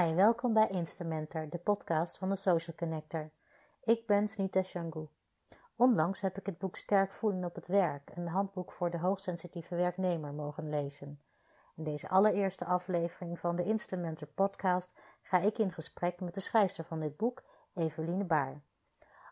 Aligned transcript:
Welkom 0.00 0.52
bij 0.52 0.68
Instamentor, 0.68 1.48
de 1.48 1.58
podcast 1.58 2.18
van 2.18 2.28
de 2.28 2.36
Social 2.36 2.76
Connector. 2.76 3.30
Ik 3.84 4.06
ben 4.06 4.28
Snita 4.28 4.62
Shangu. 4.62 5.08
Onlangs 5.76 6.20
heb 6.20 6.38
ik 6.38 6.46
het 6.46 6.58
boek 6.58 6.76
Sterk 6.76 7.12
voelen 7.12 7.44
op 7.44 7.54
het 7.54 7.66
werk, 7.66 8.10
een 8.14 8.28
handboek 8.28 8.72
voor 8.72 8.90
de 8.90 8.98
hoogsensitieve 8.98 9.74
werknemer, 9.74 10.32
mogen 10.32 10.68
lezen. 10.68 11.20
In 11.76 11.84
deze 11.84 12.08
allereerste 12.08 12.64
aflevering 12.64 13.38
van 13.38 13.56
de 13.56 13.64
Instamentor 13.64 14.28
podcast 14.28 14.94
ga 15.22 15.38
ik 15.38 15.58
in 15.58 15.72
gesprek 15.72 16.20
met 16.20 16.34
de 16.34 16.40
schrijfster 16.40 16.84
van 16.84 17.00
dit 17.00 17.16
boek, 17.16 17.42
Eveline 17.74 18.24
Baar. 18.24 18.60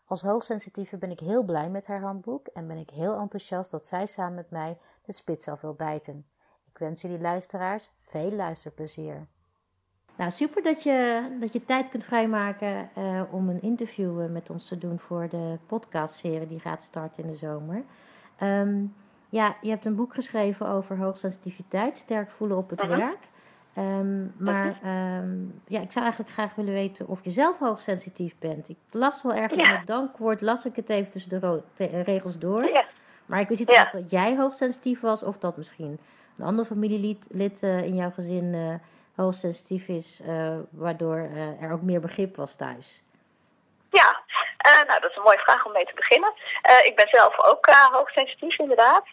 Als 0.05 0.21
hoogsensitieve 0.21 0.97
ben 0.97 1.11
ik 1.11 1.19
heel 1.19 1.43
blij 1.43 1.69
met 1.69 1.87
haar 1.87 2.01
handboek 2.01 2.47
en 2.47 2.67
ben 2.67 2.77
ik 2.77 2.89
heel 2.89 3.19
enthousiast 3.19 3.71
dat 3.71 3.85
zij 3.85 4.05
samen 4.05 4.35
met 4.35 4.49
mij 4.49 4.77
de 5.01 5.13
spits 5.13 5.47
af 5.47 5.61
wil 5.61 5.73
bijten. 5.73 6.29
Ik 6.65 6.77
wens 6.77 7.01
jullie 7.01 7.19
luisteraars 7.19 7.91
veel 7.99 8.31
luisterplezier. 8.31 9.27
Nou, 10.19 10.31
super 10.31 10.63
dat 10.63 10.83
je, 10.83 11.27
dat 11.39 11.53
je 11.53 11.65
tijd 11.65 11.89
kunt 11.89 12.03
vrijmaken 12.03 12.89
uh, 12.97 13.21
om 13.31 13.49
een 13.49 13.61
interview 13.61 14.21
uh, 14.21 14.29
met 14.29 14.49
ons 14.49 14.67
te 14.67 14.77
doen 14.77 14.99
voor 14.99 15.27
de 15.29 15.57
podcastserie 15.67 16.47
die 16.47 16.59
gaat 16.59 16.83
starten 16.83 17.23
in 17.23 17.29
de 17.29 17.35
zomer. 17.35 17.83
Um, 18.43 18.95
ja, 19.29 19.55
je 19.61 19.69
hebt 19.69 19.85
een 19.85 19.95
boek 19.95 20.13
geschreven 20.13 20.67
over 20.67 20.97
hoogsensitiviteit, 20.97 21.97
sterk 21.97 22.31
voelen 22.31 22.57
op 22.57 22.69
het 22.69 22.83
uh 22.83 22.89
-huh. 22.89 22.97
werk. 22.97 23.17
Um, 23.77 24.33
maar 24.37 24.79
um, 25.17 25.61
ja, 25.67 25.79
ik 25.79 25.91
zou 25.91 26.05
eigenlijk 26.05 26.33
graag 26.33 26.55
willen 26.55 26.73
weten 26.73 27.07
of 27.07 27.23
je 27.23 27.31
zelf 27.31 27.59
hoogsensitief 27.59 28.35
bent. 28.39 28.69
Ik 28.69 28.77
las 28.91 29.21
wel 29.21 29.33
ergens 29.33 29.61
ja. 29.61 29.69
in 29.69 29.77
het 29.77 29.87
dankwoord, 29.87 30.41
las 30.41 30.65
ik 30.65 30.75
het 30.75 30.89
even 30.89 31.11
tussen 31.11 31.29
de 31.29 31.61
regels 32.03 32.37
door. 32.37 32.63
Ja. 32.63 32.85
Maar 33.25 33.39
ik 33.39 33.47
wist 33.47 33.59
niet 33.59 33.69
ja. 33.69 33.83
of 33.83 33.89
dat 33.89 34.11
jij 34.11 34.35
hoogsensitief 34.35 34.99
was 34.99 35.23
of 35.23 35.37
dat 35.37 35.57
misschien 35.57 35.99
een 36.37 36.45
ander 36.45 36.65
familielid 36.65 37.25
lid, 37.27 37.63
uh, 37.63 37.83
in 37.83 37.95
jouw 37.95 38.11
gezin 38.11 38.79
hoogsensitief 39.23 39.87
is, 39.87 40.19
uh, 40.27 40.57
waardoor 40.71 41.17
uh, 41.17 41.63
er 41.63 41.71
ook 41.71 41.81
meer 41.81 42.01
begrip 42.01 42.35
was 42.35 42.55
thuis? 42.55 43.03
Ja, 43.89 44.09
uh, 44.67 44.87
nou 44.87 44.99
dat 45.01 45.09
is 45.09 45.17
een 45.17 45.23
mooie 45.29 45.45
vraag 45.47 45.65
om 45.65 45.71
mee 45.71 45.85
te 45.85 46.01
beginnen. 46.01 46.33
ik 46.83 46.95
ben 46.95 47.07
zelf 47.07 47.39
ook 47.39 47.65
hoogsensitief 47.91 48.59
inderdaad. 48.59 49.05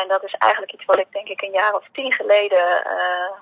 en 0.00 0.08
dat 0.08 0.24
is 0.24 0.34
eigenlijk 0.38 0.72
iets 0.72 0.84
wat 0.84 0.98
ik 0.98 1.12
denk 1.12 1.28
ik 1.28 1.42
een 1.42 1.52
jaar 1.52 1.74
of 1.74 1.84
tien 1.92 2.12
geleden 2.12 2.66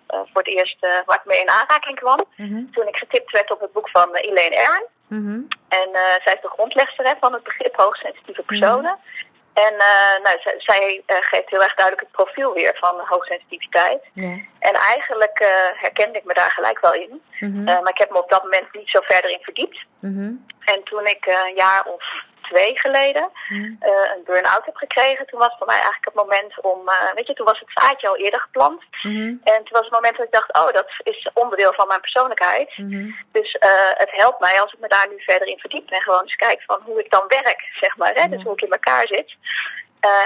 voor 0.06 0.42
het 0.42 0.48
eerst 0.48 0.80
waar 0.80 1.16
ik 1.16 1.24
mee 1.24 1.40
in 1.40 1.50
aanraking 1.50 1.98
kwam. 1.98 2.24
Mhm. 2.36 2.48
-hmm. 2.48 2.72
Toen 2.72 2.88
ik 2.88 2.96
getipt 2.96 3.30
werd 3.30 3.50
op 3.50 3.60
het 3.60 3.72
boek 3.72 3.88
van 3.88 4.14
Elaine 4.14 4.56
Aron. 4.66 4.86
Mm 5.06 5.26
-hmm. 5.26 5.48
En 5.68 5.88
zij 6.24 6.34
is 6.34 6.40
de 6.40 6.48
grondlegster 6.56 7.04
hè, 7.06 7.14
van 7.20 7.32
het 7.32 7.42
begrip 7.42 7.76
hoogsensitieve 7.76 8.42
personen. 8.42 8.96
Mm 8.96 9.00
-hmm. 9.02 9.29
En 9.52 9.72
uh, 9.72 10.24
nou, 10.24 10.38
zij 10.58 11.02
uh, 11.06 11.16
geeft 11.20 11.50
heel 11.50 11.62
erg 11.62 11.74
duidelijk 11.74 12.06
het 12.06 12.24
profiel 12.24 12.52
weer 12.52 12.76
van 12.80 13.00
hoogsensitiviteit. 13.04 14.02
Ja. 14.12 14.38
En 14.58 14.74
eigenlijk 14.74 15.40
uh, 15.40 15.48
herkende 15.74 16.18
ik 16.18 16.24
me 16.24 16.34
daar 16.34 16.50
gelijk 16.50 16.80
wel 16.80 16.94
in. 16.94 17.22
Mm 17.40 17.52
-hmm. 17.52 17.64
maar 17.64 17.88
ik 17.88 17.98
heb 17.98 18.10
me 18.10 18.22
op 18.22 18.30
dat 18.30 18.42
moment 18.42 18.72
niet 18.72 18.88
zo 18.88 19.00
verder 19.02 19.30
in 19.30 19.42
verdiept. 19.42 19.78
Mm 19.98 20.14
-hmm. 20.14 20.46
En 20.64 20.82
toen 20.84 21.06
ik 21.06 21.26
een 21.26 21.54
jaar 21.54 21.84
of 21.84 22.04
twee 22.52 22.78
geleden 22.78 23.30
mm 23.48 23.60
-hmm. 23.60 23.76
een 24.14 24.24
burn-out 24.24 24.64
heb 24.64 24.76
gekregen, 24.76 25.26
toen 25.26 25.38
was 25.38 25.54
voor 25.58 25.66
mij 25.66 25.80
eigenlijk 25.80 26.04
het 26.04 26.22
moment 26.24 26.60
om, 26.60 26.78
weet 27.14 27.26
je, 27.26 27.34
toen 27.34 27.46
was 27.52 27.58
het 27.58 27.70
zaadje 27.74 28.08
al 28.08 28.16
eerder 28.16 28.40
geplant. 28.40 28.82
-hmm. 28.90 29.40
En 29.44 29.58
toen 29.64 29.76
was 29.78 29.86
het 29.88 29.98
moment 29.98 30.16
dat 30.16 30.26
ik 30.26 30.32
dacht, 30.32 30.52
oh, 30.60 30.72
dat 30.72 30.88
is 31.02 31.30
onderdeel 31.34 31.72
van 31.72 31.86
mijn 31.86 32.00
persoonlijkheid. 32.00 32.76
Mhm. 32.76 33.10
Dus 33.32 33.56
het 33.94 34.10
helpt 34.12 34.40
mij 34.40 34.60
als 34.60 34.72
ik 34.72 34.78
me 34.78 34.88
daar 34.88 35.08
nu 35.10 35.22
verder 35.22 35.48
in 35.48 35.58
verdiep 35.58 35.90
en 35.90 36.02
gewoon 36.02 36.22
eens 36.22 36.36
kijk 36.36 36.62
van 36.62 36.80
hoe 36.84 36.98
ik 37.04 37.10
dan 37.10 37.24
werk, 37.28 37.62
zeg 37.80 37.96
maar. 37.96 38.14
Hè? 38.14 38.28
Dus 38.28 38.42
hoe 38.42 38.52
ik 38.52 38.62
in 38.62 38.72
elkaar 38.72 39.06
zit. 39.06 39.34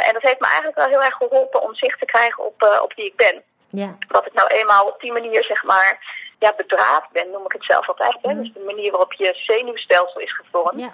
En 0.07 0.13
dat 0.13 0.23
heeft 0.23 0.41
me 0.41 0.47
eigenlijk 0.47 0.77
wel 0.77 0.89
heel 0.89 1.03
erg 1.03 1.17
geholpen 1.17 1.63
om 1.63 1.75
zicht 1.75 1.99
te 1.99 2.05
krijgen 2.05 2.45
op, 2.45 2.79
op 2.83 2.93
wie 2.95 3.07
ik 3.07 3.17
ben. 3.17 3.43
Ja. 3.71 3.97
Dat 4.09 4.27
ik 4.27 4.33
nou 4.33 4.49
eenmaal 4.49 4.87
op 4.87 5.01
die 5.01 5.13
manier, 5.13 5.45
zeg 5.45 5.63
maar, 5.63 6.23
ja, 6.39 6.55
bedraad 6.57 7.05
ben, 7.13 7.31
noem 7.31 7.45
ik 7.45 7.53
het 7.53 7.65
zelf 7.65 7.89
altijd. 7.89 8.17
Hè? 8.23 8.33
Mm. 8.33 8.43
Dus 8.43 8.53
de 8.53 8.65
manier 8.67 8.91
waarop 8.91 9.13
je 9.13 9.33
zenuwstelsel 9.35 10.21
is 10.21 10.37
gevormd. 10.37 10.91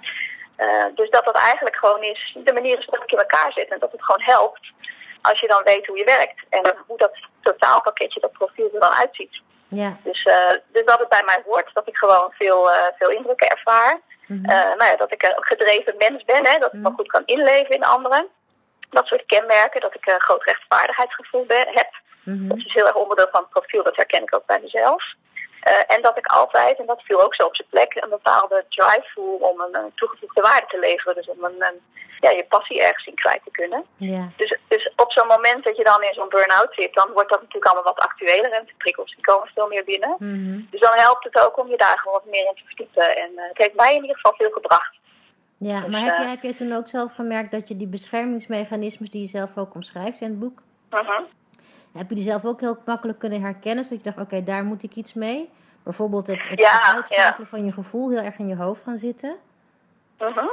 Uh, 0.57 0.85
dus 0.95 1.09
dat 1.09 1.25
dat 1.25 1.35
eigenlijk 1.35 1.75
gewoon 1.75 2.03
is, 2.03 2.37
de 2.43 2.53
manier 2.53 2.79
is 2.79 2.85
dat 2.85 3.03
ik 3.03 3.11
in 3.11 3.17
elkaar 3.17 3.51
zit. 3.51 3.69
En 3.69 3.79
dat 3.79 3.91
het 3.91 4.03
gewoon 4.03 4.21
helpt 4.21 4.71
als 5.21 5.39
je 5.39 5.47
dan 5.47 5.63
weet 5.63 5.85
hoe 5.85 5.97
je 5.97 6.03
werkt. 6.03 6.43
En 6.49 6.75
hoe 6.87 6.97
dat 6.97 7.11
totaalpakketje, 7.41 8.19
dat 8.19 8.31
profiel 8.31 8.69
er 8.73 8.79
dan 8.79 8.93
uitziet. 8.93 9.41
Ja. 9.67 9.97
Dus, 10.03 10.23
dus 10.71 10.85
dat 10.85 10.99
het 10.99 11.09
bij 11.09 11.23
mij 11.25 11.41
hoort, 11.45 11.73
dat 11.73 11.87
ik 11.87 11.97
gewoon 11.97 12.31
veel, 12.31 12.69
veel 12.97 13.09
indrukken 13.09 13.47
ervaar. 13.47 13.99
Mm 14.27 14.37
-hmm. 14.37 14.77
nou 14.77 14.83
ja, 14.83 14.95
dat 14.95 15.11
ik 15.11 15.23
een 15.23 15.33
gedreven 15.35 15.95
mens 15.97 16.23
ben, 16.23 16.45
hè? 16.45 16.59
dat 16.59 16.73
ik 16.73 16.79
me 16.79 16.91
goed 16.91 17.07
kan 17.07 17.23
inleven 17.25 17.75
in 17.75 17.83
anderen 17.83 18.27
dat 18.91 19.07
soort 19.07 19.25
kenmerken, 19.25 19.81
dat 19.81 19.95
ik 19.95 20.05
een 20.05 20.21
groot 20.21 20.43
rechtvaardigheidsgevoel 20.43 21.45
ben, 21.45 21.67
heb. 21.67 21.89
Mm 22.23 22.37
-hmm. 22.37 22.47
Dat 22.47 22.57
is 22.57 22.73
heel 22.73 22.87
erg 22.87 22.95
onderdeel 22.95 23.27
van 23.31 23.41
het 23.41 23.49
profiel, 23.49 23.83
dat 23.83 23.95
herken 23.95 24.21
ik 24.21 24.35
ook 24.35 24.45
bij 24.45 24.59
mezelf. 24.61 25.03
Uh, 25.67 25.95
en 25.95 26.01
dat 26.01 26.17
ik 26.17 26.27
altijd, 26.27 26.79
en 26.79 26.85
dat 26.85 27.01
viel 27.01 27.23
ook 27.23 27.35
zo 27.35 27.43
op 27.45 27.55
zijn 27.55 27.67
plek, 27.69 27.95
een 27.95 28.09
bepaalde 28.09 28.65
drive 28.69 29.07
voel 29.13 29.35
om 29.35 29.59
een, 29.61 29.75
een 29.75 29.91
toegevoegde 29.95 30.41
waarde 30.41 30.67
te 30.67 30.79
leveren. 30.79 31.15
Dus 31.15 31.29
om 31.29 31.43
een, 31.43 31.55
een, 31.59 31.79
ja, 32.19 32.29
je 32.29 32.45
passie 32.49 32.81
ergens 32.81 33.05
in 33.07 33.15
kwijt 33.15 33.43
te 33.43 33.51
kunnen. 33.51 33.83
Dus, 34.37 34.57
dus 34.67 34.91
op 34.95 35.11
zo'n 35.11 35.27
moment 35.27 35.63
dat 35.63 35.77
je 35.77 35.83
dan 35.83 36.03
in 36.03 36.13
zo'n 36.13 36.29
burn-out 36.29 36.73
zit, 36.73 36.93
dan 36.93 37.11
wordt 37.13 37.29
dat 37.29 37.39
natuurlijk 37.39 37.65
allemaal 37.65 37.93
wat 37.93 38.03
actueler 38.03 38.51
en 38.51 38.65
de 38.65 38.73
prikkels 38.77 39.15
die 39.15 39.23
komen 39.23 39.49
veel 39.53 39.67
meer 39.67 39.83
binnen. 39.83 40.15
Mm 40.17 40.45
-hmm. 40.45 40.67
Dus 40.71 40.79
dan 40.79 40.93
helpt 40.95 41.23
het 41.23 41.37
ook 41.45 41.57
om 41.57 41.67
je 41.67 41.77
daar 41.77 41.99
gewoon 41.99 42.19
wat 42.19 42.31
meer 42.31 42.47
in 42.47 42.55
te 42.55 42.65
verdiepen. 42.65 43.15
En 43.15 43.31
uh, 43.35 43.47
het 43.47 43.57
heeft 43.57 43.75
mij 43.75 43.95
in 43.95 44.01
ieder 44.01 44.15
geval 44.15 44.33
veel 44.37 44.51
gebracht. 44.51 44.93
Ja, 45.57 45.81
Dus, 45.81 45.91
maar 45.91 46.01
heb, 46.01 46.17
je, 46.17 46.23
eh, 46.23 46.29
heb 46.29 46.41
je 46.41 46.53
toen 46.53 46.73
ook 46.73 46.87
zelf 46.87 47.15
gemerkt 47.15 47.51
dat 47.51 47.67
je 47.67 47.77
die 47.77 47.87
beschermingsmechanismes 47.87 49.09
die 49.09 49.21
je 49.21 49.27
zelf 49.27 49.57
ook 49.57 49.75
omschrijft 49.75 50.21
in 50.21 50.29
het 50.29 50.39
boek, 50.39 50.61
Uh 50.91 51.07
-huh. 51.07 51.25
Heb 51.93 52.09
je 52.09 52.15
die 52.15 52.29
zelf 52.29 52.45
ook 52.45 52.59
heel 52.59 52.77
makkelijk 52.85 53.19
kunnen 53.19 53.41
herkennen, 53.41 53.83
zodat 53.83 54.03
je 54.03 54.11
dacht, 54.11 54.25
oké, 54.27 54.43
daar 54.43 54.63
moet 54.63 54.83
ik 54.83 54.95
iets 54.95 55.13
mee? 55.13 55.49
Bijvoorbeeld 55.83 56.27
het, 56.27 56.39
het 56.49 56.59
Ja, 56.59 56.93
uitschakelen 56.95 57.47
van 57.47 57.65
je 57.65 57.71
gevoel 57.71 58.09
heel 58.09 58.19
erg 58.23 58.37
in 58.37 58.47
je 58.47 58.55
hoofd 58.55 58.83
gaan 58.83 58.97
zitten. 58.97 59.37
Mhm. 60.19 60.45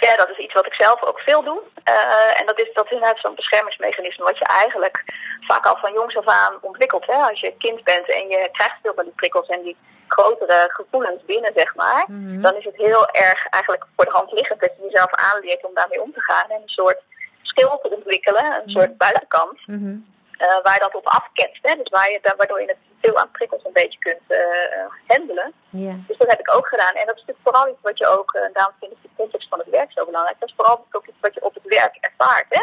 Ja, 0.00 0.16
dat 0.16 0.28
is 0.28 0.38
iets 0.38 0.52
wat 0.54 0.66
ik 0.66 0.74
zelf 0.74 1.02
ook 1.02 1.18
veel 1.20 1.42
doe. 1.42 1.60
Uh, 1.88 2.40
en 2.40 2.46
dat 2.46 2.58
is, 2.60 2.70
dat 2.74 2.84
is 2.84 2.90
inderdaad 2.90 3.18
zo'n 3.20 3.34
beschermingsmechanisme 3.34 4.24
wat 4.24 4.38
je 4.38 4.44
eigenlijk 4.44 5.04
vaak 5.40 5.66
al 5.66 5.76
van 5.76 5.92
jongs 5.92 6.16
af 6.16 6.26
aan 6.26 6.58
ontwikkelt. 6.60 7.06
Hè? 7.06 7.12
Als 7.14 7.40
je 7.40 7.54
kind 7.58 7.84
bent 7.84 8.08
en 8.10 8.28
je 8.28 8.48
krijgt 8.52 8.76
veel 8.82 8.94
van 8.94 9.04
die 9.04 9.12
prikkels 9.16 9.48
en 9.48 9.62
die 9.62 9.76
grotere 10.06 10.64
gevoelens 10.72 11.24
binnen, 11.24 11.52
zeg 11.54 11.74
maar. 11.74 12.04
Mhm. 12.08 12.40
Dan 12.40 12.54
is 12.54 12.64
het 12.64 12.76
heel 12.76 13.08
erg 13.08 13.46
eigenlijk 13.48 13.84
voor 13.96 14.04
de 14.04 14.10
hand 14.10 14.32
liggend 14.32 14.60
dat 14.60 14.70
je 14.76 14.82
jezelf 14.82 15.10
aanleert 15.12 15.64
om 15.64 15.74
daarmee 15.74 16.02
om 16.02 16.12
te 16.12 16.22
gaan. 16.22 16.48
En 16.50 16.60
een 16.62 16.68
soort 16.68 16.98
schil 17.42 17.78
te 17.82 17.90
ontwikkelen, 17.90 18.44
een 18.44 18.60
Mhm. 18.64 18.70
soort 18.70 18.96
buitenkant. 18.96 19.66
Mhm. 19.66 19.96
Uh, 20.38 20.62
waar 20.62 20.74
je 20.74 20.80
dat 20.80 20.94
op 20.94 21.06
afketst. 21.06 21.66
Hè? 21.66 21.74
Dus 21.74 21.88
waar 21.88 22.10
je, 22.10 22.34
waardoor 22.36 22.60
je 22.60 22.66
het 22.66 22.82
veel 23.00 23.16
aan 23.16 23.30
prikkels 23.30 23.64
een 23.64 23.72
beetje 23.72 23.98
kunt 23.98 24.26
uh, 24.28 24.38
handelen. 25.06 25.52
Ja. 25.70 25.94
Dus 26.06 26.16
dat 26.16 26.30
heb 26.30 26.40
ik 26.40 26.54
ook 26.54 26.68
gedaan. 26.68 26.94
En 26.94 27.06
dat 27.06 27.16
is 27.16 27.24
natuurlijk 27.24 27.48
vooral 27.48 27.68
iets 27.68 27.82
wat 27.82 27.98
je 27.98 28.06
ook, 28.06 28.34
uh, 28.34 28.42
daarom 28.52 28.74
vind 28.80 28.92
ik 28.92 29.02
de 29.02 29.08
context 29.16 29.48
van 29.48 29.58
het 29.58 29.68
werk 29.68 29.92
zo 29.92 30.04
belangrijk. 30.04 30.40
Dat 30.40 30.48
is 30.48 30.54
vooral 30.54 30.86
ook 30.90 31.06
iets 31.06 31.20
wat 31.20 31.34
je 31.34 31.44
op 31.44 31.54
het 31.54 31.64
werk 31.64 31.96
ervaart. 32.00 32.46
Hè? 32.48 32.62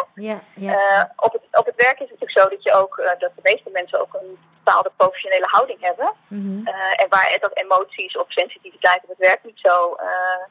Op, 1.16 1.32
het, 1.34 1.42
op 1.52 1.66
het 1.66 1.76
werk 1.76 2.00
is 2.00 2.10
het 2.10 2.20
natuurlijk 2.20 2.40
zo 2.40 2.50
dat 2.50 2.64
je 2.64 2.74
ook, 2.74 2.96
dat 3.20 3.32
de 3.36 3.50
meeste 3.50 3.70
mensen 3.70 4.02
ook 4.02 4.14
een 4.14 4.38
bepaalde 4.64 4.92
professionele 4.98 5.48
houding 5.48 5.82
hebben. 5.82 6.14
Mhm. 6.28 6.68
En 7.02 7.10
waar 7.10 7.38
dat 7.40 7.58
emoties 7.58 8.18
of 8.18 8.26
sensitiviteit 8.32 9.04
op 9.04 9.10
het 9.10 9.18
werk 9.18 9.44
niet 9.44 9.60
zo, 9.60 9.98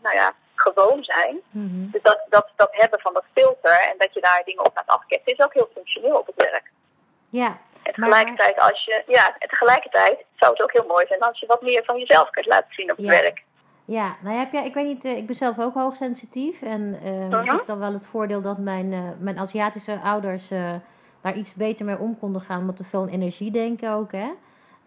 nou 0.02 0.14
ja, 0.14 0.34
gewoon 0.54 1.04
zijn. 1.04 1.40
Mhm. 1.50 1.90
Dus 1.90 2.02
dat, 2.02 2.20
dat, 2.28 2.48
dat 2.56 2.68
hebben 2.70 3.00
van 3.00 3.12
dat 3.12 3.24
filter 3.32 3.80
en 3.90 3.94
dat 3.98 4.14
je 4.14 4.20
daar 4.20 4.42
dingen 4.44 4.64
op 4.64 4.74
laat 4.74 4.86
afketten 4.86 5.32
is 5.32 5.40
ook 5.40 5.54
heel 5.54 5.70
functioneel 5.74 6.18
op 6.18 6.26
het 6.26 6.36
werk. 6.36 6.72
Ja, 7.40 7.58
En 7.82 7.92
tegelijkertijd, 7.92 8.58
als 8.60 8.84
je, 8.84 9.02
ja, 9.06 9.26
en 9.38 9.48
tegelijkertijd 9.48 10.24
zou 10.36 10.52
het 10.52 10.62
ook 10.62 10.72
heel 10.72 10.84
mooi 10.88 11.06
zijn 11.06 11.20
als 11.20 11.40
je 11.40 11.46
wat 11.46 11.62
meer 11.62 11.84
van 11.84 11.98
jezelf 11.98 12.30
kunt 12.30 12.46
laten 12.46 12.74
zien 12.74 12.90
op 12.90 12.96
het 12.96 13.06
Ja. 13.06 13.12
werk. 13.12 13.42
Ja, 13.84 14.16
nou 14.22 14.34
ja, 14.34 14.40
heb 14.40 14.52
jij, 14.52 14.64
ik 14.66 14.74
weet 14.74 14.86
niet, 14.86 15.04
uh, 15.04 15.16
ik 15.16 15.26
ben 15.26 15.34
zelf 15.34 15.58
ook 15.58 15.74
hoogsensitief. 15.74 16.62
En 16.62 16.98
uh, 17.04 17.10
Mhm. 17.28 17.40
ik 17.42 17.50
heb 17.50 17.66
dan 17.66 17.78
wel 17.78 17.92
het 17.92 18.06
voordeel 18.06 18.42
dat 18.42 18.58
mijn, 18.58 18.92
uh, 18.92 19.00
mijn 19.18 19.38
Aziatische 19.38 19.98
ouders 20.04 20.48
daar 21.20 21.34
iets 21.36 21.54
beter 21.54 21.84
mee 21.84 21.98
om 21.98 22.18
konden 22.18 22.40
gaan. 22.42 22.60
Omdat 22.60 22.78
we 22.78 22.84
veel 22.84 23.00
aan 23.00 23.08
energie 23.08 23.50
denken 23.50 23.90
ook, 23.92 24.12
hè. 24.12 24.30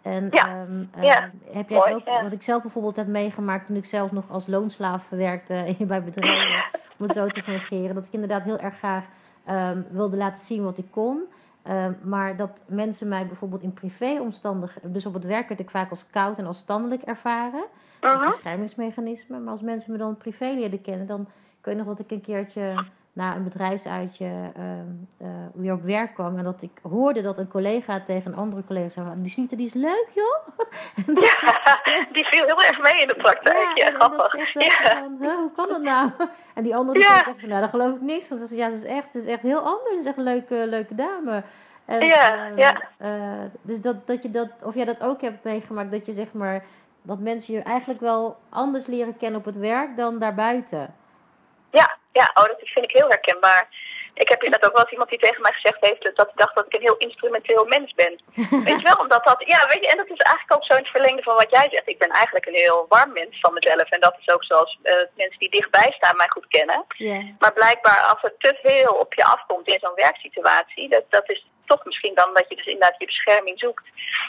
En 0.02 0.28
Ja. 0.32 0.62
um, 0.62 0.90
Ja. 1.02 1.30
heb 1.52 1.70
jij 1.70 1.78
Mooi, 1.78 1.94
ook, 1.94 2.06
ja. 2.06 2.24
wat 2.24 2.32
ik 2.32 2.42
zelf 2.42 2.62
bijvoorbeeld 2.62 2.96
heb 2.96 3.08
meegemaakt 3.08 3.66
toen 3.66 3.76
ik 3.76 3.86
zelf 3.86 4.12
nog 4.12 4.32
als 4.32 4.48
loonslaaf 4.48 5.04
werkte 5.10 5.76
bij 5.88 6.04
bedrijven, 6.04 6.64
om 6.98 7.06
het 7.06 7.14
zo 7.14 7.28
te 7.28 7.42
fungeren. 7.42 7.96
Dat 7.96 8.06
ik 8.06 8.14
inderdaad 8.14 8.44
heel 8.44 8.58
erg 8.60 8.78
graag 8.78 9.04
um, 9.50 9.86
wilde 9.90 10.18
laten 10.18 10.46
zien 10.46 10.64
wat 10.64 10.78
ik 10.78 10.92
kon. 10.92 11.24
Um, 11.70 11.98
maar 12.04 12.36
dat 12.36 12.60
mensen 12.66 13.08
mij 13.08 13.28
bijvoorbeeld 13.28 13.62
in 13.62 13.74
privéomstandigheden, 13.74 14.94
dus 14.94 15.06
op 15.06 15.14
het 15.14 15.26
werk 15.26 15.48
werd 15.48 15.60
ik 15.60 15.70
vaak 15.70 15.90
als 15.90 16.10
koud 16.10 16.38
en 16.38 16.46
als 16.46 16.58
standelijk 16.58 17.02
ervaren. 17.02 17.66
Een 18.00 18.26
beschermingsmechanisme. 18.26 19.40
Maar 19.40 19.52
als 19.52 19.62
mensen 19.62 19.92
me 19.92 19.98
dan 19.98 20.18
privé 20.18 20.46
leerden 20.46 20.82
kennen, 20.82 21.08
dan 21.08 21.22
ik 21.60 21.66
weet 21.66 21.78
nog 21.78 21.86
dat 21.86 22.00
ik 22.00 22.12
een 22.12 22.22
keertje 22.22 22.86
na 23.18 23.36
een 23.36 23.44
bedrijfsuitje 23.44 24.26
uh, 25.22 25.28
weer 25.54 25.74
op 25.74 25.84
werk 25.84 26.14
kwam. 26.14 26.38
En 26.38 26.44
dat 26.44 26.62
ik 26.62 26.72
hoorde 26.82 27.22
dat 27.22 27.38
een 27.38 27.48
collega 27.48 28.02
tegen 28.06 28.32
een 28.32 28.38
andere 28.38 28.64
collega 28.68 28.90
zei: 28.90 29.08
Die 29.22 29.32
Snita, 29.32 29.56
die 29.56 29.66
is 29.66 29.74
leuk, 29.74 30.08
joh. 30.14 30.48
Ja, 31.26 31.36
die 32.14 32.26
viel 32.26 32.46
heel 32.46 32.64
erg 32.64 32.82
mee 32.82 33.02
in 33.02 33.08
de 33.08 33.16
praktijk. 33.16 33.78
Ja, 33.78 33.92
grappig. 33.92 34.54
Ja. 34.54 34.72
van, 34.94 35.18
huh, 35.20 35.36
hoe 35.36 35.52
kan 35.56 35.68
dat 35.68 35.82
nou? 35.82 36.10
En 36.56 36.64
die 36.64 36.76
andere 36.76 37.00
Ja. 37.00 37.24
zei 37.24 37.36
van, 37.40 37.50
nou, 37.50 37.60
daar 37.62 37.70
geloof 37.70 37.96
ik 37.96 38.02
niks 38.02 38.28
van. 38.28 38.38
Ze 38.38 38.48
zei, 38.48 38.60
ja, 38.60 38.70
ze 38.70 38.76
is 38.76 38.84
echt, 38.84 39.12
ze 39.12 39.18
is 39.18 39.26
echt 39.26 39.42
heel 39.42 39.60
anders. 39.60 39.94
Ze 39.94 40.00
is 40.00 40.06
echt 40.06 40.18
een 40.18 40.24
leuke, 40.24 40.56
leuke 40.68 40.96
dame. 40.96 41.44
En, 41.86 42.06
Ja, 42.06 42.48
eh, 42.50 42.58
ja. 42.58 42.82
eh, 42.98 43.12
dus 43.62 43.82
dat, 43.82 44.08
dat 44.08 44.24
je 44.24 44.32
dat, 44.32 44.50
of 44.64 44.76
jij 44.76 44.86
dat 44.86 45.02
ook 45.02 45.22
hebt 45.22 45.44
meegemaakt, 45.44 45.92
dat 45.92 46.06
je 46.06 46.14
zeg 46.14 46.34
maar 46.34 46.64
dat 47.02 47.20
mensen 47.20 47.54
je 47.54 47.62
eigenlijk 47.62 48.00
wel 48.00 48.38
anders 48.50 48.86
leren 48.88 49.18
kennen 49.18 49.40
op 49.40 49.46
het 49.46 49.58
werk 49.58 49.98
dan 49.98 50.20
daarbuiten. 50.20 50.94
Ja, 51.72 51.98
ja 52.12 52.32
oh, 52.34 52.46
dat 52.46 52.58
vind 52.60 52.86
ik 52.86 52.98
heel 52.98 53.10
herkenbaar. 53.10 53.68
Ik 54.14 54.30
heb 54.30 54.44
inderdaad 54.44 54.70
ook 54.70 54.76
wel 54.76 54.84
eens 54.84 54.92
iemand 54.92 55.10
die 55.10 55.20
tegen 55.20 55.42
mij 55.42 55.52
gezegd 55.52 55.78
heeft 55.80 56.04
dat 56.04 56.26
hij 56.26 56.36
dacht 56.36 56.56
dat 56.56 56.66
ik 56.66 56.74
een 56.74 56.88
heel 56.88 56.98
instrumenteel 56.98 57.66
mens 57.66 57.94
ben. 57.94 58.20
weet 58.68 58.80
je 58.82 58.90
wel, 58.92 59.04
omdat 59.06 59.24
dat, 59.24 59.44
ja, 59.46 59.68
weet 59.68 59.84
je, 59.84 59.88
en 59.88 59.98
dat 59.98 60.10
is 60.10 60.26
eigenlijk 60.26 60.56
ook 60.56 60.66
zo 60.66 60.74
in 60.74 60.84
het 60.84 60.92
verlengde 60.92 61.24
van 61.24 61.36
wat 61.36 61.52
jij 61.52 61.68
zegt. 61.72 61.88
Ik 61.88 61.98
ben 61.98 62.10
eigenlijk 62.10 62.46
een 62.46 62.64
heel 62.64 62.86
warm 62.90 63.12
mens 63.14 63.40
van 63.40 63.54
mezelf. 63.54 63.90
En 63.90 64.00
dat 64.00 64.16
is 64.20 64.34
ook 64.34 64.44
zoals 64.44 64.80
uh, 64.84 64.94
mensen 65.16 65.40
die 65.40 65.50
dichtbij 65.50 65.92
staan 65.98 66.16
mij 66.16 66.30
goed 66.30 66.48
kennen. 66.48 66.86
Yeah. 66.88 67.24
Maar 67.40 67.54
blijkbaar 67.54 68.00
als 68.02 68.24
er 68.24 68.34
te 68.38 68.60
veel 68.64 68.92
op 68.94 69.14
je 69.14 69.24
afkomt 69.24 69.68
in 69.68 69.80
zo'n 69.80 69.96
werksituatie, 69.96 70.90
dat, 70.90 71.04
dat 71.10 71.30
is 71.30 71.46
toch 71.66 71.86
misschien 71.86 72.16
dan 72.16 72.34
dat 72.34 72.46
je 72.50 72.56
dus 72.56 72.66
inderdaad 72.66 73.00
je 73.00 73.06
bescherming 73.06 73.60
zoekt. 73.60 73.84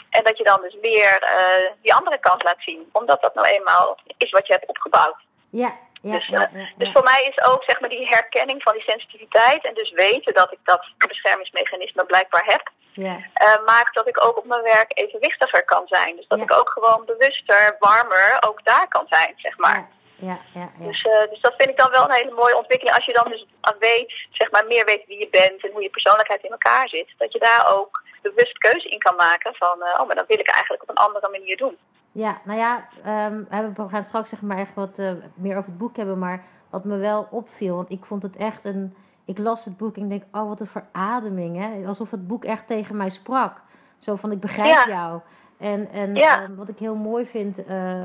En 0.09 0.23
dat 0.23 0.37
je 0.37 0.43
dan 0.43 0.61
dus 0.61 0.77
weer 0.81 1.23
uh, 1.23 1.71
die 1.81 1.93
andere 1.93 2.19
kant 2.19 2.43
laat 2.43 2.61
zien. 2.61 2.89
Omdat 2.91 3.21
dat 3.21 3.33
nou 3.33 3.47
eenmaal 3.47 3.99
is 4.17 4.31
wat 4.31 4.47
je 4.47 4.53
hebt 4.53 4.69
opgebouwd. 4.69 5.17
Ja, 5.51 5.77
ja, 6.01 6.11
dus, 6.11 6.27
ja, 6.27 6.49
ja, 6.53 6.69
dus 6.77 6.91
voor 6.91 7.03
mij 7.03 7.23
is 7.23 7.45
ook 7.45 7.63
zeg 7.63 7.79
maar 7.79 7.89
die 7.89 8.07
herkenning 8.07 8.63
van 8.63 8.73
die 8.73 8.81
sensitiviteit 8.81 9.65
en 9.65 9.73
dus 9.73 9.91
weten 9.91 10.33
dat 10.33 10.51
ik 10.51 10.59
dat 10.63 10.85
beschermingsmechanisme 10.97 12.05
blijkbaar 12.05 12.45
heb, 12.45 12.69
ja. 12.93 13.15
uh, 13.15 13.65
maakt 13.65 13.93
dat 13.93 14.07
ik 14.07 14.23
ook 14.23 14.37
op 14.37 14.45
mijn 14.45 14.61
werk 14.61 14.91
evenwichtiger 14.93 15.65
kan 15.65 15.87
zijn. 15.87 16.15
Dus 16.15 16.27
dat 16.27 16.39
ik 16.39 16.53
ook 16.53 16.69
gewoon 16.69 17.05
bewuster, 17.05 17.75
warmer 17.79 18.37
ook 18.47 18.63
daar 18.63 18.87
kan 18.87 19.05
zijn, 19.09 19.33
zeg 19.37 19.57
maar. 19.57 19.89
Ja, 20.15 20.39
ja, 20.53 20.69
ja. 20.79 20.85
Dus, 20.85 21.03
uh, 21.03 21.29
dus 21.29 21.41
dat 21.41 21.53
vind 21.57 21.69
ik 21.69 21.77
dan 21.77 21.91
wel 21.91 22.03
een 22.03 22.19
hele 22.21 22.31
mooie 22.31 22.57
ontwikkeling. 22.57 22.95
Als 22.95 23.05
je 23.05 23.13
dan 23.13 23.29
dus 23.31 23.45
weet, 23.79 24.13
zeg 24.31 24.51
maar, 24.51 24.65
meer 24.65 24.85
weet 24.85 25.05
wie 25.05 25.19
je 25.19 25.29
bent 25.29 25.63
en 25.63 25.71
hoe 25.71 25.81
je 25.81 25.89
persoonlijkheid 25.89 26.43
in 26.43 26.51
elkaar 26.51 26.89
zit. 26.89 27.13
Dat 27.17 27.33
je 27.33 27.39
daar 27.39 27.75
ook 27.77 28.03
bewust 28.21 28.57
keuze 28.57 28.89
in 28.89 28.99
kan 28.99 29.15
maken 29.15 29.55
van, 29.55 29.77
uh, 29.79 29.99
oh, 29.99 30.07
maar 30.07 30.15
dat 30.15 30.27
wil 30.27 30.39
ik 30.39 30.47
eigenlijk 30.49 30.83
op 30.83 30.89
een 30.89 31.03
andere 31.05 31.29
manier 31.29 31.57
doen. 31.57 31.77
Ja, 32.19 32.37
nou 32.43 32.59
ja, 32.59 32.87
um, 33.27 33.47
we 33.75 33.89
gaan 33.89 34.03
straks 34.03 34.29
zeg 34.29 34.41
maar 34.41 34.57
echt 34.57 34.73
wat 34.73 34.99
uh, 34.99 35.11
meer 35.33 35.57
over 35.57 35.69
het 35.69 35.77
boek 35.77 35.95
hebben. 35.97 36.19
Maar 36.19 36.43
wat 36.69 36.83
me 36.85 36.97
wel 36.97 37.27
opviel, 37.31 37.75
want 37.75 37.89
ik 37.91 38.05
vond 38.05 38.23
het 38.23 38.35
echt 38.35 38.65
een... 38.65 38.93
Ik 39.25 39.37
las 39.37 39.65
het 39.65 39.77
boek 39.77 39.95
en 39.97 40.03
ik 40.03 40.09
denk, 40.09 40.23
oh 40.31 40.47
wat 40.47 40.59
een 40.61 40.67
verademing. 40.67 41.57
Hè? 41.57 41.87
Alsof 41.87 42.11
het 42.11 42.27
boek 42.27 42.43
echt 42.45 42.67
tegen 42.67 42.97
mij 42.97 43.09
sprak. 43.09 43.61
Zo 43.97 44.15
van, 44.15 44.31
ik 44.31 44.39
begrijp 44.39 44.69
Ja. 44.69 44.87
jou. 44.87 45.19
En, 45.57 45.91
en 45.91 46.15
Ja. 46.15 46.43
um, 46.43 46.55
wat 46.55 46.69
ik 46.69 46.77
heel 46.77 46.95
mooi 46.95 47.25
vind... 47.25 47.67
Uh, 47.69 48.01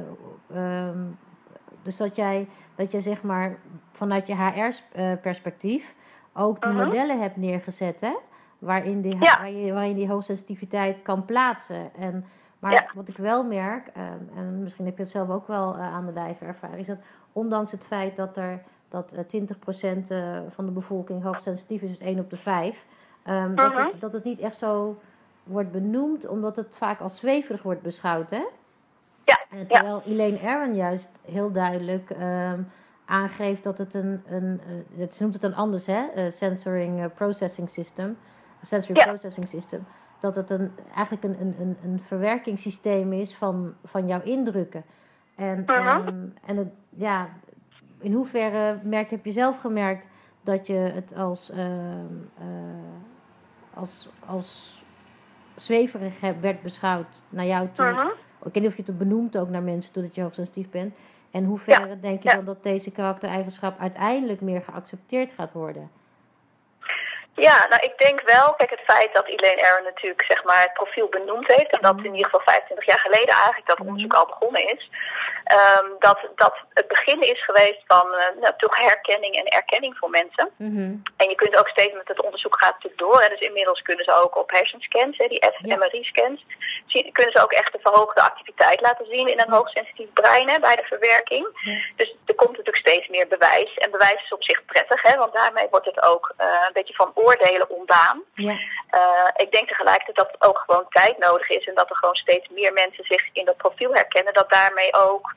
um, 0.54 1.18
dus 1.82 1.96
dat 1.96 2.16
jij, 2.16 2.48
dat 2.74 2.92
jij 2.92 3.00
zeg 3.00 3.22
maar 3.22 3.56
vanuit 3.92 4.26
je 4.26 4.34
HR-perspectief 4.36 5.94
ook 6.32 6.62
die 6.62 6.72
Mhm. 6.72 6.84
modellen 6.84 7.20
hebt 7.20 7.36
neergezet, 7.36 8.00
hè? 8.00 8.12
Waarin 8.58 9.00
die, 9.00 9.16
Ja. 9.20 9.38
waar 9.38 9.50
je, 9.50 9.72
waarin 9.72 9.94
die 9.94 10.08
hoogsensitiviteit 10.08 11.02
kan 11.02 11.24
plaatsen. 11.24 11.94
En, 11.98 12.24
maar 12.64 12.72
Ja. 12.72 12.86
wat 12.94 13.08
ik 13.08 13.16
wel 13.16 13.44
merk, 13.44 13.86
um, 13.96 14.30
en 14.36 14.62
misschien 14.62 14.84
heb 14.84 14.96
je 14.96 15.02
het 15.02 15.12
zelf 15.12 15.30
ook 15.30 15.46
wel 15.46 15.76
uh, 15.76 15.80
aan 15.94 16.06
de 16.06 16.12
lijf 16.12 16.40
ervaren, 16.40 16.78
is 16.78 16.86
dat 16.86 16.98
ondanks 17.32 17.72
het 17.72 17.86
feit 17.86 18.16
dat 18.16 18.36
er 18.36 18.62
dat 18.88 19.12
uh, 19.32 19.42
20% 19.42 20.08
uh, 20.08 20.38
van 20.48 20.64
de 20.66 20.70
bevolking 20.72 21.22
hoogsensitief 21.22 21.82
is, 21.82 21.88
dus 21.88 21.98
1 21.98 22.18
op 22.18 22.30
de 22.30 22.36
5, 22.36 22.84
um, 23.28 23.54
dat, 23.56 23.70
Mhm. 23.72 23.76
het, 23.84 24.00
dat 24.00 24.12
het 24.12 24.24
niet 24.24 24.40
echt 24.40 24.56
zo 24.56 25.00
wordt 25.42 25.72
benoemd, 25.72 26.26
omdat 26.26 26.56
het 26.56 26.76
vaak 26.76 27.00
als 27.00 27.16
zweverig 27.16 27.62
wordt 27.62 27.82
beschouwd, 27.82 28.30
hè? 28.30 28.44
Ja, 29.24 29.38
terwijl 29.68 30.02
Elaine 30.06 30.40
Aron 30.40 30.74
juist 30.74 31.10
heel 31.24 31.52
duidelijk 31.52 32.10
um, 32.10 32.70
aangeeft 33.04 33.62
dat 33.62 33.78
het 33.78 33.94
een, 33.94 34.22
een 34.28 34.60
uh, 34.96 35.06
ze 35.10 35.22
noemt 35.22 35.32
het 35.32 35.42
dan 35.42 35.54
anders, 35.54 35.86
hè? 35.86 36.02
Uh, 36.16 37.04
processing 37.14 37.70
system, 37.70 38.16
sensory 38.62 38.98
Ja. 38.98 39.04
processing 39.04 39.48
system, 39.48 39.86
dat 40.20 40.34
het 40.34 40.50
een, 40.50 40.70
eigenlijk 40.94 41.24
een, 41.24 41.36
een, 41.60 41.76
een, 41.84 42.00
verwerkingssysteem 42.06 43.12
is 43.12 43.34
van, 43.34 43.74
van 43.84 44.06
jouw 44.06 44.22
indrukken. 44.22 44.84
En, 45.34 45.64
Mhm. 45.66 46.08
um, 46.08 46.34
en 46.46 46.56
het, 46.56 46.68
ja, 46.90 47.28
in 47.98 48.12
hoeverre 48.12 48.78
merk, 48.82 49.10
heb 49.10 49.24
je 49.24 49.32
zelf 49.32 49.60
gemerkt 49.60 50.06
dat 50.40 50.66
je 50.66 50.74
het 50.74 51.14
als, 51.16 51.50
um, 51.50 52.30
als, 53.74 54.08
als 54.26 54.82
zweverig 55.54 56.20
werd 56.40 56.62
beschouwd 56.62 57.06
naar 57.28 57.46
jou 57.46 57.68
toe? 57.72 57.90
Mhm. 57.90 58.06
Ik 58.44 58.52
weet 58.52 58.62
niet 58.62 58.66
of 58.66 58.76
je 58.76 58.82
het 58.86 58.98
benoemt 58.98 59.38
ook 59.38 59.48
naar 59.48 59.62
mensen 59.62 59.92
doordat 59.94 60.14
je 60.14 60.22
hoogsensitief 60.22 60.70
bent. 60.70 60.94
En 61.30 61.44
hoe 61.44 61.58
ver 61.58 61.88
Ja, 61.88 61.94
denk 62.00 62.22
je 62.22 62.28
ja. 62.28 62.34
dan 62.34 62.44
dat 62.44 62.62
deze 62.62 62.90
karaktereigenschap 62.90 63.78
uiteindelijk 63.78 64.40
meer 64.40 64.62
geaccepteerd 64.62 65.32
gaat 65.32 65.52
worden? 65.52 65.90
Ja, 67.36 67.66
nou 67.70 67.82
ik 67.82 67.98
denk 67.98 68.20
wel, 68.20 68.54
kijk 68.54 68.70
het 68.70 68.80
feit 68.86 69.12
dat 69.14 69.26
Elaine 69.26 69.68
Aron 69.70 69.84
natuurlijk 69.84 70.24
zeg 70.28 70.44
maar 70.44 70.60
het 70.62 70.72
profiel 70.72 71.08
benoemd 71.08 71.46
heeft 71.46 71.70
en 71.70 71.80
dat 71.82 71.96
Mhm. 71.96 72.04
in 72.04 72.14
ieder 72.14 72.30
geval 72.30 72.40
25 72.54 72.86
jaar 72.86 72.98
geleden 72.98 73.34
eigenlijk 73.34 73.66
dat 73.66 73.78
Mhm. 73.78 73.86
onderzoek 73.88 74.12
al 74.14 74.26
begonnen 74.26 74.68
is, 74.76 74.90
um, 75.80 75.96
dat, 75.98 76.18
dat 76.34 76.54
het 76.74 76.88
begin 76.88 77.20
is 77.22 77.44
geweest 77.44 77.82
van 77.86 78.06
uh, 78.14 78.40
nou, 78.40 78.54
toch 78.56 78.76
herkenning 78.76 79.34
en 79.36 79.46
erkenning 79.46 79.96
voor 79.98 80.10
mensen. 80.10 80.50
Mhm. 80.56 80.94
En 81.16 81.28
je 81.28 81.34
kunt 81.34 81.56
ook 81.56 81.68
steeds 81.68 81.92
met 81.94 82.08
het 82.08 82.20
onderzoek 82.20 82.58
gaat 82.58 82.72
natuurlijk 82.72 83.00
door. 83.02 83.20
Hè. 83.22 83.28
Dus 83.28 83.40
inmiddels 83.40 83.82
kunnen 83.82 84.04
ze 84.04 84.12
ook 84.12 84.36
op 84.36 84.50
hersenscans, 84.50 85.18
hè, 85.18 85.26
die 85.26 85.44
fMRI-scans, 85.52 86.44
kunnen 87.12 87.32
ze 87.32 87.42
ook 87.42 87.52
echt 87.52 87.72
de 87.72 87.78
verhoogde 87.82 88.20
activiteit 88.22 88.80
laten 88.80 89.06
zien 89.06 89.28
in 89.28 89.40
een 89.40 89.50
hoogsensitief 89.50 90.12
brein 90.12 90.48
hè, 90.48 90.58
bij 90.58 90.76
de 90.76 90.82
verwerking. 90.82 91.48
Ja. 91.64 91.72
Dus 91.96 92.16
er 92.26 92.34
komt 92.34 92.50
natuurlijk 92.56 92.86
steeds 92.86 93.08
meer 93.08 93.28
bewijs. 93.28 93.74
En 93.74 93.90
bewijs 93.90 94.22
is 94.24 94.32
op 94.32 94.42
zich 94.44 94.64
prettig, 94.64 95.02
hè, 95.02 95.16
want 95.16 95.32
daarmee 95.32 95.66
wordt 95.70 95.86
het 95.86 96.02
ook 96.02 96.34
uh, 96.40 96.46
een 96.66 96.72
beetje 96.72 96.94
van 96.94 97.12
oordelen 97.24 97.70
ontdaan. 97.70 98.22
Ja, 98.34 98.56
Uh, 98.94 99.28
ik 99.36 99.52
denk 99.52 99.68
tegelijkertijd 99.68 100.16
dat 100.16 100.30
het 100.32 100.48
ook 100.48 100.58
gewoon 100.66 100.86
tijd 100.88 101.18
nodig 101.18 101.48
is 101.48 101.66
en 101.66 101.74
dat 101.74 101.90
er 101.90 101.96
gewoon 101.96 102.14
steeds 102.14 102.48
meer 102.48 102.72
mensen 102.72 103.04
zich 103.04 103.28
in 103.32 103.44
dat 103.44 103.56
profiel 103.56 103.94
herkennen. 103.94 104.34
Dat 104.34 104.50
daarmee 104.50 104.94
ook 104.94 105.32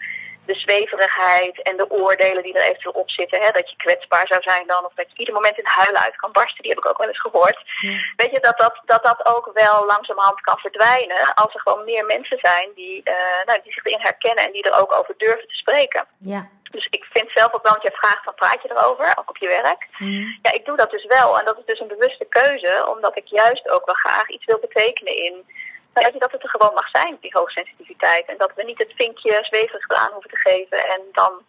de 0.45 0.55
zweverigheid 0.55 1.61
en 1.61 1.77
de 1.77 1.89
oordelen 1.89 2.43
die 2.43 2.53
er 2.53 2.67
eventueel 2.69 3.01
op 3.01 3.09
zitten, 3.09 3.41
hè, 3.41 3.51
dat 3.51 3.69
je 3.69 3.75
kwetsbaar 3.77 4.27
zou 4.27 4.41
zijn 4.41 4.67
dan 4.67 4.85
of 4.85 4.93
dat 4.93 5.05
je 5.09 5.17
ieder 5.17 5.33
moment 5.33 5.57
in 5.57 5.65
huilen 5.65 6.01
uit 6.01 6.15
kan 6.15 6.31
barsten, 6.31 6.61
die 6.61 6.71
heb 6.71 6.83
ik 6.83 6.89
ook 6.89 6.97
wel 6.97 7.07
eens 7.07 7.21
gehoord. 7.21 7.59
ja, 7.81 7.97
Weet 8.15 8.31
je, 8.31 8.39
dat 8.39 8.57
dat, 8.57 8.81
dat 8.85 9.03
dat 9.03 9.25
ook 9.35 9.49
wel 9.53 9.85
langzamerhand 9.85 10.41
kan 10.41 10.57
verdwijnen 10.57 11.33
als 11.33 11.53
er 11.53 11.59
gewoon 11.59 11.85
meer 11.85 12.05
mensen 12.05 12.37
zijn 12.41 12.69
die, 12.75 13.01
uh, 13.03 13.45
nou, 13.45 13.59
die 13.63 13.73
zich 13.73 13.85
erin 13.85 14.01
herkennen 14.01 14.45
en 14.45 14.51
die 14.51 14.63
er 14.63 14.79
ook 14.81 14.93
over 14.93 15.13
durven 15.17 15.47
te 15.47 15.55
spreken. 15.55 16.07
ja. 16.17 16.49
Dus 16.71 16.87
ik 16.89 17.03
vind 17.13 17.31
zelf 17.31 17.53
ook 17.53 17.63
wel, 17.63 17.71
want 17.71 17.83
je 17.83 17.91
vraagt 18.01 18.23
van 18.23 18.33
praat 18.35 18.61
je 18.61 18.69
erover, 18.71 19.13
ook 19.19 19.29
op 19.29 19.37
je 19.37 19.47
werk. 19.47 19.87
Mhm. 19.97 20.27
Ja, 20.41 20.51
ik 20.53 20.65
doe 20.65 20.77
dat 20.77 20.91
dus 20.91 21.05
wel. 21.05 21.39
En 21.39 21.45
dat 21.45 21.57
is 21.57 21.65
dus 21.65 21.79
een 21.79 21.87
bewuste 21.95 22.25
keuze, 22.25 22.85
omdat 22.95 23.17
ik 23.17 23.27
juist 23.27 23.69
ook 23.69 23.85
wel 23.85 23.95
graag 23.95 24.27
iets 24.29 24.45
wil 24.45 24.59
betekenen 24.59 25.15
in. 25.15 25.45
Weet 25.93 26.13
je, 26.13 26.19
dat 26.19 26.31
het 26.31 26.43
er 26.43 26.49
gewoon 26.49 26.73
mag 26.73 26.89
zijn, 26.89 27.17
die 27.21 27.37
hoogsensitiviteit. 27.37 28.25
En 28.27 28.37
dat 28.37 28.51
we 28.55 28.63
niet 28.63 28.77
het 28.77 28.93
vinkje 28.95 29.37
zweverig 29.41 29.87
aan 29.87 30.11
hoeven 30.11 30.29
te 30.29 30.37
geven 30.49 30.87
en 30.89 31.01
dan 31.11 31.41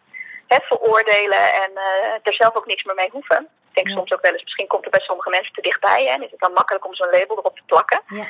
hè, 0.47 0.57
veroordelen 0.61 1.53
en 1.63 1.71
uh, 1.75 2.13
er 2.23 2.33
zelf 2.33 2.55
ook 2.55 2.65
niks 2.65 2.83
meer 2.83 2.95
mee 2.95 3.09
hoeven. 3.11 3.37
Ik 3.69 3.75
denk 3.75 3.87
Ja. 3.87 3.93
soms 3.93 4.11
ook 4.11 4.21
wel 4.21 4.31
eens, 4.31 4.43
misschien 4.43 4.67
komt 4.67 4.85
er 4.85 4.91
bij 4.91 4.99
sommige 4.99 5.29
mensen 5.29 5.53
te 5.53 5.61
dichtbij 5.61 6.03
hè, 6.03 6.09
en 6.11 6.23
is 6.23 6.31
het 6.31 6.39
dan 6.39 6.53
makkelijk 6.53 6.85
om 6.85 6.95
zo'n 6.95 7.09
label 7.11 7.37
erop 7.37 7.55
te 7.55 7.63
plakken. 7.65 8.01
ja. 8.07 8.25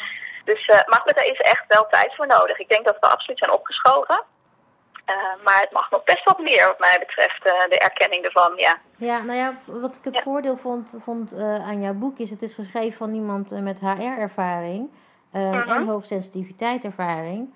Dus, 0.46 0.68
uh, 0.68 0.76
maar 0.86 1.00
goed, 1.02 1.16
daar 1.16 1.26
is 1.26 1.40
echt 1.40 1.64
wel 1.68 1.88
tijd 1.90 2.16
voor 2.16 2.28
nodig. 2.28 2.58
Ik 2.60 2.70
denk 2.70 2.86
dat 2.86 2.98
we 3.00 3.08
absoluut 3.08 3.38
zijn 3.40 3.52
opgeschoven. 3.52 4.24
Uh, 5.10 5.44
maar 5.46 5.60
het 5.62 5.72
mag 5.72 5.92
nog 5.92 6.04
best 6.04 6.24
wat 6.24 6.40
meer, 6.40 6.66
wat 6.66 6.80
mij 6.80 6.98
betreft, 7.00 7.46
uh, 7.46 7.52
de 7.70 7.80
erkenning 7.80 8.24
ervan, 8.24 8.52
ja. 8.56 8.78
Ja, 8.98 9.22
nou 9.24 9.38
ja, 9.38 9.54
wat 9.66 9.96
ik 9.96 10.04
het 10.04 10.16
Ja. 10.16 10.22
voordeel 10.22 10.58
vond, 10.58 10.96
vond 11.00 11.34
uh, 11.34 11.56
aan 11.68 11.82
jouw 11.82 11.94
boek 11.94 12.18
is, 12.18 12.30
het 12.30 12.42
is 12.42 12.54
geschreven 12.54 12.98
van 12.98 13.14
iemand 13.14 13.50
met 13.62 13.80
HR-ervaring 13.80 14.90
um, 15.34 15.42
Mhm. 15.50 15.70
en 15.70 15.86
hoogsensitiviteit-ervaring. 15.88 17.54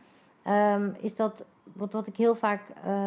Um, 0.47 0.95
is 1.01 1.15
dat, 1.15 1.45
wat, 1.73 1.91
wat 1.93 2.07
ik 2.07 2.15
heel 2.17 2.35
vaak 2.35 2.61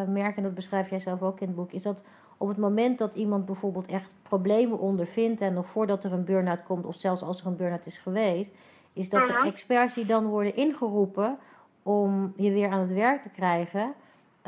merk, 0.07 0.37
en 0.37 0.43
dat 0.43 0.55
beschrijf 0.55 0.89
jij 0.89 0.99
zelf 0.99 1.21
ook 1.21 1.39
in 1.39 1.47
het 1.47 1.55
boek, 1.55 1.71
is 1.71 1.81
dat 1.83 2.01
op 2.37 2.47
het 2.47 2.57
moment 2.57 2.97
dat 2.97 3.15
iemand 3.15 3.45
bijvoorbeeld 3.45 3.85
echt 3.87 4.09
problemen 4.23 4.79
ondervindt 4.79 5.41
en 5.41 5.53
nog 5.53 5.65
voordat 5.67 6.03
er 6.03 6.13
een 6.13 6.25
burn-out 6.25 6.63
komt, 6.63 6.85
of 6.85 6.95
zelfs 6.95 7.21
als 7.21 7.41
er 7.41 7.47
een 7.47 7.55
burn-out 7.55 7.85
is 7.85 7.97
geweest, 7.97 8.51
is 8.93 9.09
dat 9.09 9.21
Mhm. 9.27 9.41
de 9.41 9.47
experts 9.47 9.93
die 9.93 10.05
dan 10.05 10.25
worden 10.25 10.55
ingeroepen 10.55 11.39
om 11.83 12.33
je 12.35 12.51
weer 12.51 12.69
aan 12.69 12.79
het 12.79 12.93
werk 12.93 13.21
te 13.21 13.29
krijgen, 13.29 13.93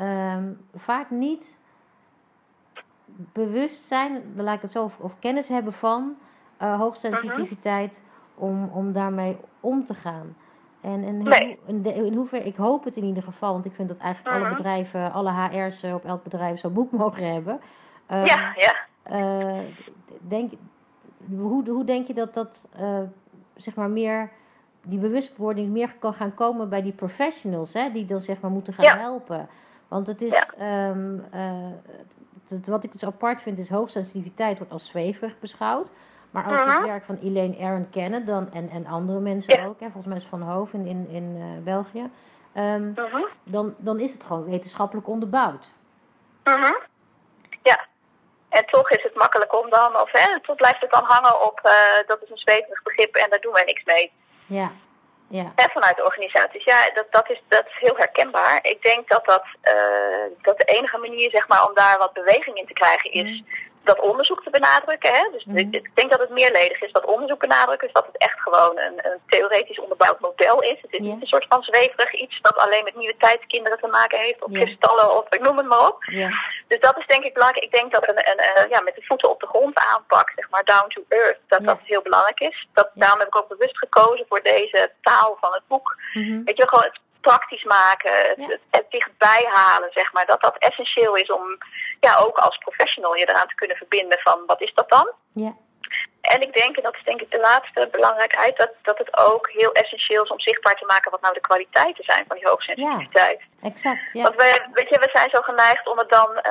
um, 0.00 0.60
vaak 0.74 1.10
niet 1.10 1.56
bewust 3.32 3.86
zijn, 3.86 4.22
laat 4.36 4.54
ik 4.56 4.62
het 4.62 4.72
zo, 4.72 4.84
of, 4.84 4.98
of 4.98 5.18
kennis 5.18 5.48
hebben 5.48 5.72
van 5.72 6.16
uh, 6.62 6.78
hoogsensitiviteit 6.78 8.00
om, 8.34 8.70
om 8.74 8.92
daarmee 8.92 9.36
om 9.60 9.84
te 9.84 9.94
gaan. 9.94 10.36
En, 10.80 11.04
en 11.04 11.18
Nee. 11.18 11.58
in, 11.66 11.82
de, 11.82 11.94
in 11.94 12.14
hoeverre, 12.14 12.44
ik 12.46 12.56
hoop 12.56 12.84
het 12.84 12.96
in 12.96 13.04
ieder 13.04 13.22
geval, 13.22 13.52
want 13.52 13.64
ik 13.64 13.74
vind 13.74 13.88
dat 13.88 13.98
eigenlijk 13.98 14.36
alle 14.36 14.44
Mhm. 14.46 14.56
bedrijven, 14.56 15.12
alle 15.12 15.30
HR's 15.30 15.84
op 15.84 16.04
elk 16.04 16.22
bedrijf 16.22 16.60
zo'n 16.60 16.72
boek 16.72 16.90
mogen 16.90 17.32
hebben. 17.32 17.60
Um, 18.10 18.24
Ja, 18.24 18.54
ja. 18.56 18.74
uh, 19.12 19.58
denk, 20.20 20.52
hoe, 21.28 21.68
hoe 21.70 21.84
denk 21.84 22.06
je 22.06 22.14
dat 22.14 22.34
dat, 22.34 22.68
uh, 22.80 22.98
zeg 23.56 23.74
maar, 23.74 23.90
meer, 23.90 24.30
die 24.82 24.98
bewustwording 24.98 25.68
meer 25.72 25.94
kan 25.98 26.14
gaan 26.14 26.34
komen 26.34 26.68
bij 26.68 26.82
die 26.82 26.92
professionals, 26.92 27.72
hè, 27.72 27.90
die 27.92 28.06
dan 28.06 28.20
zeg 28.20 28.40
maar 28.40 28.50
moeten 28.50 28.72
gaan 28.72 28.84
Ja. 28.84 28.96
helpen? 28.96 29.48
Want 29.90 30.06
het 30.06 30.22
is, 30.22 30.50
um, 30.60 31.26
uh, 31.34 31.68
het, 32.48 32.66
wat 32.66 32.84
ik 32.84 32.92
dus 32.92 33.04
apart 33.04 33.42
vind, 33.42 33.58
is 33.58 33.68
hoogsensitiviteit 33.68 34.58
wordt 34.58 34.72
als 34.72 34.86
zweverig 34.86 35.38
beschouwd. 35.38 35.88
Maar 36.30 36.44
als 36.44 36.64
we 36.64 36.70
het 36.70 36.86
werk 36.86 37.04
van 37.04 37.18
Elaine 37.22 37.56
Aron 37.56 37.90
kennen, 37.90 38.26
dan, 38.26 38.52
en, 38.52 38.68
en 38.68 38.86
andere 38.86 39.20
mensen 39.20 39.60
Ja. 39.60 39.66
ook, 39.66 39.80
hè, 39.80 39.84
volgens 39.90 40.06
mij 40.06 40.16
is 40.16 40.24
Van 40.24 40.42
Hoof 40.42 40.72
in, 40.72 40.86
in, 40.86 41.08
in 41.08 41.36
uh, 41.36 41.64
België, 41.64 42.10
ehm, 42.52 42.92
dan, 43.44 43.74
dan 43.78 43.98
is 43.98 44.12
het 44.12 44.24
gewoon 44.24 44.44
wetenschappelijk 44.44 45.08
onderbouwd. 45.08 45.68
Mhm. 46.44 46.72
Ja. 47.62 47.86
En 48.48 48.66
toch 48.66 48.90
is 48.90 49.02
het 49.02 49.14
makkelijk 49.14 49.54
om 49.62 49.70
dan, 49.70 49.96
of 49.96 50.12
hè, 50.12 50.40
toch 50.40 50.56
blijft 50.56 50.80
het 50.80 50.90
dan 50.90 51.04
hangen 51.04 51.46
op 51.46 51.60
uh, 51.64 51.72
dat 52.06 52.22
is 52.22 52.30
een 52.30 52.36
zweverig 52.36 52.82
begrip 52.82 53.14
en 53.14 53.30
daar 53.30 53.40
doen 53.40 53.52
wij 53.52 53.64
niks 53.64 53.84
mee. 53.84 54.12
Ja. 54.46 54.70
Ja. 55.32 55.52
En 55.54 55.70
vanuit 55.70 55.96
de 55.96 56.04
organisaties. 56.04 56.64
Ja, 56.64 56.90
dat, 56.94 57.06
dat, 57.10 57.30
is, 57.30 57.40
dat 57.48 57.66
is 57.66 57.76
heel 57.78 57.96
herkenbaar. 57.96 58.58
Ik 58.62 58.82
denk 58.82 59.08
dat, 59.08 59.24
dat, 59.24 59.44
uh, 59.64 60.36
dat 60.42 60.58
de 60.58 60.64
enige 60.64 60.98
manier 60.98 61.30
zeg 61.30 61.48
maar, 61.48 61.68
om 61.68 61.74
daar 61.74 61.98
wat 61.98 62.12
beweging 62.12 62.56
in 62.56 62.66
te 62.66 62.72
krijgen 62.72 63.12
is 63.12 63.40
mm 63.40 63.68
dat 63.92 64.00
onderzoek 64.10 64.42
te 64.42 64.50
benadrukken. 64.50 65.12
Hè? 65.12 65.24
Dus 65.32 65.44
ik, 65.54 65.74
ik, 65.74 65.90
denk 65.94 66.10
dat 66.10 66.20
het 66.20 66.30
meerledig 66.30 66.82
is 66.82 66.92
dat 66.92 67.04
onderzoek 67.04 67.40
benadrukken. 67.40 67.86
Dus 67.88 68.00
dat 68.00 68.06
het 68.06 68.18
echt 68.28 68.40
gewoon 68.40 68.78
een, 68.78 68.96
een 69.06 69.18
theoretisch 69.26 69.80
onderbouwd 69.80 70.20
model 70.20 70.62
is. 70.62 70.78
Het 70.82 70.92
is 70.92 70.98
niet 70.98 71.20
een 71.20 71.34
soort 71.34 71.46
van 71.48 71.62
zweverig 71.62 72.12
iets 72.14 72.40
dat 72.40 72.56
alleen 72.56 72.84
met 72.84 72.96
nieuwe 72.96 73.16
tijdskinderen 73.18 73.78
te 73.78 73.86
maken 73.86 74.18
heeft. 74.18 74.44
Of 74.44 74.52
kristallen 74.52 75.16
of 75.18 75.24
ik 75.30 75.40
noem 75.40 75.56
het 75.56 75.66
maar 75.66 75.86
op. 75.88 75.98
Dus 76.68 76.80
dat 76.80 76.98
is 76.98 77.06
denk 77.06 77.24
ik 77.24 77.34
belangrijk. 77.34 77.64
Ik 77.64 77.78
denk 77.78 77.92
dat 77.92 78.08
een, 78.08 78.18
een, 78.30 78.40
een, 78.56 78.68
ja, 78.68 78.80
met 78.80 78.94
de 78.94 79.04
voeten 79.04 79.30
op 79.30 79.40
de 79.40 79.46
grond 79.46 79.76
aanpak, 79.78 80.32
zeg 80.36 80.50
maar 80.50 80.64
down 80.64 80.88
to 80.88 81.02
earth, 81.08 81.38
dat 81.48 81.64
dat 81.64 81.78
heel 81.82 82.02
belangrijk 82.02 82.40
is. 82.40 82.68
Dat, 82.72 82.90
Daarom 82.94 83.18
heb 83.18 83.28
ik 83.28 83.36
ook 83.36 83.48
bewust 83.48 83.78
gekozen 83.78 84.26
voor 84.28 84.42
deze 84.42 84.90
taal 85.00 85.36
van 85.40 85.52
het 85.52 85.62
boek. 85.66 85.96
Mhm. 86.12 86.44
Weet 86.44 86.56
je, 86.56 86.68
gewoon 86.68 86.84
het 86.84 87.00
praktisch 87.20 87.64
maken, 87.64 88.12
het, 88.36 88.60
het, 88.70 88.86
dichtbij 88.90 89.48
halen, 89.52 89.90
zeg 89.92 90.12
maar. 90.12 90.26
Dat 90.26 90.40
dat 90.40 90.58
essentieel 90.58 91.14
is 91.16 91.30
om 91.30 91.58
ja, 92.00 92.16
ook 92.16 92.36
als 92.36 92.58
professional 92.58 93.14
je 93.14 93.28
eraan 93.28 93.48
te 93.48 93.54
kunnen 93.54 93.76
verbinden 93.76 94.18
van 94.18 94.42
wat 94.46 94.60
is 94.60 94.74
dat 94.74 94.88
dan? 94.88 95.12
Ja. 95.32 95.54
En 96.20 96.40
ik 96.40 96.52
denk, 96.52 96.76
en 96.76 96.82
dat 96.82 96.94
is 96.94 97.04
denk 97.04 97.20
ik 97.20 97.30
de 97.30 97.40
laatste 97.40 97.88
belangrijkheid, 97.90 98.56
dat, 98.56 98.70
dat 98.82 98.98
het 98.98 99.16
ook 99.16 99.50
heel 99.50 99.72
essentieel 99.72 100.22
is 100.22 100.30
om 100.30 100.40
zichtbaar 100.40 100.74
te 100.74 100.84
maken 100.84 101.10
wat 101.10 101.20
nou 101.20 101.34
de 101.34 101.40
kwaliteiten 101.40 102.04
zijn 102.04 102.24
van 102.28 102.36
die 102.36 102.48
hoogsensitiviteit. 102.48 103.40
Ja, 103.60 103.68
exact. 103.68 104.00
Ja. 104.12 104.22
Want 104.22 104.34
we, 104.34 104.68
weet 104.72 104.88
je, 104.88 104.98
we 104.98 105.08
zijn 105.12 105.30
zo 105.30 105.40
geneigd 105.40 105.88
om 105.88 105.98
het 105.98 106.08
dan 106.08 106.30
uh, 106.30 106.42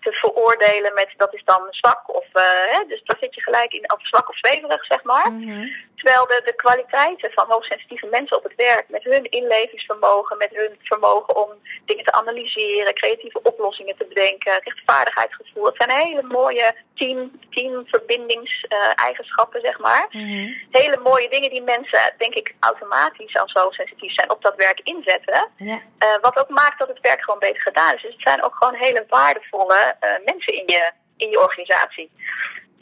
te 0.00 0.12
veroordelen 0.12 0.94
met 0.94 1.14
dat 1.16 1.34
is 1.34 1.44
dan 1.44 1.62
zwak 1.70 2.14
of, 2.14 2.26
uh, 2.32 2.42
hè, 2.42 2.84
dus 2.88 3.02
dan 3.04 3.16
zit 3.20 3.34
je 3.34 3.42
gelijk 3.42 3.72
in, 3.72 3.92
of 3.92 4.06
zwak 4.06 4.28
of 4.28 4.36
zweverig, 4.36 4.84
zeg 4.84 5.02
maar. 5.02 5.30
Mm 5.30 5.48
-hmm. 5.48 5.70
Terwijl 6.00 6.26
de, 6.26 6.40
de 6.44 6.54
kwaliteiten 6.54 7.30
van 7.32 7.46
hoogsensitieve 7.48 8.06
mensen 8.06 8.36
op 8.36 8.42
het 8.42 8.54
werk, 8.56 8.84
met 8.88 9.04
hun 9.04 9.24
inlevingsvermogen, 9.30 10.38
met 10.38 10.50
hun 10.52 10.78
vermogen 10.82 11.36
om 11.36 11.50
dingen 11.84 12.04
te 12.04 12.12
analyseren, 12.12 12.94
creatieve 12.94 13.42
oplossingen 13.42 13.96
te 13.96 14.04
bedenken, 14.04 14.60
rechtvaardigheidsgevoel, 14.64 15.66
het 15.66 15.76
zijn 15.76 15.90
hele 15.90 16.22
mooie 16.22 16.74
team, 16.94 17.40
teamverbindings 17.50 18.66
uh, 18.68 18.92
eigenschappen, 18.94 19.60
zeg 19.60 19.78
maar. 19.78 20.06
Mm 20.10 20.28
-hmm. 20.28 20.56
Hele 20.70 20.98
mooie 21.02 21.28
dingen 21.28 21.50
die 21.50 21.62
mensen, 21.62 22.14
denk 22.18 22.34
ik, 22.34 22.54
automatisch 22.60 23.36
als 23.36 23.52
zo 23.52 23.70
sensitief 23.70 24.14
zijn 24.14 24.30
op 24.30 24.42
dat 24.42 24.56
werk 24.56 24.80
inzetten. 24.82 25.48
Ja. 25.56 25.80
Uh, 25.98 26.20
wat 26.20 26.38
ook 26.38 26.48
maakt 26.48 26.78
dat 26.78 26.88
het 26.88 27.00
werk 27.00 27.22
gewoon 27.24 27.40
beter 27.40 27.62
gedaan 27.62 27.94
is. 27.94 28.02
Dus 28.02 28.12
het 28.12 28.22
zijn 28.22 28.42
ook 28.42 28.54
gewoon 28.54 28.74
hele 28.74 29.04
waardevolle 29.08 29.96
uh, 30.00 30.10
mensen 30.24 30.54
in 30.54 30.64
je, 30.66 30.90
in 31.16 31.30
je 31.30 31.40
organisatie. 31.40 32.10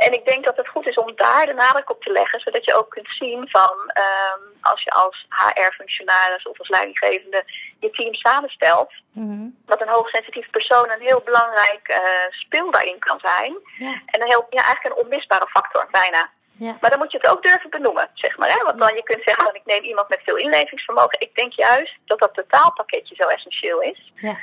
En 0.07 0.13
ik 0.13 0.25
denk 0.25 0.45
dat 0.45 0.57
het 0.57 0.69
goed 0.69 0.87
is 0.87 0.97
om 0.97 1.13
daar 1.17 1.47
de 1.47 1.53
nadruk 1.53 1.91
op 1.91 2.03
te 2.03 2.13
leggen, 2.13 2.41
zodat 2.41 2.65
je 2.65 2.75
ook 2.75 2.91
kunt 2.91 3.09
zien 3.09 3.49
van 3.49 3.73
um, 4.05 4.43
als 4.61 4.83
je 4.83 4.91
als 4.91 5.27
HR-functionaris 5.29 6.47
of 6.47 6.59
als 6.59 6.69
leidinggevende 6.69 7.45
je 7.81 7.91
team 7.91 8.15
samenstelt, 8.15 8.93
mm 9.13 9.31
-hmm. 9.31 9.57
dat 9.67 9.81
een 9.81 9.89
hoogsensitief 9.89 10.51
persoon 10.51 10.91
een 10.91 11.01
heel 11.01 11.23
belangrijk 11.25 11.89
uh, 11.89 11.99
speel 12.31 12.71
daarin 12.71 12.99
kan 12.99 13.19
zijn. 13.21 13.53
Ja. 13.79 14.03
En 14.07 14.21
een 14.21 14.27
heel, 14.27 14.47
ja, 14.51 14.63
eigenlijk 14.63 14.97
een 14.97 15.05
onmisbare 15.05 15.47
factor 15.47 15.89
bijna. 15.91 16.31
Ja. 16.59 16.77
Maar 16.81 16.91
dan 16.91 16.99
moet 16.99 17.13
je 17.13 17.19
het 17.19 17.31
ook 17.31 17.43
durven 17.43 17.71
benoemen, 17.71 18.11
zeg 18.15 18.37
maar. 18.37 18.49
Hè? 18.49 18.65
Want 18.65 18.79
dan 18.79 18.95
je 18.95 19.03
kunt 19.03 19.23
zeggen, 19.23 19.45
van, 19.45 19.55
ik 19.55 19.67
neem 19.67 19.83
iemand 19.83 20.09
met 20.09 20.21
veel 20.25 20.37
inlevingsvermogen. 20.37 21.21
Ik 21.21 21.35
denk 21.35 21.53
juist 21.53 21.97
dat 22.05 22.19
dat 22.19 22.35
totaalpakketje 22.35 23.15
zo 23.15 23.29
essentieel 23.29 23.81
is. 23.83 24.13
Ja. 24.15 24.37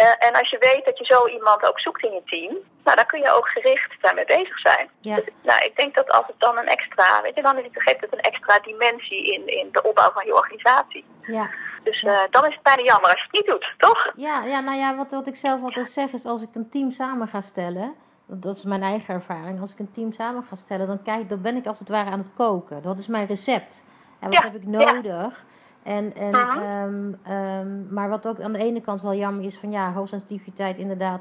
Uh, 0.00 0.26
en 0.26 0.32
als 0.34 0.50
je 0.50 0.58
weet 0.58 0.84
dat 0.84 0.98
je 0.98 1.04
zo 1.04 1.26
iemand 1.28 1.68
ook 1.68 1.80
zoekt 1.80 2.02
in 2.02 2.12
je 2.12 2.22
team, 2.24 2.56
nou, 2.84 2.96
dan 2.96 3.06
kun 3.06 3.20
je 3.20 3.32
ook 3.32 3.48
gericht 3.48 3.92
daarmee 4.00 4.24
bezig 4.24 4.58
zijn. 4.58 4.90
Ja. 5.00 5.14
Dus, 5.14 5.24
nou, 5.42 5.64
ik 5.64 5.76
denk 5.76 5.94
dat 5.94 6.10
als 6.10 6.26
het 6.26 6.38
dan 6.38 6.58
een 6.58 6.68
extra, 6.68 7.22
weet 7.22 7.34
je, 7.34 7.42
dan 7.42 7.58
is 7.58 7.64
het, 7.64 7.82
geeft 7.82 8.00
het 8.00 8.12
een 8.12 8.20
extra 8.20 8.58
dimensie 8.58 9.32
in, 9.34 9.46
in 9.46 9.68
de 9.72 9.82
opbouw 9.82 10.10
van 10.12 10.26
je 10.26 10.34
organisatie. 10.34 11.04
Ja. 11.22 11.50
Dus 11.82 12.02
uh, 12.02 12.20
dan 12.30 12.46
is 12.46 12.54
het 12.54 12.62
bijna 12.62 12.82
jammer 12.82 13.10
als 13.10 13.20
je 13.20 13.26
het 13.30 13.32
niet 13.32 13.46
doet, 13.46 13.74
toch? 13.78 14.12
Ja, 14.16 14.44
ja 14.44 14.60
nou 14.60 14.78
ja, 14.78 14.96
wat, 14.96 15.10
wat 15.10 15.26
ik 15.26 15.36
zelf 15.36 15.62
altijd 15.62 15.90
zeg 15.90 16.12
is 16.12 16.24
als 16.24 16.42
ik 16.42 16.54
een 16.54 16.70
team 16.70 16.90
samen 16.90 17.28
ga 17.28 17.40
stellen, 17.40 17.94
dat 18.26 18.56
is 18.56 18.64
mijn 18.64 18.82
eigen 18.82 19.14
ervaring, 19.14 19.60
als 19.60 19.72
ik 19.72 19.78
een 19.78 19.92
team 19.92 20.12
samen 20.12 20.44
ga 20.44 20.56
stellen, 20.56 20.86
dan, 20.86 21.02
kijk, 21.02 21.28
dan 21.28 21.42
ben 21.42 21.56
ik 21.56 21.66
als 21.66 21.78
het 21.78 21.88
ware 21.88 22.10
aan 22.10 22.18
het 22.18 22.34
koken. 22.36 22.82
Dat 22.82 22.98
is 22.98 23.06
mijn 23.06 23.26
recept. 23.26 23.84
En 24.20 24.28
wat 24.28 24.38
Ja, 24.38 24.42
heb 24.42 24.54
ik 24.54 24.66
nodig? 24.66 25.44
En, 25.82 26.14
en, 26.16 26.34
ehm, 26.34 27.12
ehm, 27.22 27.94
maar 27.94 28.08
wat 28.08 28.26
ook 28.26 28.40
aan 28.40 28.52
de 28.52 28.58
ene 28.58 28.80
kant 28.80 29.02
wel 29.02 29.14
jammer 29.14 29.44
is 29.44 29.58
van 29.58 29.70
ja, 29.70 29.92
hoogsensitiviteit 29.92 30.76
inderdaad 30.76 31.20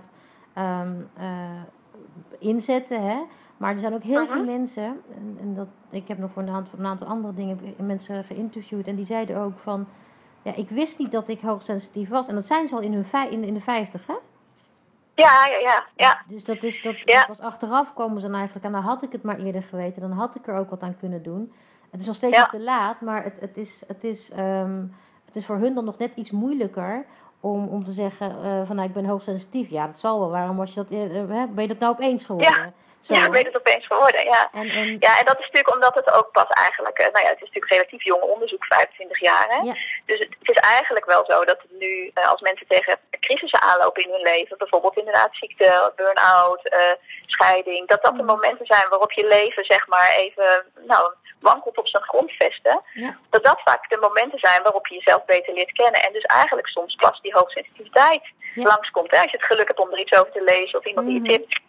ehm, 0.54 0.94
eh, 1.18 1.62
inzetten. 2.39 3.04
Hè? 3.04 3.18
Maar 3.58 3.72
er 3.74 3.80
zijn 3.80 3.94
ook 3.94 4.04
heel 4.04 4.28
veel 4.28 4.44
mensen, 4.44 4.84
en, 5.16 5.38
en 5.42 5.56
dat, 5.56 5.68
ik 5.89 6.08
heb 6.08 6.18
nog 6.18 6.32
voor 6.32 6.42
een 6.42 6.50
aantal, 6.50 6.80
een 6.80 6.86
aantal 6.86 7.08
andere 7.08 7.34
dingen 7.34 7.60
mensen 7.78 8.24
geïnterviewd 8.24 8.88
en 8.88 8.96
die 8.96 9.06
zeiden 9.06 9.38
ook 9.38 9.58
van, 9.60 9.88
ja, 10.42 10.56
ik 10.56 10.70
wist 10.70 10.98
niet 10.98 11.12
dat 11.12 11.28
ik 11.28 11.42
hoogsensitief 11.42 12.10
was. 12.10 12.28
En 12.28 12.36
dat 12.36 12.46
zijn 12.46 12.68
ze 12.68 12.75
al 12.75 12.82
in, 12.82 12.94
hun 12.94 13.06
vij, 13.06 13.30
in, 13.30 13.44
in 13.44 13.54
de 13.54 13.62
vijftig, 13.62 14.08
hè? 14.08 14.13
Ja, 15.16 15.46
ja, 15.48 15.58
ja, 15.60 15.84
ja. 15.96 16.22
Dus 16.28 16.44
dat 16.44 16.63
is 16.63 16.82
dat 16.82 16.96
Ja. 17.06 17.25
pas 17.25 17.39
achteraf 17.39 17.94
komen 17.94 18.22
ze 18.22 18.28
dan 18.28 18.36
eigenlijk 18.36 18.66
aan. 18.66 18.72
Dan 18.72 18.82
had 18.82 19.04
ik 19.04 19.12
het 19.12 19.24
maar 19.24 19.38
eerder 19.39 19.63
geweten, 19.63 20.01
dan 20.01 20.12
had 20.12 20.36
ik 20.36 20.48
er 20.48 20.56
ook 20.56 20.70
wat 20.70 20.82
aan 20.82 20.98
kunnen 21.00 21.24
doen. 21.24 21.54
Het 21.91 22.00
is 22.00 22.05
nog 22.05 22.15
steeds 22.15 22.36
Ja. 22.36 22.41
niet 22.41 22.50
te 22.51 22.60
laat, 22.65 23.01
maar 23.01 23.24
het, 23.24 23.34
het, 23.39 23.58
is, 23.58 23.81
het, 23.88 24.03
is, 24.03 24.29
ehm, 24.31 24.81
het 25.25 25.36
is 25.36 25.46
voor 25.46 25.58
hun 25.58 25.74
dan 25.75 25.86
nog 25.86 25.98
net 25.98 26.12
iets 26.15 26.31
moeilijker 26.31 27.05
om, 27.39 27.67
om 27.67 27.84
te 27.84 27.91
zeggen 27.91 28.29
eh, 28.43 28.62
van 28.65 28.75
nou 28.75 28.88
ik 28.88 28.93
ben 28.93 29.05
hoogsensitief. 29.05 29.69
Ja, 29.69 29.86
dat 29.86 30.00
zal 30.00 30.19
wel. 30.19 30.29
Waarom 30.29 30.58
was 30.58 30.74
je 30.74 30.86
dat, 30.88 30.89
hè? 30.89 31.48
ben 31.48 31.62
je 31.62 31.67
dat 31.67 31.79
nou 31.79 31.93
opeens 31.93 32.24
geworden? 32.24 32.74
Zo, 33.01 33.13
ja, 33.13 33.25
ik 33.25 33.32
weet 33.32 33.46
het 33.46 33.56
opeens 33.58 33.86
geworden, 33.86 34.24
ja. 34.24 34.50
En, 34.53 34.70
en, 34.70 34.98
Ja, 35.00 35.20
en 35.20 35.25
dat 35.25 35.39
is 35.39 35.46
natuurlijk 35.46 35.74
omdat 35.74 35.96
het 35.96 36.13
ook 36.13 36.32
pas 36.32 36.50
eigenlijk, 36.50 36.98
eh, 36.98 37.13
nou 37.13 37.25
ja, 37.25 37.29
het 37.32 37.41
is 37.41 37.48
natuurlijk 37.48 37.72
relatief 37.72 38.03
jong 38.03 38.22
onderzoek, 38.22 38.65
25 38.65 39.20
jaar. 39.20 39.46
Hè? 39.50 39.56
Ja. 39.56 39.75
Dus 40.06 40.20
het, 40.20 40.36
het 40.39 40.50
is 40.50 40.56
eigenlijk 40.56 41.06
wel 41.06 41.25
zo 41.25 41.46
dat 41.46 41.62
het 41.62 41.79
nu, 41.79 42.12
eh, 42.13 42.32
als 42.32 42.41
mensen 42.41 42.68
tegen 42.68 42.98
crisissen 43.20 43.62
aanlopen 43.62 44.03
in 44.03 44.12
hun 44.12 44.22
leven, 44.22 44.58
bijvoorbeeld 44.58 44.98
inderdaad 44.98 45.29
ziekte, 45.32 45.91
burn-out, 45.96 46.68
eh, 46.68 46.94
scheiding, 47.25 47.88
dat 47.88 48.03
dat 48.03 48.15
de 48.15 48.24
momenten 48.24 48.65
zijn 48.65 48.89
waarop 48.89 49.12
je 49.12 49.27
leven, 49.27 49.65
zeg 49.65 49.88
maar, 49.88 50.15
even, 50.15 50.65
nou, 50.86 51.13
wankelt 51.39 51.77
op 51.77 51.88
zijn 51.88 52.03
grondvesten. 52.03 52.82
Ja. 52.94 53.18
Dat 53.29 53.44
dat 53.44 53.62
vaak 53.63 53.89
de 53.89 53.98
momenten 53.98 54.39
zijn 54.39 54.63
waarop 54.63 54.88
je 54.88 54.96
jezelf 54.96 55.25
beter 55.25 55.53
leert 55.53 55.72
kennen. 55.72 56.03
En 56.03 56.13
dus 56.13 56.24
eigenlijk 56.24 56.68
soms 56.68 56.96
pas 56.96 57.22
die 57.22 57.34
hoogsensitiviteit 57.34 58.24
Ja. 58.53 58.63
langskomt. 58.63 59.12
Hè? 59.12 59.22
Als 59.22 59.32
je 59.32 59.38
het 59.38 59.46
geluk 59.46 59.68
hebt 59.68 59.79
om 59.79 59.91
er 59.91 60.00
iets 60.00 60.20
over 60.20 60.32
te 60.32 60.44
lezen 60.44 60.79
of 60.79 60.86
iemand 60.86 61.08
die 61.08 61.22
je 61.22 61.29
tipt. 61.29 61.60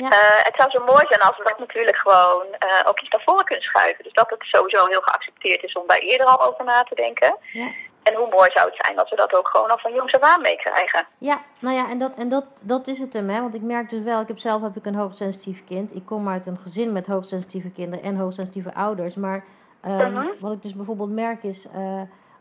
Ja. 0.00 0.10
Eh, 0.10 0.44
het 0.44 0.54
zou 0.56 0.70
zo 0.70 0.84
mooi 0.84 1.04
zijn 1.08 1.20
als 1.20 1.36
we 1.36 1.44
dat 1.44 1.58
natuurlijk 1.58 1.96
gewoon 1.96 2.44
eh, 2.58 2.88
ook 2.88 3.00
iets 3.00 3.08
naar 3.10 3.22
voren 3.24 3.44
kunnen 3.44 3.64
schuiven. 3.64 4.04
Dus 4.04 4.12
dat 4.12 4.30
het 4.30 4.42
sowieso 4.42 4.86
heel 4.86 5.00
geaccepteerd 5.00 5.62
is 5.62 5.72
om 5.74 5.86
daar 5.86 5.98
eerder 5.98 6.26
al 6.26 6.46
over 6.46 6.64
na 6.64 6.82
te 6.82 6.94
denken. 6.94 7.36
ja. 7.52 7.68
En 8.02 8.14
hoe 8.14 8.28
mooi 8.28 8.50
zou 8.54 8.66
het 8.70 8.80
zijn 8.84 8.98
als 8.98 9.10
we 9.10 9.16
dat 9.16 9.34
ook 9.34 9.48
gewoon 9.48 9.70
al 9.70 9.78
van 9.78 9.92
jongs 9.92 10.14
af 10.14 10.20
aan 10.20 10.40
meekrijgen. 10.40 11.06
Ja, 11.18 11.40
nou 11.58 11.76
ja, 11.76 11.88
en, 11.88 11.98
dat, 11.98 12.12
en 12.16 12.28
dat, 12.28 12.44
dat 12.60 12.86
is 12.86 12.98
het 12.98 13.12
hem, 13.12 13.28
hè. 13.30 13.40
Want 13.40 13.54
ik 13.54 13.62
merk 13.62 13.90
dus 13.90 14.02
wel, 14.02 14.20
ik 14.20 14.28
heb 14.28 14.38
zelf 14.38 14.62
heb 14.62 14.76
ik 14.76 14.86
een 14.86 14.94
hoogsensitief 14.94 15.64
kind. 15.64 15.94
Ik 15.94 16.06
kom 16.06 16.28
uit 16.28 16.46
een 16.46 16.58
gezin 16.62 16.92
met 16.92 17.06
hoogsensitieve 17.06 17.70
kinderen 17.70 18.04
en 18.04 18.16
hoogsensitieve 18.16 18.74
ouders. 18.74 19.14
Maar 19.14 19.44
ehm, 19.80 20.12
Mhm. 20.12 20.26
wat 20.40 20.52
ik 20.52 20.62
dus 20.62 20.74
bijvoorbeeld 20.76 21.10
merk 21.10 21.42
is, 21.42 21.66
eh, 21.74 22.00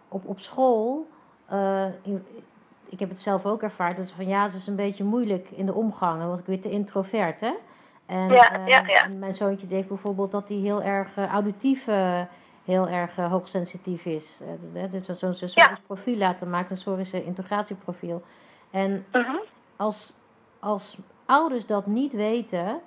op, 0.10 0.22
op 0.28 0.40
school, 0.40 1.08
in- 2.04 2.28
ik 2.90 3.00
heb 3.00 3.10
het 3.10 3.22
zelf 3.22 3.46
ook 3.46 3.62
ervaren, 3.64 3.96
dat 3.96 4.08
ze 4.08 4.16
van 4.16 4.28
ja, 4.28 4.50
ze 4.50 4.58
is 4.58 4.68
een 4.68 4.76
beetje 4.76 5.04
moeilijk 5.04 5.50
in 5.50 5.66
de 5.66 5.74
omgang. 5.74 6.20
Dan 6.20 6.30
was 6.30 6.40
ik 6.40 6.46
weer 6.46 6.62
te 6.62 6.70
introvert, 6.72 7.40
hè. 7.40 7.52
En, 8.06 8.30
Ja, 8.30 8.52
eh, 8.52 8.68
ja, 8.68 8.84
ja. 8.88 9.04
en 9.04 9.20
mijn 9.20 9.36
zoontje 9.36 9.68
deed 9.68 9.88
bijvoorbeeld 9.88 10.32
dat 10.32 10.48
hij 10.48 10.58
heel 10.58 10.82
erg 10.82 11.08
eh, 11.18 11.28
auditief 11.28 11.88
eh, 11.88 12.22
heel 12.66 12.88
erg 12.88 13.18
eh, 13.18 13.32
hoogsensitief 13.32 14.06
is. 14.06 14.40
Eh, 14.74 14.84
dus 14.92 15.20
zo'n 15.20 15.34
sensorisch 15.34 15.80
profiel 15.86 16.16
laten 16.18 16.50
maken, 16.50 16.72
een 16.72 16.78
sensorische 16.78 17.24
integratieprofiel. 17.24 18.22
En 18.72 19.06
Mhm. 19.12 19.36
als, 19.76 20.14
als 20.60 20.98
ouders 21.26 21.66
dat 21.66 21.86
niet 21.86 22.14
weten, 22.14 22.80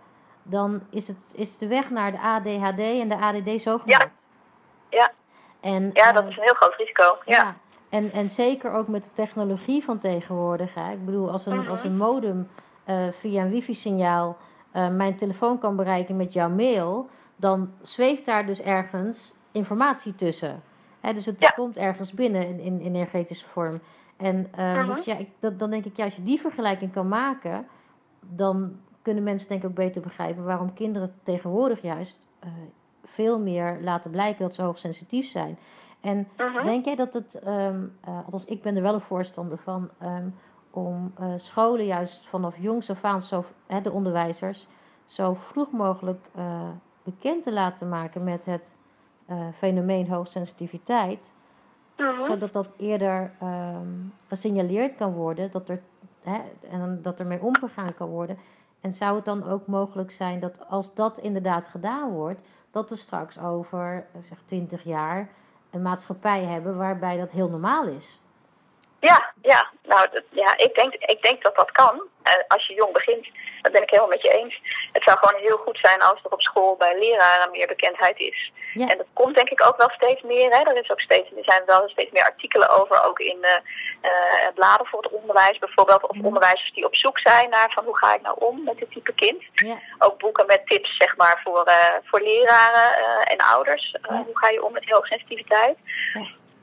dan 0.42 0.80
is, 0.90 1.06
het, 1.09 1.16
is 1.35 1.59
de 1.59 1.66
weg 1.66 1.90
naar 1.90 2.12
de 2.12 2.18
ADHD 2.21 2.78
en 2.78 3.09
de 3.09 3.16
ADD 3.16 3.62
zo 3.62 3.78
gemaakt. 3.78 4.11
Ja. 4.90 5.11
En, 5.61 5.90
Ja, 5.92 6.12
dat 6.12 6.23
eh, 6.23 6.28
is 6.30 6.37
een 6.37 6.42
heel 6.42 6.54
groot 6.54 6.75
risico. 6.76 7.18
Ja. 7.25 7.37
ja. 7.37 7.54
En, 7.92 8.12
en 8.12 8.30
zeker 8.30 8.72
ook 8.72 8.88
met 8.88 9.02
de 9.02 9.08
technologie 9.14 9.84
van 9.84 9.99
tegenwoordig. 9.99 10.75
Hè. 10.75 10.92
Ik 10.92 11.04
bedoel, 11.04 11.30
als 11.30 11.46
een, 11.46 11.58
Mhm. 11.58 11.70
als 11.70 11.84
een 11.84 11.96
modem 11.96 12.49
eh, 12.84 13.08
via 13.20 13.42
een 13.44 13.50
wifi-signaal 13.50 14.37
eh, 14.70 14.88
mijn 14.88 15.16
telefoon 15.16 15.58
kan 15.58 15.76
bereiken 15.76 16.16
met 16.16 16.32
jouw 16.32 16.49
mail, 16.49 17.08
dan 17.37 17.70
zweeft 17.82 18.25
daar 18.26 18.46
dus 18.46 18.61
ergens 18.61 19.32
informatie 19.52 20.14
tussen. 20.14 20.62
Hè, 21.00 21.12
dus 21.14 21.26
het 21.26 21.40
Ja. 21.40 21.50
komt 21.50 21.76
ergens 21.76 22.12
binnen 22.12 22.46
in, 22.49 22.61
in, 22.61 22.80
in 22.80 22.94
energetische 22.94 23.46
vorm. 23.49 23.80
En 24.16 24.46
eh, 24.52 24.75
Mhm. 24.75 24.87
dus 24.94 25.04
ja, 25.04 25.16
ik, 25.16 25.28
dat, 25.40 25.58
dan 25.58 25.70
denk 25.70 25.84
ik, 25.84 25.96
ja, 25.96 26.04
als 26.04 26.16
je 26.16 26.22
die 26.22 26.40
vergelijking 26.40 26.92
kan 26.92 27.08
maken, 27.08 27.66
dan 28.20 28.72
kunnen 29.02 29.22
mensen 29.22 29.49
denk 29.49 29.62
ik 29.62 29.68
ook 29.68 29.75
beter 29.75 30.00
begrijpen 30.02 30.44
waarom 30.44 30.75
kinderen 30.75 31.14
tegenwoordig 31.22 31.82
juist 31.82 32.18
veel 33.04 33.38
meer 33.38 33.78
laten 33.80 34.11
blijken 34.11 34.42
dat 34.42 34.54
ze 34.54 34.62
hoogsensitief 34.62 35.26
zijn. 35.30 35.58
En 36.02 36.28
Mhm. 36.37 36.64
denk 36.64 36.85
jij 36.85 36.94
dat 36.97 37.12
het, 37.12 37.35
eh, 37.35 37.75
althans 38.25 38.44
ik 38.44 38.62
ben 38.62 38.76
er 38.76 38.82
wel 38.82 38.94
een 38.94 39.00
voorstander 39.00 39.59
van, 39.59 39.90
ehm, 39.99 40.26
om 40.71 41.12
eh, 41.18 41.26
scholen 41.37 41.85
juist 41.85 42.26
vanaf 42.26 42.56
jongs 42.59 42.90
af 42.90 43.04
aan, 43.04 43.23
zo, 43.23 43.44
de 43.82 43.90
onderwijzers, 43.92 44.66
zo 45.04 45.35
vroeg 45.35 45.71
mogelijk 45.71 46.26
eh, 46.35 46.68
bekend 47.02 47.42
te 47.42 47.52
laten 47.52 47.88
maken 47.88 48.25
met 48.25 48.44
het 48.44 48.62
fenomeen 49.59 50.09
hoogsensitiviteit, 50.09 51.18
Mhm. 51.97 52.25
zodat 52.25 52.52
dat 52.52 52.68
eerder 52.76 53.32
ehm, 53.40 53.87
gesignaleerd 54.28 54.97
kan 54.97 55.12
worden, 55.12 55.50
dat 55.50 55.68
er, 55.68 55.80
en 56.71 56.99
dat 57.02 57.18
er 57.18 57.26
mee 57.26 57.40
omgegaan 57.42 57.94
kan 57.94 58.09
worden. 58.09 58.38
En 58.80 58.92
zou 58.92 59.16
het 59.16 59.25
dan 59.25 59.44
ook 59.49 59.66
mogelijk 59.66 60.11
zijn 60.11 60.40
dat 60.40 60.68
als 60.68 60.94
dat 60.94 61.18
inderdaad 61.18 61.68
gedaan 61.68 62.11
wordt, 62.11 62.40
dat 62.71 62.88
we 62.90 62.97
straks 62.97 63.38
over 63.38 64.06
zeg 64.21 64.38
20 64.47 64.82
jaar 64.85 65.28
een 65.73 65.83
maatschappij 65.83 66.45
hebben 66.45 66.76
waarbij 66.76 67.17
dat 67.17 67.31
heel 67.31 67.49
normaal 67.49 67.87
is? 67.87 68.22
Ja, 69.11 69.32
ja. 69.42 69.71
Nou, 69.82 70.09
dat- 70.12 70.23
ja, 70.30 70.56
ik, 70.56 70.75
denk, 70.75 70.94
ik 70.94 71.23
denk 71.23 71.42
dat 71.42 71.56
dat 71.56 71.71
kan. 71.71 72.02
Eh, 72.23 72.32
als 72.49 72.66
je 72.66 72.75
jong 72.75 72.92
begint, 72.92 73.26
dat 73.62 73.73
ben 73.73 73.82
ik 73.82 73.90
helemaal 73.90 74.11
met 74.11 74.23
je 74.23 74.28
eens. 74.32 74.61
Het 74.92 75.02
zou 75.02 75.18
gewoon 75.18 75.40
heel 75.42 75.56
goed 75.56 75.78
zijn 75.82 76.00
als 76.02 76.21
er 76.25 76.30
op 76.30 76.40
school 76.42 76.76
bij 76.76 76.99
leraren 76.99 77.50
meer 77.50 77.66
bekendheid 77.66 78.18
is. 78.18 78.52
Ja. 78.75 78.88
En 78.88 78.97
dat 78.97 79.06
komt 79.12 79.35
denk 79.35 79.49
ik 79.50 79.66
ook 79.66 79.76
wel 79.76 79.90
steeds 79.90 80.23
meer. 80.23 80.50
Hè. 80.50 80.62
Er, 80.71 80.76
is 80.76 80.90
ook 80.90 81.00
steeds, 81.00 81.30
er 81.37 81.44
zijn 81.44 81.62
wel 81.66 81.88
steeds 81.88 82.11
meer 82.11 82.25
artikelen 82.25 82.68
over, 82.68 83.04
ook 83.04 83.18
in 83.18 83.44
eh, 83.44 84.11
bladen 84.54 84.87
voor 84.87 85.02
het 85.02 85.12
onderwijs 85.12 85.59
bijvoorbeeld. 85.59 86.02
Of 86.09 86.16
onderwijzers 86.23 86.73
die 86.73 86.85
op 86.87 86.97
zoek 86.97 87.18
zijn 87.18 87.50
naar 87.50 87.71
van 87.73 87.85
hoe 87.85 87.99
ga 87.99 88.14
ik 88.14 88.23
nou 88.23 88.37
om 88.38 88.64
met 88.64 88.78
dit 88.78 88.90
type 88.90 89.12
kind. 89.12 89.42
Ja, 89.52 89.78
Ook 89.99 90.18
boeken 90.18 90.47
met 90.47 90.66
tips 90.66 90.97
zeg 90.97 91.16
maar, 91.16 91.40
voor, 91.44 91.73
voor 92.04 92.21
leraren 92.21 93.23
en 93.26 93.38
ouders. 93.38 93.94
Hoe 94.02 94.38
ga 94.38 94.49
je 94.49 94.64
om 94.64 94.73
met 94.73 94.90
hoogsensitiviteit? 94.90 95.76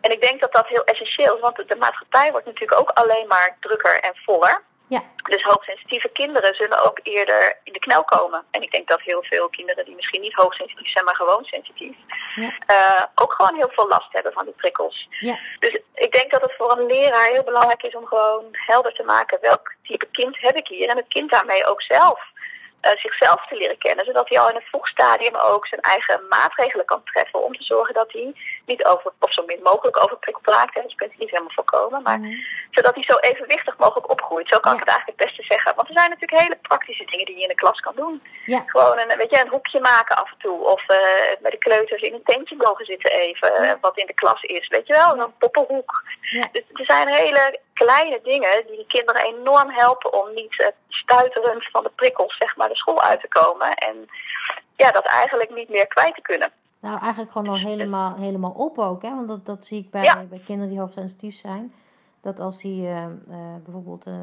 En 0.01 0.11
ik 0.11 0.21
denk 0.21 0.39
dat 0.41 0.51
dat 0.53 0.67
heel 0.67 0.83
essentieel 0.83 1.35
is, 1.35 1.41
want 1.41 1.55
de- 1.55 1.65
de 1.65 1.75
maatschappij 1.75 2.31
wordt 2.31 2.45
natuurlijk 2.45 2.79
ook 2.79 2.89
alleen 2.89 3.27
maar 3.27 3.57
drukker 3.59 3.99
en 3.99 4.15
voller. 4.15 4.61
ja, 4.87 5.01
Dus 5.23 5.43
hoogsensitieve 5.43 6.09
kinderen 6.09 6.55
zullen 6.55 6.85
ook 6.85 6.99
eerder 7.03 7.57
in 7.63 7.73
de 7.73 7.79
knel 7.79 8.03
komen. 8.03 8.45
En 8.51 8.61
ik 8.61 8.71
denk 8.71 8.87
dat 8.87 9.01
heel 9.01 9.23
veel 9.23 9.49
kinderen 9.49 9.85
die 9.85 9.95
misschien 9.95 10.21
niet 10.21 10.33
hoogsensitief 10.33 10.91
zijn, 10.91 11.05
maar 11.05 11.15
gewoon 11.15 11.43
sensitief, 11.43 11.95
ja, 12.35 12.51
eh, 12.65 13.03
ook 13.15 13.33
gewoon 13.33 13.55
heel 13.55 13.69
veel 13.71 13.87
last 13.87 14.13
hebben 14.13 14.33
van 14.33 14.45
die 14.45 14.53
prikkels. 14.53 15.07
ja, 15.19 15.37
Dus 15.59 15.79
ik 15.93 16.11
denk 16.11 16.31
dat 16.31 16.41
het 16.41 16.53
voor 16.57 16.71
een 16.71 16.85
leraar 16.85 17.27
heel 17.29 17.43
belangrijk 17.43 17.83
is 17.83 17.95
om 17.95 18.05
gewoon 18.05 18.45
helder 18.51 18.93
te 18.93 19.03
maken 19.03 19.37
welk 19.41 19.73
type 19.83 20.05
kind 20.11 20.39
heb 20.39 20.55
ik 20.55 20.67
hier. 20.67 20.89
En 20.89 20.97
het 20.97 21.07
kind 21.07 21.31
daarmee 21.31 21.65
ook 21.65 21.81
zelf 21.81 22.21
eh, 22.81 22.91
zichzelf 22.97 23.47
te 23.47 23.55
leren 23.55 23.77
kennen. 23.77 24.05
Zodat 24.05 24.29
hij 24.29 24.39
al 24.39 24.49
in 24.49 24.55
een 24.55 24.61
vroeg 24.61 24.87
stadium 24.87 25.35
ook 25.35 25.67
zijn 25.67 25.81
eigen 25.81 26.27
maatregelen 26.29 26.85
kan 26.85 27.03
treffen. 27.03 27.43
Om 27.43 27.55
te 27.57 27.63
zorgen 27.63 27.93
dat 27.93 28.11
hij 28.11 28.33
niet 28.69 28.83
over, 28.85 29.11
of 29.19 29.33
zo 29.33 29.43
min 29.45 29.59
mogelijk 29.63 30.03
overprikkeld 30.03 30.47
raakt. 30.47 30.73
Hè. 30.75 30.81
Dus 30.81 30.91
je 30.91 30.97
kunt 30.97 31.11
het 31.11 31.19
niet 31.19 31.29
helemaal 31.29 31.51
voorkomen. 31.59 32.01
Maar 32.01 32.19
mhm, 32.19 32.33
zodat 32.71 32.95
hij 32.95 33.03
zo 33.03 33.15
evenwichtig 33.17 33.77
mogelijk 33.77 34.09
opgroeit. 34.09 34.47
Zo 34.47 34.59
kan 34.59 34.71
Ja. 34.73 34.77
ik 34.79 34.83
het 34.85 34.93
eigenlijk 34.93 35.19
het 35.19 35.27
beste 35.29 35.43
zeggen. 35.53 35.75
Want 35.75 35.87
er 35.87 35.93
zijn 35.99 36.09
natuurlijk 36.09 36.41
hele 36.41 36.57
praktische 36.61 37.05
dingen 37.05 37.25
die 37.25 37.35
je 37.35 37.41
in 37.41 37.47
de 37.55 37.63
klas 37.63 37.79
kan 37.79 37.95
doen. 37.95 38.23
ja, 38.45 38.63
Gewoon 38.65 38.97
een, 38.99 39.17
weet 39.17 39.29
je, 39.29 39.39
een 39.41 39.47
hoekje 39.55 39.79
maken 39.79 40.15
af 40.15 40.31
en 40.31 40.37
toe. 40.37 40.57
Of 40.65 40.81
eh 40.87 40.97
bij 41.41 41.51
de 41.51 41.57
kleuters 41.57 42.01
in 42.01 42.13
een 42.13 42.23
tentje 42.23 42.55
mogen 42.55 42.85
zitten 42.85 43.11
even. 43.11 43.55
eh, 43.55 43.65
Ja. 43.65 43.77
wat 43.81 43.97
in 43.97 44.05
de 44.05 44.13
klas 44.13 44.41
is. 44.43 44.67
Weet 44.67 44.87
je 44.87 44.93
wel, 44.93 45.17
een 45.19 45.37
poppenhoek. 45.37 46.03
ja, 46.21 46.47
Dus 46.51 46.63
er 46.73 46.85
zijn 46.85 47.07
hele 47.07 47.59
kleine 47.73 48.19
dingen 48.23 48.63
die 48.67 48.77
de 48.77 48.85
kinderen 48.87 49.23
enorm 49.25 49.69
helpen 49.69 50.13
om 50.13 50.33
niet 50.33 50.59
eh, 50.61 50.67
stuiterend 50.89 51.65
van 51.71 51.83
de 51.83 51.91
prikkels 51.95 52.35
zeg 52.37 52.55
maar 52.55 52.67
de 52.69 52.75
school 52.75 53.01
uit 53.01 53.21
te 53.21 53.27
komen. 53.27 53.73
En 53.75 54.09
ja, 54.75 54.91
dat 54.91 55.05
eigenlijk 55.05 55.49
niet 55.49 55.69
meer 55.69 55.87
kwijt 55.87 56.15
te 56.15 56.21
kunnen. 56.21 56.51
Nou, 56.81 56.99
eigenlijk 56.99 57.31
gewoon 57.31 57.47
al 57.47 57.57
helemaal, 57.57 58.15
helemaal 58.15 58.51
op 58.51 58.77
ook, 58.77 59.01
hè? 59.01 59.15
Want 59.15 59.27
dat, 59.27 59.45
dat 59.45 59.65
zie 59.65 59.79
ik 59.79 59.89
bij, 59.91 60.03
Ja. 60.03 60.23
bij 60.29 60.39
kinderen 60.45 60.69
die 60.69 60.79
hoogsensitief 60.79 61.35
zijn. 61.35 61.73
Dat 62.21 62.39
als 62.39 62.61
die 62.61 62.87
eh, 62.87 63.03
eh, 63.03 63.11
bijvoorbeeld 63.63 64.05
eh, 64.05 64.13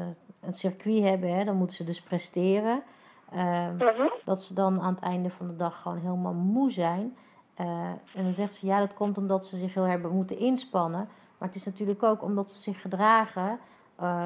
een 0.41 0.53
circuit 0.53 1.03
hebben, 1.03 1.35
hè, 1.35 1.43
dan 1.43 1.55
moeten 1.55 1.75
ze 1.75 1.83
dus 1.83 2.01
presteren. 2.01 2.83
Ehm, 3.31 3.75
Mhm. 3.75 4.07
dat 4.25 4.43
ze 4.43 4.53
dan 4.53 4.81
aan 4.81 4.93
het 4.93 5.03
einde 5.03 5.29
van 5.29 5.47
de 5.47 5.55
dag 5.55 5.81
gewoon 5.81 5.97
helemaal 5.97 6.33
moe 6.33 6.71
zijn. 6.71 7.17
En 7.55 8.23
dan 8.23 8.33
zegt 8.33 8.53
ze, 8.53 8.65
ja, 8.65 8.79
dat 8.79 8.93
komt 8.93 9.17
omdat 9.17 9.45
ze 9.45 9.57
zich 9.57 9.73
heel 9.73 9.85
erg 9.85 10.01
moeten 10.01 10.37
inspannen. 10.39 11.09
Maar 11.37 11.47
het 11.47 11.57
is 11.57 11.65
natuurlijk 11.65 12.03
ook 12.03 12.21
omdat 12.23 12.51
ze 12.51 12.59
zich 12.59 12.81
gedragen 12.81 13.59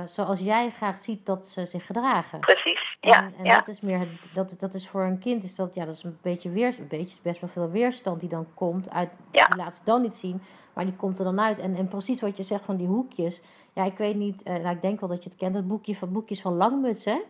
zoals 0.05 0.39
jij 0.39 0.69
graag 0.71 0.97
ziet 0.97 1.25
dat 1.25 1.47
ze 1.47 1.65
zich 1.65 1.85
gedragen. 1.85 2.39
Precies. 2.39 2.90
En, 3.01 3.09
Ja, 3.09 3.31
en 3.37 3.45
ja. 3.45 3.55
dat 3.55 3.67
is 3.67 3.81
meer, 3.81 4.07
dat, 4.33 4.53
dat 4.59 4.73
is 4.73 4.87
voor 4.87 5.03
een 5.03 5.19
kind 5.19 5.43
is 5.43 5.55
dat, 5.55 5.73
ja, 5.73 5.85
dat 5.85 5.93
is 5.95 6.03
een 6.03 6.17
beetje 6.21 6.49
weer, 6.49 6.75
een 6.79 6.87
beetje 6.87 7.17
best 7.21 7.41
wel 7.41 7.49
veel 7.49 7.69
weerstand 7.69 8.19
die 8.19 8.29
dan 8.29 8.45
komt 8.53 8.89
uit, 8.89 9.09
Ja. 9.31 9.47
die 9.47 9.57
laat 9.57 9.75
ze 9.75 9.81
dan 9.83 10.01
niet 10.01 10.15
zien, 10.15 10.41
maar 10.73 10.85
die 10.85 10.95
komt 10.95 11.19
er 11.19 11.25
dan 11.25 11.39
uit. 11.39 11.59
En, 11.59 11.75
en 11.75 11.87
precies 11.87 12.21
wat 12.21 12.37
je 12.37 12.43
zegt 12.43 12.65
van 12.65 12.75
die 12.75 12.87
hoekjes, 12.87 13.41
ja, 13.73 13.83
ik 13.83 13.97
weet 13.97 14.15
niet, 14.15 14.43
eh, 14.43 14.53
nou, 14.53 14.75
ik 14.75 14.81
denk 14.81 14.99
wel 14.99 15.09
dat 15.09 15.23
je 15.23 15.29
het 15.29 15.37
kent, 15.37 15.55
het 15.55 15.67
boekje 15.67 15.95
van 15.95 16.11
boekjes 16.11 16.41
van 16.41 16.53
Langmuts, 16.53 17.05
hè? 17.05 17.21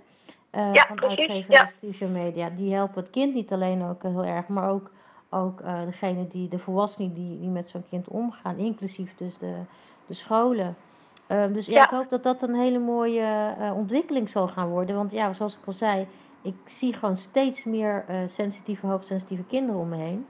Eh, 0.50 0.74
Ja, 0.74 0.86
van 0.88 0.96
precies, 0.96 1.18
uitgever 1.20 1.52
ja. 1.52 1.66
Studio 1.78 2.08
Media. 2.08 2.50
Die 2.50 2.74
helpen 2.74 3.02
het 3.02 3.12
kind 3.12 3.34
niet 3.34 3.52
alleen 3.52 3.84
ook 3.84 4.02
heel 4.04 4.26
erg, 4.26 4.48
maar 4.48 4.70
ook, 4.70 4.92
ook 5.30 5.62
eh, 5.62 5.82
degene 5.86 6.28
die, 6.28 6.48
de 6.48 6.60
volwassenen 6.60 7.14
die, 7.14 7.40
die 7.40 7.50
met 7.50 7.70
zo'n 7.70 7.84
kind 7.90 8.08
omgaan, 8.08 8.58
inclusief 8.58 9.16
dus 9.16 9.38
de, 9.38 9.54
de 10.08 10.14
scholen. 10.14 10.76
Ehm, 11.32 11.52
dus 11.54 11.66
ja, 11.66 11.74
Ja. 11.74 11.84
ik 11.84 11.90
hoop 11.90 12.10
dat 12.10 12.24
dat 12.24 12.42
een 12.42 12.56
hele 12.56 12.80
mooie 12.80 13.54
eh, 13.60 13.76
ontwikkeling 13.78 14.30
zal 14.30 14.48
gaan 14.48 14.68
worden. 14.70 14.96
Want 14.96 15.12
ja, 15.12 15.34
zoals 15.34 15.54
ik 15.54 15.66
al 15.66 15.74
zei, 15.74 16.08
ik 16.42 16.56
zie 16.66 16.94
gewoon 16.94 17.18
steeds 17.18 17.64
meer 17.64 18.04
eh, 18.08 18.18
sensitieve, 18.28 18.88
hoogsensitieve 18.88 19.44
kinderen 19.44 19.82
om 19.82 19.90
me 19.90 19.96
heen. 19.96 20.26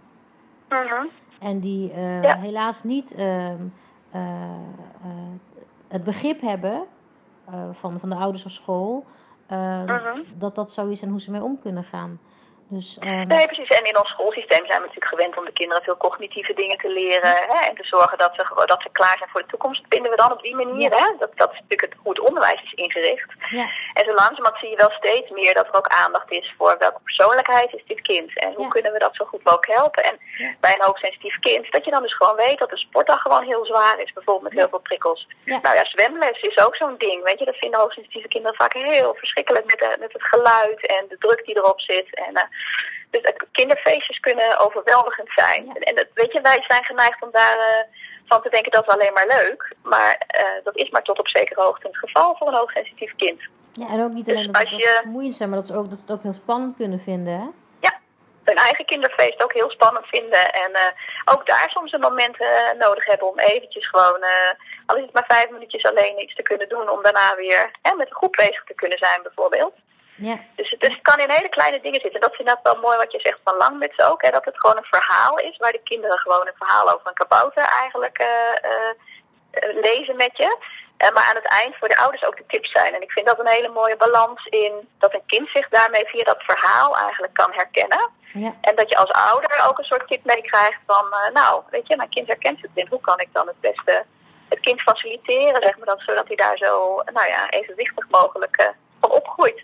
Mhm. 0.70 1.06
En 1.40 1.60
die 1.60 1.92
eh, 1.92 2.24
Ja. 2.24 2.38
helaas 2.38 2.84
niet 2.84 3.12
ehm, 3.14 3.58
eh, 4.12 4.22
eh, 5.02 5.32
het 5.88 6.04
begrip 6.04 6.42
hebben 6.42 6.84
van, 7.72 8.00
van 8.00 8.10
de 8.10 8.16
ouders 8.16 8.46
of 8.46 8.52
school. 8.52 9.06
eh, 9.48 9.84
Mhm. 9.84 10.20
Dat 10.38 10.56
dat 10.56 10.72
zo 10.72 10.88
is 10.88 11.02
en 11.02 11.10
hoe 11.10 11.22
ze 11.22 11.32
mee 11.32 11.44
om 11.44 11.60
kunnen 11.62 11.84
gaan. 11.84 12.20
Dus 12.74 12.98
ehm, 13.00 13.28
Nee, 13.28 13.46
precies. 13.46 13.68
En 13.78 13.86
in 13.86 13.98
ons 13.98 14.10
schoolsysteem 14.10 14.66
zijn 14.66 14.80
we 14.82 14.88
natuurlijk 14.88 15.14
gewend 15.16 15.38
om 15.38 15.46
de 15.46 15.52
kinderen 15.52 15.84
veel 15.84 15.98
cognitieve 15.98 16.54
dingen 16.54 16.78
te 16.78 16.90
leren. 16.90 17.36
Hè, 17.36 17.60
en 17.70 17.76
te 17.76 17.84
zorgen 17.84 18.18
dat 18.18 18.32
ze, 18.36 18.64
dat 18.66 18.82
ze 18.82 18.90
klaar 18.92 19.18
zijn 19.18 19.30
voor 19.30 19.42
de 19.42 19.48
toekomst. 19.48 19.82
Vinden 19.90 20.12
we 20.12 20.18
dan 20.18 20.32
op 20.32 20.42
die 20.42 20.56
manier. 20.56 20.90
Ja. 20.92 20.98
Hè? 20.98 21.08
Dat, 21.20 21.32
dat 21.36 21.52
is 21.52 21.60
natuurlijk 21.60 21.82
het, 21.82 21.94
hoe 22.04 22.12
het 22.14 22.20
onderwijs 22.28 22.62
is 22.64 22.74
ingericht. 22.74 23.30
ja, 23.50 23.68
En 23.94 24.06
zo 24.06 24.14
langzamerhand 24.14 24.58
zie 24.60 24.70
je 24.70 24.76
wel 24.76 24.92
steeds 24.92 25.30
meer 25.30 25.54
dat 25.54 25.68
er 25.68 25.74
ook 25.76 25.88
aandacht 25.88 26.32
is 26.32 26.54
voor 26.58 26.76
welke 26.80 27.00
persoonlijkheid 27.04 27.74
is 27.74 27.84
dit 27.86 28.02
kind. 28.02 28.40
En 28.40 28.54
hoe 28.54 28.64
Ja. 28.64 28.70
kunnen 28.70 28.92
we 28.94 29.00
dat 29.00 29.16
zo 29.16 29.26
goed 29.26 29.44
mogelijk 29.44 29.78
helpen. 29.80 30.04
En 30.04 30.20
bij 30.60 30.74
een 30.74 30.86
hoogsensitief 30.86 31.40
kind, 31.40 31.72
dat 31.72 31.86
je 31.86 31.92
dan 31.92 32.02
dus 32.02 32.16
gewoon 32.16 32.36
weet 32.36 32.60
dat 32.60 32.70
de 32.70 32.78
sportdag 32.78 33.22
gewoon 33.22 33.44
heel 33.44 33.66
zwaar 33.66 34.00
is. 34.00 34.14
Bijvoorbeeld 34.14 34.50
met 34.50 34.60
heel 34.60 34.70
veel 34.70 34.80
prikkels. 34.90 35.28
Nou 35.46 35.76
ja, 35.76 35.86
zwemles 35.86 36.42
is 36.42 36.58
ook 36.66 36.76
zo'n 36.76 36.98
ding. 36.98 37.24
Weet 37.24 37.40
je, 37.40 37.46
dat 37.46 37.56
vinden 37.56 37.80
hoogsensitieve 37.80 38.28
kinderen 38.28 38.58
vaak 38.58 38.74
heel 38.74 39.14
verschrikkelijk 39.16 39.66
met, 39.66 39.80
de, 39.80 39.96
met 40.00 40.14
het 40.14 40.24
geluid 40.24 40.86
en 40.88 41.06
de 41.10 41.18
druk 41.18 41.46
die 41.46 41.56
erop 41.58 41.80
zit. 41.82 42.16
En, 42.16 42.36
eh, 42.36 42.44
dus 43.10 43.21
kinderfeestjes 43.52 44.19
kunnen 44.19 44.58
overweldigend 44.60 45.30
zijn. 45.36 45.65
Ja. 45.65 45.74
En, 45.74 45.82
en 45.82 45.95
dat, 45.95 46.08
weet 46.13 46.32
je, 46.32 46.41
wij 46.41 46.63
zijn 46.67 46.84
geneigd 46.84 47.21
om 47.24 47.30
daar 47.32 47.58
eh, 47.60 47.86
van 48.28 48.41
te 48.41 48.50
denken 48.50 48.71
dat 48.71 48.88
is 48.88 48.93
alleen 48.93 49.13
maar 49.13 49.28
leuk. 49.28 49.76
Maar 49.84 50.15
eh, 50.28 50.45
dat 50.63 50.76
is 50.78 50.89
maar 50.89 51.02
tot 51.04 51.19
op 51.19 51.28
zekere 51.28 51.62
hoogte 51.62 51.88
het 51.88 51.97
geval 51.97 52.36
voor 52.36 52.47
een 52.47 52.54
hoogsensitief 52.54 53.15
kind. 53.15 53.41
ja, 53.74 53.88
en 53.89 54.04
ook 54.04 54.12
niet 54.12 54.26
Dus 54.26 54.36
alleen 54.38 54.52
dat, 54.52 54.62
het 54.62 54.69
je- 54.69 55.00
vermoeiend 55.02 55.36
zijn, 55.36 55.50
maar 55.50 55.58
dat 55.60 55.67
ze, 55.67 55.76
ook, 55.76 55.89
dat 55.89 55.97
ze 55.97 56.04
het 56.06 56.12
ook 56.13 56.24
heel 56.24 56.34
spannend 56.43 56.76
kunnen 56.76 57.02
vinden. 57.06 57.34
Hè? 57.39 57.47
hun 58.43 58.56
eigen 58.60 58.86
kinderfeest 58.86 59.43
ook 59.43 59.54
heel 59.54 59.69
spannend 59.69 60.06
vinden. 60.06 60.54
En 60.54 60.74
eh, 60.74 60.82
ook 61.34 61.45
daar 61.45 61.69
soms 61.69 61.91
een 61.91 62.00
moment 62.00 62.38
nodig 62.78 63.06
hebben 63.06 63.28
om 63.28 63.39
eventjes 63.39 63.89
gewoon, 63.89 64.24
al 64.86 64.95
is 64.97 65.04
het 65.04 65.13
maar 65.13 65.26
vijf 65.28 65.50
minuutjes 65.50 65.86
alleen 65.86 66.21
iets 66.21 66.36
te 66.36 66.41
kunnen 66.41 66.69
doen. 66.69 66.89
Om 66.89 67.04
daarna 67.04 67.36
weer 67.36 67.71
hè, 67.82 67.95
met 67.95 68.08
een 68.10 68.15
groep 68.15 68.32
bezig 68.36 68.63
te 68.63 68.74
kunnen 68.74 68.97
zijn 68.97 69.21
bijvoorbeeld. 69.24 69.74
Ja, 70.22 70.38
Dus 70.56 70.70
het, 70.70 70.80
dus 70.80 70.94
het 70.94 71.02
kan 71.02 71.20
in 71.20 71.30
hele 71.30 71.50
kleine 71.50 71.82
dingen 71.82 72.02
zitten. 72.02 72.20
En 72.20 72.28
dat 72.28 72.36
vind 72.36 72.50
ik 72.50 72.58
wel 72.64 72.80
mooi 72.82 72.98
wat 72.98 73.12
je 73.12 73.20
zegt 73.20 73.40
van 73.44 73.58
Langmuts 73.58 74.00
ook. 74.00 74.22
Hè, 74.22 74.32
dat 74.32 74.46
het 74.46 74.60
gewoon 74.60 74.78
een 74.78 74.94
verhaal 74.96 75.38
is 75.38 75.58
waar 75.58 75.72
de 75.72 75.84
kinderen 75.84 76.18
gewoon 76.18 76.48
een 76.48 76.64
verhaal 76.64 76.90
over 76.94 77.08
een 77.08 77.22
kabouter 77.24 77.64
eigenlijk 77.64 78.18
eh, 78.18 78.28
eh, 78.62 78.92
eh, 79.52 79.76
lezen 79.82 80.16
met 80.16 80.38
je. 80.38 80.58
Maar 80.98 81.28
aan 81.30 81.42
het 81.42 81.48
eind 81.48 81.76
voor 81.76 81.88
de 81.88 81.98
ouders 81.98 82.24
ook 82.24 82.38
de 82.38 82.44
tips 82.48 82.72
zijn. 82.72 82.94
En 82.94 83.02
ik 83.02 83.12
vind 83.12 83.26
dat 83.26 83.40
een 83.40 83.56
hele 83.58 83.70
mooie 83.70 83.98
balans 83.98 84.46
in 84.46 84.74
dat 85.00 85.14
een 85.14 85.26
kind 85.26 85.50
zich 85.50 85.70
daarmee 85.70 86.06
via 86.06 86.24
dat 86.24 86.44
verhaal 86.44 86.98
eigenlijk 86.98 87.34
kan 87.34 87.52
herkennen. 87.52 88.10
ja, 88.34 88.56
En 88.62 88.76
dat 88.76 88.90
je 88.90 88.98
als 88.98 89.12
ouder 89.12 89.64
ook 89.68 89.78
een 89.78 89.92
soort 89.92 90.08
tip 90.08 90.26
meekrijgt 90.26 90.80
van, 90.86 91.06
nou, 91.34 91.62
weet 91.70 91.88
je, 91.88 91.96
mijn 91.96 92.10
kind 92.10 92.28
herkent 92.28 92.62
het 92.62 92.72
in. 92.74 92.88
Hoe 92.90 93.02
kan 93.02 93.20
ik 93.20 93.30
dan 93.32 93.48
het 93.48 93.60
beste 93.60 94.06
het 94.50 94.60
kind 94.60 94.82
faciliteren, 94.82 95.62
zeg 95.62 95.78
maar, 95.78 95.86
dat, 95.86 96.02
zodat 96.02 96.28
hij 96.28 96.36
daar 96.36 96.58
zo, 96.58 97.02
nou 97.14 97.28
ja, 97.28 97.50
evenwichtig 97.50 98.10
mogelijk 98.10 98.74
van 99.00 99.12
opgroeit. 99.12 99.64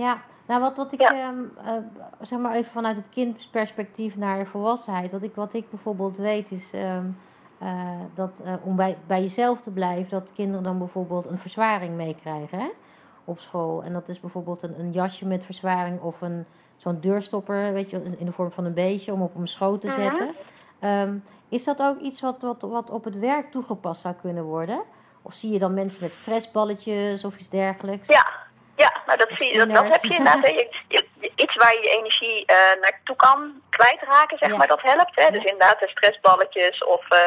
Ja. 0.00 0.20
Nou, 0.46 0.60
wat, 0.60 0.76
wat 0.76 0.92
ik, 0.92 1.00
Ja. 1.00 1.12
ehm, 1.14 1.38
eh, 1.64 1.72
zeg 2.20 2.38
maar 2.38 2.54
even 2.54 2.70
vanuit 2.72 2.96
het 2.96 3.04
kindsperspectief 3.10 4.16
naar 4.16 4.46
volwassenheid. 4.46 5.10
Wat 5.12 5.22
ik, 5.22 5.34
wat 5.34 5.54
ik 5.54 5.70
bijvoorbeeld 5.70 6.16
weet 6.16 6.50
is 6.50 6.70
ehm, 6.72 7.04
eh, 7.58 7.90
dat 8.14 8.30
eh, 8.44 8.52
om 8.62 8.76
bij, 8.76 8.96
bij 9.06 9.22
jezelf 9.22 9.60
te 9.60 9.70
blijven, 9.70 10.10
dat 10.10 10.28
kinderen 10.34 10.62
dan 10.62 10.78
bijvoorbeeld 10.78 11.26
een 11.26 11.38
verzwaring 11.38 11.94
meekrijgen 11.96 12.58
hè, 12.58 12.68
op 13.24 13.40
school. 13.40 13.82
En 13.84 13.92
dat 13.92 14.08
is 14.08 14.20
bijvoorbeeld 14.20 14.62
een, 14.62 14.80
een 14.80 14.92
jasje 14.92 15.26
met 15.26 15.44
verzwaring 15.44 16.00
of 16.00 16.20
een, 16.20 16.44
zo'n 16.76 17.00
deurstopper, 17.00 17.72
weet 17.72 17.90
je, 17.90 18.02
in 18.18 18.26
de 18.26 18.32
vorm 18.32 18.50
van 18.52 18.64
een 18.64 18.74
beestje 18.74 19.12
om 19.12 19.22
op 19.22 19.34
een 19.34 19.48
schoot 19.48 19.80
te 19.80 19.86
Mhm. 19.86 20.00
zetten. 20.00 20.30
Ehm, 20.78 21.16
is 21.48 21.64
dat 21.64 21.80
ook 21.82 21.98
iets 21.98 22.20
wat, 22.20 22.42
wat, 22.42 22.62
wat 22.62 22.90
op 22.90 23.04
het 23.04 23.18
werk 23.18 23.50
toegepast 23.50 24.00
zou 24.00 24.14
kunnen 24.20 24.44
worden? 24.44 24.82
Of 25.22 25.34
zie 25.34 25.52
je 25.52 25.58
dan 25.58 25.74
mensen 25.74 26.02
met 26.02 26.14
stressballetjes 26.14 27.24
of 27.24 27.38
iets 27.38 27.48
dergelijks? 27.48 28.08
Ja, 28.08 28.26
ja 28.84 28.92
nou 29.06 29.18
dat, 29.18 29.30
zie, 29.38 29.58
dat, 29.58 29.70
dat 29.70 29.88
heb 29.88 30.04
je 30.04 30.14
inderdaad. 30.14 30.46
Je, 30.88 31.06
iets 31.36 31.54
waar 31.54 31.74
je 31.74 31.82
je 31.82 31.96
energie 31.98 32.44
uh, 32.46 32.56
naartoe 32.80 33.16
kan 33.16 33.62
kwijtraken, 33.70 34.38
zeg 34.38 34.56
maar, 34.56 34.66
dat 34.66 34.82
helpt. 34.82 35.14
Hè? 35.14 35.30
Dus 35.30 35.44
inderdaad 35.44 35.80
de 35.80 35.88
stressballetjes 35.88 36.84
of... 36.84 37.04
Uh, 37.12 37.18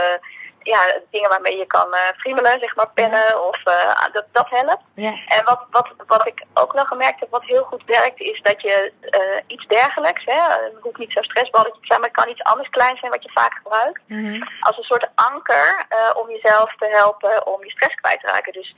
ja, 0.63 0.99
dingen 1.09 1.29
waarmee 1.29 1.57
je 1.57 1.65
kan 1.65 1.87
uh, 1.91 1.99
friemelen, 2.17 2.59
zeg 2.59 2.75
maar 2.75 2.89
pennen 2.93 3.47
of 3.47 3.59
uh, 3.65 4.05
dat, 4.11 4.25
dat 4.31 4.49
helpt. 4.49 4.83
Ja. 4.95 5.13
En 5.27 5.43
wat, 5.45 5.65
wat, 5.71 5.87
wat 6.07 6.27
ik 6.27 6.43
ook 6.53 6.73
wel 6.73 6.85
gemerkt 6.85 7.19
heb, 7.19 7.29
wat 7.29 7.43
heel 7.43 7.63
goed 7.63 7.83
werkt, 7.85 8.19
is 8.19 8.41
dat 8.41 8.61
je 8.61 8.91
uh, 9.01 9.43
iets 9.47 9.67
dergelijks, 9.67 10.25
hè, 10.25 10.41
het 10.41 10.73
hoeft 10.81 10.97
niet 10.97 11.11
zo'n 11.11 11.23
stressballetje 11.23 11.79
te 11.79 11.87
zijn, 11.87 11.99
maar 11.99 12.09
het 12.09 12.17
kan 12.17 12.29
iets 12.29 12.43
anders 12.43 12.69
klein 12.69 12.97
zijn 12.97 13.11
wat 13.11 13.23
je 13.23 13.31
vaak 13.31 13.53
gebruikt, 13.53 14.01
mm 14.07 14.25
-hmm. 14.25 14.47
als 14.59 14.77
een 14.77 14.83
soort 14.83 15.09
anker 15.15 15.85
om 16.15 16.29
jezelf 16.29 16.75
te 16.75 16.87
helpen 16.87 17.47
om 17.47 17.63
je 17.63 17.71
stress 17.71 17.95
kwijt 17.95 18.19
te 18.19 18.27
raken. 18.27 18.53
Dus 18.53 18.75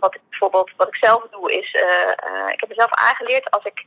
wat 0.00 0.14
ik 0.14 0.20
bijvoorbeeld, 0.30 0.70
wat 0.76 0.88
ik 0.88 0.96
zelf 0.96 1.22
doe, 1.30 1.52
is, 1.52 1.72
ik 2.52 2.60
heb 2.60 2.68
mezelf 2.68 2.90
aangeleerd 2.90 3.50
als 3.50 3.64
ik 3.64 3.84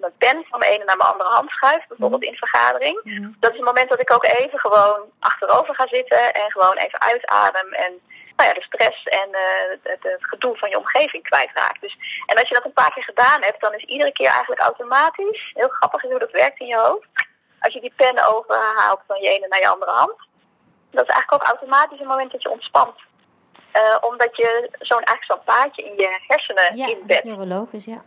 mijn 0.00 0.12
pen 0.18 0.44
van 0.48 0.60
de 0.60 0.66
ene 0.66 0.84
naar 0.84 0.96
mijn 0.96 1.10
andere 1.10 1.30
hand 1.30 1.50
schuif, 1.50 1.86
bijvoorbeeld 1.88 2.22
mm 2.22 2.28
-hmm. 2.28 2.36
in 2.40 2.46
vergadering, 2.46 3.00
mm 3.02 3.16
-hmm. 3.16 3.36
dat 3.40 3.50
is 3.50 3.56
het 3.56 3.66
moment 3.66 3.88
dat 3.88 4.00
ik 4.00 4.12
ook 4.12 4.24
even 4.24 4.58
gewoon 4.58 5.00
achterover 5.20 5.74
ga 5.74 5.86
zitten 5.86 6.21
en 6.30 6.50
gewoon 6.50 6.76
even 6.76 7.00
uitadem 7.00 7.72
en 7.72 8.00
nou 8.36 8.48
ja, 8.48 8.54
de 8.54 8.62
stress 8.62 9.04
en 9.04 9.28
uh, 9.30 9.78
het, 9.82 10.02
het, 10.02 10.16
gedoe 10.20 10.56
van 10.56 10.70
je 10.70 10.78
omgeving 10.78 11.22
kwijtraakt. 11.22 11.80
Dus, 11.80 11.96
en 12.26 12.36
als 12.38 12.48
je 12.48 12.54
dat 12.54 12.64
een 12.64 12.72
paar 12.72 12.92
keer 12.92 13.04
gedaan 13.04 13.42
hebt, 13.42 13.60
dan 13.60 13.74
is 13.74 13.84
iedere 13.84 14.12
keer 14.12 14.30
eigenlijk 14.30 14.60
automatisch, 14.60 15.50
heel 15.54 15.68
grappig 15.68 16.04
is 16.04 16.10
hoe 16.10 16.18
dat 16.18 16.30
werkt 16.30 16.60
in 16.60 16.66
je 16.66 16.76
hoofd, 16.76 17.08
als 17.60 17.72
je 17.72 17.80
die 17.80 17.92
pen 17.96 18.26
overhaalt 18.34 19.00
van 19.06 19.20
je 19.20 19.28
ene 19.28 19.46
naar 19.48 19.60
je 19.60 19.68
andere 19.68 19.90
hand, 19.90 20.16
dat 20.90 21.08
is 21.08 21.14
eigenlijk 21.14 21.32
ook 21.32 21.48
automatisch 21.48 22.00
een 22.00 22.06
moment 22.06 22.32
dat 22.32 22.42
je 22.42 22.50
ontspant. 22.50 22.94
Uh, 23.76 23.96
omdat 24.00 24.36
je 24.36 24.68
zo'n 24.78 25.02
eigenlijk 25.02 25.24
zo'n 25.24 25.54
paadje 25.54 25.82
in 25.82 25.96
je 25.96 26.18
hersenen 26.26 26.76
ja, 26.76 26.86
inbent. 26.86 27.24
neurologisch, 27.24 27.84
ja. 27.84 28.02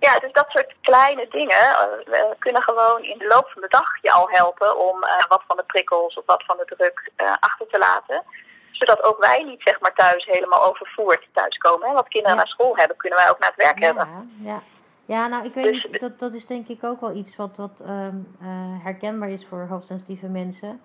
Ja, 0.00 0.18
dus 0.18 0.32
dat 0.32 0.46
soort 0.48 0.74
kleine 0.80 1.26
dingen 1.30 1.64
uh, 2.08 2.18
kunnen 2.38 2.62
gewoon 2.62 3.02
in 3.02 3.18
de 3.18 3.26
loop 3.26 3.48
van 3.48 3.62
de 3.62 3.68
dag 3.68 4.02
je 4.02 4.12
al 4.12 4.28
helpen 4.30 4.78
om 4.78 4.96
uh, 5.04 5.08
wat 5.28 5.42
van 5.46 5.56
de 5.56 5.62
prikkels 5.66 6.14
of 6.16 6.26
wat 6.26 6.44
van 6.44 6.56
de 6.56 6.74
druk 6.76 7.10
uh, 7.16 7.32
achter 7.40 7.66
te 7.66 7.78
laten. 7.78 8.22
Zodat 8.70 9.02
ook 9.02 9.18
wij 9.18 9.42
niet 9.42 9.62
zeg 9.62 9.80
maar 9.80 9.94
thuis 9.94 10.24
helemaal 10.24 10.64
overvoerd 10.64 11.26
thuiskomen. 11.32 11.88
Hè? 11.88 11.94
Wat 11.94 12.08
kinderen 12.08 12.36
Ja. 12.36 12.42
naar 12.42 12.52
school 12.52 12.76
hebben, 12.76 12.96
kunnen 12.96 13.18
wij 13.18 13.30
ook 13.30 13.38
naar 13.38 13.48
het 13.54 13.64
werk 13.64 13.78
hebben. 13.80 14.08
Ja, 14.42 14.62
ja. 15.04 15.26
nou 15.26 15.44
ik 15.44 15.54
weet 15.54 15.64
Dus- 15.64 15.84
niet, 15.90 16.00
dat, 16.00 16.18
dat 16.18 16.32
is 16.34 16.46
denk 16.46 16.68
ik 16.68 16.84
ook 16.84 17.00
wel 17.00 17.14
iets 17.14 17.36
wat, 17.36 17.56
wat 17.56 17.80
ehm, 17.80 18.16
eh, 18.40 18.84
herkenbaar 18.84 19.28
is 19.28 19.46
voor 19.46 19.66
hoogsensitieve 19.68 20.26
mensen. 20.26 20.80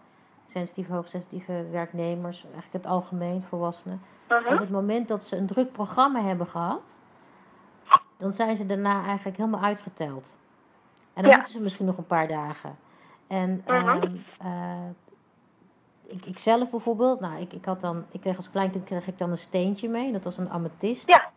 Sensitieve, 0.47 0.93
hoogsensitieve 0.93 1.65
werknemers, 1.71 2.43
eigenlijk 2.43 2.73
het 2.73 2.85
algemeen, 2.85 3.45
volwassenen. 3.49 4.01
Mhm. 4.27 4.53
Op 4.53 4.59
het 4.59 4.69
moment 4.69 5.07
dat 5.07 5.25
ze 5.25 5.35
een 5.35 5.47
druk 5.47 5.71
programma 5.71 6.21
hebben 6.21 6.47
gehad, 6.47 6.95
dan 8.17 8.31
zijn 8.33 8.55
ze 8.55 8.65
daarna 8.65 9.05
eigenlijk 9.05 9.37
helemaal 9.37 9.61
uitgeteld. 9.63 10.29
En 11.13 11.21
dan 11.21 11.31
Ja. 11.31 11.35
moeten 11.37 11.53
ze 11.53 11.61
misschien 11.61 11.85
nog 11.85 11.97
een 11.97 12.07
paar 12.07 12.27
dagen. 12.27 12.75
En 13.27 13.63
Mhm. 13.67 13.73
ehm, 13.87 14.07
eh, 14.37 14.89
ik, 16.07 16.25
ik 16.25 16.39
zelf 16.39 16.69
bijvoorbeeld, 16.69 17.19
nou, 17.19 17.39
ik, 17.41 17.53
ik 17.53 17.65
had 17.65 17.81
dan, 17.81 18.05
ik 18.11 18.21
kreeg 18.21 18.37
als 18.37 18.49
kleinkind 18.51 18.83
kreeg 18.85 19.07
ik 19.07 19.17
dan 19.17 19.31
een 19.31 19.37
steentje 19.37 19.89
mee, 19.89 20.11
dat 20.11 20.23
was 20.23 20.37
een 20.37 20.49
amethyst. 20.49 21.07
Ja. 21.09 21.29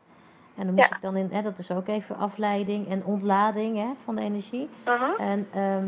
En 0.55 0.64
dan 0.67 0.75
moest 0.75 0.88
Ja. 0.88 0.97
ik 0.97 1.03
dan 1.03 1.17
in, 1.17 1.29
hè, 1.33 1.43
dat 1.43 1.59
is 1.59 1.71
ook 1.71 1.88
even 1.88 2.17
afleiding 2.17 2.88
en 2.88 3.05
ontlading 3.05 3.77
hè, 3.77 3.88
van 4.05 4.14
de 4.14 4.21
energie. 4.23 4.69
Mhm. 4.85 5.21
En, 5.21 5.49
ehm, 5.53 5.87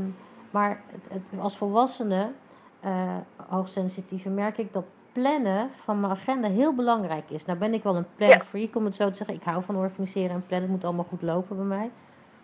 maar 0.51 0.83
het, 0.87 1.01
het, 1.31 1.41
als 1.41 1.57
volwassene, 1.57 2.33
eh 2.81 3.17
hoogsensitieve, 3.49 4.29
merk 4.29 4.59
ik 4.59 4.73
dat 4.73 4.85
plannen 5.13 5.71
van 5.85 6.01
mijn 6.01 6.13
agenda 6.13 6.49
heel 6.49 6.75
belangrijk 6.75 7.31
is. 7.31 7.45
Nou 7.45 7.59
ben 7.59 7.75
ik 7.75 7.83
wel 7.83 7.97
een 7.97 8.07
plan 8.17 8.41
freak, 8.41 8.77
om 8.77 8.85
het 8.85 8.95
zo 8.95 9.11
te 9.11 9.17
zeggen. 9.17 9.35
Ik 9.37 9.43
hou 9.43 9.63
van 9.65 9.77
organiseren 9.77 10.31
en 10.31 10.47
plannen. 10.47 10.63
Het 10.71 10.77
moet 10.77 10.85
allemaal 10.85 11.07
goed 11.09 11.23
lopen 11.23 11.57
bij 11.57 11.65
mij. 11.67 11.91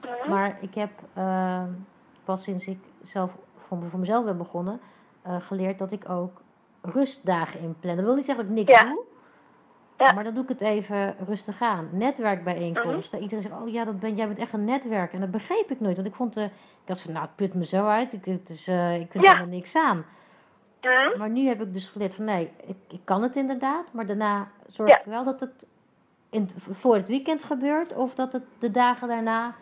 Mhm. 0.00 0.30
Maar 0.30 0.58
ik 0.60 0.74
heb 0.74 0.90
ehm, 1.14 1.68
pas 2.24 2.42
sinds 2.42 2.66
ik 2.66 2.78
zelf 3.02 3.30
voor, 3.56 3.78
voor 3.90 3.98
mezelf 3.98 4.24
ben 4.24 4.36
begonnen, 4.38 4.80
eh, 5.22 5.36
geleerd 5.40 5.78
dat 5.78 5.92
ik 5.92 6.08
ook 6.08 6.42
rustdagen 6.82 7.60
inplan. 7.60 7.96
Dat 7.96 8.04
wil 8.04 8.14
niet 8.14 8.24
zeggen 8.24 8.44
dat 8.48 8.56
ik 8.58 8.66
niks 8.66 8.80
Ja. 8.80 8.88
doe. 8.88 9.04
Ja. 9.98 10.12
Maar 10.12 10.24
dan 10.24 10.34
doe 10.34 10.42
ik 10.42 10.48
het 10.48 10.60
even 10.60 11.14
rustig 11.26 11.60
aan. 11.62 11.88
Netwerkbijeenkomsten. 11.92 13.20
Iedereen 13.20 13.42
zegt, 13.42 13.54
oh 13.60 13.68
ja, 13.68 13.84
dat 13.84 14.00
ben, 14.00 14.14
jij 14.14 14.26
bent 14.26 14.38
echt 14.38 14.52
een 14.52 14.64
netwerk. 14.64 15.12
En 15.12 15.20
dat 15.20 15.30
begreep 15.30 15.70
ik 15.70 15.80
nooit. 15.80 15.96
Want 15.96 16.08
ik 16.08 16.14
vond, 16.14 16.34
de, 16.34 16.44
ik 16.44 16.88
had 16.88 17.00
van, 17.00 17.12
nou, 17.12 17.24
het 17.26 17.36
put 17.36 17.54
me 17.54 17.64
zo 17.66 17.86
uit. 17.86 18.12
Ik, 18.12 18.24
het 18.24 18.48
is, 18.50 18.66
eh, 18.68 19.00
ik 19.00 19.10
vind 19.10 19.24
Ja. 19.24 19.30
helemaal 19.32 19.54
niks 19.54 19.76
aan. 19.76 20.04
Mhm. 20.80 21.18
Maar 21.18 21.28
nu 21.28 21.48
heb 21.48 21.60
ik 21.60 21.72
dus 21.74 21.86
geleerd 21.88 22.14
van, 22.14 22.24
nee, 22.24 22.52
ik, 22.66 22.76
ik 22.88 23.00
kan 23.04 23.22
het 23.22 23.36
inderdaad. 23.36 23.92
Maar 23.92 24.06
daarna 24.06 24.48
zorg 24.66 24.90
Ja. 24.90 24.98
ik 24.98 25.04
wel 25.04 25.24
dat 25.24 25.40
het 25.40 25.66
in, 26.30 26.50
voor 26.80 26.94
het 26.94 27.08
weekend 27.08 27.42
gebeurt. 27.44 27.92
Of 27.94 28.14
dat 28.14 28.32
het 28.32 28.44
de 28.58 28.70
dagen 28.70 29.08
daarna 29.08 29.54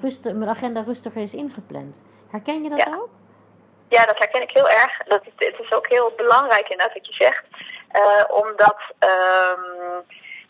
rustig, 0.00 0.32
mijn 0.32 0.50
agenda 0.50 0.82
rustiger 0.82 1.22
is 1.22 1.34
ingepland. 1.34 2.02
Herken 2.30 2.62
je 2.62 2.68
dat 2.68 2.78
Ja. 2.78 2.94
ook? 2.96 3.08
Ja, 3.88 4.04
dat 4.04 4.18
herken 4.18 4.42
ik 4.42 4.50
heel 4.50 4.68
erg. 4.68 4.96
Dat 4.98 5.22
is, 5.26 5.32
het 5.36 5.58
is 5.60 5.72
ook 5.72 5.88
heel 5.88 6.12
belangrijk 6.16 6.68
inderdaad 6.68 6.94
wat 6.94 7.06
je 7.06 7.12
zegt. 7.14 7.44
Eh, 7.88 8.24
omdat 8.28 8.76
ehm, 8.98 10.00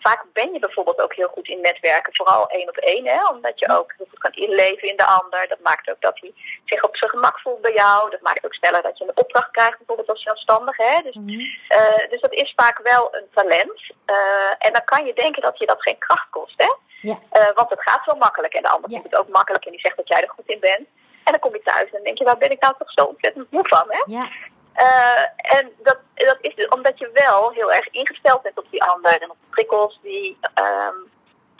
vaak 0.08 0.24
ben 0.32 0.52
je 0.52 0.58
bijvoorbeeld 0.58 1.00
ook 1.00 1.14
heel 1.14 1.28
goed 1.28 1.48
in 1.48 1.60
netwerken, 1.60 2.14
vooral 2.14 2.46
één 2.48 2.68
op 2.68 2.76
één. 2.76 3.06
Hè? 3.06 3.26
Omdat 3.28 3.58
je 3.58 3.68
ook 3.78 3.94
heel 3.96 4.06
goed 4.10 4.18
kan 4.18 4.32
inleven 4.32 4.88
in 4.88 4.96
de 4.96 5.06
ander. 5.06 5.48
Dat 5.48 5.60
maakt 5.62 5.90
ook 5.90 6.00
dat 6.00 6.18
hij 6.20 6.32
zich 6.64 6.82
op 6.84 6.96
zijn 6.96 7.10
gemak 7.10 7.40
voelt 7.40 7.60
bij 7.60 7.72
jou. 7.74 8.10
Dat 8.10 8.20
maakt 8.20 8.44
ook 8.44 8.54
sneller 8.54 8.82
dat 8.82 8.98
je 8.98 9.04
een 9.04 9.16
opdracht 9.24 9.50
krijgt, 9.50 9.78
bijvoorbeeld 9.78 10.08
als 10.08 10.22
zelfstandige. 10.22 10.82
Hè? 10.82 11.02
Dus, 11.02 11.14
Mhm. 11.14 11.40
eh, 11.68 12.08
dus 12.10 12.20
dat 12.20 12.32
is 12.32 12.52
vaak 12.56 12.78
wel 12.82 13.14
een 13.14 13.28
talent. 13.34 13.80
Eh, 14.04 14.16
en 14.58 14.72
dan 14.72 14.84
kan 14.84 15.06
je 15.06 15.14
denken 15.14 15.42
dat 15.42 15.58
je 15.58 15.66
dat 15.66 15.82
geen 15.82 15.98
kracht 15.98 16.30
kost. 16.30 16.54
Hè? 16.56 16.72
Ja. 17.00 17.18
Eh, 17.30 17.48
want 17.54 17.70
het 17.70 17.82
gaat 17.82 18.04
zo 18.04 18.14
makkelijk 18.14 18.54
en 18.54 18.62
de 18.62 18.68
ander 18.68 18.90
Ja. 18.90 18.96
vindt 19.00 19.10
het 19.16 19.20
ook 19.20 19.28
makkelijk 19.28 19.64
en 19.64 19.70
die 19.70 19.80
zegt 19.80 19.96
dat 19.96 20.08
jij 20.08 20.22
er 20.22 20.28
goed 20.36 20.46
in 20.48 20.60
bent. 20.60 20.86
En 21.24 21.32
dan 21.32 21.38
kom 21.40 21.52
je 21.54 21.62
thuis 21.62 21.84
en 21.86 21.90
dan 21.92 22.02
denk 22.02 22.18
je, 22.18 22.24
waar 22.24 22.38
ben 22.38 22.50
ik 22.50 22.60
nou 22.60 22.74
toch 22.78 22.90
zo 22.92 23.04
ontzettend 23.04 23.50
moe 23.50 23.68
van, 23.68 23.84
hè? 23.88 24.02
Ja, 24.06 24.28
Eh, 24.74 25.22
en 25.56 25.70
dat, 25.82 25.98
dat 26.14 26.36
is 26.40 26.54
dus 26.54 26.68
omdat 26.68 26.98
je 26.98 27.10
wel 27.14 27.50
heel 27.50 27.72
erg 27.72 27.88
ingesteld 27.88 28.42
bent 28.42 28.58
op 28.58 28.66
die 28.70 28.82
ander 28.84 29.22
en 29.22 29.30
op 29.30 29.36
de 29.40 29.46
prikkels 29.50 29.98
die, 30.02 30.38
ehm, 30.54 30.94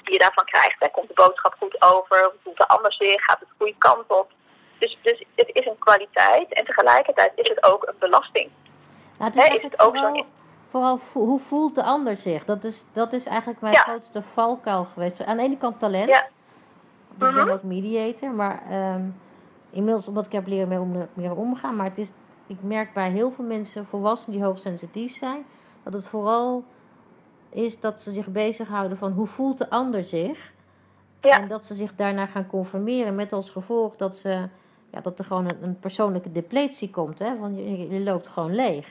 die 0.02 0.12
je 0.12 0.18
daarvan 0.18 0.44
krijgt. 0.44 0.76
Hè. 0.78 0.88
Komt 0.88 1.08
de 1.08 1.14
boodschap 1.14 1.54
goed 1.58 1.82
over? 1.82 2.22
Hoe 2.24 2.32
voelt 2.42 2.56
de 2.56 2.68
ander 2.68 2.92
zich? 2.92 3.24
Gaat 3.24 3.40
het 3.40 3.48
de 3.48 3.54
goede 3.58 3.74
kant 3.78 4.04
op? 4.08 4.30
Dus, 4.78 4.98
dus 5.02 5.24
het 5.34 5.50
is 5.52 5.66
een 5.66 5.78
kwaliteit 5.78 6.52
en 6.52 6.64
tegelijkertijd 6.64 7.32
is 7.34 7.48
het 7.48 7.62
ook 7.64 7.86
een 7.86 7.94
belasting. 7.98 8.50
nou, 9.18 9.30
het 9.40 9.54
is 9.54 9.62
het 9.62 9.80
ook 9.80 9.96
vooral, 9.96 10.16
zo- 10.16 10.26
vooral 10.70 10.96
vo- 10.96 11.20
hoe 11.24 11.40
voelt 11.40 11.74
de 11.74 11.82
ander 11.82 12.16
zich? 12.16 12.44
Dat 12.44 12.64
is, 12.64 12.84
dat 12.92 13.12
is 13.12 13.26
eigenlijk 13.26 13.60
mijn 13.60 13.74
Ja. 13.74 13.80
grootste 13.80 14.22
valkuil 14.22 14.84
geweest. 14.84 15.24
Aan 15.24 15.36
de 15.36 15.42
ene 15.42 15.56
kant 15.56 15.78
talent. 15.78 16.08
Ja. 16.08 16.20
Ik 17.10 17.18
ben 17.18 17.34
Mhm. 17.34 17.50
ook 17.50 17.62
mediator, 17.62 18.30
maar 18.30 18.62
ehm, 18.70 19.02
inmiddels 19.70 20.08
omdat 20.08 20.26
ik 20.26 20.32
heb 20.32 20.46
leren 20.46 20.68
mee 20.68 20.78
om, 20.80 21.08
meer 21.12 21.36
omgaan. 21.36 21.76
Maar 21.76 21.86
het 21.86 21.98
is, 21.98 22.12
ik 22.46 22.62
merk 22.62 22.92
bij 22.92 23.10
heel 23.10 23.30
veel 23.30 23.44
mensen, 23.44 23.86
volwassenen 23.86 24.36
die 24.38 24.46
hoogsensitief 24.46 25.16
zijn, 25.16 25.46
dat 25.84 25.92
het 25.92 26.08
vooral 26.08 26.64
is 27.50 27.80
dat 27.80 28.00
ze 28.00 28.12
zich 28.12 28.26
bezighouden 28.26 28.98
van 28.98 29.12
hoe 29.12 29.26
voelt 29.26 29.58
de 29.58 29.70
ander 29.70 30.04
zich. 30.04 30.52
Ja. 31.20 31.40
En 31.40 31.48
dat 31.48 31.64
ze 31.64 31.74
zich 31.74 31.94
daarna 31.94 32.26
gaan 32.26 32.46
conformeren 32.46 33.14
met 33.14 33.32
als 33.32 33.50
gevolg 33.50 33.96
dat, 33.96 34.16
ze, 34.16 34.48
ja, 34.90 35.00
dat 35.00 35.18
er 35.18 35.24
gewoon 35.24 35.48
een, 35.48 35.62
een 35.62 35.78
persoonlijke 35.78 36.32
depletie 36.32 36.90
komt. 36.90 37.18
Hè? 37.18 37.38
Want 37.38 37.56
je, 37.56 37.88
je 37.88 38.00
loopt 38.00 38.28
gewoon 38.28 38.54
leeg. 38.54 38.88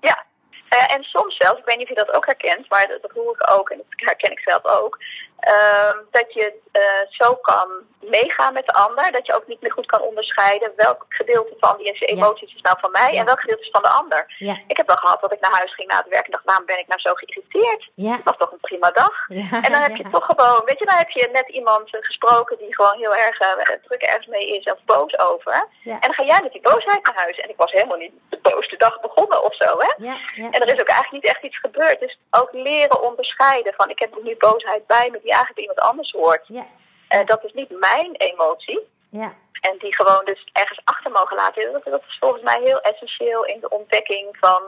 Ja, 0.00 0.24
Eh, 0.68 0.94
en 0.94 1.02
soms 1.02 1.36
zelfs, 1.36 1.58
ik 1.58 1.64
weet 1.64 1.76
niet 1.76 1.90
of 1.90 1.96
je 1.96 2.04
dat 2.04 2.14
ook 2.16 2.26
herkent, 2.26 2.68
maar 2.70 2.86
dat, 2.88 3.02
dat 3.02 3.10
hoor 3.10 3.34
ik 3.38 3.50
ook 3.50 3.70
en 3.70 3.76
dat 3.76 3.86
herken 3.88 4.30
ik 4.30 4.40
zelf 4.40 4.64
ook. 4.64 4.98
Ehm, 5.40 5.96
dat 6.10 6.32
je 6.32 6.54
eh, 6.72 6.82
zo 7.08 7.34
kan 7.34 7.68
meegaan 8.00 8.52
met 8.52 8.66
de 8.66 8.72
ander, 8.72 9.12
dat 9.12 9.26
je 9.26 9.34
ook 9.34 9.46
niet 9.46 9.60
meer 9.60 9.72
goed 9.72 9.86
kan 9.86 10.00
onderscheiden 10.00 10.72
welk 10.76 11.04
gedeelte 11.08 11.54
van 11.60 11.76
die 11.76 11.86
Ja. 11.86 12.06
emoties 12.06 12.54
is 12.54 12.60
nou 12.60 12.76
van 12.80 12.90
mij 12.90 13.12
Ja. 13.12 13.18
en 13.20 13.24
welk 13.26 13.40
gedeelte 13.40 13.62
is 13.62 13.70
van 13.70 13.82
de 13.82 13.88
ander. 13.88 14.34
Ja, 14.38 14.56
Ik 14.66 14.76
heb 14.76 14.86
wel 14.86 14.96
gehad 14.96 15.20
dat 15.20 15.32
ik 15.32 15.40
naar 15.40 15.56
huis 15.56 15.74
ging 15.74 15.88
na 15.88 15.96
het 15.96 16.08
werk 16.08 16.24
en 16.24 16.30
dacht, 16.30 16.44
waarom 16.44 16.66
ben 16.66 16.78
ik 16.78 16.86
nou 16.86 17.00
zo 17.00 17.14
geïrriteerd? 17.14 17.88
Het 18.16 18.24
was 18.24 18.36
toch 18.36 18.52
een 18.52 18.60
prima 18.60 18.90
dag? 18.90 19.28
En 19.64 19.72
dan 19.72 19.82
heb 19.82 19.96
je 19.96 20.10
toch 20.16 20.24
gewoon, 20.24 20.62
weet 20.64 20.78
je, 20.78 20.84
dan 20.86 20.96
heb 20.96 21.10
je 21.10 21.28
net 21.32 21.48
iemand 21.48 21.88
gesproken 22.00 22.58
die 22.58 22.74
gewoon 22.74 22.96
heel 22.98 23.14
erg 23.14 23.38
eh, 23.40 23.52
druk 23.86 24.02
ergens 24.02 24.26
mee 24.26 24.56
is 24.56 24.64
of 24.72 24.78
boos 24.84 25.18
over. 25.18 25.68
En 25.84 25.98
dan 26.00 26.14
ga 26.14 26.22
jij 26.24 26.40
met 26.42 26.52
die 26.52 26.60
boosheid 26.60 27.04
naar 27.06 27.14
huis. 27.16 27.38
En 27.38 27.48
ik 27.48 27.56
was 27.56 27.72
helemaal 27.72 27.96
niet 27.96 28.12
de 28.30 28.38
boosste 28.42 28.76
dag 28.76 29.00
begonnen 29.00 29.42
of 29.44 29.54
zo, 29.54 29.76
hè? 29.78 30.04
En 30.50 30.60
er 30.60 30.74
is 30.74 30.80
ook 30.80 30.88
eigenlijk 30.88 31.12
niet 31.24 31.32
echt 31.34 31.42
iets 31.42 31.58
gebeurd. 31.58 32.00
Dus 32.00 32.18
ook 32.30 32.48
leren 32.52 33.02
onderscheiden 33.02 33.74
van 33.76 33.90
ik 33.90 33.98
heb 33.98 34.22
nu 34.22 34.36
boosheid 34.38 34.86
bij 34.86 35.08
me 35.12 35.18
die 35.26 35.34
eigenlijk 35.34 35.60
iemand 35.60 35.80
anders 35.90 36.10
hoort. 36.12 36.44
Ja, 36.46 36.66
Eh, 37.08 37.26
dat 37.26 37.44
is 37.44 37.52
niet 37.52 37.70
mijn 37.78 38.14
emotie. 38.16 38.80
ja, 39.10 39.32
En 39.60 39.78
die 39.78 39.94
gewoon 39.94 40.24
dus 40.24 40.48
ergens 40.52 40.80
achter 40.84 41.10
mogen 41.10 41.36
laten. 41.36 41.72
Dat, 41.72 41.84
dat 41.84 42.02
is 42.08 42.16
volgens 42.20 42.42
mij 42.42 42.60
heel 42.62 42.80
essentieel 42.80 43.44
in 43.44 43.60
de 43.60 43.68
ontdekking 43.68 44.36
van, 44.40 44.60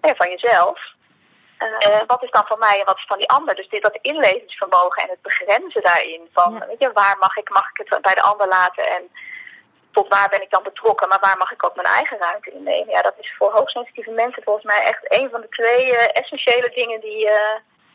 nou 0.00 0.12
ja, 0.12 0.14
van 0.14 0.30
jezelf. 0.30 0.78
Eh, 1.58 2.00
wat 2.06 2.22
is 2.22 2.30
dan 2.30 2.46
van 2.46 2.58
mij 2.58 2.78
en 2.80 2.84
wat 2.84 2.96
is 2.96 3.06
van 3.06 3.18
die 3.18 3.28
ander? 3.28 3.54
Dus 3.54 3.68
dit, 3.68 3.82
dat 3.82 3.98
inlevingsvermogen 4.00 5.02
en 5.02 5.08
het 5.08 5.22
begrenzen 5.22 5.82
daarin. 5.82 6.28
Van, 6.32 6.52
Ja. 6.54 6.66
weet 6.66 6.78
je, 6.80 6.92
waar 6.92 7.16
mag 7.18 7.36
ik, 7.36 7.48
mag 7.50 7.68
ik 7.72 7.86
het 7.88 8.02
bij 8.02 8.14
de 8.14 8.22
ander 8.22 8.48
laten? 8.48 8.86
En 8.88 9.02
tot 9.92 10.08
waar 10.08 10.28
ben 10.28 10.42
ik 10.42 10.50
dan 10.50 10.62
betrokken, 10.62 11.08
maar 11.08 11.20
waar 11.20 11.36
mag 11.38 11.50
ik 11.52 11.64
ook 11.64 11.74
mijn 11.74 11.88
eigen 11.88 12.18
ruimte 12.18 12.50
in 12.50 12.62
nemen. 12.62 12.90
Ja, 12.94 13.02
dat 13.02 13.14
is 13.20 13.34
voor 13.38 13.52
hoogsensitieve 13.52 14.10
mensen 14.10 14.42
volgens 14.42 14.64
mij 14.64 14.80
echt 14.84 15.02
een 15.18 15.30
van 15.30 15.40
de 15.40 15.48
twee 15.48 15.96
essentiële 15.96 16.70
dingen 16.74 17.00
die 17.00 17.30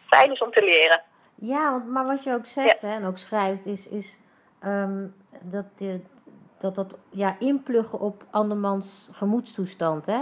fijn 0.07 0.31
is 0.31 0.39
om 0.39 0.51
te 0.53 0.61
leren. 0.63 1.01
Ja, 1.41 1.71
want, 1.71 1.87
maar 1.87 2.05
wat 2.05 2.23
je 2.23 2.33
ook 2.33 2.45
zegt 2.45 2.81
hè, 2.81 2.93
en 2.93 3.05
ook 3.05 3.17
schrijft, 3.17 3.65
is, 3.65 3.87
is 3.87 4.17
ehm, 4.59 5.07
dat, 5.41 5.65
dat 6.59 6.75
dat 6.75 6.97
ja, 7.09 7.35
inpluggen 7.39 7.99
op 7.99 8.25
andermans 8.29 9.09
gemoedstoestand. 9.11 10.05
Hè? 10.05 10.21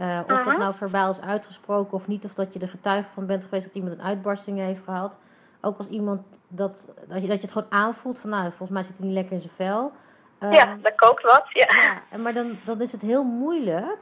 Uh, 0.00 0.20
of 0.28 0.42
dat 0.42 0.58
nou 0.58 0.74
verbaal 0.74 1.10
is 1.10 1.20
uitgesproken 1.20 1.92
of 1.92 2.06
niet, 2.06 2.24
of 2.24 2.34
dat 2.34 2.52
je 2.52 2.58
er 2.58 2.68
getuige 2.68 3.08
van 3.14 3.26
bent 3.26 3.44
geweest 3.44 3.64
dat 3.64 3.74
iemand 3.74 3.94
een 3.94 4.04
uitbarsting 4.04 4.58
heeft 4.58 4.84
gehad. 4.84 5.18
Ook 5.60 5.78
als 5.78 5.88
iemand 5.88 6.20
dat, 6.48 6.86
dat, 7.06 7.22
je, 7.22 7.28
dat 7.28 7.36
je 7.36 7.42
het 7.42 7.52
gewoon 7.52 7.72
aanvoelt 7.72 8.18
van 8.18 8.30
nou, 8.30 8.42
volgens 8.48 8.70
mij 8.70 8.82
zit 8.82 8.96
hij 8.96 9.06
niet 9.06 9.14
lekker 9.14 9.32
in 9.32 9.40
zijn 9.40 9.52
vel. 9.54 9.92
ja, 10.40 10.72
um, 10.72 10.82
dat 10.82 10.94
kookt 10.94 11.22
wat. 11.22 11.44
Ja. 11.52 11.66
ja 12.10 12.18
maar 12.18 12.34
dan, 12.34 12.58
dan 12.64 12.80
is 12.80 12.92
het 12.92 13.02
heel 13.02 13.24
moeilijk 13.24 13.98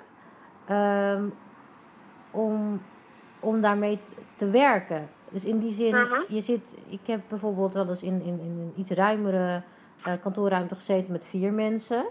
um, 0.70 1.34
om, 2.30 2.82
om 3.40 3.60
daarmee 3.60 4.00
te 4.36 4.50
werken. 4.50 5.08
Dus 5.36 5.44
in 5.44 5.58
die 5.58 5.72
zin, 5.72 5.94
mhm. 5.94 6.20
je 6.28 6.40
zit, 6.40 6.74
ik 6.88 7.00
heb 7.06 7.20
bijvoorbeeld 7.28 7.72
wel 7.72 7.88
eens 7.88 8.02
in, 8.02 8.22
in, 8.22 8.40
in 8.40 8.58
een 8.60 8.72
iets 8.76 8.90
ruimere 8.90 9.62
uh, 10.06 10.12
kantoorruimte 10.22 10.74
gezeten 10.74 11.12
met 11.12 11.24
vier 11.24 11.52
mensen. 11.52 12.04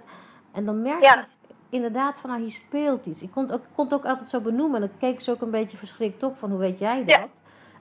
En 0.51 0.65
dan 0.65 0.81
merk 0.81 1.01
je 1.01 1.23
inderdaad 1.69 2.17
van, 2.17 2.29
nou, 2.29 2.41
hier 2.41 2.51
speelt 2.51 3.05
iets. 3.05 3.21
Ik 3.21 3.31
kon, 3.31 3.43
het 3.43 3.53
ook, 3.53 3.63
kon 3.75 3.85
het 3.85 3.93
ook 3.93 4.05
altijd 4.05 4.29
zo 4.29 4.39
benoemen. 4.39 4.81
En 4.81 4.87
dan 4.87 4.97
keek 4.99 5.21
ze 5.21 5.31
ook 5.31 5.41
een 5.41 5.49
beetje 5.49 5.77
verschrikt 5.77 6.23
op 6.23 6.37
van, 6.37 6.49
hoe 6.49 6.59
weet 6.59 6.79
jij 6.79 7.03
dat? 7.03 7.19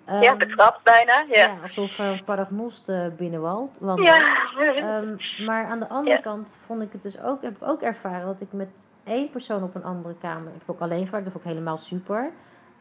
Ja, 0.06 0.14
um, 0.14 0.22
ja 0.22 0.36
betrapt 0.36 0.82
bijna. 0.82 1.24
Ja, 1.28 1.38
ja 1.38 1.56
alsof 1.62 1.98
een 1.98 2.12
uh, 2.12 2.22
paragnost 2.24 2.88
uh, 2.88 3.06
binnenwalt. 3.16 3.78
Ja. 3.94 4.98
Um, 4.98 5.16
maar 5.46 5.66
aan 5.66 5.78
de 5.78 5.88
andere 5.88 6.20
kant 6.20 6.54
vond 6.66 6.82
ik 6.82 6.92
het 6.92 7.02
dus 7.02 7.20
ook, 7.20 7.42
heb 7.42 7.56
ik 7.56 7.68
ook 7.68 7.82
ervaren 7.82 8.26
dat 8.26 8.40
ik 8.40 8.52
met 8.52 8.68
één 9.04 9.30
persoon 9.30 9.62
op 9.62 9.74
een 9.74 9.84
andere 9.84 10.14
kamer, 10.20 10.52
ik 10.52 10.62
heb 10.66 10.76
ook 10.76 10.82
alleen 10.82 11.04
gewerkt, 11.04 11.24
dat 11.24 11.32
vond 11.32 11.44
ik 11.44 11.50
helemaal 11.50 11.76
super. 11.76 12.30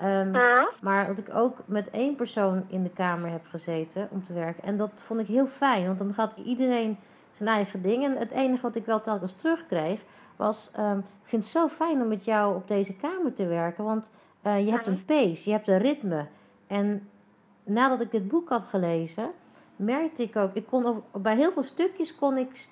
Um, 0.03 0.31
Maar 0.81 1.07
dat 1.07 1.17
ik 1.17 1.35
ook 1.35 1.57
met 1.65 1.89
één 1.89 2.15
persoon 2.15 2.65
in 2.67 2.83
de 2.83 2.89
kamer 2.89 3.31
heb 3.31 3.45
gezeten 3.45 4.07
om 4.11 4.23
te 4.23 4.33
werken. 4.33 4.63
En 4.63 4.77
dat 4.77 4.91
vond 4.95 5.19
ik 5.19 5.27
heel 5.27 5.47
fijn, 5.47 5.85
want 5.85 5.99
dan 5.99 6.13
gaat 6.13 6.37
iedereen 6.37 6.97
zijn 7.31 7.49
eigen 7.49 7.81
ding. 7.81 8.03
En 8.03 8.17
het 8.17 8.31
enige 8.31 8.61
wat 8.61 8.75
ik 8.75 8.85
wel 8.85 9.01
telkens 9.01 9.33
terugkreeg 9.33 10.01
was: 10.35 10.71
um, 10.79 10.97
Ik 10.97 11.29
vind 11.29 11.43
het 11.43 11.51
zo 11.51 11.67
fijn 11.67 12.01
om 12.01 12.07
met 12.07 12.25
jou 12.25 12.55
op 12.55 12.67
deze 12.67 12.95
kamer 12.95 13.33
te 13.33 13.47
werken, 13.47 13.83
want 13.83 14.11
uh, 14.43 14.65
je 14.65 14.71
hebt 14.71 14.87
een 14.87 15.05
pace, 15.05 15.49
je 15.49 15.55
hebt 15.55 15.67
een 15.67 15.77
ritme. 15.77 16.25
En 16.67 17.09
nadat 17.63 18.01
ik 18.01 18.11
dit 18.11 18.27
boek 18.27 18.49
had 18.49 18.63
gelezen, 18.63 19.31
merkte 19.75 20.23
ik 20.23 20.35
ook, 20.35 20.53
ik 20.53 20.65
kon 20.65 21.03
bij 21.11 21.35
heel 21.35 21.51
veel 21.51 21.63
stukjes 21.63 22.15
kon 22.15 22.37
ik 22.37 22.67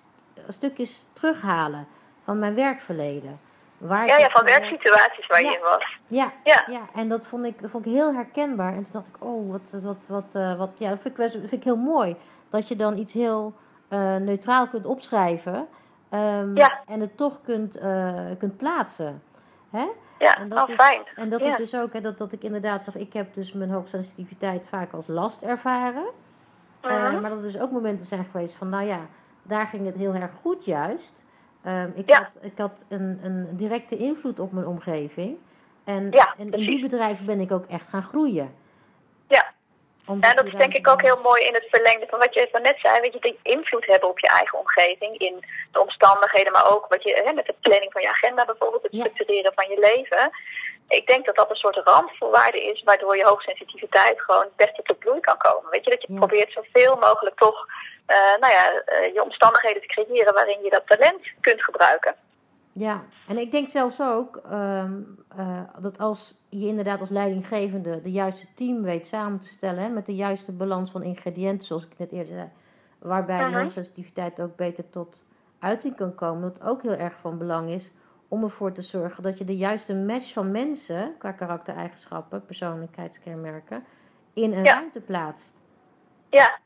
stukjes 0.48 1.08
terughalen 1.14 1.88
van 2.24 2.40
mijn 2.40 2.56
werkverleden. 2.56 3.40
Waar 3.82 4.06
ja, 4.06 4.18
ja, 4.18 4.30
van 4.30 4.46
eh, 4.46 4.58
werksituaties 4.58 5.28
waar 5.28 5.42
je 5.42 5.54
in 5.54 5.62
was. 5.62 5.98
Ja, 6.08 6.32
ja, 6.44 6.64
ja. 6.68 6.82
en 6.94 7.10
dat 7.10 7.28
vond, 7.28 7.46
ik, 7.46 7.62
dat 7.62 7.72
vond 7.72 7.86
ik 7.86 7.92
heel 7.92 8.14
herkenbaar. 8.14 8.74
En 8.74 8.84
toen 8.84 8.92
dacht 8.92 9.08
ik, 9.08 9.16
oh, 9.20 9.52
wat, 9.52 9.82
wat, 9.82 9.98
wat, 10.08 10.34
uh, 10.36 10.58
wat 10.58 10.72
ja, 10.78 10.90
dat 10.90 11.00
vind 11.02 11.20
ik, 11.20 11.32
vind 11.32 11.52
ik 11.52 11.64
heel 11.64 11.76
mooi. 11.76 12.16
Dat 12.50 12.68
je 12.68 12.76
dan 12.76 12.98
iets 12.98 13.14
heel 13.14 13.54
uh, 13.90 14.16
neutraal 14.16 14.68
kunt 14.68 14.86
opschrijven. 14.86 15.68
Um, 16.14 16.56
ja. 16.58 16.80
En 16.86 17.00
het 17.00 17.18
toch 17.18 17.42
kunt, 17.42 17.80
kunt 18.38 18.58
plaatsen. 18.58 19.24
Hè? 19.72 19.88
Ja, 20.20 20.38
en 20.38 20.50
dat 20.50 20.64
oh, 20.64 20.70
is, 20.70 20.76
fijn. 20.76 21.02
En 21.16 21.30
dat 21.30 21.42
is 21.42 21.56
dus 21.56 21.76
ook 21.76 21.94
hè, 21.94 22.02
dat, 22.02 22.18
dat 22.18 22.32
ik 22.32 22.44
inderdaad 22.44 22.84
zag, 22.84 22.96
ik 22.96 23.14
heb 23.14 23.34
dus 23.34 23.54
mijn 23.54 23.72
hoogsensitiviteit 23.72 24.68
vaak 24.68 24.94
als 24.94 25.08
last 25.08 25.42
ervaren. 25.42 26.06
-huh. 26.82 27.22
maar 27.22 27.30
dat 27.30 27.38
er 27.40 27.44
dus 27.44 27.60
ook 27.60 27.72
momenten 27.72 28.06
zijn 28.06 28.26
geweest 28.32 28.56
van, 28.56 28.70
nou 28.70 28.86
ja, 28.86 29.00
daar 29.44 29.66
ging 29.66 29.86
het 29.86 29.96
heel 29.96 30.14
erg 30.14 30.32
goed 30.42 30.66
juist. 30.66 31.24
Ehm, 31.64 31.90
ik, 31.96 32.14
had, 32.14 32.30
ik 32.42 32.58
had 32.58 32.86
een, 32.90 33.20
een 33.24 33.58
directe 33.58 33.98
invloed 33.98 34.40
op 34.40 34.52
mijn 34.52 34.68
omgeving. 34.68 35.38
En, 35.84 36.12
en 36.38 36.52
in 36.52 36.66
die 36.66 36.82
bedrijven 36.82 37.26
ben 37.26 37.40
ik 37.40 37.52
ook 37.52 37.66
echt 37.66 37.90
gaan 37.90 38.04
groeien. 38.04 38.56
Ja. 39.28 39.54
en 40.06 40.36
dat 40.36 40.46
is 40.46 40.54
denk 40.54 40.74
ik 40.74 40.88
ook 40.88 41.02
heel 41.02 41.22
mooi 41.22 41.44
in 41.44 41.54
het 41.54 41.68
verlengde 41.70 42.08
van 42.10 42.20
wat 42.20 42.34
je 42.34 42.40
even 42.40 42.62
net 42.62 42.80
zei. 42.80 43.02
Weet 43.02 43.14
je, 43.14 43.20
die 43.20 43.40
invloed 43.44 43.86
hebben 43.86 44.10
op 44.10 44.20
je 44.20 44.28
eigen 44.28 44.60
omgeving. 44.60 45.18
In 45.18 45.46
de 45.72 45.82
omstandigheden, 45.82 46.52
maar 46.52 46.72
ook 46.72 46.86
wat 46.88 47.04
je, 47.04 47.22
hè, 47.26 47.34
met 47.34 47.46
de 47.46 47.56
planning 47.62 47.92
van 47.92 48.02
je 48.02 48.10
agenda 48.10 48.46
bijvoorbeeld. 48.46 48.84
Het 48.84 48.94
structureren 48.94 49.54
van 49.56 49.68
je 49.70 49.80
leven. 49.80 50.32
Ik 50.88 51.08
denk 51.08 51.26
dat 51.26 51.36
dat 51.36 51.50
een 51.50 51.56
soort 51.56 51.82
randvoorwaarde 51.84 52.64
is. 52.64 52.84
Waardoor 52.84 53.18
je 53.18 53.26
hoogsensitiviteit 53.26 54.22
gewoon 54.22 54.42
het 54.44 54.56
beste 54.56 54.82
tot 54.84 55.00
bloei 55.00 55.20
kan 55.20 55.38
komen. 55.38 55.72
Weet 55.72 55.84
je, 55.84 55.90
dat 55.90 56.02
je 56.02 56.14
probeert 56.14 56.52
zoveel 56.52 56.96
mogelijk 56.96 57.36
toch 57.36 57.66
nou 58.40 58.54
ja, 58.54 58.72
uh, 58.72 59.14
je 59.14 59.24
omstandigheden 59.24 59.82
te 59.82 59.88
creëren 59.88 60.34
waarin 60.34 60.64
je 60.64 60.70
dat 60.70 60.88
talent 60.88 61.22
kunt 61.40 61.64
gebruiken. 61.64 62.16
Ja, 62.74 63.04
en 63.28 63.38
ik 63.38 63.52
denk 63.52 63.70
zelfs 63.70 64.02
ook 64.02 64.42
um, 64.52 65.26
uh, 65.40 65.62
dat 65.80 65.98
als 65.98 66.36
je 66.50 66.68
inderdaad 66.68 67.00
als 67.00 67.10
leidinggevende 67.10 68.02
de 68.02 68.12
juiste 68.12 68.54
team 68.56 68.82
weet 68.82 69.08
samen 69.08 69.40
te 69.40 69.48
stellen, 69.48 69.84
hè, 69.84 69.90
met 69.90 70.06
de 70.06 70.16
juiste 70.16 70.52
balans 70.52 70.92
van 70.92 71.04
ingrediënten, 71.04 71.68
zoals 71.68 71.84
ik 71.84 71.98
net 71.98 72.12
eerder 72.12 72.34
zei, 72.34 72.50
waarbij 73.00 73.36
uh 73.36 73.42
-huh. 73.42 73.50
de 73.50 73.56
mhm. 73.56 73.64
hoogsensitiviteit 73.64 74.42
ook 74.42 74.56
beter 74.56 74.90
tot 74.90 75.26
uiting 75.60 75.96
kan 75.96 76.16
komen, 76.16 76.42
dat 76.42 76.68
ook 76.68 76.82
heel 76.82 76.96
erg 76.96 77.14
van 77.22 77.38
belang 77.38 77.70
is 77.70 77.92
om 78.28 78.44
ervoor 78.44 78.72
te 78.72 78.82
zorgen 78.82 79.24
dat 79.24 79.38
je 79.38 79.46
de 79.46 79.58
juiste 79.58 79.94
match 79.94 80.34
van 80.34 80.52
mensen, 80.52 81.16
qua 81.18 81.32
karaktereigenschappen, 81.32 82.46
persoonlijkheidskenmerken, 82.46 83.86
in 84.34 84.54
een 84.54 84.66
ruimte 84.66 85.02
plaatst. 85.02 85.56
Ja, 86.30 86.60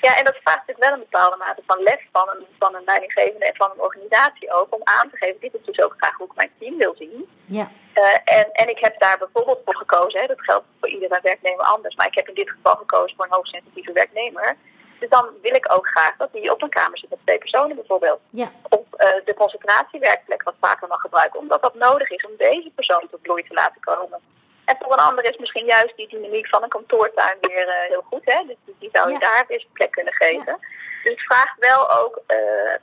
ja, 0.00 0.16
en 0.16 0.24
dat 0.24 0.36
vraagt 0.42 0.58
natuurlijk 0.66 0.86
wel 0.88 0.92
een 0.92 1.08
bepaalde 1.10 1.36
mate 1.36 1.62
van 1.66 1.82
lef 1.82 2.02
van 2.12 2.28
een, 2.28 2.46
van 2.58 2.74
een 2.74 2.84
leidinggevende 2.84 3.46
en 3.46 3.56
van 3.56 3.70
een 3.70 3.80
organisatie 3.80 4.52
ook. 4.52 4.74
Om 4.74 4.80
aan 4.84 5.10
te 5.10 5.16
geven, 5.16 5.40
dit 5.40 5.54
is 5.54 5.64
dus 5.64 5.80
ook 5.80 5.94
graag 5.96 6.16
hoe 6.16 6.26
ik 6.26 6.34
mijn 6.34 6.52
team 6.58 6.76
wil 6.76 6.94
zien. 6.98 7.28
Ja. 7.44 7.70
Uh, 7.94 8.16
en, 8.24 8.52
en 8.52 8.68
ik 8.68 8.78
heb 8.78 9.00
daar 9.00 9.18
bijvoorbeeld 9.18 9.60
voor 9.64 9.76
gekozen, 9.76 10.20
hè, 10.20 10.26
dat 10.26 10.40
geldt 10.40 10.66
voor 10.80 10.88
iedere 10.88 11.20
werknemer 11.22 11.64
anders. 11.64 11.94
Maar 11.94 12.06
ik 12.06 12.14
heb 12.14 12.28
in 12.28 12.34
dit 12.34 12.50
geval 12.50 12.76
gekozen 12.76 13.16
voor 13.16 13.24
een 13.24 13.32
hoogsensitieve 13.32 13.92
werknemer. 13.92 14.56
Dus 14.98 15.08
dan 15.08 15.28
wil 15.42 15.54
ik 15.54 15.72
ook 15.72 15.88
graag 15.88 16.16
dat 16.16 16.32
die 16.32 16.52
op 16.52 16.62
een 16.62 16.68
kamer 16.68 16.98
zit 16.98 17.10
met 17.10 17.18
twee 17.24 17.38
personen 17.38 17.76
bijvoorbeeld. 17.76 18.20
Ja. 18.30 18.50
Op 18.68 18.86
uh, 18.92 19.08
de 19.24 19.34
concentratiewerkplek 19.34 20.42
wat 20.42 20.54
vaker 20.60 20.88
mag 20.88 21.00
gebruiken. 21.00 21.40
Omdat 21.40 21.62
dat 21.62 21.74
nodig 21.74 22.10
is 22.10 22.26
om 22.26 22.36
deze 22.36 22.70
persoon 22.74 23.08
tot 23.10 23.22
bloei 23.22 23.42
te 23.42 23.54
laten 23.54 23.80
komen. 23.80 24.20
En 24.70 24.76
voor 24.78 24.92
een 24.92 25.08
ander 25.08 25.24
is 25.24 25.36
misschien 25.36 25.66
juist 25.66 25.96
die 25.96 26.08
dynamiek 26.08 26.48
van 26.48 26.62
een 26.62 26.68
kantoortuin 26.68 27.36
weer 27.40 27.66
uh, 27.66 27.74
heel 27.88 28.04
goed. 28.06 28.24
Hè? 28.24 28.44
Dus 28.46 28.56
die 28.78 28.88
zou 28.92 29.08
je 29.08 29.12
ja. 29.12 29.20
daar 29.20 29.44
weer 29.48 29.66
plek 29.72 29.90
kunnen 29.90 30.14
geven. 30.14 30.58
Dus 31.02 31.12
het 31.12 31.20
vraagt 31.20 31.58
wel 31.58 31.90
ook 31.90 32.20
uh, 32.28 32.36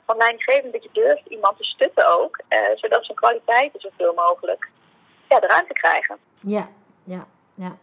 van 0.06 0.16
leidinggevend 0.16 0.72
dat 0.72 0.82
je 0.82 0.88
durft 0.92 1.26
iemand 1.26 1.56
te 1.56 1.64
stutten 1.64 2.18
ook. 2.18 2.38
Uh, 2.48 2.58
zodat 2.74 3.04
zijn 3.04 3.16
kwaliteiten 3.16 3.80
zoveel 3.80 4.14
mogelijk 4.14 4.68
ja, 5.28 5.40
de 5.40 5.46
ruimte 5.46 5.72
krijgen. 5.72 6.18
Ja, 6.40 6.68
ja, 7.04 7.26
ja. 7.54 7.76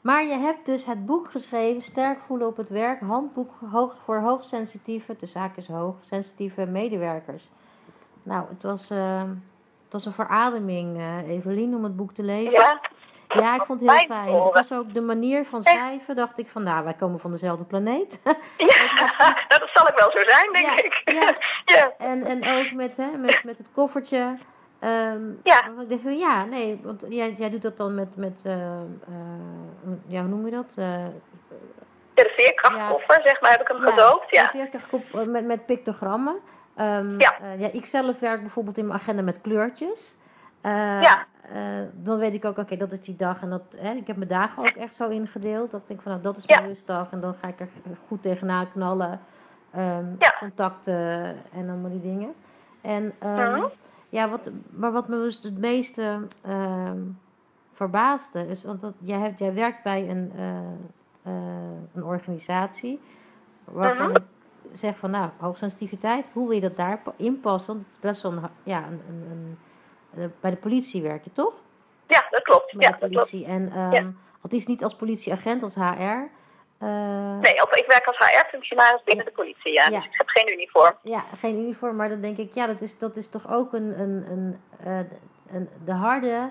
Maar 0.00 0.24
je 0.24 0.38
hebt 0.38 0.66
dus 0.66 0.84
het 0.84 1.06
boek 1.06 1.30
geschreven, 1.30 1.82
Sterk 1.82 2.18
voelen 2.26 2.46
op 2.46 2.56
het 2.56 2.68
werk, 2.68 3.00
handboek 3.00 3.50
voor 4.04 4.20
hoogsensitieve, 4.20 5.16
de 5.16 5.26
zaak 5.26 5.56
is 5.56 5.68
hoog, 5.68 5.94
sensitieve 6.00 6.66
medewerkers. 6.66 7.48
Nou, 8.22 8.44
het 8.48 8.62
was, 8.62 8.90
uh, 8.90 9.20
het 9.84 9.92
was 9.92 10.06
een 10.06 10.12
verademing, 10.12 11.00
Evelien, 11.28 11.74
om 11.74 11.84
het 11.84 11.96
boek 11.96 12.12
te 12.12 12.22
lezen. 12.22 12.60
Ja, 12.60 12.80
ja, 13.28 13.54
ik 13.54 13.62
vond 13.62 13.80
het 13.80 13.90
heel 13.90 14.06
fijn. 14.06 14.34
Het 14.34 14.54
was 14.54 14.72
ook 14.72 14.94
de 14.94 15.00
manier 15.00 15.44
van 15.44 15.62
schrijven, 15.62 16.16
dacht 16.16 16.38
ik 16.38 16.48
van, 16.48 16.62
nou, 16.62 16.84
wij 16.84 16.94
komen 16.94 17.20
van 17.20 17.30
dezelfde 17.30 17.64
planeet. 17.64 18.20
Ja, 18.56 19.44
dat 19.58 19.68
zal 19.74 19.88
ik 19.88 19.94
wel 19.96 20.10
zo 20.10 20.18
zijn, 20.26 20.52
denk 20.52 20.66
ja, 20.66 20.76
ik. 20.76 21.02
Ja. 21.04 21.34
ja. 21.76 21.92
En, 21.98 22.24
en 22.24 22.58
ook 22.58 22.72
met, 22.72 22.96
hè, 22.96 23.16
met, 23.16 23.44
met 23.44 23.58
het 23.58 23.68
koffertje. 23.74 24.36
Um, 24.80 25.40
ja. 25.42 25.66
Ik 25.80 25.88
dacht 25.88 26.02
van, 26.02 26.18
ja, 26.18 26.44
nee, 26.44 26.80
want 26.82 27.04
jij, 27.08 27.32
jij 27.32 27.50
doet 27.50 27.62
dat 27.62 27.76
dan 27.76 27.94
met, 27.94 28.16
met 28.16 28.42
uh, 28.46 28.52
uh, 28.52 29.92
ja, 30.06 30.20
hoe 30.20 30.28
noem 30.28 30.44
je 30.44 30.50
dat? 30.50 30.74
Uh, 30.78 31.04
de 32.14 32.32
veerkrachtkoffer, 32.36 33.20
zeg 33.24 33.40
maar, 33.40 33.50
heb 33.50 33.60
ik 33.60 33.68
hem 33.68 33.84
ja, 33.84 33.90
gedoopt, 33.90 34.30
ja. 34.30 34.42
De 34.42 34.48
veerkrachtkoffer 34.48 35.28
met, 35.28 35.44
met 35.44 35.66
pictogrammen. 35.66 36.36
Um, 36.80 37.20
ja. 37.20 37.36
ja, 37.58 37.68
ik 37.72 37.86
zelf 37.86 38.18
werk 38.18 38.40
bijvoorbeeld 38.40 38.78
in 38.78 38.86
mijn 38.86 38.98
agenda 38.98 39.22
met 39.22 39.40
kleurtjes. 39.40 40.16
Uh, 40.66 41.02
ja. 41.02 41.26
Uh, 41.54 41.86
dan 41.92 42.18
weet 42.18 42.32
ik 42.32 42.44
ook, 42.44 42.58
oké, 42.58 42.76
dat 42.76 42.92
is 42.92 43.00
die 43.00 43.16
dag. 43.16 43.42
En 43.42 43.50
dat, 43.50 43.62
hè, 43.76 43.92
ik 43.92 44.06
heb 44.06 44.16
mijn 44.16 44.28
dagen 44.28 44.58
ook 44.62 44.76
echt 44.76 44.94
zo 44.94 45.08
ingedeeld. 45.08 45.70
Dat 45.70 45.80
ik 45.80 45.88
denk 45.88 46.02
van, 46.02 46.10
nou, 46.10 46.22
dat 46.22 46.36
is 46.36 46.46
mijn 46.46 46.62
ja. 46.62 46.66
rustdag. 46.66 47.10
En 47.10 47.20
dan 47.20 47.34
ga 47.34 47.48
ik 47.48 47.60
er 47.60 47.68
goed 48.06 48.22
tegenaan 48.22 48.70
knallen. 48.72 49.20
Um, 49.76 50.16
ja. 50.18 50.34
Contacten 50.38 51.36
en 51.52 51.68
allemaal 51.68 51.90
die 51.90 52.00
dingen. 52.00 52.34
En 52.80 53.02
um, 53.02 53.12
uh 53.22 53.54
-huh. 53.54 53.64
ja, 54.08 54.28
wat, 54.28 54.50
maar 54.70 54.92
wat 54.92 55.08
me 55.08 55.16
dus 55.16 55.40
het 55.42 55.58
meeste 55.58 56.18
um, 56.48 57.18
verbaasde, 57.72 58.46
is 58.48 58.64
want 58.64 58.80
dat, 58.80 58.94
jij, 58.98 59.18
hebt, 59.18 59.38
jij 59.38 59.54
werkt 59.54 59.82
bij 59.82 60.08
een, 60.10 60.32
uh, 60.36 61.32
een 61.94 62.04
organisatie 62.04 63.00
waarvan 63.64 64.06
-huh. 64.06 64.14
ik 64.14 64.22
zeg 64.72 64.96
van, 64.98 65.10
nou, 65.10 65.30
hoogsensitiviteit, 65.36 66.24
hoe 66.32 66.46
wil 66.46 66.54
je 66.54 66.60
dat 66.60 66.76
daar 66.76 67.02
inpassen? 67.16 67.74
Want 67.74 67.86
het 67.86 67.94
is 67.94 68.10
best 68.10 68.22
wel 68.22 68.32
een, 68.32 68.50
ja, 68.62 68.86
een, 68.86 69.00
een 69.30 69.58
bij 70.40 70.50
de 70.50 70.56
politie 70.56 71.02
werk 71.02 71.24
je, 71.24 71.32
toch? 71.32 71.54
Ja, 72.06 72.26
dat 72.30 72.42
klopt. 72.42 72.76
Bij 72.76 72.86
ja, 72.86 72.92
de 72.92 73.08
politie. 73.08 73.46
En 73.46 73.78
um, 73.78 73.92
ja. 73.92 74.12
is 74.48 74.66
niet 74.66 74.84
als 74.84 74.94
politieagent, 74.94 75.62
als 75.62 75.74
HR. 75.74 76.30
nee, 77.40 77.62
of, 77.62 77.74
ik 77.74 77.84
werk 77.86 78.06
als 78.06 78.18
HR-functionaris 78.18 79.02
binnen 79.04 79.24
de 79.24 79.30
politie, 79.30 79.72
ja. 79.72 79.88
Dus 79.88 80.04
ik 80.04 80.16
heb 80.16 80.28
geen 80.28 80.52
uniform. 80.52 80.94
Ja, 81.02 81.24
geen 81.38 81.58
uniform, 81.58 81.96
maar 81.96 82.08
dan 82.08 82.20
denk 82.20 82.36
ik, 82.36 82.54
ja, 82.54 82.66
dat 82.66 82.80
is, 82.80 82.98
dat 82.98 83.16
is 83.16 83.28
toch 83.28 83.52
ook 83.52 83.72
een, 83.72 84.00
een, 84.00 84.26
een, 84.30 84.58
een 85.50 85.68
de 85.84 85.92
harde 85.92 86.50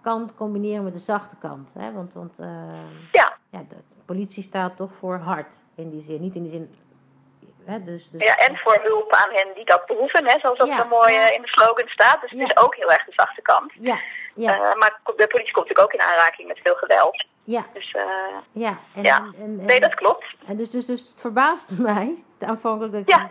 kant 0.00 0.34
combineren 0.34 0.84
met 0.84 0.92
de 0.92 0.98
zachte 0.98 1.36
kant. 1.36 1.74
Hè? 1.74 1.92
Want, 1.92 2.14
want 2.14 2.34
ja. 3.12 3.36
ja, 3.50 3.64
de 3.68 3.76
politie 4.04 4.42
staat 4.42 4.76
toch 4.76 4.92
voor 4.98 5.16
hard 5.16 5.52
in 5.74 5.90
die 5.90 6.02
zin. 6.02 6.20
Niet 6.20 6.34
in 6.34 6.42
die 6.42 6.50
zin 6.50 6.74
dus, 7.64 8.08
dus... 8.10 8.22
Ja, 8.22 8.36
en 8.36 8.56
voor 8.56 8.78
hulp 8.82 9.12
aan 9.12 9.30
hen 9.32 9.54
die 9.54 9.64
dat 9.64 9.86
behoeven, 9.86 10.26
hè, 10.26 10.38
zoals 10.38 10.58
dat 10.58 10.72
zo 10.72 10.86
mooi 10.88 11.14
in 11.14 11.42
de 11.42 11.48
slogan 11.48 11.88
staat. 11.88 12.20
Dus 12.20 12.30
het 12.30 12.40
is 12.40 12.56
ook 12.56 12.74
heel 12.76 12.90
erg 12.90 13.04
de 13.04 13.12
zachte 13.12 13.42
kant. 13.42 13.72
Ja. 13.80 13.98
Ja. 14.34 14.54
Uh, 14.54 14.74
maar 14.74 15.00
de 15.04 15.26
politie 15.26 15.52
komt 15.52 15.68
natuurlijk 15.68 15.80
ook 15.80 15.92
in 15.92 16.00
aanraking 16.00 16.48
met 16.48 16.58
veel 16.62 16.74
geweld. 16.74 17.26
Ja. 17.44 17.64
Dus, 17.72 17.92
uh, 17.96 18.02
ja. 18.52 18.78
En, 18.94 19.02
ja. 19.02 19.16
En, 19.16 19.34
en, 19.38 19.64
nee, 19.64 19.80
dat 19.80 19.94
klopt. 19.94 20.24
En 20.46 20.56
dus, 20.56 20.70
dus, 20.70 20.86
dus 20.86 21.00
het 21.00 21.20
verbaasde 21.20 21.82
mij 21.92 22.22
aanvankelijk 22.40 22.92
dat 22.92 23.02
ja. 23.16 23.30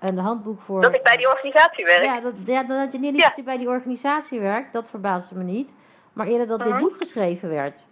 je 0.00 0.06
een 0.06 0.18
handboek 0.18 0.60
voor... 0.60 0.80
Dat 0.82 0.94
ik 0.94 1.02
bij 1.02 1.16
die 1.16 1.28
organisatie 1.28 1.84
werk. 1.84 2.02
Ja, 2.04 2.20
dat, 2.20 2.32
ja, 2.46 2.62
dat 2.62 2.92
je 2.92 2.98
niet 2.98 3.22
dat 3.22 3.32
je 3.36 3.42
bij 3.42 3.58
die 3.58 3.68
organisatie 3.68 4.40
werkt, 4.40 4.72
dat 4.72 4.90
verbaasde 4.90 5.34
me 5.34 5.42
niet. 5.44 5.70
Maar 6.12 6.26
eerder 6.26 6.46
dat 6.46 6.58
dit 6.58 6.68
Mhm. 6.68 6.80
boek 6.80 6.96
geschreven 6.96 7.48
werd. 7.48 7.86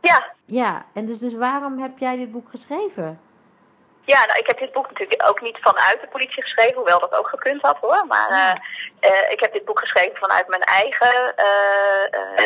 Ja. 0.00 0.34
Ja, 0.44 0.84
en 0.92 1.06
dus, 1.06 1.18
dus 1.18 1.34
waarom 1.34 1.78
heb 1.78 1.98
jij 1.98 2.16
dit 2.16 2.32
boek 2.32 2.48
geschreven? 2.50 3.20
Ja, 4.06 4.24
nou, 4.26 4.38
ik 4.38 4.46
heb 4.46 4.58
dit 4.58 4.72
boek 4.72 4.88
natuurlijk 4.88 5.28
ook 5.28 5.40
niet 5.40 5.58
vanuit 5.60 6.00
de 6.00 6.06
politie 6.06 6.42
geschreven, 6.42 6.74
hoewel 6.74 7.00
dat 7.00 7.12
ook 7.14 7.28
gekund 7.28 7.62
had 7.62 7.78
hoor. 7.80 8.04
Maar 8.08 8.30
Ja. 8.30 8.54
uh, 9.00 9.10
uh, 9.10 9.30
ik 9.30 9.40
heb 9.40 9.52
dit 9.52 9.64
boek 9.64 9.78
geschreven 9.80 10.16
vanuit 10.16 10.48
mijn 10.48 10.62
eigen 10.62 11.34
uh, 11.36 12.44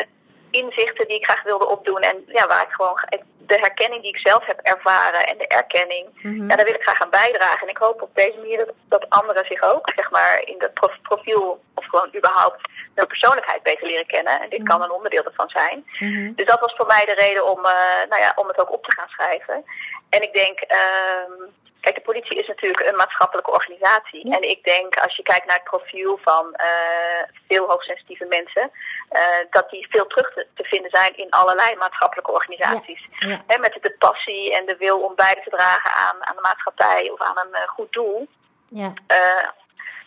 inzichten 0.51 1.09
die 1.09 1.17
ik 1.17 1.25
graag 1.25 1.43
wilde 1.43 1.69
opdoen. 1.69 2.01
En 2.01 2.23
ja, 2.27 2.47
waar 2.47 2.63
ik 2.63 2.73
gewoon 2.73 3.01
de 3.47 3.59
herkenning 3.59 4.03
die 4.03 4.15
ik 4.15 4.29
zelf 4.29 4.47
heb 4.47 4.61
ervaren 4.63 5.27
en 5.27 5.39
de 5.39 5.47
erkenning, 5.47 6.07
Mhm. 6.23 6.49
ja, 6.51 6.57
daar 6.57 6.65
wil 6.65 6.75
ik 6.75 6.83
graag 6.83 7.03
aan 7.03 7.11
bijdragen. 7.11 7.61
En 7.61 7.69
ik 7.69 7.77
hoop 7.77 8.03
op 8.03 8.15
deze 8.15 8.37
manier 8.37 8.69
dat, 8.89 9.09
anderen 9.09 9.45
zich 9.45 9.63
ook, 9.63 9.93
zeg 9.97 10.11
maar, 10.11 10.43
in 10.45 10.59
dat 10.59 10.75
prof, 10.75 10.97
profiel 11.03 11.61
of 11.75 11.85
gewoon 11.87 12.15
überhaupt 12.17 12.61
hun 12.95 13.07
persoonlijkheid 13.07 13.63
beter 13.63 13.87
leren 13.87 14.07
kennen. 14.07 14.41
En 14.41 14.49
dit 14.49 14.63
kan 14.63 14.83
een 14.83 14.91
onderdeel 14.91 15.25
ervan 15.25 15.49
zijn. 15.49 15.87
Mhm. 15.99 16.33
Dus 16.35 16.47
dat 16.47 16.61
was 16.61 16.75
voor 16.77 16.87
mij 16.87 17.05
de 17.05 17.15
reden 17.15 17.47
om, 17.51 17.61
nou 18.09 18.21
ja, 18.21 18.33
om 18.37 18.49
het 18.49 18.59
ook 18.61 18.73
op 18.73 18.85
te 18.85 18.95
gaan 18.97 19.09
schrijven. 19.09 19.65
En 20.11 20.23
ik 20.23 20.33
denk, 20.33 20.61
uh, 20.69 21.47
kijk, 21.81 21.95
de 21.95 22.01
politie 22.01 22.39
is 22.39 22.47
natuurlijk 22.47 22.87
een 22.89 22.97
maatschappelijke 22.97 23.51
organisatie. 23.51 24.29
Ja. 24.29 24.37
En 24.37 24.51
ik 24.51 24.65
denk, 24.65 24.95
als 24.97 25.17
je 25.17 25.23
kijkt 25.23 25.47
naar 25.47 25.57
het 25.57 25.71
profiel 25.71 26.19
van 26.23 26.45
uh, 26.57 27.23
veel 27.49 27.69
hoogsensitieve 27.69 28.25
mensen, 28.25 28.71
uh, 29.13 29.21
dat 29.51 29.71
die 29.71 29.87
veel 29.91 30.07
terug 30.07 30.33
te, 30.35 30.47
te, 30.55 30.65
vinden 30.65 30.91
zijn 30.91 31.17
in 31.17 31.31
allerlei 31.31 31.77
maatschappelijke 31.77 32.33
organisaties. 32.33 33.09
Ja. 33.19 33.29
Ja. 33.29 33.43
He, 33.47 33.59
met 33.59 33.79
de 33.81 33.95
passie 33.99 34.57
en 34.57 34.67
de 34.67 34.77
wil 34.77 35.01
om 35.01 35.15
bij 35.15 35.41
te 35.45 35.51
dragen 35.51 35.93
aan, 35.93 36.27
aan 36.27 36.37
de 36.37 36.43
maatschappij 36.43 37.11
of 37.11 37.21
aan 37.21 37.39
een 37.39 37.53
uh, 37.53 37.69
goed 37.69 37.93
doel. 37.93 38.29
Ja. 38.69 38.93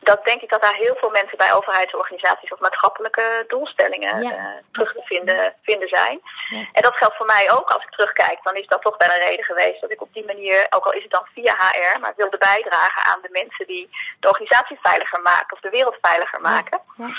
Dat 0.04 0.26
denk 0.26 0.42
ik 0.42 0.50
dat 0.50 0.62
daar 0.62 0.76
heel 0.76 0.96
veel 0.96 1.10
mensen 1.10 1.38
bij 1.38 1.54
overheidsorganisaties 1.54 2.52
of 2.52 2.60
maatschappelijke 2.60 3.46
doelstellingen 3.48 4.22
Ja. 4.22 4.32
uh, 4.32 4.46
terug 4.72 4.94
te 4.94 5.02
vinden, 5.04 5.54
vinden 5.62 5.88
zijn. 5.88 6.22
Ja. 6.50 6.66
En 6.72 6.82
dat 6.82 6.96
geldt 6.96 7.16
voor 7.16 7.26
mij 7.26 7.52
ook 7.52 7.70
als 7.70 7.84
ik 7.84 7.89
terugkijk. 7.89 8.39
Dan 8.44 8.56
is 8.56 8.68
dat 8.68 8.82
toch 8.82 8.98
wel 8.98 9.10
een 9.10 9.28
reden 9.28 9.46
geweest 9.46 9.82
dat 9.82 9.92
ik 9.92 10.02
op 10.02 10.13
die 10.13 10.26
manier, 10.26 10.68
ook 10.70 10.86
al 10.86 10.94
is 10.94 11.02
het 11.04 11.12
dan 11.12 11.28
via 11.34 11.56
HR, 11.56 12.00
maar 12.00 12.13
wilde 12.16 12.38
bijdragen 12.38 13.04
aan 13.04 13.22
de 13.22 13.30
mensen 13.32 13.68
die 13.68 13.89
de 14.20 14.28
organisatie 14.28 14.80
veiliger 14.82 15.22
maken 15.22 15.56
of 15.56 15.60
de 15.62 15.70
wereld 15.70 15.98
veiliger 16.02 16.42
maken. 16.42 16.82
Ja. 16.98 17.12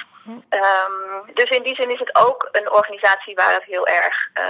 Um, 0.51 1.35
dus 1.35 1.51
in 1.51 1.63
die 1.63 1.75
zin 1.75 1.91
is 1.91 1.99
het 1.99 2.15
ook 2.17 2.49
een 2.53 2.71
organisatie 2.73 3.35
waar 3.35 3.55
het 3.55 3.65
heel 3.65 3.87
erg 3.87 4.29
uh, 4.39 4.45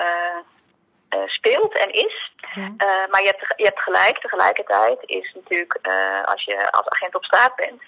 uh, 1.15 1.29
speelt 1.29 1.77
en 1.77 1.93
is. 1.93 2.33
Ja. 2.55 2.61
Uh, 2.63 3.11
maar 3.11 3.23
je 3.23 3.27
hebt, 3.27 3.55
je 3.57 3.65
hebt 3.65 3.83
gelijk, 3.83 4.19
tegelijkertijd 4.19 4.99
is 5.01 5.33
natuurlijk 5.35 5.79
als 6.25 6.45
je 6.45 6.71
als 6.71 6.89
agent 6.89 7.15
op 7.15 7.25
straat 7.25 7.57
bent, 7.57 7.83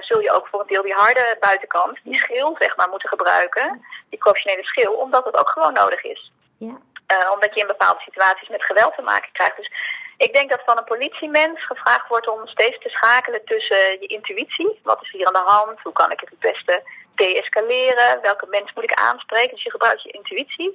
zul 0.00 0.20
je 0.20 0.32
ook 0.32 0.46
voor 0.46 0.60
een 0.60 0.66
deel 0.66 0.82
die 0.82 0.94
harde 0.94 1.36
buitenkant, 1.40 1.98
die 2.02 2.18
schil 2.18 2.56
zeg 2.58 2.76
maar, 2.76 2.88
moeten 2.88 3.08
gebruiken, 3.08 3.84
die 4.08 4.18
professionele 4.18 4.64
schil, 4.64 4.92
omdat 4.92 5.24
het 5.24 5.36
ook 5.36 5.48
gewoon 5.48 5.72
nodig 5.72 6.02
is. 6.04 6.32
Ja. 6.58 6.78
Uh, 7.12 7.30
omdat 7.34 7.54
je 7.54 7.60
in 7.60 7.66
bepaalde 7.66 8.00
situaties 8.00 8.48
met 8.48 8.64
geweld 8.64 8.94
te 8.94 9.02
maken 9.02 9.32
krijgt. 9.32 9.56
Dus 9.56 9.70
ik 10.16 10.32
denk 10.34 10.50
dat 10.50 10.62
van 10.66 10.78
een 10.78 10.84
politiemens 10.84 11.66
gevraagd 11.66 12.08
wordt 12.08 12.28
om 12.28 12.46
steeds 12.46 12.78
te 12.78 12.88
schakelen 12.88 13.44
tussen 13.44 14.00
je 14.00 14.06
intuïtie, 14.06 14.80
wat 14.82 15.02
is 15.02 15.10
hier 15.10 15.26
aan 15.26 15.32
de 15.44 15.50
hand, 15.50 15.80
hoe 15.82 15.92
kan 15.92 16.12
ik 16.12 16.20
het 16.20 16.30
het 16.30 16.38
beste 16.38 16.82
deescaleren, 17.14 18.20
welke 18.22 18.46
mens 18.48 18.72
moet 18.74 18.84
ik 18.84 18.92
aanspreken, 18.92 19.54
dus 19.54 19.62
je 19.62 19.70
gebruikt 19.70 20.02
je 20.02 20.10
intuïtie. 20.10 20.74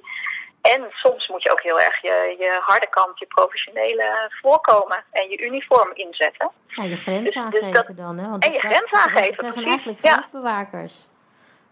En 0.62 0.86
soms 0.90 1.28
moet 1.28 1.42
je 1.42 1.50
ook 1.50 1.62
heel 1.62 1.80
erg 1.80 2.02
je, 2.02 2.36
je 2.38 2.58
harde 2.62 2.86
kant, 2.88 3.18
je 3.18 3.26
professionele 3.26 4.30
voorkomen 4.42 5.04
en 5.10 5.28
je 5.30 5.38
uniform 5.38 5.90
inzetten. 5.94 6.50
Ja, 6.66 6.82
je 6.84 6.96
grens 6.96 7.24
Dus- 7.24 7.32
dus 7.34 7.42
aangeven 7.42 7.72
dat- 7.72 7.96
dan, 7.96 8.18
hè? 8.18 8.28
Want 8.30 8.44
en 8.44 8.52
je 8.52 8.60
dat- 8.60 8.70
grens 8.72 8.92
aangeven, 8.92 9.44
Dat 9.44 9.54
zijn 9.54 9.64
precies. 9.64 9.74
eigenlijk. 9.74 10.00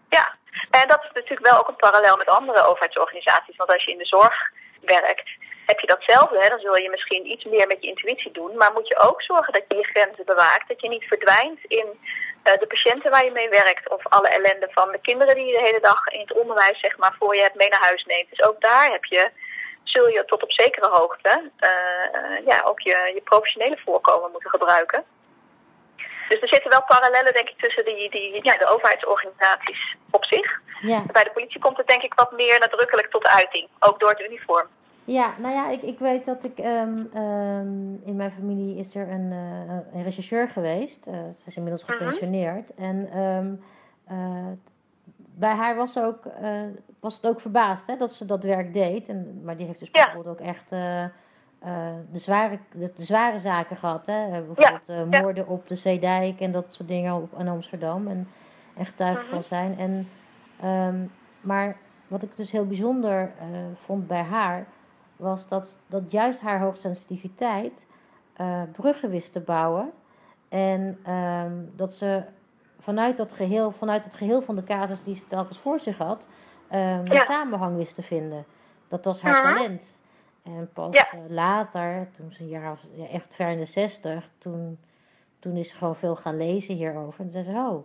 Ja, 0.09 0.35
en 0.69 0.87
dat 0.87 1.03
is 1.03 1.09
natuurlijk 1.13 1.47
wel 1.49 1.59
ook 1.59 1.67
een 1.67 1.75
parallel 1.75 2.17
met 2.17 2.27
andere 2.27 2.61
overheidsorganisaties. 2.61 3.55
Want 3.55 3.69
als 3.69 3.83
je 3.85 3.91
in 3.91 3.97
de 3.97 4.05
zorg 4.05 4.51
werkt, 4.81 5.29
heb 5.69 5.79
je 5.79 5.87
datzelfde. 5.87 6.41
Hè? 6.41 6.49
Dan 6.49 6.59
zul 6.59 6.77
je 6.77 6.89
misschien 6.89 7.25
iets 7.33 7.45
meer 7.45 7.67
met 7.67 7.81
je 7.81 7.87
intuïtie 7.87 8.31
doen. 8.31 8.57
Maar 8.57 8.73
moet 8.73 8.87
je 8.87 8.97
ook 9.07 9.21
zorgen 9.21 9.53
dat 9.53 9.65
je 9.67 9.75
je 9.75 9.91
grenzen 9.93 10.25
bewaakt. 10.25 10.67
Dat 10.67 10.81
je 10.81 10.89
niet 10.89 11.11
verdwijnt 11.13 11.59
in 11.67 11.87
uh, 12.43 12.57
de 12.61 12.67
patiënten 12.67 13.11
waar 13.11 13.25
je 13.25 13.31
mee 13.31 13.49
werkt. 13.49 13.89
Of 13.89 14.07
alle 14.07 14.27
ellende 14.27 14.67
van 14.71 14.91
de 14.91 15.01
kinderen 15.01 15.35
die 15.35 15.45
je 15.45 15.57
de 15.57 15.67
hele 15.67 15.79
dag 15.79 16.07
in 16.07 16.19
het 16.19 16.33
onderwijs 16.33 16.79
zeg 16.79 16.97
maar, 16.97 17.15
voor 17.19 17.35
je 17.35 17.41
hebt 17.41 17.55
mee 17.55 17.69
naar 17.69 17.87
huis 17.89 18.03
neemt. 18.03 18.29
Dus 18.29 18.45
ook 18.47 18.61
daar 18.61 18.91
heb 18.91 19.05
je, 19.05 19.29
zul 19.83 20.07
je 20.07 20.25
tot 20.25 20.43
op 20.43 20.51
zekere 20.51 20.89
hoogte 20.89 21.51
uh, 21.59 21.69
uh, 22.21 22.45
ja, 22.45 22.61
ook 22.63 22.79
je, 22.79 23.11
je 23.13 23.21
professionele 23.23 23.77
voorkomen 23.85 24.31
moeten 24.31 24.49
gebruiken. 24.49 25.03
Dus 26.29 26.41
er 26.41 26.47
zitten 26.47 26.69
wel 26.69 26.83
parallellen, 26.83 27.33
denk 27.33 27.49
ik, 27.49 27.59
tussen 27.59 27.85
die, 27.85 28.09
die, 28.09 28.39
ja, 28.43 28.57
de 28.57 28.67
overheidsorganisaties 28.67 29.95
op 30.11 30.25
zich. 30.25 30.59
Ja. 30.81 31.03
Bij 31.11 31.23
de 31.23 31.31
politie 31.31 31.59
komt 31.59 31.77
het 31.77 31.87
denk 31.87 32.01
ik 32.01 32.13
wat 32.13 32.31
meer 32.31 32.59
nadrukkelijk 32.59 33.09
tot 33.11 33.25
uiting, 33.25 33.67
ook 33.79 33.99
door 33.99 34.09
het 34.09 34.19
uniform. 34.19 34.67
Ja, 35.11 35.33
nou 35.39 35.53
ja, 35.53 35.69
ik, 35.69 35.81
ik 35.81 35.99
weet 35.99 36.25
dat 36.25 36.43
ik 36.43 36.57
um, 36.57 37.09
um, 37.21 38.01
in 38.03 38.15
mijn 38.15 38.31
familie 38.31 38.77
is 38.77 38.95
er 38.95 39.09
een, 39.09 39.31
uh, 39.31 39.77
een 39.93 40.03
rechercheur 40.03 40.49
geweest. 40.49 41.07
Uh, 41.07 41.13
ze 41.13 41.45
is 41.45 41.55
inmiddels 41.55 41.83
gepensioneerd. 41.83 42.77
Mm 42.77 42.85
-hmm. 42.85 43.07
En 43.07 43.19
um, 43.19 43.63
uh, 44.11 44.47
bij 45.15 45.53
haar 45.53 45.75
was, 45.75 45.99
ook, 45.99 46.23
was 46.99 47.15
het 47.15 47.27
ook 47.27 47.41
verbaasd 47.41 47.87
hè, 47.87 47.97
dat 47.97 48.13
ze 48.13 48.25
dat 48.25 48.43
werk 48.43 48.73
deed. 48.73 49.09
En, 49.09 49.41
maar 49.43 49.57
die 49.57 49.65
heeft 49.65 49.79
dus 49.79 49.89
ja. 49.91 50.03
bijvoorbeeld 50.03 50.39
ook 50.39 50.45
echt 50.45 50.69
de, 50.69 51.09
zware, 52.13 52.59
de, 52.71 52.91
de, 52.95 53.03
zware 53.03 53.39
zaken 53.39 53.77
gehad. 53.77 54.05
Hè? 54.05 54.29
Bijvoorbeeld 54.29 55.11
ja. 55.11 55.21
moorden 55.21 55.47
op 55.47 55.67
de 55.67 55.75
Zeedijk 55.75 56.39
en 56.39 56.51
dat 56.51 56.65
soort 56.69 56.87
dingen 56.87 57.13
op, 57.13 57.39
in 57.39 57.47
Amsterdam. 57.47 58.07
En, 58.07 58.27
en 58.75 58.85
getuige 58.85 59.21
-hmm. 59.21 59.29
van 59.29 59.43
zijn. 59.43 59.77
En, 59.77 61.11
maar 61.41 61.77
wat 62.07 62.23
ik 62.23 62.29
dus 62.35 62.51
heel 62.51 62.67
bijzonder 62.67 63.31
vond 63.85 64.07
bij 64.07 64.23
haar 64.23 64.65
was 65.19 65.47
dat, 65.47 65.77
dat 65.87 66.11
juist 66.11 66.41
haar 66.41 66.59
hoogsensitiviteit 66.59 67.85
uh, 68.41 68.61
bruggen 68.71 69.09
wist 69.09 69.33
te 69.33 69.39
bouwen. 69.39 69.91
En 70.49 71.11
um, 71.13 71.71
dat 71.75 71.93
ze 71.93 72.23
vanuit, 72.79 73.17
dat 73.17 73.33
geheel, 73.33 73.71
vanuit 73.71 74.03
het 74.03 74.13
geheel 74.13 74.41
van 74.41 74.55
de 74.55 74.63
casus 74.63 75.03
die 75.03 75.15
ze 75.15 75.27
telkens 75.27 75.57
voor 75.57 75.79
zich 75.79 75.97
had, 75.97 76.27
um, 76.71 76.77
ja. 76.77 77.03
de 77.03 77.23
samenhang 77.27 77.77
wist 77.77 77.95
te 77.95 78.03
vinden. 78.03 78.45
Dat 78.87 79.05
was 79.05 79.21
haar 79.21 79.43
talent. 79.43 79.83
En 80.43 80.69
pas 80.73 80.93
Ja. 80.95 81.07
uh, 81.13 81.19
later, 81.27 82.09
toen 82.17 82.31
ze 82.31 82.41
een 82.41 82.47
jaar 82.47 82.71
of 82.71 82.79
ja, 82.93 83.07
echt 83.07 83.35
ver 83.35 83.49
in 83.49 83.59
de 83.59 83.65
zestig, 83.65 84.29
toen, 84.37 84.79
toen 85.39 85.55
is 85.55 85.69
ze 85.69 85.75
gewoon 85.75 85.95
veel 85.95 86.15
gaan 86.15 86.37
lezen 86.37 86.75
hierover. 86.75 87.19
En 87.19 87.31
toen 87.31 87.43
zei 87.43 87.55
ze, 87.55 87.61
oh, 87.61 87.83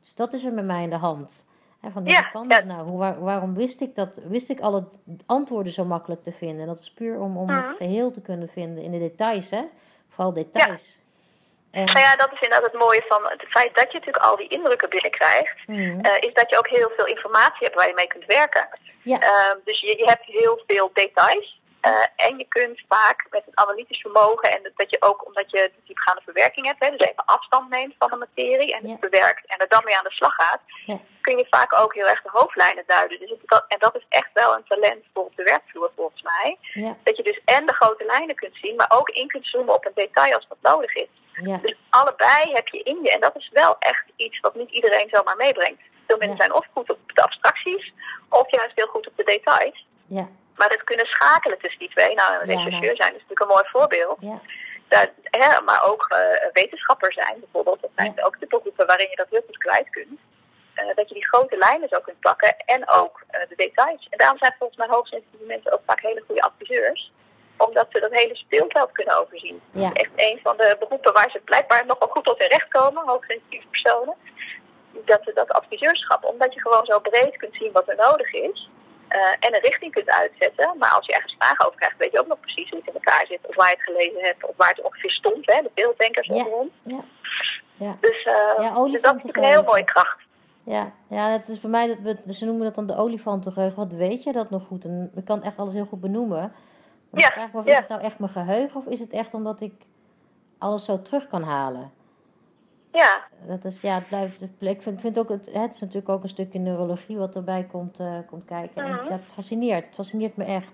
dus 0.00 0.14
dat 0.14 0.32
is 0.32 0.44
er 0.44 0.52
met 0.52 0.64
mij 0.64 0.82
in 0.82 0.90
de 0.90 0.96
hand. 0.96 1.44
Hè, 1.86 1.92
van, 1.92 2.04
Ja, 2.04 2.20
hoe 2.22 2.30
kan 2.32 2.48
ja. 2.48 2.56
dat 2.56 2.64
nou? 2.64 2.88
Hoe, 2.88 2.98
waar- 2.98 3.20
waarom 3.20 3.54
wist 3.54 3.80
ik 3.80 3.94
dat? 3.94 4.08
Wist 4.28 4.50
ik 4.50 4.60
alle 4.60 4.84
antwoorden 5.26 5.72
zo 5.72 5.84
makkelijk 5.84 6.22
te 6.22 6.32
vinden? 6.32 6.60
En 6.60 6.66
dat 6.66 6.78
is 6.78 6.90
puur 6.92 7.20
om, 7.20 7.36
om 7.36 7.46
Mhm. 7.46 7.66
het 7.68 7.76
geheel 7.76 8.10
te 8.12 8.20
kunnen 8.22 8.48
vinden 8.48 8.84
in 8.84 8.90
de 8.90 8.98
details, 8.98 9.50
hè? 9.50 9.62
Vooral 10.10 10.32
details. 10.32 10.98
En, 11.70 11.84
Nou 11.84 11.98
ja, 11.98 12.16
dat 12.16 12.32
is 12.32 12.40
inderdaad 12.40 12.70
het 12.72 12.80
mooie 12.80 13.04
van 13.08 13.22
het 13.24 13.42
feit 13.48 13.74
dat 13.74 13.92
je 13.92 13.98
natuurlijk 13.98 14.24
al 14.24 14.36
die 14.36 14.48
indrukken 14.48 14.88
binnenkrijgt. 14.88 15.66
Mhm. 15.66 15.78
Uh, 16.06 16.16
is 16.20 16.34
dat 16.34 16.50
je 16.50 16.58
ook 16.58 16.68
heel 16.68 16.90
veel 16.96 17.06
informatie 17.06 17.64
hebt 17.66 17.74
waar 17.74 17.88
je 17.88 17.94
mee 17.94 18.06
kunt 18.06 18.24
werken. 18.26 18.68
Ja. 19.02 19.22
Uh, 19.22 19.64
dus 19.64 19.80
je, 19.80 19.96
je 19.98 20.04
hebt 20.04 20.24
heel 20.24 20.60
veel 20.66 20.90
details. 20.92 21.55
Uh, 21.86 22.06
en 22.16 22.38
je 22.38 22.44
kunt 22.48 22.80
vaak 22.88 23.26
met 23.30 23.44
het 23.44 23.54
analytisch 23.56 24.00
vermogen 24.00 24.50
en 24.50 24.72
dat 24.76 24.90
je 24.90 24.96
ook 25.02 25.26
omdat 25.26 25.50
je 25.50 25.70
de 25.76 25.80
diepgaande 25.86 26.22
verwerking 26.24 26.66
hebt, 26.66 26.80
hè, 26.84 26.90
dus 26.90 27.08
even 27.08 27.24
afstand 27.24 27.70
neemt 27.70 27.94
van 27.98 28.10
de 28.10 28.16
materie 28.16 28.74
en 28.74 28.82
Ja. 28.86 28.90
het 28.90 29.00
bewerkt 29.00 29.46
en 29.46 29.58
er 29.58 29.68
dan 29.68 29.82
mee 29.84 29.96
aan 29.98 30.04
de 30.04 30.10
slag 30.12 30.34
gaat, 30.34 30.60
Ja. 30.86 30.98
kun 31.20 31.36
je 31.38 31.46
vaak 31.50 31.78
ook 31.78 31.94
heel 31.94 32.06
erg 32.06 32.22
de 32.22 32.28
hoofdlijnen 32.32 32.84
duiden. 32.86 33.18
Dus 33.18 33.30
het, 33.30 33.64
en 33.68 33.78
dat 33.78 33.96
is 33.96 34.06
echt 34.08 34.30
wel 34.32 34.54
een 34.54 34.64
talent 34.68 35.04
voor 35.14 35.24
op 35.24 35.36
de 35.36 35.42
werkvloer 35.42 35.90
volgens 35.96 36.22
mij. 36.22 36.58
ja, 36.60 36.96
Dat 37.04 37.16
je 37.16 37.22
dus 37.22 37.40
en 37.44 37.66
de 37.66 37.72
grote 37.74 38.04
lijnen 38.04 38.34
kunt 38.36 38.56
zien, 38.62 38.76
maar 38.76 38.90
ook 38.94 39.08
in 39.08 39.28
kunt 39.28 39.46
zoomen 39.46 39.74
op 39.74 39.84
een 39.86 39.92
detail 39.94 40.34
als 40.34 40.46
dat 40.48 40.72
nodig 40.72 40.94
is. 40.94 41.08
Dus 41.62 41.74
allebei 41.90 42.52
heb 42.52 42.68
je 42.68 42.82
in 42.82 42.98
je. 43.02 43.10
En 43.10 43.20
dat 43.20 43.36
is 43.36 43.50
wel 43.52 43.76
echt 43.78 44.04
iets 44.16 44.40
wat 44.40 44.54
niet 44.54 44.70
iedereen 44.70 45.08
zomaar 45.10 45.36
meebrengt. 45.36 45.80
Veel 46.06 46.16
mensen 46.16 46.36
zijn 46.36 46.52
of 46.52 46.66
goed 46.72 46.90
op 46.90 46.98
de 47.14 47.22
abstracties, 47.22 47.92
of 48.28 48.50
juist 48.50 48.76
heel 48.76 48.86
goed 48.86 49.06
op 49.06 49.16
de 49.16 49.24
details. 49.24 49.86
ja, 50.06 50.28
Maar 50.56 50.70
het 50.70 50.84
kunnen 50.84 51.06
schakelen 51.06 51.58
tussen 51.58 51.78
die 51.78 51.90
twee. 51.90 52.14
Nou, 52.14 52.32
een 52.34 52.46
rechercheur 52.46 52.94
nou. 52.94 52.96
zijn 52.96 53.14
is 53.14 53.20
natuurlijk 53.20 53.40
een 53.40 53.56
mooi 53.56 53.64
voorbeeld. 53.66 54.18
Ja, 54.20 54.40
Dat, 54.88 55.10
hè, 55.22 55.60
maar 55.60 55.84
ook 55.84 56.06
eh, 56.08 56.18
wetenschapper 56.52 57.12
zijn 57.12 57.36
bijvoorbeeld. 57.40 57.80
Dat 57.80 57.90
zijn 57.96 58.24
ook 58.24 58.40
de 58.40 58.46
beroepen 58.46 58.86
waarin 58.86 59.10
je 59.10 59.16
dat 59.16 59.30
heel 59.30 59.42
goed 59.46 59.58
kwijt 59.58 59.90
kunt. 59.90 60.20
Eh, 60.74 60.94
dat 60.94 61.08
je 61.08 61.14
die 61.14 61.26
grote 61.26 61.56
lijnen 61.56 61.88
zo 61.88 62.00
kunt 62.00 62.20
pakken 62.20 62.56
en 62.56 62.88
ook 62.88 63.22
eh, 63.28 63.40
de 63.48 63.56
details. 63.56 64.06
En 64.10 64.18
daarom 64.18 64.38
zijn 64.38 64.54
volgens 64.58 64.78
mij 64.78 64.88
hoogsensitieve 64.88 65.44
mensen 65.44 65.72
ook 65.72 65.82
vaak 65.86 66.00
hele 66.00 66.22
goede 66.26 66.42
adviseurs. 66.42 67.12
Omdat 67.56 67.86
ze 67.90 68.00
dat 68.00 68.12
hele 68.12 68.36
speelveld 68.36 68.92
kunnen 68.92 69.18
overzien. 69.18 69.60
ja, 69.70 69.92
Echt 69.92 70.10
een 70.16 70.38
van 70.42 70.56
de 70.56 70.76
beroepen 70.78 71.12
waar 71.12 71.30
ze 71.30 71.38
blijkbaar 71.44 71.86
nogal 71.86 72.08
goed 72.08 72.24
tot 72.24 72.38
hun 72.38 72.48
recht 72.48 72.68
komen, 72.68 73.06
hoogsensitieve 73.06 73.66
personen. 73.66 74.14
Dat, 75.04 75.30
dat 75.34 75.50
adviseurschap, 75.52 76.24
omdat 76.24 76.54
je 76.54 76.60
gewoon 76.60 76.86
zo 76.86 77.00
breed 77.00 77.36
kunt 77.36 77.54
zien 77.54 77.72
wat 77.72 77.88
er 77.88 77.96
nodig 77.96 78.32
is. 78.32 78.68
Eh, 79.16 79.46
en 79.46 79.54
een 79.54 79.60
richting 79.70 79.92
kunt 79.92 80.10
uitzetten. 80.10 80.74
Maar 80.78 80.90
als 80.90 81.06
je 81.06 81.12
ergens 81.12 81.34
vragen 81.38 81.66
over 81.66 81.78
krijgt, 81.78 81.96
weet 81.98 82.12
je 82.12 82.20
ook 82.20 82.26
nog 82.26 82.40
precies 82.40 82.70
hoe 82.70 82.78
het 82.78 82.88
in 82.88 82.94
elkaar 82.94 83.26
zit. 83.26 83.38
Of 83.46 83.54
waar 83.56 83.68
je 83.68 83.74
het 83.74 83.82
gelezen 83.84 84.20
hebt, 84.24 84.44
of 84.44 84.56
waar 84.56 84.68
het 84.68 84.82
ongeveer 84.82 85.10
stond. 85.10 85.46
Hè, 85.52 85.62
de 85.62 85.70
beelddenkers 85.74 86.26
Ja. 86.26 86.34
onderom. 86.34 86.70
ja, 86.82 87.00
ja. 87.74 87.96
Dus, 88.00 88.24
eh, 88.24 88.32
Ja, 88.64 88.84
dus 88.84 89.00
dat 89.02 89.16
is 89.16 89.22
een 89.32 89.44
heel 89.44 89.62
mooie 89.62 89.84
kracht. 89.84 90.18
Ja, 90.62 90.92
ja, 91.08 91.38
dat 91.38 91.48
is 91.48 91.60
bij 91.60 91.70
mij, 91.70 91.86
dat, 92.02 92.16
we- 92.24 92.32
ze 92.34 92.44
noemen 92.44 92.64
dat 92.64 92.74
dan 92.74 92.86
de 92.86 92.96
olifantengeheugen. 92.96 93.76
Wat 93.78 93.92
weet 93.92 94.22
je 94.22 94.32
dat 94.32 94.50
nog 94.50 94.66
goed? 94.66 94.84
En 94.84 95.12
ik 95.16 95.24
kan 95.24 95.42
echt 95.42 95.56
alles 95.58 95.74
heel 95.74 95.86
goed 95.86 96.00
benoemen. 96.00 96.52
Maar 97.10 97.20
Ja, 97.20 97.26
ik 97.26 97.32
vraag 97.32 97.52
me 97.52 97.58
af, 97.58 97.66
is 97.66 97.76
het 97.76 97.88
nou 97.88 98.00
echt 98.02 98.18
mijn 98.18 98.32
geheugen 98.32 98.80
of 98.80 98.86
is 98.86 99.00
het 99.00 99.10
echt 99.10 99.34
omdat 99.34 99.60
ik 99.60 99.72
alles 100.58 100.84
zo 100.84 101.02
terug 101.02 101.28
kan 101.28 101.42
halen? 101.42 101.92
Ja, 102.96 103.24
Dat 103.46 103.64
is, 103.64 103.80
ja, 103.80 103.94
het 103.94 104.08
blijft, 104.08 104.40
ik 104.60 104.82
vind, 104.82 105.00
vind 105.00 105.18
ook, 105.18 105.28
het, 105.28 105.46
het 105.52 105.74
is 105.74 105.80
natuurlijk 105.80 106.08
ook 106.08 106.22
een 106.22 106.28
stukje 106.28 106.58
neurologie 106.58 107.16
wat 107.18 107.34
erbij 107.34 107.66
komt, 107.70 107.98
eh, 108.00 108.18
komt 108.30 108.44
kijken. 108.44 108.84
En 108.84 108.90
Mhm. 108.92 109.12
het 109.12 109.20
fascineert, 109.34 109.84
het 109.84 109.94
fascineert 109.94 110.36
me 110.36 110.44
echt. 110.44 110.72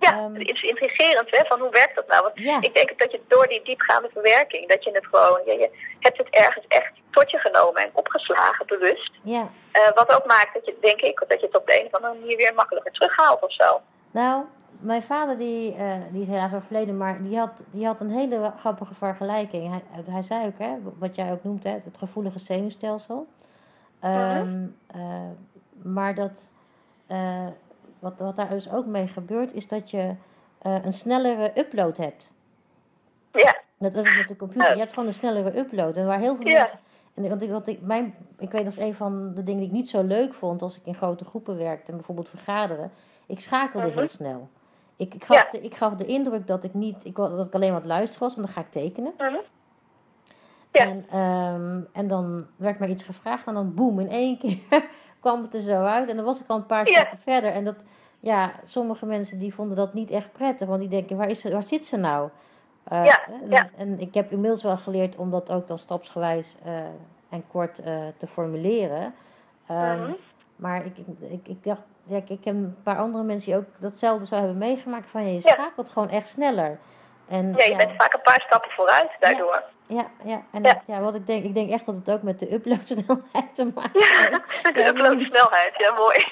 ja 0.00 0.12
Ehm, 0.12 0.34
het 0.34 0.48
is 0.48 0.62
intrigerend 0.62 1.30
hè, 1.30 1.44
van 1.44 1.60
hoe 1.60 1.70
werkt 1.70 1.94
dat 1.94 2.06
nou? 2.06 2.22
Want 2.22 2.38
Ja, 2.38 2.58
ik 2.60 2.74
denk 2.74 2.98
dat 2.98 3.10
je 3.12 3.20
door 3.28 3.46
die 3.48 3.62
diepgaande 3.64 4.08
verwerking, 4.12 4.68
dat 4.68 4.84
je 4.84 4.90
het 4.90 5.06
gewoon, 5.06 5.40
je, 5.46 5.52
je 5.52 5.70
hebt 6.00 6.18
het 6.18 6.28
ergens 6.30 6.64
echt 6.68 6.92
tot 7.10 7.30
je 7.30 7.38
genomen 7.38 7.82
en 7.82 7.90
opgeslagen, 7.92 8.66
bewust. 8.66 9.12
ja. 9.22 9.48
Eh, 9.72 9.92
wat 9.94 10.12
ook 10.14 10.26
maakt 10.26 10.54
dat 10.54 10.64
je, 10.66 10.76
denk 10.80 11.00
ik, 11.00 11.24
dat 11.28 11.40
je 11.40 11.46
het 11.46 11.56
op 11.56 11.66
de 11.66 11.80
een 11.80 11.86
of 11.86 11.94
andere 11.94 12.14
manier 12.20 12.36
weer 12.36 12.54
makkelijker 12.54 12.92
terughaalt 12.92 13.42
of 13.42 13.52
zo. 13.52 13.80
Nou, 14.10 14.44
mijn 14.84 15.02
vader 15.02 15.38
die, 15.38 15.74
eh, 15.74 15.94
die 16.12 16.22
is 16.22 16.28
helaas 16.28 16.54
overleden, 16.54 16.96
maar 16.96 17.22
die 17.22 17.38
had, 17.38 17.50
die 17.70 17.86
had 17.86 18.00
een 18.00 18.10
hele 18.10 18.52
grappige 18.58 18.94
vergelijking. 18.94 19.68
Hij, 19.70 19.82
hij 20.06 20.22
zei 20.22 20.46
ook, 20.46 20.58
hè, 20.58 20.76
wat 20.98 21.14
jij 21.14 21.32
ook 21.32 21.44
noemt, 21.44 21.64
hè, 21.64 21.70
het 21.70 21.98
gevoelige 21.98 22.38
zenuwstelsel. 22.38 23.26
Ehm, 24.00 24.66
eh, 24.86 25.00
maar 25.82 26.14
dat, 26.14 26.42
eh, 27.06 27.46
wat, 27.98 28.18
wat 28.18 28.36
daar 28.36 28.48
dus 28.48 28.70
ook 28.70 28.86
mee 28.86 29.06
gebeurt, 29.06 29.52
is 29.52 29.68
dat 29.68 29.90
je 29.90 30.14
een 30.62 30.92
snellere 30.92 31.52
upload 31.58 31.96
hebt. 31.96 32.32
Ja, 33.32 33.56
Dat 33.78 33.96
is 33.96 34.16
met 34.16 34.28
de 34.28 34.36
computer. 34.36 34.68
Oh. 34.68 34.72
Je 34.74 34.78
hebt 34.80 34.92
gewoon 34.92 35.08
een 35.08 35.14
snellere 35.14 35.58
upload. 35.58 35.96
En 35.96 36.06
waar 36.06 36.18
heel 36.18 36.36
veel 36.36 36.46
Ja. 36.46 36.58
mensen. 36.58 36.78
En 37.14 37.28
want 37.28 37.42
ik, 37.42 37.50
want 37.50 37.66
ik, 37.66 37.80
mijn, 37.80 38.14
ik 38.38 38.50
weet 38.50 38.64
dat 38.64 38.72
is 38.72 38.78
een 38.78 38.94
van 38.94 39.34
de 39.34 39.42
dingen 39.42 39.60
die 39.60 39.68
ik 39.68 39.74
niet 39.74 39.88
zo 39.88 40.02
leuk 40.02 40.34
vond 40.34 40.62
als 40.62 40.76
ik 40.76 40.82
in 40.84 40.94
grote 40.94 41.24
groepen 41.24 41.56
werkte 41.56 41.90
en 41.90 41.96
bijvoorbeeld 41.96 42.28
vergaderen. 42.28 42.90
Ik 43.26 43.40
schakelde 43.40 43.86
Mhm. 43.86 43.98
heel 43.98 44.08
snel. 44.08 44.48
Ik, 44.96 45.14
ik, 45.14 45.24
gaf 45.24 45.36
Ja. 45.36 45.48
de, 45.52 45.60
ik 45.60 45.74
gaf 45.76 45.94
de 45.94 46.06
indruk 46.06 46.46
dat 46.46 46.64
ik 46.64 46.74
niet, 46.74 47.04
ik, 47.04 47.14
dat 47.16 47.46
ik 47.46 47.54
alleen 47.54 47.74
het 47.74 47.84
luisteren 47.84 48.26
was, 48.28 48.36
en 48.36 48.42
dan 48.42 48.50
ga 48.52 48.60
ik 48.60 48.70
tekenen. 48.70 49.12
Mhm. 49.18 49.34
Ja. 50.72 50.84
En, 50.86 51.04
ehm, 51.10 51.80
en 51.92 52.08
dan 52.08 52.46
werd 52.56 52.78
mij 52.78 52.88
iets 52.88 53.02
gevraagd 53.04 53.46
en 53.46 53.54
dan 53.54 53.74
boem, 53.74 54.00
in 54.00 54.08
één 54.08 54.38
keer 54.38 54.58
kwam 55.20 55.42
het 55.42 55.54
er 55.54 55.60
zo 55.60 55.82
uit. 55.84 56.08
En 56.08 56.16
dan 56.16 56.24
was 56.24 56.40
ik 56.40 56.48
al 56.48 56.56
een 56.56 56.66
paar 56.66 56.88
Ja. 56.88 56.94
stappen 56.94 57.18
verder. 57.18 57.50
En 57.52 57.64
dat, 57.64 57.76
ja, 58.20 58.52
sommige 58.64 59.06
mensen 59.06 59.38
die 59.38 59.54
vonden 59.54 59.76
dat 59.76 59.94
niet 59.94 60.10
echt 60.10 60.32
prettig, 60.32 60.68
want 60.68 60.80
die 60.80 60.88
denken, 60.88 61.16
waar, 61.16 61.28
is 61.28 61.40
ze, 61.40 61.52
waar 61.52 61.62
zit 61.62 61.86
ze 61.86 61.96
nou? 61.96 62.28
Eh, 62.84 63.04
Ja, 63.04 63.26
en, 63.26 63.48
ja. 63.50 63.68
en 63.76 64.00
ik 64.00 64.14
heb 64.14 64.32
inmiddels 64.32 64.62
wel 64.62 64.76
geleerd 64.76 65.16
om 65.16 65.30
dat 65.30 65.50
ook 65.50 65.66
dan 65.66 65.78
stapsgewijs 65.78 66.56
eh, 66.64 66.74
en 67.28 67.44
kort 67.48 67.78
eh, 67.78 67.96
te 68.18 68.26
formuleren. 68.26 69.14
Ehm, 69.66 70.00
Mhm. 70.02 70.12
Maar 70.56 70.84
ik, 70.86 70.98
ik, 70.98 71.06
ik, 71.30 71.48
ik 71.48 71.64
dacht, 71.64 71.80
ja, 72.04 72.20
ik, 72.28 72.44
een 72.44 72.76
paar 72.82 72.98
andere 72.98 73.24
mensen 73.24 73.50
die 73.52 73.60
ook 73.60 73.66
datzelfde 73.78 74.26
zo 74.26 74.34
hebben 74.34 74.58
meegemaakt. 74.58 75.10
Van 75.10 75.26
je 75.26 75.32
Ja. 75.34 75.40
schakelt 75.40 75.90
gewoon 75.90 76.08
echt 76.08 76.28
sneller. 76.28 76.78
En, 77.28 77.52
ja, 77.56 77.64
je 77.64 77.76
bent 77.76 77.92
vaak 77.96 78.12
een 78.14 78.22
paar 78.22 78.40
stappen 78.46 78.70
vooruit 78.70 79.10
daardoor. 79.20 79.62
ja, 79.86 80.06
ja, 80.24 80.42
en 80.52 80.62
Ja. 80.86 81.00
wat 81.00 81.14
ik 81.14 81.26
denk, 81.26 81.44
ik 81.44 81.54
denk 81.54 81.70
echt 81.70 81.86
dat 81.86 81.94
het 81.94 82.10
ook 82.10 82.22
met 82.22 82.38
de 82.38 82.52
uploadsnelheid 82.52 83.54
te 83.54 83.64
maken 83.74 84.00
Ja, 84.00 84.06
heeft. 84.62 84.74
de 84.74 84.86
uploadsnelheid, 84.86 85.72
ja 85.76 85.94
mooi. 85.94 86.24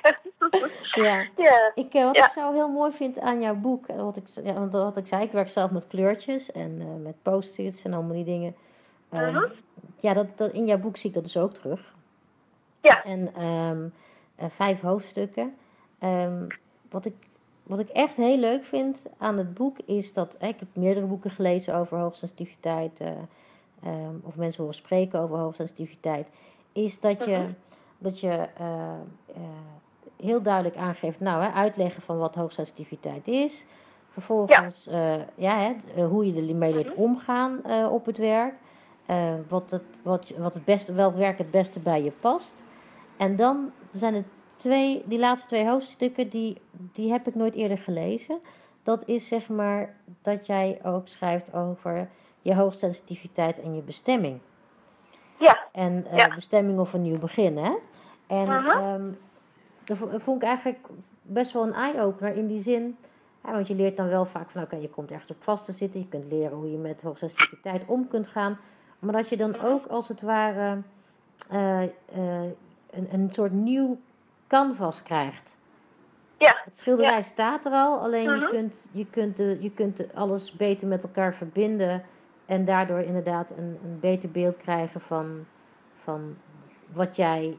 Ja. 0.95 1.27
ja, 1.49 1.71
Ik, 1.75 1.95
eh, 1.95 2.05
wat 2.05 2.17
ik 2.17 2.25
zo 2.25 2.53
heel 2.53 2.69
mooi 2.69 2.93
vind 2.93 3.19
aan 3.21 3.41
jouw 3.41 3.55
boek, 3.55 3.87
eh, 3.87 3.97
wat 3.97 4.17
ik, 4.17 4.27
ja, 4.45 4.69
wat 4.69 4.97
ik 4.97 5.07
zei, 5.07 5.23
ik 5.23 5.33
werk 5.33 5.49
zelf 5.49 5.71
met 5.71 5.87
kleurtjes 5.87 6.53
en 6.53 6.77
eh, 6.81 7.03
met 7.03 7.23
post-its 7.23 7.83
en 7.83 7.93
allemaal 7.93 8.13
die 8.15 8.25
dingen. 8.25 8.57
Mhm. 9.09 9.45
Ja, 10.01 10.15
dat, 10.15 10.27
dat, 10.37 10.53
in 10.53 10.65
jouw 10.67 10.79
boek 10.79 10.97
zie 10.97 11.09
ik 11.09 11.15
dat 11.15 11.25
dus 11.25 11.37
ook 11.37 11.55
terug. 11.55 11.95
Ja. 12.81 13.05
En 13.05 13.35
ehm, 13.37 13.85
eh, 13.85 13.91
vijf 14.39 14.81
hoofdstukken. 14.81 15.55
Ehm, 15.99 16.47
wat, 16.91 17.05
ik, 17.05 17.15
wat 17.63 17.79
ik 17.79 17.89
echt 17.89 18.15
heel 18.17 18.37
leuk 18.39 18.65
vind 18.65 18.99
aan 19.19 19.39
het 19.39 19.55
boek 19.55 19.77
is 19.85 20.13
dat, 20.13 20.35
eh, 20.39 20.49
ik 20.49 20.59
heb 20.59 20.69
meerdere 20.73 21.07
boeken 21.07 21.31
gelezen 21.31 21.75
over 21.77 21.99
hoogsensitiviteit, 21.99 23.01
eh, 23.01 23.09
ehm, 23.83 24.15
of 24.23 24.37
mensen 24.37 24.61
horen 24.63 24.79
spreken 24.79 25.21
over 25.21 25.39
hoogsensitiviteit, 25.39 26.27
is 26.73 27.01
dat 27.01 27.25
je, 27.25 27.47
dat 27.99 28.21
je 28.21 28.29
eh, 28.59 28.93
eh, 29.35 29.43
heel 30.23 30.43
duidelijk 30.43 30.77
aangeeft, 30.77 31.21
nou, 31.21 31.43
hè, 31.43 31.51
uitleggen 31.51 32.03
van 32.03 32.19
wat 32.19 32.35
hoogsensitiviteit 32.35 33.29
is. 33.29 33.65
Vervolgens 34.11 34.87
ja. 34.91 35.27
ja, 35.35 35.59
hè, 35.59 35.73
eh, 35.97 36.07
hoe 36.09 36.27
je 36.35 36.49
ermee 36.49 36.73
leert 36.75 36.87
Mhm. 36.97 37.01
omgaan 37.03 37.65
eh, 37.65 37.93
op 37.93 38.07
het 38.07 38.19
werk. 38.19 38.55
eh, 39.07 39.35
wat, 39.49 39.71
het, 39.71 39.83
wat, 40.03 40.33
wat 40.39 40.55
het 40.55 40.65
beste, 40.65 40.93
welk 40.93 41.17
werk 41.17 41.39
het 41.39 41.51
beste 41.51 41.81
bij 41.81 42.03
je 42.03 42.11
past. 42.21 42.53
En 43.17 43.37
dan 43.37 43.71
zijn 43.93 44.15
er 44.15 44.25
twee, 44.57 45.03
die 45.07 45.19
laatste 45.19 45.47
twee 45.49 45.69
hoofdstukken, 45.69 46.29
die, 46.29 46.61
die 46.93 47.11
heb 47.13 47.27
ik 47.27 47.35
nooit 47.35 47.55
eerder 47.55 47.79
gelezen. 47.79 48.39
Dat 48.83 49.03
is 49.07 49.27
zeg 49.29 49.49
maar 49.49 49.97
dat 50.23 50.47
jij 50.47 50.81
ook 50.85 51.09
schrijft 51.09 51.55
over 51.55 52.09
je 52.43 52.55
hoogsensitiviteit 52.55 53.61
en 53.61 53.75
je 53.75 53.83
bestemming. 53.83 54.39
ja, 55.39 55.59
En 55.73 56.07
eh, 56.11 56.17
Ja. 56.17 56.35
bestemming 56.35 56.79
of 56.79 56.93
een 56.93 57.03
nieuw 57.03 57.19
begin, 57.19 57.57
hè? 57.57 57.73
En 58.27 58.49
ehm, 58.49 59.11
dat 59.85 59.97
vo- 59.97 60.19
vond 60.19 60.43
ik 60.43 60.49
eigenlijk 60.49 60.87
best 61.23 61.53
wel 61.53 61.63
een 61.63 61.73
eye-opener 61.73 62.37
in 62.37 62.47
die 62.47 62.61
zin. 62.61 62.97
Ja, 63.45 63.53
want 63.53 63.67
je 63.67 63.75
leert 63.75 63.97
dan 63.97 64.09
wel 64.09 64.25
vaak 64.27 64.51
van, 64.51 64.63
oké, 64.63 64.77
je 64.77 64.89
komt 64.91 65.11
ergens 65.11 65.31
op 65.31 65.43
vast 65.43 65.65
te 65.65 65.73
zitten. 65.73 66.01
Je 66.01 66.09
kunt 66.09 66.33
leren 66.33 66.57
hoe 66.57 66.71
je 66.71 66.77
met 66.77 67.01
hoogsensitiviteit 67.03 67.85
om 67.87 68.09
kunt 68.09 68.27
gaan. 68.27 68.59
Maar 68.99 69.13
dat 69.13 69.29
je 69.29 69.37
dan 69.37 69.51
Mhm. 69.51 69.65
ook 69.67 69.87
als 69.87 70.09
het 70.09 70.21
ware 70.21 70.79
eh, 71.49 71.83
eh, 71.83 71.91
een, 72.93 73.09
een 73.13 73.31
soort 73.33 73.53
nieuw 73.53 73.99
canvas 74.47 75.03
krijgt. 75.03 75.57
ja, 76.39 76.61
Het 76.65 76.77
schilderij 76.77 77.23
staat 77.23 77.65
er 77.65 77.73
al, 77.73 77.99
alleen 77.99 78.23
je 78.23 78.37
Mhm. 78.37 78.49
kunt, 78.51 78.85
je 78.91 79.07
kunt, 79.11 79.37
de, 79.37 79.57
je 79.61 79.71
kunt 79.71 79.97
de- 79.97 80.09
alles 80.15 80.53
beter 80.53 80.87
met 80.89 81.03
elkaar 81.03 81.35
verbinden. 81.35 82.03
En 82.47 82.65
daardoor 82.65 82.99
inderdaad 82.99 83.51
een, 83.51 83.79
een 83.85 83.99
beter 84.01 84.31
beeld 84.31 84.57
krijgen 84.57 85.01
van, 85.01 85.45
van 86.03 86.37
wat 86.93 87.17
jij 87.17 87.57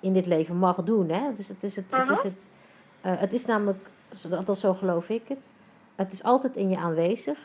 in 0.00 0.12
dit 0.12 0.26
leven 0.26 0.56
mag 0.56 0.76
doen. 0.76 1.08
Hè? 1.08 1.20
Dus 1.36 1.48
het 1.48 1.62
is, 1.62 1.76
het, 1.76 1.84
het, 1.90 2.04
Mhm. 2.04 2.12
is, 2.12 2.22
het, 2.22 2.44
eh, 3.00 3.12
het 3.16 3.32
is 3.32 3.44
namelijk, 3.46 3.86
althans 4.30 4.60
zo 4.60 4.74
geloof 4.74 5.08
ik 5.08 5.28
het, 5.28 5.38
het 5.94 6.12
is 6.12 6.22
altijd 6.22 6.56
in 6.56 6.68
je 6.68 6.76
aanwezig. 6.78 7.38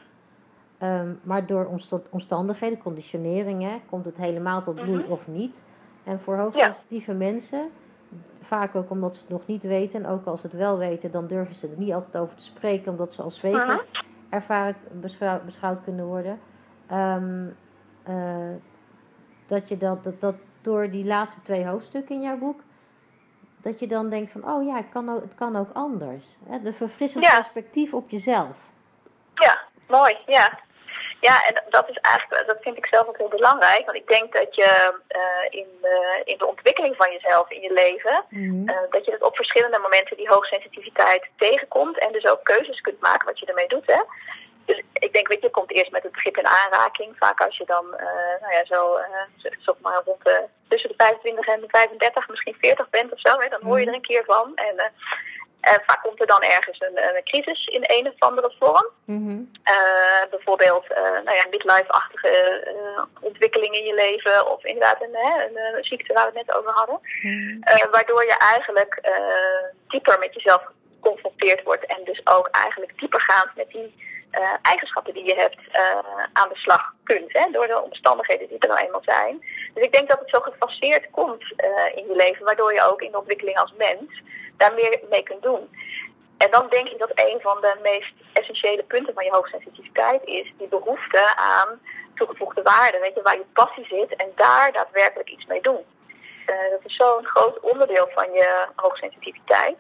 Ehm, 0.78 1.10
maar 1.24 1.46
door 1.46 1.66
omsta- 1.66 2.02
omstandigheden, 2.10 2.78
conditioneringen, 2.78 3.82
komt 3.90 4.06
het 4.06 4.18
helemaal 4.18 4.64
tot 4.64 4.76
bloei 4.76 5.02
Mhm. 5.04 5.12
of 5.12 5.28
niet. 5.28 5.62
En 6.08 6.20
voor 6.20 6.38
hoogsensitieve 6.38 7.14
mensen, 7.14 7.72
vaak 8.42 8.76
ook 8.76 8.90
omdat 8.90 9.16
ze 9.16 9.22
het 9.22 9.30
nog 9.30 9.46
niet 9.48 9.64
weten, 9.64 10.04
en 10.06 10.10
ook 10.12 10.26
als 10.26 10.42
ze 10.42 10.48
het 10.48 10.56
wel 10.56 10.78
weten, 10.78 11.12
dan 11.12 11.28
durven 11.28 11.56
ze 11.56 11.68
er 11.68 11.78
niet 11.78 11.94
altijd 11.94 12.18
over 12.18 12.36
te 12.36 12.44
spreken, 12.44 12.92
omdat 12.92 13.14
ze 13.14 13.22
als 13.22 13.36
zweverig 13.36 13.66
Mhm. 13.68 14.04
ervaren 14.30 14.76
beschouwd, 14.92 15.46
beschouwd 15.46 15.84
kunnen 15.84 16.06
worden. 16.06 16.40
Ehm, 16.88 17.46
eh, 18.04 18.56
dat 19.48 19.68
je 19.68 19.78
dat, 19.78 20.04
dat, 20.04 20.22
dat 20.22 20.36
door 20.62 20.90
die 20.90 21.06
laatste 21.06 21.42
twee 21.42 21.66
hoofdstukken 21.68 22.16
in 22.16 22.22
jouw 22.22 22.38
boek, 22.38 22.60
dat 23.62 23.80
je 23.80 23.88
dan 23.88 24.10
denkt 24.10 24.32
van, 24.32 24.50
oh 24.50 24.66
ja, 24.66 24.76
het 24.76 24.90
kan 24.90 25.10
ook, 25.10 25.22
het 25.22 25.36
kan 25.36 25.56
ook 25.56 25.70
anders. 25.74 26.38
Hè? 26.50 26.62
De 26.62 26.74
verfrissend 26.74 27.24
Ja. 27.24 27.36
perspectief 27.36 27.94
op 27.94 28.10
jezelf. 28.10 28.58
ja, 29.34 29.58
mooi, 29.88 30.18
ja. 30.26 30.60
Ja, 31.22 31.46
en 31.48 31.64
dat 31.70 31.90
is 31.90 31.98
eigenlijk, 31.98 32.48
dat 32.48 32.58
vind 32.62 32.78
ik 32.78 32.86
zelf 32.86 33.08
ook 33.08 33.18
heel 33.18 33.28
belangrijk. 33.28 33.86
Want 33.86 33.98
ik 33.98 34.08
denk 34.08 34.34
dat 34.34 34.56
je 34.56 34.94
eh, 35.08 35.20
in, 35.50 35.68
de, 35.82 36.22
in 36.24 36.38
de 36.38 36.46
ontwikkeling 36.48 36.96
van 36.96 37.12
jezelf 37.12 37.50
in 37.52 37.62
je 37.62 37.74
leven, 37.74 38.26
Mhm. 38.30 38.70
eh, 38.70 38.76
dat 38.90 39.06
je 39.06 39.12
dat 39.12 39.22
op 39.22 39.36
verschillende 39.36 39.80
momenten 39.80 40.18
die 40.18 40.28
hoogsensitiviteit 40.30 41.28
tegenkomt. 41.38 41.98
En 42.00 42.12
dus 42.12 42.26
ook 42.26 42.44
keuzes 42.44 42.82
kunt 42.82 43.00
maken 43.02 43.28
wat 43.28 43.40
je 43.40 43.46
ermee 43.46 43.68
doet. 43.68 43.86
Hè? 43.88 44.02
Dus 44.66 44.82
ik 44.94 45.14
denk, 45.14 45.28
weet 45.28 45.40
je, 45.42 45.46
je 45.46 45.52
komt 45.52 45.72
eerst 45.72 45.92
met 45.92 46.04
het 46.04 46.12
begrip 46.12 46.38
in 46.38 46.48
aanraking. 46.48 47.16
Vaak 47.18 47.42
als 47.42 47.58
je 47.58 47.66
dan, 47.66 47.96
eh, 47.96 48.42
nou 48.42 48.54
ja, 48.54 48.66
zo, 48.66 49.00
zeg, 49.36 49.54
maar 49.82 50.02
rond 50.06 50.24
de, 50.24 50.44
tussen 50.68 50.90
de 50.90 50.96
25 50.98 51.48
en 51.48 51.62
de 51.62 51.68
35, 51.70 52.28
misschien 52.30 52.56
40 52.60 52.90
bent 52.90 53.12
of 53.14 53.20
zo. 53.20 53.40
Hè, 53.40 53.50
dan 53.50 53.62
hoor 53.64 53.80
je 53.80 53.86
er 53.88 53.94
een 53.94 54.02
keer 54.02 54.24
van. 54.26 54.52
En, 54.56 54.92
En 55.62 55.82
vaak 55.86 56.02
komt 56.02 56.20
er 56.22 56.28
dan 56.28 56.42
ergens 56.42 56.80
een, 56.82 56.98
een 56.98 57.24
crisis 57.24 57.66
in 57.66 57.84
een 57.88 58.08
of 58.08 58.20
andere 58.20 58.54
vorm. 58.60 58.86
Mhm. 59.06 59.40
Eh, 59.64 60.30
bijvoorbeeld 60.30 60.92
eh, 60.92 61.02
nou 61.02 61.36
ja, 61.36 61.46
midlife-achtige 61.50 62.30
eh, 62.30 63.04
ontwikkeling 63.20 63.76
in 63.76 63.86
je 63.86 63.94
leven. 63.94 64.52
Of 64.52 64.64
inderdaad 64.64 65.02
een, 65.02 65.16
een, 65.16 65.58
eh, 65.58 65.84
ziekte 65.84 66.14
waar 66.14 66.32
we 66.32 66.38
het 66.38 66.48
net 66.48 66.58
over 66.58 66.72
hadden. 66.72 67.00
Mhm. 67.22 67.62
Eh, 67.62 67.92
waardoor 67.92 68.26
je 68.26 68.38
eigenlijk 68.38 69.00
eh, 69.02 69.14
dieper 69.88 70.20
met 70.20 70.34
jezelf 70.34 70.64
geconfronteerd 70.94 71.64
wordt. 71.64 71.86
En 71.86 72.04
dus 72.04 72.22
ook 72.24 72.48
eigenlijk 72.48 73.00
diepergaand 73.00 73.56
met 73.56 73.70
die 73.70 74.06
eh, 74.32 74.54
eigenschappen 74.62 75.14
die 75.14 75.24
je 75.24 75.36
hebt 75.36 75.60
eh, 75.72 75.98
aan 76.34 76.50
de 76.50 76.56
slag 76.56 76.94
kunt. 77.04 77.34
Hè, 77.34 77.52
door 77.52 77.68
de 77.68 77.82
omstandigheden 77.82 78.48
die 78.48 78.60
er 78.60 78.68
nou 78.68 78.80
eenmaal 78.80 79.04
zijn. 79.04 79.46
Dus 79.74 79.84
ik 79.84 79.92
denk 79.92 80.10
dat 80.10 80.20
het 80.20 80.30
zo 80.30 80.40
gefaseerd 80.40 81.10
komt 81.12 81.54
eh, 81.56 81.70
in 81.96 82.08
je 82.08 82.16
leven. 82.16 82.46
Waardoor 82.46 82.74
je 82.74 82.88
ook 82.90 83.02
in 83.02 83.12
de 83.12 83.18
ontwikkeling 83.18 83.58
als 83.58 83.74
mens 83.78 84.22
daar 84.58 84.74
meer 84.74 85.00
mee 85.10 85.24
kunt 85.24 85.42
doen. 85.42 85.70
En 86.38 86.52
dan 86.52 86.68
denk 86.70 86.88
ik 86.88 87.00
dat 87.00 87.12
een 87.14 87.40
van 87.42 87.62
de 87.62 87.76
meest 87.82 88.14
essentiële 88.34 88.84
punten 88.84 89.14
van 89.14 89.24
je 89.26 89.32
hoogsensitiviteit 89.32 90.24
is 90.26 90.54
die 90.58 90.68
behoefte 90.68 91.36
aan 91.36 91.80
toegevoegde 92.16 92.62
waarde. 92.62 93.00
Weet 93.00 93.16
je, 93.16 93.22
waar 93.22 93.38
je 93.38 93.46
passie 93.54 93.86
zit 93.86 94.16
en 94.16 94.32
daar 94.36 94.72
daadwerkelijk 94.72 95.30
iets 95.30 95.46
mee 95.46 95.62
doen. 95.62 95.86
Eh, 96.46 96.56
dat 96.72 96.80
is 96.84 96.96
zo'n 96.96 97.26
groot 97.26 97.60
onderdeel 97.60 98.10
van 98.14 98.32
je 98.32 98.66
hoogsensitiviteit. 98.76 99.78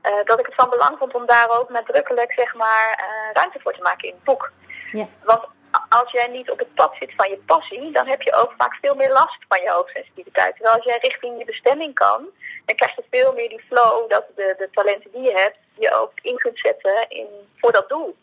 eh, 0.00 0.24
dat 0.24 0.38
ik 0.38 0.46
het 0.46 0.54
van 0.54 0.70
belang 0.70 0.98
vond 0.98 1.14
om 1.14 1.26
daar 1.26 1.58
ook 1.58 1.68
nadrukkelijk 1.68 2.32
zeg 2.32 2.54
maar, 2.54 2.90
eh, 2.90 3.32
ruimte 3.32 3.60
voor 3.60 3.72
te 3.72 3.82
maken 3.82 4.08
in 4.08 4.14
het 4.14 4.24
boek. 4.24 4.52
Ja. 4.92 5.06
Want 5.24 5.44
als 5.88 6.10
jij 6.10 6.26
niet 6.26 6.50
op 6.50 6.58
het 6.58 6.74
pad 6.74 6.96
zit 6.98 7.12
van 7.16 7.28
je 7.28 7.38
passie, 7.46 7.92
dan 7.92 8.06
heb 8.06 8.22
je 8.22 8.34
ook 8.34 8.54
vaak 8.56 8.74
veel 8.80 8.94
meer 8.94 9.12
last 9.12 9.38
van 9.48 9.62
je 9.62 9.70
hoogsensitiviteit. 9.70 10.54
Terwijl 10.54 10.76
als 10.76 10.84
jij 10.84 10.98
richting 11.00 11.38
je 11.38 11.44
bestemming 11.44 11.94
kan, 11.94 12.28
dan 12.66 12.76
krijg 12.76 12.96
je 12.96 13.04
veel 13.10 13.32
meer 13.32 13.48
die 13.48 13.64
flow 13.68 14.10
dat 14.10 14.24
de, 14.36 14.54
de 14.58 14.68
talenten 14.72 15.10
die 15.12 15.22
je 15.22 15.32
hebt, 15.32 15.58
je 15.78 15.94
ook 15.94 16.12
in 16.22 16.36
kunt 16.36 16.58
zetten 16.58 17.08
in, 17.08 17.26
voor 17.56 17.72
dat 17.72 17.88
doel. 17.88 18.16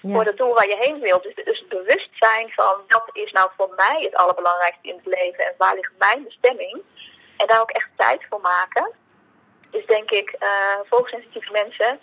Ja. 0.00 0.14
Voor 0.14 0.24
dat 0.24 0.36
doel 0.36 0.54
waar 0.54 0.68
je 0.68 0.76
heen 0.76 1.00
wilt. 1.00 1.22
Dus, 1.22 1.34
dus 1.34 1.58
het 1.58 1.68
bewustzijn 1.68 2.50
van 2.50 2.74
dat 2.86 3.10
is 3.12 3.32
nou 3.32 3.50
voor 3.56 3.72
mij 3.76 4.02
het 4.02 4.14
allerbelangrijkste 4.14 4.88
in 4.88 4.96
het 4.96 5.06
leven 5.06 5.44
en 5.44 5.54
waar 5.58 5.74
ligt 5.74 5.92
mijn 5.98 6.24
bestemming. 6.24 6.82
En 7.36 7.46
daar 7.46 7.60
ook 7.60 7.70
echt 7.70 7.88
tijd 7.96 8.26
voor 8.28 8.40
maken. 8.40 8.92
Is 9.70 9.86
denk 9.86 10.10
ik 10.10 10.30
eh 10.38 10.48
voor 10.84 10.98
hoogsensitieve 10.98 11.52
mensen 11.52 12.00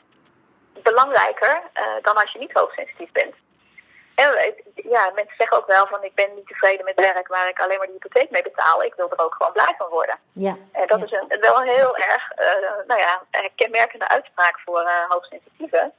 belangrijker 0.84 1.62
eh, 1.74 1.84
dan 2.02 2.16
als 2.16 2.32
je 2.32 2.40
niet 2.40 2.54
hoogsensitief 2.54 3.12
bent. 3.12 3.36
En 4.24 4.36
eh, 4.38 4.54
ja, 4.76 5.12
mensen 5.16 5.36
zeggen 5.38 5.58
ook 5.58 5.68
wel 5.68 5.88
van 5.88 6.04
ik 6.04 6.16
ben 6.16 6.36
niet 6.36 6.48
tevreden 6.48 6.86
met 6.86 6.96
werk 7.00 7.28
waar 7.28 7.50
ik 7.50 7.60
alleen 7.60 7.78
maar 7.78 7.88
de 7.88 7.94
hypotheek 8.00 8.30
mee 8.30 8.42
betaal. 8.44 8.84
Ik 8.84 8.94
wil 8.96 9.12
er 9.12 9.26
ook 9.26 9.36
gewoon 9.36 9.52
blij 9.52 9.74
van 9.78 9.90
worden. 9.90 10.18
Ja. 10.32 10.56
En 10.72 10.88
dat 10.88 11.00
Ja. 11.00 11.06
is 11.06 11.12
een, 11.12 11.40
wel 11.40 11.62
een 11.62 11.68
heel 11.68 11.98
erg 11.98 12.32
uh, 12.40 12.88
nou 12.88 13.00
ja, 13.00 13.22
kenmerkende 13.56 14.08
uitspraak 14.08 14.60
voor 14.60 14.82
uh, 14.82 15.10
hoogsensitieven. 15.10 15.94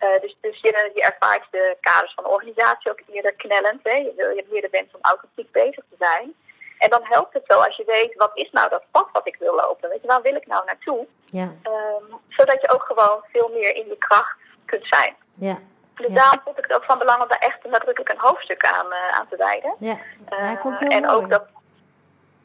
Uh, 0.00 0.20
dus 0.20 0.36
dus 0.40 0.60
je, 0.60 0.90
je 0.94 1.02
ervaart 1.02 1.46
de 1.50 1.76
kaders 1.80 2.14
van 2.14 2.24
de 2.24 2.30
organisatie 2.30 2.90
ook 2.90 3.00
eerder 3.12 3.32
knellend. 3.34 3.80
Hè? 3.82 3.92
Je, 3.96 4.12
je 4.16 4.32
hebt 4.36 4.50
meer 4.50 4.60
de 4.60 4.68
wens 4.70 4.92
om 4.94 5.00
authentiek 5.02 5.52
bezig 5.52 5.84
te 5.90 5.96
zijn. 5.98 6.34
En 6.78 6.90
dan 6.90 7.00
helpt 7.04 7.34
het 7.34 7.44
zo 7.46 7.58
als 7.58 7.76
je 7.76 7.84
weet, 7.84 8.14
wat 8.14 8.30
is 8.34 8.50
nou 8.50 8.68
dat 8.68 8.82
pad 8.90 9.08
wat 9.12 9.26
ik 9.26 9.36
wil 9.36 9.54
lopen? 9.54 9.88
Weet 9.88 10.00
je, 10.00 10.06
waar 10.06 10.22
wil 10.22 10.34
ik 10.34 10.46
nou 10.46 10.64
naartoe? 10.64 11.06
Ja. 11.24 11.42
Um, 11.42 12.20
zodat 12.28 12.60
je 12.60 12.70
ook 12.70 12.82
gewoon 12.82 13.24
veel 13.32 13.48
meer 13.48 13.74
in 13.76 13.86
je 13.88 13.96
kracht 13.98 14.36
kunt 14.64 14.86
zijn. 14.86 15.16
Ja. 15.34 15.58
Dus 15.94 16.06
Ja. 16.06 16.14
daarom 16.14 16.40
vond 16.44 16.58
ik 16.58 16.64
het 16.66 16.76
ook 16.76 16.84
van 16.84 16.98
belang 16.98 17.22
om 17.22 17.28
daar 17.28 17.38
echt 17.38 17.64
nadrukkelijk 17.64 18.08
een 18.08 18.28
hoofdstuk 18.28 18.64
aan, 18.66 18.86
uh, 18.86 19.08
aan 19.18 19.26
te 19.28 19.36
wijden. 19.36 19.74
Ja. 19.78 19.96
Ja, 20.30 20.56
vond 20.62 20.78
het 20.78 20.88
heel 20.88 20.96
en 20.98 21.02
mooi. 21.06 21.14
ook 21.14 21.30
dat. 21.30 21.44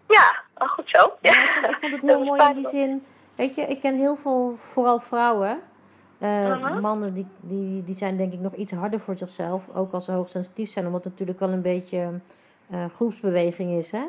Ja, 0.07 0.35
oh, 0.57 0.67
goed 0.69 0.89
zo. 0.89 1.13
Ja, 1.21 1.31
ik, 1.69 1.77
vond, 1.81 1.93
het 1.93 2.01
heel 2.01 2.23
mooi 2.23 2.41
in 2.49 2.55
die 2.55 2.67
zin. 2.67 3.05
Weet 3.35 3.55
je, 3.55 3.61
ik 3.61 3.81
ken 3.81 3.95
heel 3.95 4.17
veel, 4.21 4.57
vooral 4.73 4.99
vrouwen. 4.99 5.61
eh, 6.19 6.29
Mhm. 6.57 6.79
Mannen 6.79 7.13
die, 7.13 7.27
die, 7.39 7.83
die 7.83 7.95
zijn 7.95 8.17
denk 8.17 8.33
ik 8.33 8.39
nog 8.39 8.53
iets 8.53 8.71
harder 8.71 8.99
voor 8.99 9.15
zichzelf. 9.17 9.63
Ook 9.75 9.93
als 9.93 10.05
ze 10.05 10.11
hoogsensitief 10.11 10.71
zijn. 10.71 10.85
Omdat 10.85 11.03
het 11.03 11.11
natuurlijk 11.11 11.39
wel 11.39 11.49
een 11.49 11.61
beetje 11.61 12.19
eh, 12.71 12.85
groepsbeweging 12.95 13.77
is. 13.77 13.91
Hè? 13.91 14.03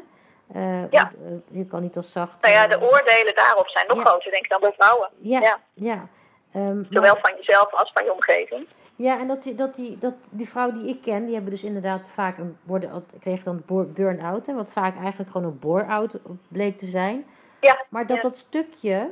Eh, 0.55 0.91
Ja. 0.91 1.12
eh, 1.24 1.59
je 1.59 1.66
kan 1.66 1.82
niet 1.82 1.97
als 1.97 2.12
zacht. 2.12 2.41
Nou 2.41 2.55
ja, 2.55 2.64
eh, 2.64 2.70
de 2.70 2.80
oordelen 2.80 3.34
daarop 3.34 3.68
zijn 3.68 3.86
nog 3.88 3.97
Ja. 3.97 4.03
groter, 4.05 4.30
denk 4.30 4.45
ik, 4.45 4.51
dan 4.51 4.61
bij 4.61 4.72
vrouwen. 4.78 5.09
Ja, 5.18 5.41
Ja. 5.41 5.59
ja. 5.74 6.07
Ehm, 6.53 6.82
Zowel 6.91 7.12
maar- 7.12 7.20
van 7.22 7.32
jezelf 7.36 7.74
als 7.74 7.91
van 7.93 8.05
je 8.05 8.12
omgeving. 8.12 8.66
Ja, 9.01 9.18
en 9.18 9.28
dat 9.28 9.42
die, 9.42 9.55
dat, 9.55 9.74
die, 9.74 9.98
dat 9.98 10.14
die 10.30 10.48
vrouw 10.48 10.72
die 10.72 10.88
ik 10.88 11.03
ken, 11.03 11.24
die 11.24 11.34
hebben 11.34 11.51
dus 11.51 11.62
inderdaad 11.62 12.09
vaak 12.11 12.38
een, 12.38 12.57
worden, 12.62 13.05
kregen 13.20 13.44
dan 13.44 13.86
burn-out. 13.94 14.46
Hè, 14.46 14.55
wat 14.55 14.70
vaak 14.70 14.96
eigenlijk 14.96 15.30
gewoon 15.30 15.46
een 15.46 15.59
bore-out 15.59 16.14
bleek 16.48 16.78
te 16.78 16.86
zijn. 16.86 17.24
Ja, 17.61 17.84
Maar 17.88 18.07
dat 18.07 18.16
ja. 18.16 18.22
dat 18.22 18.36
stukje, 18.36 19.11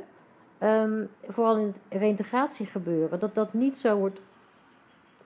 ehm, 0.57 1.05
vooral 1.27 1.57
in 1.57 1.75
het 1.89 2.01
reintegratie 2.01 2.65
gebeuren, 2.65 3.19
dat 3.19 3.35
dat 3.35 3.53
niet 3.53 3.79
zo 3.79 3.97
wordt 3.97 4.19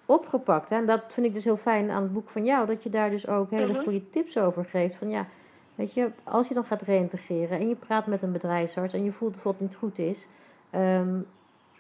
opgepakt. 0.06 0.70
Hè. 0.70 0.76
En 0.76 0.86
dat 0.86 1.04
vind 1.08 1.26
ik 1.26 1.34
dus 1.34 1.44
heel 1.44 1.58
fijn 1.58 1.92
aan 1.92 2.04
het 2.04 2.14
boek 2.14 2.30
van 2.30 2.46
jou, 2.46 2.68
dat 2.68 2.84
je 2.84 2.90
daar 2.90 3.10
dus 3.10 3.28
ook 3.28 3.50
hele 3.50 3.74
Mhm. 3.74 3.84
goede 3.84 4.10
tips 4.10 4.38
over 4.38 4.66
geeft. 4.66 4.96
Van 4.96 5.10
ja, 5.10 5.26
weet 5.76 5.94
je, 5.94 6.12
als 6.24 6.48
je 6.48 6.54
dan 6.54 6.66
gaat 6.66 6.82
reintegreren 6.82 7.60
en 7.60 7.68
je 7.68 7.76
praat 7.76 8.08
met 8.08 8.22
een 8.22 8.32
bedrijfsarts 8.32 8.94
en 8.94 9.04
je 9.04 9.12
voelt 9.12 9.34
dat 9.34 9.44
het 9.44 9.60
niet 9.60 9.76
goed 9.76 9.98
is, 9.98 10.28
ehm, 10.70 11.20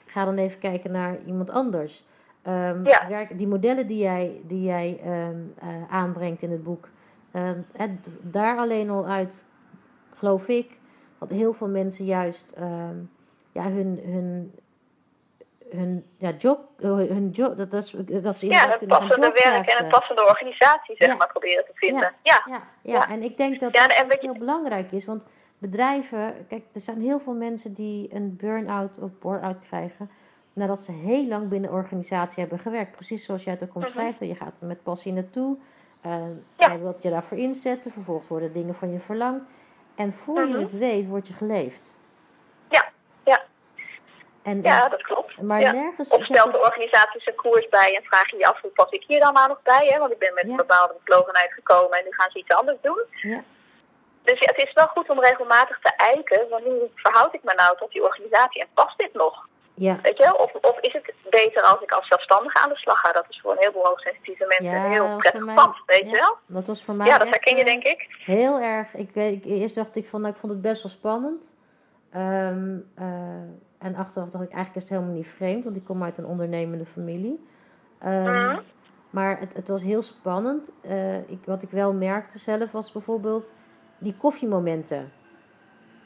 ga 0.06 0.26
dan 0.26 0.38
even 0.38 0.60
kijken 0.60 0.92
naar 0.92 1.18
iemand 1.26 1.50
anders. 1.50 2.06
Ehm, 2.44 2.86
Ja. 2.88 3.08
werk, 3.08 3.38
die 3.38 3.48
modellen 3.48 3.88
die 3.88 3.98
jij, 3.98 4.41
die 4.48 4.64
jij 4.64 5.00
ehm, 5.04 5.36
eh, 5.60 5.68
aanbrengt 5.89 6.41
in 6.41 6.52
het 6.52 6.64
boek, 6.64 6.89
ehm, 7.32 7.60
het, 7.72 8.08
daar 8.22 8.58
alleen 8.58 8.89
al 8.89 9.06
uit, 9.06 9.46
geloof 10.16 10.48
ik, 10.48 10.78
dat 11.20 11.30
heel 11.30 11.54
veel 11.54 11.68
mensen 11.68 12.06
juist 12.06 12.54
ja, 13.52 13.64
hun, 13.70 14.00
hun, 14.06 14.54
hun 15.72 16.06
ja, 16.18 16.30
job, 16.38 16.60
eh, 16.80 16.89
hun 16.96 17.30
job 17.30 17.58
dat, 17.58 17.72
dat, 17.72 17.84
is- 17.84 18.22
dat 18.22 18.39
ze 18.39 18.46
Ja, 18.48 18.70
het 18.70 18.88
passende 18.88 19.32
werk 19.44 19.68
en 19.68 19.84
een 19.86 19.91
passende 19.91 20.26
organisatie, 20.28 20.96
zeg 20.96 21.08
Ja. 21.08 21.16
maar, 21.16 21.28
proberen 21.28 21.66
te 21.66 21.72
vinden. 21.74 22.12
Ja, 22.24 22.41
Ja, 22.46 22.62
ja, 22.82 23.10
en 23.10 23.22
ik 23.24 23.38
denk 23.38 23.60
dat 23.60 23.74
Ja, 23.74 23.88
dat 23.88 23.98
en 23.98 24.08
weet 24.08 24.22
je- 24.22 24.28
heel 24.30 24.38
belangrijk 24.39 24.91
is. 24.91 25.06
Want 25.06 25.24
bedrijven, 25.58 26.34
kijk, 26.48 26.64
er 26.74 26.82
zijn 26.82 27.02
heel 27.02 27.20
veel 27.20 27.34
mensen 27.34 27.74
die 27.74 28.14
een 28.16 28.36
burn-out 28.36 29.00
of 29.00 29.12
bore-out 29.20 29.60
krijgen. 29.68 30.10
Nadat 30.54 30.82
ze 30.82 30.91
heel 30.91 31.26
lang 31.28 31.49
binnen 31.49 31.70
een 31.70 31.76
organisatie 31.76 32.39
hebben 32.39 32.60
gewerkt. 32.60 32.91
Precies 32.91 33.26
zoals 33.26 33.43
jij 33.43 33.54
het 33.54 33.64
ook 33.64 33.74
Mhm. 33.76 33.86
omschrijft. 33.86 34.20
Je 34.20 34.36
gaat 34.36 34.54
er 34.62 34.68
met 34.68 34.84
passie 34.84 35.14
naartoe. 35.14 35.58
eh, 36.01 36.12
Ja. 36.58 36.68
Jij 36.68 36.80
wilt 36.80 37.01
je 37.04 37.10
daarvoor 37.10 37.38
inzetten. 37.38 37.91
Vervolgens 37.91 38.28
worden 38.28 38.54
dingen 38.54 38.76
van 38.76 38.91
je 38.91 38.99
verlangd. 38.99 39.43
En 39.95 40.14
voor 40.14 40.39
je 40.39 40.54
Mhm. 40.54 40.60
het 40.60 40.78
weet, 40.78 41.08
word 41.08 41.28
je 41.28 41.34
geleefd. 41.34 41.93
Ja, 42.70 42.89
ja. 43.24 43.41
En, 44.41 44.62
ja 44.62 44.89
dat 44.89 45.01
klopt. 45.01 45.41
maar 45.41 45.60
ja. 45.62 45.72
nergens... 45.72 46.10
Of 46.10 46.26
stelt 46.26 46.51
de 46.51 46.60
organisatie 46.60 47.22
zijn 47.22 47.36
koers 47.36 47.70
bij 47.70 47.95
en 47.95 48.04
vraag 48.04 48.30
je 48.32 48.38
je 48.38 48.45
af 48.47 48.62
hoe 48.62 48.70
pas 48.72 48.89
ik 48.91 49.04
hier 49.08 49.20
dan 49.20 49.34
maar 49.34 49.47
nog 49.47 49.62
bij, 49.62 49.88
hè? 49.91 49.99
Want 49.99 50.12
ik 50.12 50.20
ben 50.20 50.34
met 50.34 50.43
Ja. 50.43 50.49
een 50.49 50.56
bepaalde 50.56 50.93
bevlogenheid 51.04 51.54
gekomen 51.54 51.97
en 51.97 52.04
nu 52.04 52.12
gaan 52.14 52.32
ze 52.32 52.39
iets 52.39 52.51
anders 52.56 52.78
doen. 52.82 53.04
Ja. 53.22 53.43
Dus 54.24 54.39
ja, 54.39 54.51
het 54.56 54.68
is 54.68 54.74
wel 54.74 54.88
goed 54.88 55.10
om 55.10 55.20
regelmatig 55.20 55.80
te 55.80 55.93
eiken 55.95 56.45
van 56.49 56.62
hoe 56.62 56.89
verhoud 56.95 57.34
ik 57.34 57.43
me 57.43 57.54
nou 57.54 57.78
tot 57.78 57.91
die 57.91 58.04
organisatie 58.04 58.62
en 58.62 58.68
past 58.74 58.97
dit 58.97 59.14
nog? 59.14 59.47
Ja, 59.76 60.00
Weet 60.02 60.18
je? 60.18 60.38
Of, 60.40 60.54
of 60.54 60.80
is 60.80 60.94
het 60.94 61.14
beter 61.30 61.62
als 61.62 61.82
ik 61.82 61.92
als 61.92 62.08
zelfstandige 62.08 62.58
aan 62.64 62.70
de 62.70 62.76
slag 62.76 63.00
ga? 63.00 63.12
Dat 63.12 63.26
is 63.30 63.40
voor 63.42 63.52
een 63.52 63.58
heleboel 63.60 63.86
hoogsensitieve 63.86 64.46
mensen 64.48 64.66
Ja, 64.78 64.86
een 64.86 64.92
heel 64.92 65.18
prettig 65.18 65.46
mij- 65.46 65.56
pad, 65.56 65.76
weet 65.86 66.04
ja. 66.04 66.10
je 66.10 66.16
wel? 66.18 66.38
dat 66.46 66.68
was 66.68 66.84
voor 66.84 66.96
mij 66.96 67.08
Ja, 67.08 67.18
dat 67.18 67.30
herken 67.30 67.56
je 67.56 67.60
eh, 67.62 67.66
denk 67.68 67.84
ik. 67.84 68.16
Heel 68.26 68.60
erg. 68.60 68.94
Ik, 68.94 69.16
ik, 69.16 69.46
eerst 69.46 69.76
dacht 69.76 69.96
ik 69.96 70.08
van, 70.08 70.22
nou, 70.22 70.34
ik 70.34 70.40
vond 70.40 70.52
het 70.52 70.62
best 70.62 70.84
wel 70.84 70.92
spannend. 70.92 71.54
Ehm, 72.12 72.78
eh, 72.96 73.06
en 73.80 73.96
achteraf 73.96 74.30
dacht 74.30 74.44
ik, 74.44 74.52
eigenlijk 74.52 74.76
is 74.76 74.82
het 74.84 74.90
helemaal 74.92 75.16
niet 75.16 75.28
vreemd, 75.36 75.64
want 75.64 75.76
ik 75.76 75.84
kom 75.86 76.04
uit 76.04 76.18
een 76.18 76.26
ondernemende 76.26 76.86
familie. 76.86 77.48
Ehm, 78.00 78.24
Mhm. 78.24 78.60
Maar 79.10 79.40
het, 79.40 79.54
het 79.54 79.68
was 79.68 79.82
heel 79.84 80.02
spannend. 80.02 80.70
Eh, 80.82 81.18
ik, 81.18 81.40
wat 81.46 81.62
ik 81.62 81.70
wel 81.70 81.94
merkte 81.94 82.40
zelf 82.40 82.72
was 82.72 82.92
bijvoorbeeld 82.92 83.46
die 83.98 84.16
koffiemomenten. 84.18 85.12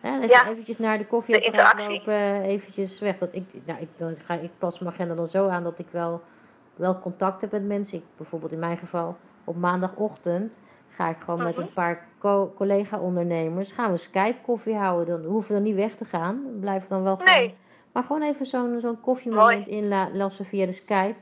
Hè, 0.01 0.15
even, 0.17 0.29
Ja. 0.29 0.47
eventjes 0.49 0.77
naar 0.77 0.97
de 0.97 1.05
koffieapparaat 1.05 1.73
interactie. 1.79 1.97
lopen, 1.97 2.41
eventjes 2.41 2.99
weg. 2.99 3.17
Dat 3.17 3.29
ik, 3.31 3.43
nou, 3.65 3.79
ik, 3.79 3.87
dan 3.97 4.15
ga, 4.25 4.33
ik 4.33 4.51
pas 4.57 4.79
mijn 4.79 4.93
agenda 4.93 5.15
dan 5.15 5.27
zo 5.27 5.47
aan 5.47 5.63
dat 5.63 5.79
ik 5.79 5.87
wel, 5.91 6.21
wel 6.75 6.99
contact 6.99 7.41
heb 7.41 7.51
met 7.51 7.65
mensen. 7.67 7.97
Ik, 7.97 8.03
bijvoorbeeld 8.17 8.51
in 8.51 8.59
mijn 8.59 8.77
geval 8.77 9.17
op 9.43 9.55
maandagochtend 9.55 10.59
ga 10.89 11.09
ik 11.09 11.17
gewoon 11.25 11.43
met 11.43 11.53
Mhm. 11.55 11.61
een 11.61 11.73
paar 11.73 12.05
co- 12.19 12.51
collega-ondernemers 12.55 13.71
gaan 13.71 13.91
we 13.91 13.97
Skype 13.97 14.37
koffie 14.41 14.75
houden. 14.75 15.21
Dan 15.21 15.31
hoeven 15.31 15.47
we 15.49 15.53
dan 15.53 15.63
niet 15.63 15.75
weg 15.75 15.95
te 15.95 16.05
gaan. 16.05 16.41
We 16.53 16.59
blijven 16.59 16.89
dan 16.89 17.03
wel 17.03 17.15
gewoon. 17.17 17.33
Nee. 17.33 17.55
Maar 17.91 18.03
gewoon 18.03 18.21
even 18.21 18.45
zo'n 18.45 18.77
zo'n 18.81 19.01
koffiemoment 19.01 19.67
inlassen 19.67 20.45
via 20.45 20.65
de 20.65 20.71
Skype. 20.71 21.15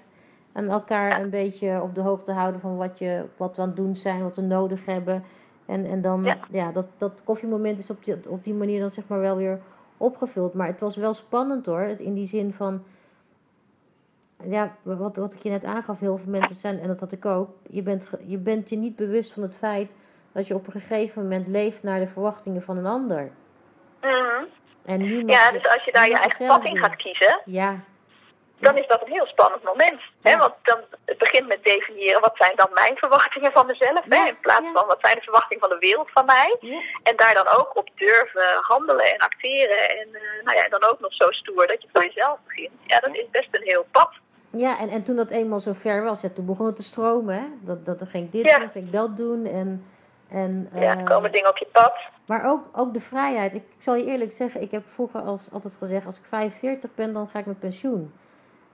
En 0.54 0.70
elkaar 0.70 1.10
Ja. 1.10 1.20
een 1.20 1.30
beetje 1.30 1.82
op 1.82 1.96
de 1.96 2.02
hoogte 2.02 2.32
houden 2.32 2.62
van 2.62 2.76
wat, 2.78 3.00
je, 3.00 3.26
wat 3.38 3.56
we 3.56 3.62
aan 3.62 3.68
het 3.68 3.78
doen 3.78 3.96
zijn, 3.96 4.24
wat 4.24 4.36
we 4.36 4.42
nodig 4.42 4.86
hebben. 4.86 5.24
En, 5.66 5.86
en 5.86 6.02
dan, 6.02 6.24
ja, 6.24 6.38
Ja. 6.52 6.72
dat, 6.72 6.86
dat 6.98 7.22
koffiemoment 7.24 7.80
is 7.80 7.90
op 7.90 8.04
die, 8.06 8.30
op 8.30 8.44
die 8.44 8.54
manier 8.54 8.80
dan 8.80 8.92
zeg 8.92 9.08
maar 9.08 9.20
wel 9.20 9.36
weer 9.36 9.60
opgevuld. 9.98 10.54
Maar 10.54 10.68
het 10.68 10.80
was 10.80 10.96
wel 10.96 11.14
spannend 11.14 11.66
hoor. 11.66 11.80
Het, 11.80 12.00
in 12.00 12.14
die 12.14 12.28
zin 12.28 12.54
van, 12.54 12.84
ja, 14.44 14.76
wat, 14.82 15.16
wat 15.16 15.34
ik 15.34 15.40
je 15.44 15.50
net 15.50 15.64
aangaf, 15.64 16.00
heel 16.00 16.18
veel 16.18 16.32
mensen 16.32 16.56
zijn, 16.56 16.80
en 16.80 16.88
dat 16.88 17.00
had 17.00 17.12
ik 17.12 17.26
ook. 17.26 17.50
Je 17.70 17.82
bent, 17.82 18.08
je 18.26 18.38
bent 18.38 18.70
je 18.70 18.76
niet 18.76 18.96
bewust 18.96 19.34
van 19.34 19.44
het 19.44 19.56
feit 19.56 19.90
dat 20.32 20.48
je 20.48 20.56
op 20.56 20.66
een 20.66 20.72
gegeven 20.82 21.22
moment 21.22 21.48
leeft 21.48 21.84
naar 21.84 22.00
de 22.00 22.08
verwachtingen 22.08 22.62
van 22.62 22.78
een 22.78 22.86
ander. 22.86 23.32
Mhm. 24.02 24.44
En 24.86 25.02
nu 25.02 25.26
Ja, 25.26 25.52
dus 25.52 25.68
als 25.68 25.84
je 25.84 25.92
daar 25.92 26.08
je 26.08 26.18
eigen 26.18 26.48
pad 26.48 26.64
in 26.66 26.78
gaat 26.78 26.96
kiezen, 26.96 27.40
Ja, 27.46 27.80
dan 28.66 28.78
is 28.78 28.88
dat 28.88 29.02
een 29.02 29.18
heel 29.18 29.26
spannend 29.26 29.64
moment. 29.64 30.02
Hè? 30.22 30.38
Want 30.38 30.54
dan, 30.62 30.80
het 31.06 31.18
begint 31.18 31.48
met 31.48 31.64
definiëren 31.64 32.22
wat 32.22 32.38
zijn 32.38 32.56
dan 32.56 32.70
mijn 32.74 32.96
verwachtingen 32.98 33.52
van 33.52 33.66
mezelf. 33.66 34.04
Hè? 34.10 34.28
In 34.28 34.40
plaats 34.42 34.68
van 34.74 34.88
wat 34.88 35.02
zijn 35.02 35.16
de 35.16 35.28
verwachtingen 35.30 35.64
van 35.66 35.74
de 35.76 35.86
wereld 35.88 36.10
van 36.12 36.26
mij. 36.26 36.58
En 37.04 37.16
daar 37.16 37.34
dan 37.34 37.48
ook 37.48 37.78
op 37.78 37.90
durven 37.96 38.50
handelen 38.62 39.14
en 39.14 39.20
acteren. 39.20 39.90
En 40.00 40.08
uh, 40.12 40.44
nou 40.44 40.58
ja, 40.58 40.70
dan 40.70 40.84
ook 40.90 41.00
nog 41.00 41.14
zo 41.14 41.32
stoer 41.32 41.68
dat 41.68 41.82
je 41.82 41.88
voor 41.94 42.04
jezelf 42.04 42.38
begint. 42.48 42.74
Ja, 42.84 43.00
dat 43.00 43.16
is 43.16 43.30
best 43.32 43.48
een 43.52 43.64
heel 43.64 43.86
pad. 43.92 44.12
Ja, 44.50 44.80
en, 44.80 44.90
en 44.90 45.04
toen 45.04 45.16
dat 45.16 45.30
eenmaal 45.30 45.60
zo 45.60 45.74
ver 45.74 46.04
was, 46.04 46.22
ja, 46.22 46.30
toen 46.30 46.46
begon 46.46 46.66
het 46.66 46.76
te 46.76 46.84
stromen. 46.84 47.36
Hè? 47.36 47.46
Dat, 47.62 47.86
dat, 47.86 48.00
dan 48.00 48.08
ging 48.08 48.26
ik 48.26 48.32
dit 48.32 48.44
doen, 48.44 48.70
ging 48.70 48.86
ik 48.86 48.92
dat 48.92 49.18
doen. 49.18 49.46
En, 49.46 49.86
en, 50.30 50.70
ja, 50.74 50.98
er 50.98 51.04
komen 51.04 51.32
dingen 51.32 51.50
op 51.50 51.58
je 51.58 51.68
pad. 51.72 51.94
Maar 52.26 52.50
ook, 52.52 52.64
ook 52.74 52.94
de 52.94 53.00
vrijheid. 53.00 53.56
Ik, 53.56 53.64
ik, 53.76 53.82
zal 53.84 53.96
je 53.96 54.06
eerlijk 54.06 54.32
zeggen, 54.32 54.62
ik 54.62 54.72
heb 54.72 54.84
vroeger 54.88 55.22
als, 55.22 55.48
altijd 55.52 55.74
gezegd... 55.80 56.06
als 56.06 56.18
ik 56.18 56.24
45 56.28 56.90
ben, 56.96 57.14
dan 57.14 57.28
ga 57.28 57.40
ik 57.40 57.46
met 57.46 57.60
pensioen. 57.60 58.14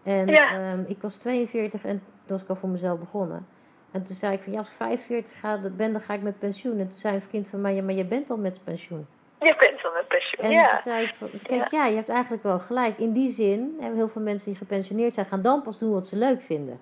En 0.03 0.27
ehm, 0.27 0.83
ik 0.87 1.01
was 1.01 1.15
42 1.15 1.83
en 1.83 1.97
toen 1.97 2.03
was 2.25 2.41
ik 2.41 2.49
al 2.49 2.55
voor 2.55 2.69
mezelf 2.69 2.99
begonnen. 2.99 3.47
En 3.91 4.03
toen 4.03 4.15
zei 4.15 4.33
ik 4.33 4.41
van, 4.41 4.51
ja, 4.51 4.57
als 4.57 4.67
ik 4.67 4.73
45 4.77 5.39
ga, 5.39 5.59
ben, 5.75 5.91
dan 5.91 6.01
ga 6.01 6.13
ik 6.13 6.21
met 6.21 6.39
pensioen. 6.39 6.79
En 6.79 6.87
toen 6.87 6.97
zei 6.97 7.15
een 7.15 7.21
vriend 7.21 7.47
van 7.47 7.61
mij, 7.61 7.75
ja, 7.75 7.83
maar 7.83 7.93
je 7.93 8.05
bent 8.05 8.29
al 8.29 8.37
met 8.37 8.63
pensioen. 8.63 9.07
Je 9.39 9.55
bent 9.59 9.85
al 9.85 9.91
met 9.91 10.07
pensioen, 10.07 10.45
en 10.45 10.51
ja. 10.51 10.69
toen 10.69 10.79
zei 10.91 11.05
ik, 11.05 11.15
van, 11.17 11.29
kijk, 11.43 11.71
ja. 11.71 11.85
je 11.85 11.95
hebt 11.95 12.09
eigenlijk 12.09 12.43
wel 12.43 12.59
gelijk. 12.59 12.97
In 12.97 13.11
die 13.11 13.31
zin 13.31 13.75
hebben 13.79 13.97
heel 13.97 14.09
veel 14.09 14.21
mensen 14.21 14.49
die 14.49 14.57
gepensioneerd 14.57 15.13
zijn, 15.13 15.25
gaan 15.25 15.41
dan 15.41 15.61
pas 15.61 15.79
doen 15.79 15.91
wat 15.91 16.07
ze 16.07 16.15
leuk 16.15 16.41
vinden. 16.41 16.79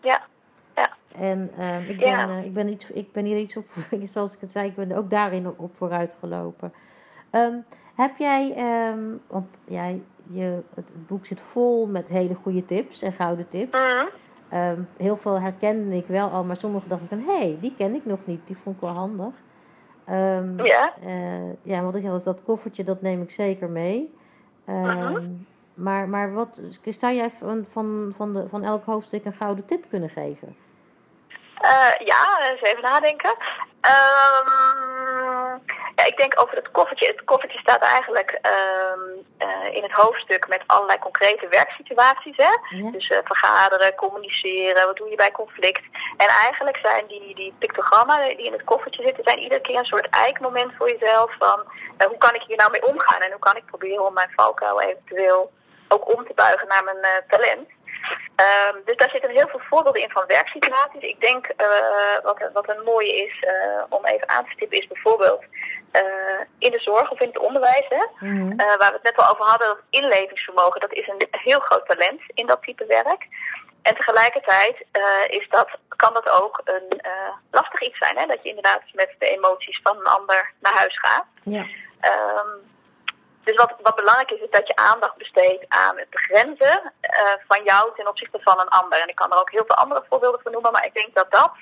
Ja, 0.00 0.22
ja. 0.74 0.90
En 1.18 1.50
uh, 1.58 1.88
ik, 1.88 1.98
ben, 1.98 2.28
uh, 2.28 2.44
ik, 2.44 2.52
ben 2.52 2.68
iets, 2.68 2.90
ik 2.90 3.12
ben 3.12 3.24
hier 3.24 3.38
iets 3.38 3.56
op, 3.56 3.66
zoals 4.12 4.34
ik 4.34 4.40
het 4.40 4.50
zei, 4.50 4.68
ik 4.68 4.74
ben 4.74 4.92
ook 4.92 5.10
daarin 5.10 5.46
op, 5.46 5.58
op 5.58 5.76
vooruit 5.76 6.16
gelopen. 6.20 6.72
Um, 7.30 7.64
heb 7.94 8.16
jij, 8.16 8.54
um, 8.90 9.20
want 9.26 9.46
jij, 9.64 10.02
je, 10.32 10.62
het 10.74 11.06
boek 11.06 11.26
zit 11.26 11.40
vol 11.40 11.86
met 11.86 12.06
hele 12.08 12.34
goede 12.34 12.64
tips 12.64 13.02
en 13.02 13.12
gouden 13.12 13.48
tips. 13.48 13.78
Mm. 13.78 14.08
Um, 14.58 14.88
heel 14.96 15.16
veel 15.16 15.40
herkende 15.40 15.96
ik 15.96 16.06
wel 16.06 16.28
al, 16.28 16.44
maar 16.44 16.56
sommige 16.56 16.88
dacht 16.88 17.02
ik 17.02 17.08
van, 17.08 17.24
hé, 17.26 17.38
hey, 17.38 17.58
die 17.60 17.74
ken 17.76 17.94
ik 17.94 18.04
nog 18.04 18.18
niet, 18.24 18.46
die 18.46 18.56
vond 18.62 18.76
ik 18.76 18.82
wel 18.82 18.90
handig. 18.90 19.32
Um, 20.10 20.64
ja? 20.64 20.92
Uh, 21.04 21.52
ja, 21.62 21.82
want 21.82 21.94
ik 21.94 22.06
had 22.06 22.24
dat 22.24 22.42
koffertje, 22.44 22.84
dat 22.84 23.02
neem 23.02 23.22
ik 23.22 23.30
zeker 23.30 23.68
mee. 23.68 24.14
Um, 24.68 25.46
maar, 25.74 26.08
maar 26.08 26.32
wat, 26.32 26.60
zou 26.84 27.14
jij 27.14 27.30
van, 27.38 27.66
van, 27.72 28.12
van, 28.16 28.34
de, 28.34 28.48
van 28.48 28.64
elk 28.64 28.84
hoofdstuk 28.84 29.24
een 29.24 29.32
gouden 29.32 29.64
tip 29.64 29.84
kunnen 29.88 30.10
geven? 30.10 30.56
Uh, 31.62 32.06
ja, 32.06 32.50
eens 32.50 32.62
even 32.62 32.82
nadenken. 32.82 33.34
Ja, 36.02 36.08
ik 36.08 36.16
denk 36.16 36.40
over 36.42 36.56
het 36.56 36.70
koffertje. 36.70 37.06
Het 37.06 37.24
koffertje 37.24 37.58
staat 37.58 37.82
eigenlijk 37.82 38.38
um, 38.42 39.26
uh, 39.38 39.74
in 39.74 39.82
het 39.82 39.92
hoofdstuk 39.92 40.48
met 40.48 40.62
allerlei 40.66 40.98
concrete 40.98 41.48
werksituaties. 41.48 42.36
Hè? 42.36 42.76
Ja. 42.76 42.90
Dus 42.90 43.10
uh, 43.10 43.18
vergaderen, 43.24 43.94
communiceren, 43.94 44.86
wat 44.86 44.96
doe 44.96 45.10
je 45.10 45.16
bij 45.16 45.30
conflict. 45.30 45.82
En 46.16 46.26
eigenlijk 46.26 46.76
zijn 46.76 47.06
die, 47.06 47.34
die 47.34 47.54
pictogrammen 47.58 48.36
die 48.36 48.46
in 48.46 48.52
het 48.52 48.64
koffertje 48.64 49.02
zitten, 49.02 49.24
zijn 49.24 49.38
iedere 49.38 49.60
keer 49.60 49.78
een 49.78 49.84
soort 49.84 50.08
eikmoment 50.08 50.72
voor 50.76 50.90
jezelf. 50.90 51.34
Van 51.38 51.60
uh, 51.98 52.06
hoe 52.06 52.18
kan 52.18 52.34
ik 52.34 52.42
hier 52.42 52.56
nou 52.56 52.70
mee 52.70 52.86
omgaan 52.86 53.20
en 53.20 53.30
hoe 53.30 53.40
kan 53.40 53.56
ik 53.56 53.66
proberen 53.66 54.06
om 54.06 54.14
mijn 54.14 54.32
valkuil 54.36 54.80
eventueel 54.80 55.50
ook 55.88 56.16
om 56.16 56.26
te 56.26 56.34
buigen 56.34 56.68
naar 56.68 56.84
mijn 56.84 57.24
talent. 57.28 57.68
Um, 58.46 58.82
dus 58.84 58.96
daar 58.96 59.10
zitten 59.10 59.30
heel 59.30 59.48
veel 59.48 59.60
voorbeelden 59.68 60.02
in 60.02 60.10
van 60.10 60.24
werksituaties. 60.26 61.02
Ik 61.02 61.20
denk 61.20 61.46
uh, 61.46 62.22
wat, 62.22 62.50
wat 62.52 62.68
een 62.68 62.82
mooie 62.84 63.14
is 63.24 63.42
uh, 63.42 63.82
om 63.88 64.04
even 64.04 64.28
aan 64.28 64.44
te 64.44 64.50
stippen 64.50 64.78
is 64.78 64.86
bijvoorbeeld 64.86 65.44
uh, 65.92 66.02
in 66.58 66.70
de 66.70 66.78
zorg 66.78 67.10
of 67.10 67.20
in 67.20 67.28
het 67.28 67.38
onderwijs. 67.38 67.86
Hè, 67.88 68.26
mm 68.26 68.36
-hmm. 68.36 68.56
waar 68.56 68.78
we 68.78 69.00
het 69.00 69.02
net 69.02 69.16
al 69.16 69.30
over 69.30 69.44
hadden, 69.44 69.68
dat 69.68 69.78
inlevingsvermogen, 69.90 70.80
dat 70.80 70.92
is 70.92 71.08
een 71.08 71.26
heel 71.30 71.60
groot 71.60 71.86
talent 71.86 72.20
in 72.34 72.46
dat 72.46 72.62
type 72.62 72.86
werk. 72.86 73.26
En 73.82 73.94
tegelijkertijd 73.94 74.84
is 75.26 75.48
dat, 75.48 75.68
kan 75.88 76.14
dat 76.14 76.28
ook 76.28 76.60
een 76.64 77.00
lastig 77.50 77.82
iets 77.82 77.98
zijn. 77.98 78.16
Hè, 78.16 78.26
dat 78.26 78.42
je 78.42 78.48
inderdaad 78.48 78.82
met 78.92 79.14
de 79.18 79.26
emoties 79.26 79.80
van 79.82 79.96
een 79.96 80.06
ander 80.06 80.52
naar 80.60 80.74
huis 80.74 80.98
gaat. 80.98 81.24
Ja. 81.42 81.64
Um, 82.02 82.71
dus 83.44 83.56
wat, 83.56 83.74
wat 83.82 83.94
belangrijk 83.94 84.30
is, 84.30 84.40
is 84.40 84.50
dat 84.50 84.66
je 84.66 84.76
aandacht 84.76 85.16
besteedt 85.16 85.64
aan 85.68 85.98
het 85.98 86.10
begrenzen 86.10 86.92
uh, 87.02 87.32
van 87.48 87.62
jou 87.64 87.90
ten 87.96 88.08
opzichte 88.08 88.38
van 88.40 88.60
een 88.60 88.68
ander. 88.68 89.00
En 89.00 89.08
ik 89.08 89.14
kan 89.14 89.32
er 89.32 89.38
ook 89.38 89.50
heel 89.50 89.64
veel 89.66 89.76
andere 89.76 90.04
voorbeelden 90.08 90.40
van 90.42 90.52
noemen, 90.52 90.72
maar 90.72 90.86
ik 90.86 90.94
denk 90.94 91.14
dat 91.14 91.30
dat 91.30 91.52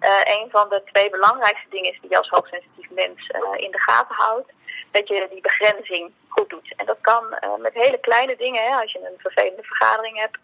uh, 0.00 0.20
een 0.24 0.48
van 0.50 0.68
de 0.68 0.82
twee 0.92 1.10
belangrijkste 1.10 1.68
dingen 1.70 1.92
is 1.92 2.00
die 2.00 2.10
je 2.10 2.16
als 2.16 2.28
hoogsensitief 2.28 2.90
mens 2.90 3.30
uh, 3.30 3.64
in 3.64 3.70
de 3.70 3.80
gaten 3.80 4.14
houdt. 4.14 4.52
Dat 4.90 5.08
je 5.08 5.28
die 5.30 5.40
begrenzing 5.40 6.12
goed 6.28 6.50
doet. 6.50 6.74
En 6.76 6.86
dat 6.86 6.98
kan 7.00 7.24
met 7.58 7.74
hele 7.74 7.98
kleine 7.98 8.36
dingen, 8.36 8.62
hè, 8.62 8.80
als 8.80 8.92
je 8.92 8.98
een 8.98 9.18
vervelende 9.18 9.62
vergadering 9.62 10.18
hebt, 10.18 10.38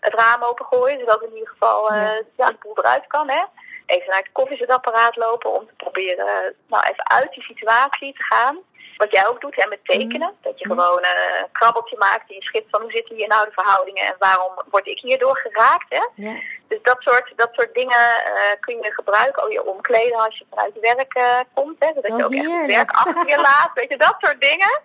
het 0.00 0.14
raam 0.14 0.42
opengooien, 0.42 0.98
zodat 0.98 1.22
in 1.22 1.32
ieder 1.32 1.48
geval 1.48 1.94
ja. 1.94 2.22
ja, 2.36 2.46
de 2.46 2.56
boel 2.60 2.78
eruit 2.78 3.06
kan. 3.06 3.28
Hè. 3.28 3.42
Even 3.86 4.08
naar 4.08 4.18
het 4.18 4.32
koffiezetapparaat 4.32 5.16
lopen 5.16 5.52
om 5.52 5.66
te 5.66 5.74
proberen 5.76 6.54
nou, 6.66 6.82
even 6.90 7.10
uit 7.10 7.32
die 7.32 7.42
situatie 7.42 8.12
te 8.14 8.22
gaan 8.22 8.58
wat 8.96 9.10
jij 9.10 9.28
ook 9.28 9.40
doet 9.40 9.56
hè, 9.56 9.68
met 9.68 9.84
tekenen. 9.84 10.28
Mm. 10.28 10.38
Dat 10.40 10.58
je 10.58 10.66
gewoon 10.66 11.02
uh, 11.02 11.40
een 11.40 11.52
krabbeltje 11.52 11.96
maakt 11.98 12.28
die 12.28 12.36
je 12.36 12.42
schikt 12.42 12.70
van 12.70 12.80
hoe 12.80 12.90
zitten 12.90 13.16
hier 13.16 13.28
nou 13.28 13.44
de 13.44 13.52
verhoudingen 13.52 14.06
en 14.06 14.14
waarom 14.18 14.52
word 14.70 14.86
ik 14.86 14.98
hierdoor 14.98 15.36
geraakt. 15.36 15.86
Hè? 15.88 16.04
Ja. 16.14 16.34
Dus 16.68 16.82
dat 16.82 16.96
soort, 17.02 17.32
dat 17.36 17.50
soort 17.52 17.74
dingen 17.74 18.04
uh, 18.34 18.60
kun 18.60 18.76
je 18.82 18.92
gebruiken. 18.92 19.42
Al 19.42 19.50
je 19.50 19.66
omkleden 19.66 20.18
als 20.18 20.38
je 20.38 20.44
vanuit 20.50 20.74
je 20.74 20.80
werk 20.80 21.16
uh, 21.16 21.40
komt. 21.54 21.76
Hè? 21.78 21.86
Zodat 21.94 22.10
Oh, 22.10 22.18
je 22.18 22.24
ook 22.24 22.32
echt 22.32 22.60
het 22.60 22.66
werk 22.66 22.90
achter 22.90 23.28
je 23.28 23.40
laat. 23.50 23.70
Weet 23.74 23.88
je, 23.88 23.96
dat 23.96 24.16
soort 24.18 24.40
dingen. 24.40 24.80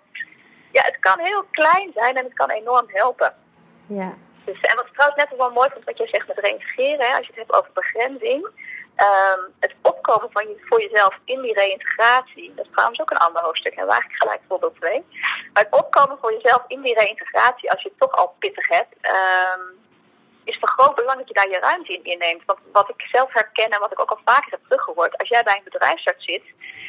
Ja, 0.71 0.83
het 0.83 0.99
kan 0.99 1.19
heel 1.19 1.43
klein 1.51 1.91
zijn 1.93 2.17
en 2.17 2.23
het 2.23 2.33
kan 2.33 2.49
enorm 2.49 2.85
helpen. 2.87 3.33
Ja. 3.87 4.13
Dus, 4.45 4.61
en 4.61 4.75
wat 4.75 4.85
ik 4.85 4.93
trouwens 4.93 5.21
net 5.21 5.37
wel 5.37 5.51
mooi 5.51 5.69
vond 5.73 5.85
wat 5.85 5.97
jij 5.97 6.07
zegt 6.07 6.27
met 6.27 6.39
reintegreren. 6.39 7.05
Hè? 7.05 7.15
Als 7.17 7.27
je 7.27 7.33
het 7.33 7.47
hebt 7.47 7.53
over 7.53 7.71
begrenzing. 7.73 8.49
Um, 9.01 9.53
het 9.59 9.73
opkomen 9.81 10.31
van 10.31 10.47
je, 10.47 10.55
voor 10.59 10.81
jezelf 10.81 11.15
in 11.25 11.41
die 11.41 11.53
reïntegratie, 11.53 12.53
dat 12.55 12.65
is 12.65 12.71
trouwens 12.71 12.99
ook 12.99 13.11
een 13.11 13.17
ander 13.17 13.41
hoofdstuk, 13.41 13.73
en 13.73 13.85
waar 13.85 14.05
ik 14.09 14.15
gelijk 14.15 14.41
voorbeeld 14.47 14.75
2. 14.75 15.05
Maar 15.53 15.63
het 15.63 15.73
opkomen 15.81 16.17
voor 16.21 16.33
jezelf 16.33 16.63
in 16.67 16.81
die 16.81 16.93
reïntegratie, 16.93 17.71
als 17.71 17.81
je 17.81 17.89
het 17.89 17.99
toch 17.99 18.11
al 18.11 18.35
pittig 18.39 18.67
hebt, 18.67 18.95
um, 19.01 19.77
is 20.43 20.57
van 20.59 20.69
groot 20.69 20.95
belang 20.95 21.17
dat 21.17 21.27
je 21.27 21.33
daar 21.33 21.49
je 21.49 21.59
ruimte 21.59 21.93
in 21.93 22.03
inneemt. 22.03 22.45
Want 22.45 22.59
wat 22.71 22.89
ik 22.89 23.01
zelf 23.11 23.33
herken 23.33 23.69
en 23.69 23.79
wat 23.79 23.91
ik 23.91 23.99
ook 24.01 24.09
al 24.09 24.19
vaker 24.25 24.51
heb 24.51 24.59
teruggehoord, 24.63 25.17
als 25.17 25.29
jij 25.29 25.43
bij 25.43 25.55
een 25.55 25.71
bedrijfsarts 25.71 26.25
zit 26.25 26.43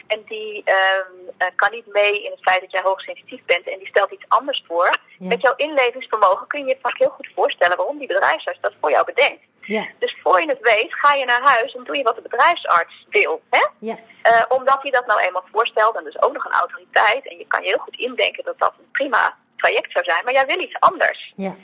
en 0.07 0.23
die 0.27 0.57
um, 0.57 1.29
uh, 1.39 1.47
kan 1.57 1.71
niet 1.73 1.87
mee 1.87 2.25
in 2.25 2.31
het 2.31 2.41
feit 2.41 2.61
dat 2.61 2.71
jij 2.71 2.81
hoogsensitief 2.83 3.45
bent 3.45 3.69
en 3.69 3.79
die 3.79 3.89
stelt 3.89 4.11
iets 4.11 4.29
anders 4.29 4.65
voor, 4.67 4.91
Ja. 5.19 5.27
met 5.27 5.41
jouw 5.41 5.55
inlevingsvermogen 5.57 6.47
kun 6.47 6.61
je 6.61 6.67
je 6.67 6.79
vaak 6.83 6.99
heel 6.99 7.09
goed 7.09 7.29
voorstellen 7.35 7.77
waarom 7.77 7.99
die 7.99 8.07
bedrijfsarts 8.07 8.61
dat 8.61 8.73
voor 8.81 8.91
jou 8.91 9.05
bedenkt. 9.05 9.43
Ja. 9.71 9.87
Dus 9.99 10.17
voor 10.23 10.41
je 10.41 10.49
het 10.49 10.61
weet, 10.61 10.95
ga 10.95 11.15
je 11.15 11.25
naar 11.25 11.43
huis 11.43 11.75
en 11.75 11.85
doe 11.85 11.97
je 11.97 12.03
wat 12.03 12.15
de 12.15 12.23
bedrijfsarts 12.23 13.07
wil. 13.09 13.43
Hè? 13.51 13.67
Ja. 13.79 13.99
Uh, 14.23 14.45
omdat 14.49 14.83
hij 14.83 14.91
dat 14.91 15.07
nou 15.07 15.21
eenmaal 15.21 15.45
voorstelt 15.53 15.97
en 15.97 16.05
dus 16.05 16.23
ook 16.23 16.33
nog 16.33 16.45
een 16.45 16.61
autoriteit. 16.63 17.29
En 17.29 17.39
je 17.39 17.47
kan 17.47 17.63
je 17.63 17.69
heel 17.69 17.79
goed 17.79 17.97
indenken 17.97 18.45
dat 18.45 18.59
dat 18.59 18.75
een 18.79 18.91
prima 18.93 19.37
traject 19.57 19.93
zou 19.93 20.05
zijn, 20.05 20.25
maar 20.25 20.33
jij 20.33 20.47
wil 20.47 20.61
iets 20.61 20.81
anders. 20.81 21.33
Ja. 21.37 21.55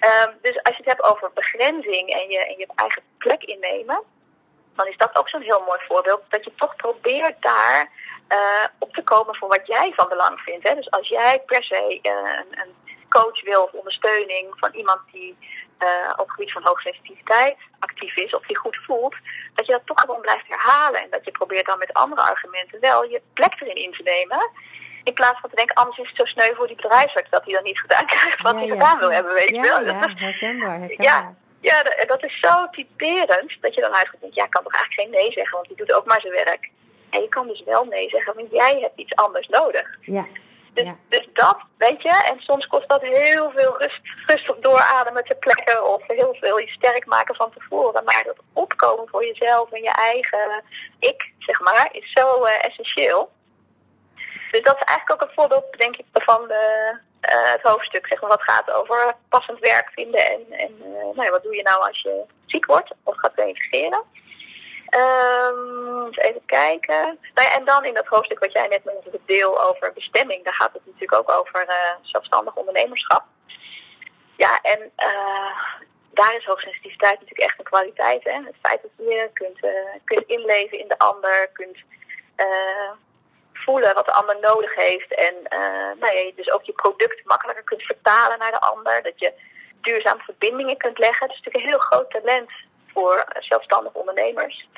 Um, 0.00 0.32
dus 0.42 0.62
als 0.62 0.76
je 0.76 0.82
het 0.82 0.92
hebt 0.92 1.02
over 1.02 1.30
begrenzing 1.34 2.10
en 2.10 2.28
je, 2.28 2.46
en 2.46 2.58
je 2.58 2.66
eigen 2.74 3.02
plek 3.18 3.42
innemen, 3.42 4.02
dan 4.74 4.86
is 4.86 4.96
dat 4.96 5.16
ook 5.16 5.28
zo'n 5.28 5.40
heel 5.50 5.62
mooi 5.66 5.80
voorbeeld. 5.88 6.22
Dat 6.28 6.44
je 6.44 6.52
toch 6.56 6.76
probeert 6.76 7.42
daar 7.42 7.90
uh, 8.28 8.64
op 8.78 8.92
te 8.92 9.02
komen 9.02 9.36
voor 9.36 9.48
wat 9.48 9.66
jij 9.66 9.92
van 9.96 10.08
belang 10.08 10.40
vindt. 10.40 10.68
Hè? 10.68 10.74
Dus 10.74 10.90
als 10.90 11.08
jij 11.08 11.42
per 11.46 11.62
se 11.62 11.98
uh, 12.02 12.12
een, 12.12 12.58
een 12.60 12.74
coach 13.08 13.42
wil 13.42 13.62
of 13.62 13.72
ondersteuning 13.72 14.46
van 14.58 14.74
iemand 14.74 15.00
die 15.12 15.36
uh, 15.82 16.10
op 16.12 16.18
het 16.26 16.30
gebied 16.30 16.52
van 16.52 16.62
hoogsensitiviteit 16.64 17.56
actief 17.78 18.16
is 18.16 18.34
of 18.34 18.46
die 18.46 18.56
goed 18.58 18.76
voelt, 18.86 19.14
dat 19.54 19.66
je 19.66 19.72
dat 19.72 19.86
toch 19.86 20.00
gewoon 20.00 20.20
blijft 20.20 20.48
herhalen. 20.48 21.00
En 21.02 21.10
dat 21.10 21.24
je 21.24 21.30
probeert 21.30 21.66
dan 21.66 21.78
met 21.78 21.92
andere 21.92 22.20
argumenten 22.22 22.80
wel 22.80 23.04
je 23.04 23.20
plek 23.34 23.60
erin 23.60 23.76
in 23.84 23.92
te 23.92 24.02
nemen. 24.02 24.50
In 25.04 25.12
plaats 25.14 25.40
van 25.40 25.50
te 25.50 25.56
denken, 25.56 25.74
anders 25.74 25.98
is 25.98 26.08
het 26.08 26.16
zo 26.16 26.24
sneu 26.24 26.54
voor 26.54 26.66
die 26.66 26.76
bedrijfsarts 26.76 27.30
dat 27.30 27.44
hij 27.44 27.54
dan 27.54 27.62
niet 27.62 27.80
gedaan 27.80 28.06
krijgt 28.06 28.42
wat 28.42 28.52
Ja, 28.52 28.58
hij 28.58 28.66
ja. 28.66 28.72
gedaan 28.72 28.98
wil 28.98 29.12
hebben, 29.12 29.32
weet 29.34 29.48
Ja, 29.48 29.62
je 29.62 29.68
wel. 29.68 29.84
ja, 29.84 29.94
herkenbaar, 30.14 30.78
herkenbaar. 30.78 31.04
Ja. 31.06 31.34
ja, 31.60 31.82
dat- 32.06 32.22
is 32.24 32.40
zo 32.40 32.66
typerend 32.70 33.56
dat 33.60 33.74
je 33.74 33.80
dan 33.80 33.94
uitgaat 33.94 34.20
denkt, 34.20 34.34
ja, 34.36 34.44
ik 34.44 34.50
kan 34.50 34.62
toch 34.62 34.72
eigenlijk 34.74 35.02
geen 35.02 35.20
nee 35.22 35.32
zeggen, 35.32 35.54
want 35.56 35.68
die 35.68 35.76
doet 35.76 35.92
ook 35.92 36.04
maar 36.06 36.20
zijn 36.20 36.32
werk. 36.32 36.70
En 37.10 37.20
je 37.20 37.28
kan 37.28 37.46
dus 37.46 37.62
wel 37.64 37.84
nee 37.84 38.08
zeggen, 38.08 38.34
want 38.34 38.50
jij 38.50 38.78
hebt 38.80 38.98
iets 38.98 39.14
anders 39.14 39.48
nodig. 39.48 39.98
Ja. 40.00 40.26
Dus, 40.76 40.84
Ja. 40.84 40.96
dus 41.08 41.28
dat, 41.32 41.56
weet 41.78 42.02
je, 42.02 42.22
en 42.30 42.40
soms 42.40 42.66
kost 42.66 42.88
dat 42.88 43.02
heel 43.02 43.50
veel 43.50 43.78
rust, 43.78 44.00
rustig 44.26 44.56
doorademen 44.56 45.24
ter 45.24 45.36
plekke 45.36 45.82
of 45.82 46.02
heel 46.06 46.36
veel 46.40 46.58
je 46.58 46.68
sterk 46.68 47.06
maken 47.06 47.34
van 47.34 47.50
tevoren. 47.52 48.04
Maar 48.04 48.22
dat 48.24 48.36
opkomen 48.52 49.08
voor 49.08 49.26
jezelf 49.26 49.72
en 49.72 49.82
je 49.82 49.92
eigen 49.92 50.62
ik, 50.98 51.32
zeg 51.38 51.60
maar, 51.60 51.88
is 51.92 52.12
zo 52.12 52.44
uh, 52.44 52.64
essentieel. 52.64 53.30
Dus 54.50 54.62
dat 54.62 54.76
is 54.76 54.86
eigenlijk 54.86 55.12
ook 55.12 55.28
een 55.28 55.34
voorbeeld, 55.34 55.64
denk 55.78 55.96
ik, 55.96 56.04
van 56.12 56.48
de, 56.48 56.96
uh, 57.32 57.52
het 57.52 57.62
hoofdstuk, 57.62 58.06
zeg 58.06 58.20
maar, 58.20 58.30
wat 58.30 58.42
gaat 58.42 58.70
over 58.72 59.14
passend 59.28 59.58
werk 59.58 59.90
vinden 59.92 60.26
en, 60.26 60.42
en 60.50 60.72
uh, 60.80 61.02
nou 61.14 61.22
ja, 61.22 61.30
wat 61.30 61.42
doe 61.42 61.56
je 61.56 61.62
nou 61.62 61.86
als 61.86 62.02
je 62.02 62.24
ziek 62.46 62.66
wordt 62.66 62.90
of 63.02 63.16
gaat 63.16 63.34
reïntegreren. 63.34 64.02
Eens 64.88 66.16
even 66.16 66.44
kijken. 66.46 67.18
Nou 67.34 67.48
ja, 67.48 67.54
en 67.56 67.64
dan 67.64 67.84
in 67.84 67.94
dat 67.94 68.06
hoofdstuk 68.06 68.38
wat 68.38 68.52
jij 68.52 68.66
net 68.66 68.84
met 68.84 68.94
het 69.12 69.20
deel 69.26 69.62
over 69.62 69.92
bestemming, 69.92 70.44
daar 70.44 70.54
gaat 70.54 70.72
het 70.72 70.86
natuurlijk 70.86 71.14
ook 71.14 71.30
over 71.30 71.66
uh, 71.68 71.74
zelfstandig 72.02 72.54
ondernemerschap. 72.54 73.24
Ja, 74.36 74.60
en 74.62 74.92
uh, 74.98 75.56
daar 76.10 76.36
is 76.36 76.44
hoogsensitiviteit 76.44 77.20
natuurlijk 77.20 77.48
echt 77.48 77.58
een 77.58 77.64
kwaliteit. 77.64 78.24
Hè? 78.24 78.32
Het 78.32 78.56
feit 78.62 78.82
dat 78.82 78.90
je 78.96 79.30
kunt, 79.32 79.64
uh, 79.64 79.70
kunt 80.04 80.26
inleven 80.26 80.78
in 80.78 80.88
de 80.88 80.98
ander, 80.98 81.50
kunt 81.52 81.78
voelen 83.52 83.94
wat 83.94 84.06
de 84.06 84.12
ander 84.12 84.36
nodig 84.40 84.74
heeft. 84.74 85.14
En 85.14 85.34
nou 85.98 86.16
ja, 86.16 86.32
dus 86.36 86.50
ook 86.50 86.62
je 86.62 86.72
product 86.72 87.24
makkelijker 87.24 87.64
kunt 87.64 87.82
vertalen 87.82 88.38
naar 88.38 88.50
de 88.50 88.60
ander. 88.60 89.02
Dat 89.02 89.18
je 89.18 89.32
duurzame 89.80 90.22
verbindingen 90.22 90.76
kunt 90.76 90.98
leggen. 90.98 91.26
Dat 91.26 91.36
is 91.36 91.42
natuurlijk 91.42 91.64
een 91.64 91.70
heel 91.70 91.88
groot 91.88 92.10
talent 92.10 92.50
voor 92.96 93.24
zelfstandige 93.38 93.98
ondernemers. 93.98 94.68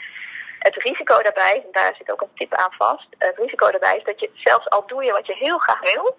Het 0.58 0.74
risico 0.74 1.22
daarbij, 1.22 1.54
en 1.64 1.72
daar 1.72 1.94
zit 1.98 2.10
ook 2.12 2.20
een 2.20 2.34
tip 2.34 2.54
aan 2.54 2.72
vast. 2.72 3.06
Het 3.18 3.36
risico 3.36 3.70
daarbij 3.70 3.96
is 3.96 4.04
dat 4.04 4.20
je 4.20 4.30
zelfs 4.34 4.68
al 4.68 4.86
doe 4.86 5.04
je 5.04 5.12
wat 5.12 5.26
je 5.26 5.34
heel 5.34 5.58
graag 5.58 5.80
wil 5.92 6.16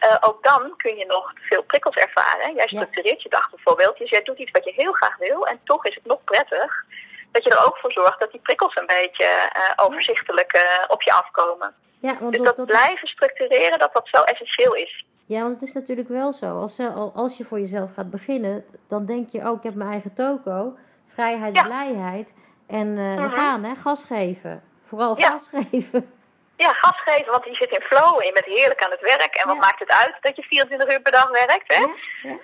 uh, 0.00 0.16
ook 0.20 0.42
dan 0.42 0.76
kun 0.76 0.96
je 0.96 1.06
nog 1.06 1.32
veel 1.34 1.62
prikkels 1.62 1.94
ervaren. 1.94 2.54
Jij 2.54 2.66
structureert 2.66 3.22
je 3.22 3.28
dag 3.28 3.50
bijvoorbeeld. 3.50 3.98
Dus 3.98 4.10
jij 4.10 4.22
doet 4.22 4.38
iets 4.38 4.50
wat 4.50 4.64
je 4.64 4.72
heel 4.76 4.92
graag 4.92 5.16
wil. 5.16 5.46
En 5.46 5.60
toch 5.64 5.86
is 5.86 5.94
het 5.94 6.06
nog 6.06 6.24
prettig 6.24 6.84
dat 7.32 7.44
je 7.44 7.50
er 7.50 7.66
ook 7.66 7.76
voor 7.76 7.92
zorgt 7.92 8.20
dat 8.20 8.30
die 8.30 8.40
prikkels 8.40 8.76
een 8.76 8.86
beetje 8.86 9.24
uh, 9.24 9.84
overzichtelijk 9.86 10.54
uh, 10.54 10.60
op 10.88 11.02
je 11.02 11.12
afkomen. 11.12 11.74
Ja, 12.00 12.16
want 12.20 12.32
dus 12.32 12.42
dat, 12.42 12.56
dat, 12.56 12.66
blijven 12.66 13.08
structureren, 13.08 13.78
dat 13.78 13.92
dat 13.92 14.08
zo 14.08 14.22
essentieel 14.22 14.74
is. 14.74 15.04
Ja, 15.26 15.42
want 15.42 15.60
het 15.60 15.68
is 15.68 15.74
natuurlijk 15.74 16.08
wel 16.08 16.32
zo. 16.32 16.58
Als, 16.60 16.78
als 17.14 17.36
je 17.36 17.44
voor 17.44 17.60
jezelf 17.60 17.94
gaat 17.94 18.10
beginnen, 18.10 18.64
dan 18.88 19.06
denk 19.06 19.28
je 19.28 19.38
oh, 19.38 19.56
ik 19.56 19.62
heb 19.62 19.74
mijn 19.74 19.90
eigen 19.90 20.14
toko. 20.14 20.76
Vrijheid, 21.20 21.54
ja. 21.54 21.62
blijheid. 21.62 22.28
En 22.66 22.86
uh, 22.86 23.14
we 23.14 23.30
gaan, 23.30 23.64
hè, 23.64 23.74
gas 23.74 24.04
geven. 24.04 24.62
Vooral 24.86 25.14
gas 25.16 25.48
geven 25.48 26.18
ja, 26.64 26.72
gas 26.72 27.00
geven, 27.04 27.32
want 27.32 27.44
je 27.44 27.54
zit 27.54 27.70
in 27.70 27.80
flow 27.80 28.14
en 28.20 28.26
je 28.26 28.32
bent 28.32 28.58
heerlijk 28.58 28.84
aan 28.84 28.90
het 28.90 29.00
werk. 29.00 29.34
En 29.34 29.48
wat 29.48 29.58
maakt 29.58 29.78
het 29.78 29.90
uit 29.90 30.16
dat 30.20 30.36
je 30.36 30.42
24 30.42 30.90
uur 30.92 31.00
per 31.00 31.12
dag 31.12 31.30
werkt, 31.30 31.74
hè? 31.74 31.82
Ja, 32.28 32.36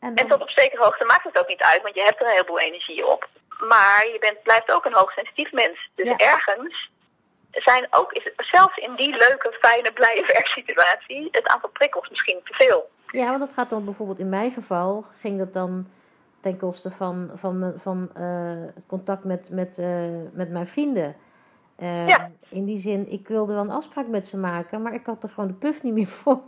en, 0.00 0.14
en, 0.14 0.28
tot 0.28 0.40
op 0.40 0.50
zekere 0.50 0.82
hoogte 0.82 1.04
maakt 1.04 1.24
het 1.24 1.38
ook 1.38 1.48
niet 1.48 1.62
uit, 1.62 1.82
want 1.82 1.94
je 1.94 2.02
hebt 2.02 2.20
er 2.20 2.26
een 2.26 2.32
heleboel 2.32 2.60
energie 2.60 3.06
op. 3.06 3.28
Maar 3.68 4.06
je 4.12 4.18
bent, 4.20 4.42
blijft 4.42 4.72
ook 4.72 4.84
een 4.84 5.00
hoogsensitief 5.00 5.52
mens. 5.52 5.90
Dus 5.94 6.08
ergens 6.08 6.90
zijn 7.50 7.86
ook, 7.90 8.12
is 8.12 8.24
het, 8.24 8.32
zelfs 8.36 8.76
in 8.76 8.94
die 8.94 9.16
leuke, 9.16 9.56
fijne, 9.60 9.92
blije 9.92 10.24
werksituatie, 10.34 11.28
het 11.30 11.46
aantal 11.46 11.70
prikkels 11.70 12.08
misschien 12.08 12.40
te 12.44 12.54
veel. 12.54 12.90
Ja, 13.06 13.26
want 13.26 13.40
dat 13.40 13.52
gaat 13.52 13.70
dan 13.70 13.84
bijvoorbeeld 13.84 14.18
in 14.18 14.28
mijn 14.28 14.52
geval, 14.52 15.06
ging 15.20 15.38
dat 15.38 15.52
dan 15.52 15.86
ten 16.46 16.56
koste 16.56 16.90
van, 16.90 17.30
van, 17.34 17.72
van 17.76 18.10
het 18.14 18.86
contact 18.86 19.24
met, 19.24 19.50
met, 19.50 19.78
uh, 19.78 19.86
met 20.32 20.50
mijn 20.50 20.66
vrienden. 20.66 21.14
Uh, 21.78 22.08
ja. 22.08 22.30
In 22.48 22.64
die 22.64 22.78
zin, 22.78 23.12
ik 23.12 23.28
wilde 23.28 23.52
wel 23.52 23.62
een 23.62 23.70
afspraak 23.70 24.06
met 24.06 24.26
ze 24.26 24.36
maken, 24.36 24.82
maar 24.82 24.94
ik 24.94 25.06
had 25.06 25.22
er 25.22 25.28
gewoon 25.28 25.48
de 25.48 25.54
puff 25.54 25.82
niet 25.82 25.92
meer 25.92 26.06
voor. 26.06 26.40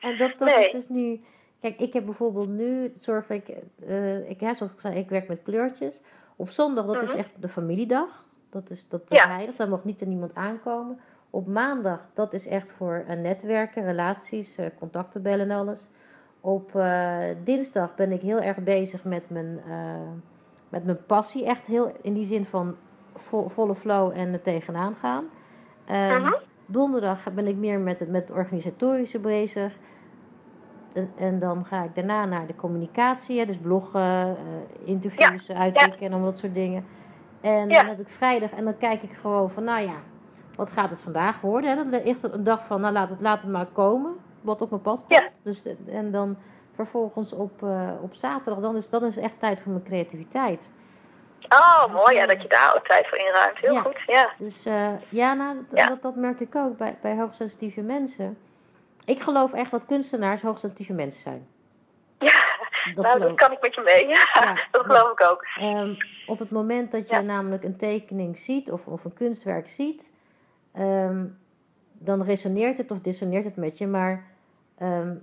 en 0.00 0.18
dat, 0.18 0.34
dat 0.38 0.48
is 0.48 0.72
dus 0.72 0.88
nu. 0.88 1.20
Kijk, 1.60 1.78
ik 1.78 1.92
heb 1.92 2.04
bijvoorbeeld 2.04 2.48
nu, 2.48 2.92
zorg 2.96 3.28
ik, 3.30 3.48
uh, 3.88 4.30
ik 4.30 4.38
zoals 4.38 4.72
ik 4.72 4.80
zei, 4.80 4.98
ik 4.98 5.08
werk 5.08 5.28
met 5.28 5.42
kleurtjes. 5.42 6.00
Op 6.36 6.50
zondag, 6.50 6.86
dat 6.86 7.02
is 7.02 7.10
mhm. 7.10 7.18
echt 7.18 7.30
de 7.40 7.48
familiedag. 7.48 8.24
Dat 8.50 8.70
is, 8.70 8.88
dat 8.88 9.02
heilig, 9.06 9.56
daar 9.56 9.68
mag 9.68 9.84
niet 9.84 10.00
er 10.00 10.06
niemand 10.06 10.34
aankomen. 10.34 11.00
Op 11.30 11.46
maandag, 11.46 12.00
dat 12.14 12.32
is 12.32 12.46
echt 12.46 12.70
voor 12.70 13.04
uh, 13.08 13.16
netwerken, 13.16 13.84
relaties, 13.84 14.58
contacten 14.78 15.22
bellen 15.22 15.50
en 15.50 15.56
alles. 15.56 15.88
Op 16.44 16.74
uh, 16.76 17.18
dinsdag 17.44 17.94
ben 17.94 18.12
ik 18.12 18.20
heel 18.20 18.40
erg 18.40 18.56
bezig 18.56 19.04
met 19.04 19.30
mijn, 19.30 19.60
met 20.68 20.84
mijn 20.84 21.06
passie. 21.06 21.46
Echt 21.46 21.64
heel 21.64 21.92
in 22.02 22.12
die 22.12 22.24
zin 22.24 22.44
van 22.44 22.76
volle 23.48 23.74
flow 23.74 24.12
en 24.14 24.32
er 24.32 24.42
tegenaan 24.42 24.94
gaan. 24.94 25.24
Um, 25.90 26.34
Donderdag 26.66 27.32
ben 27.34 27.46
ik 27.46 27.56
meer 27.56 27.80
met 27.80 27.98
het, 27.98 28.08
met 28.08 28.28
het 28.28 28.36
organisatorische 28.36 29.18
bezig. 29.18 29.72
En, 30.92 31.10
en, 31.16 31.38
dan 31.38 31.64
ga 31.64 31.82
ik 31.82 31.94
daarna 31.94 32.24
naar 32.24 32.46
de 32.46 32.54
communicatie, 32.54 33.46
dus 33.46 33.56
bloggen, 33.56 34.30
uh, 34.30 34.36
interviews 34.84 35.46
ja. 35.46 35.54
uitpikken 35.54 36.06
en 36.06 36.12
al 36.12 36.22
dat 36.22 36.38
soort 36.38 36.54
dingen. 36.54 36.84
En 37.40 37.68
dan 37.68 37.86
heb 37.86 38.00
ik 38.00 38.08
vrijdag 38.08 38.50
en 38.50 38.64
dan 38.64 38.78
kijk 38.78 39.02
ik 39.02 39.12
gewoon 39.12 39.50
van, 39.50 39.64
nou 39.64 39.80
ja, 39.80 39.94
wat 40.56 40.70
gaat 40.70 40.90
het 40.90 41.00
vandaag 41.00 41.40
worden? 41.40 41.70
Hè? 41.70 41.90
Dan 41.90 42.00
is 42.00 42.22
het 42.22 42.32
een 42.32 42.44
dag 42.44 42.66
van, 42.66 42.80
nou 42.80 42.92
laat 42.92 43.08
het, 43.08 43.20
laat 43.20 43.40
het 43.40 43.50
maar 43.50 43.66
komen, 43.66 44.12
wat 44.42 44.60
op 44.60 44.70
mijn 44.70 44.82
pad 44.82 45.04
komt. 45.08 45.30
Dus, 45.42 45.62
en 45.86 46.10
dan 46.10 46.36
vervolgens 46.74 47.32
op, 47.32 47.62
uh, 47.62 47.90
op 48.02 48.14
zaterdag, 48.14 48.62
dan 48.62 48.76
is, 48.76 48.90
dan 48.90 49.04
is 49.04 49.16
echt 49.16 49.34
tijd 49.38 49.62
voor 49.62 49.72
mijn 49.72 49.84
creativiteit. 49.84 50.70
Oh, 51.48 51.94
mooi 51.94 52.14
ja, 52.14 52.26
dat 52.26 52.42
je 52.42 52.48
daar 52.48 52.74
ook 52.76 52.86
tijd 52.86 53.08
voor 53.08 53.18
inruimt. 53.18 53.58
Heel 53.58 53.80
goed, 53.80 54.00
ja. 54.06 54.30
Dus 54.38 54.66
uh, 54.66 54.88
ja, 55.08 55.34
nou, 55.34 55.66
dat, 55.70 56.02
dat, 56.02 56.16
merk 56.16 56.40
ik 56.40 56.54
ook 56.54 56.76
bij, 56.76 56.98
bij 57.02 57.16
hoogsensitieve 57.16 57.80
mensen. 57.80 58.38
Ik 59.04 59.22
geloof 59.22 59.52
echt 59.52 59.70
dat 59.70 59.86
kunstenaars 59.86 60.42
hoogsensitieve 60.42 60.92
mensen 60.92 61.22
zijn. 61.22 61.46
Ja, 62.18 62.42
dat 62.94 63.04
nou, 63.04 63.18
dat 63.18 63.34
kan 63.34 63.52
ik 63.52 63.60
met 63.60 63.74
je 63.74 63.80
mee. 63.80 64.06
Ja, 64.34 64.58
dat 64.70 64.84
geloof 64.84 65.10
ik 65.10 65.20
ook. 65.30 65.46
Um, 65.62 65.96
op 66.26 66.38
het 66.38 66.50
moment 66.50 66.92
dat 66.92 67.08
je 67.08 67.20
namelijk 67.20 67.64
een 67.64 67.76
tekening 67.76 68.38
ziet 68.38 68.70
of, 68.70 68.86
of 68.86 69.04
een 69.04 69.14
kunstwerk 69.14 69.68
ziet, 69.68 70.06
um, 70.78 71.38
dan 71.92 72.22
resoneert 72.22 72.76
het 72.76 72.90
of 72.90 73.00
dissoneert 73.00 73.44
het 73.44 73.56
met 73.56 73.78
je, 73.78 73.86
maar 73.86 74.31
um, 74.78 75.22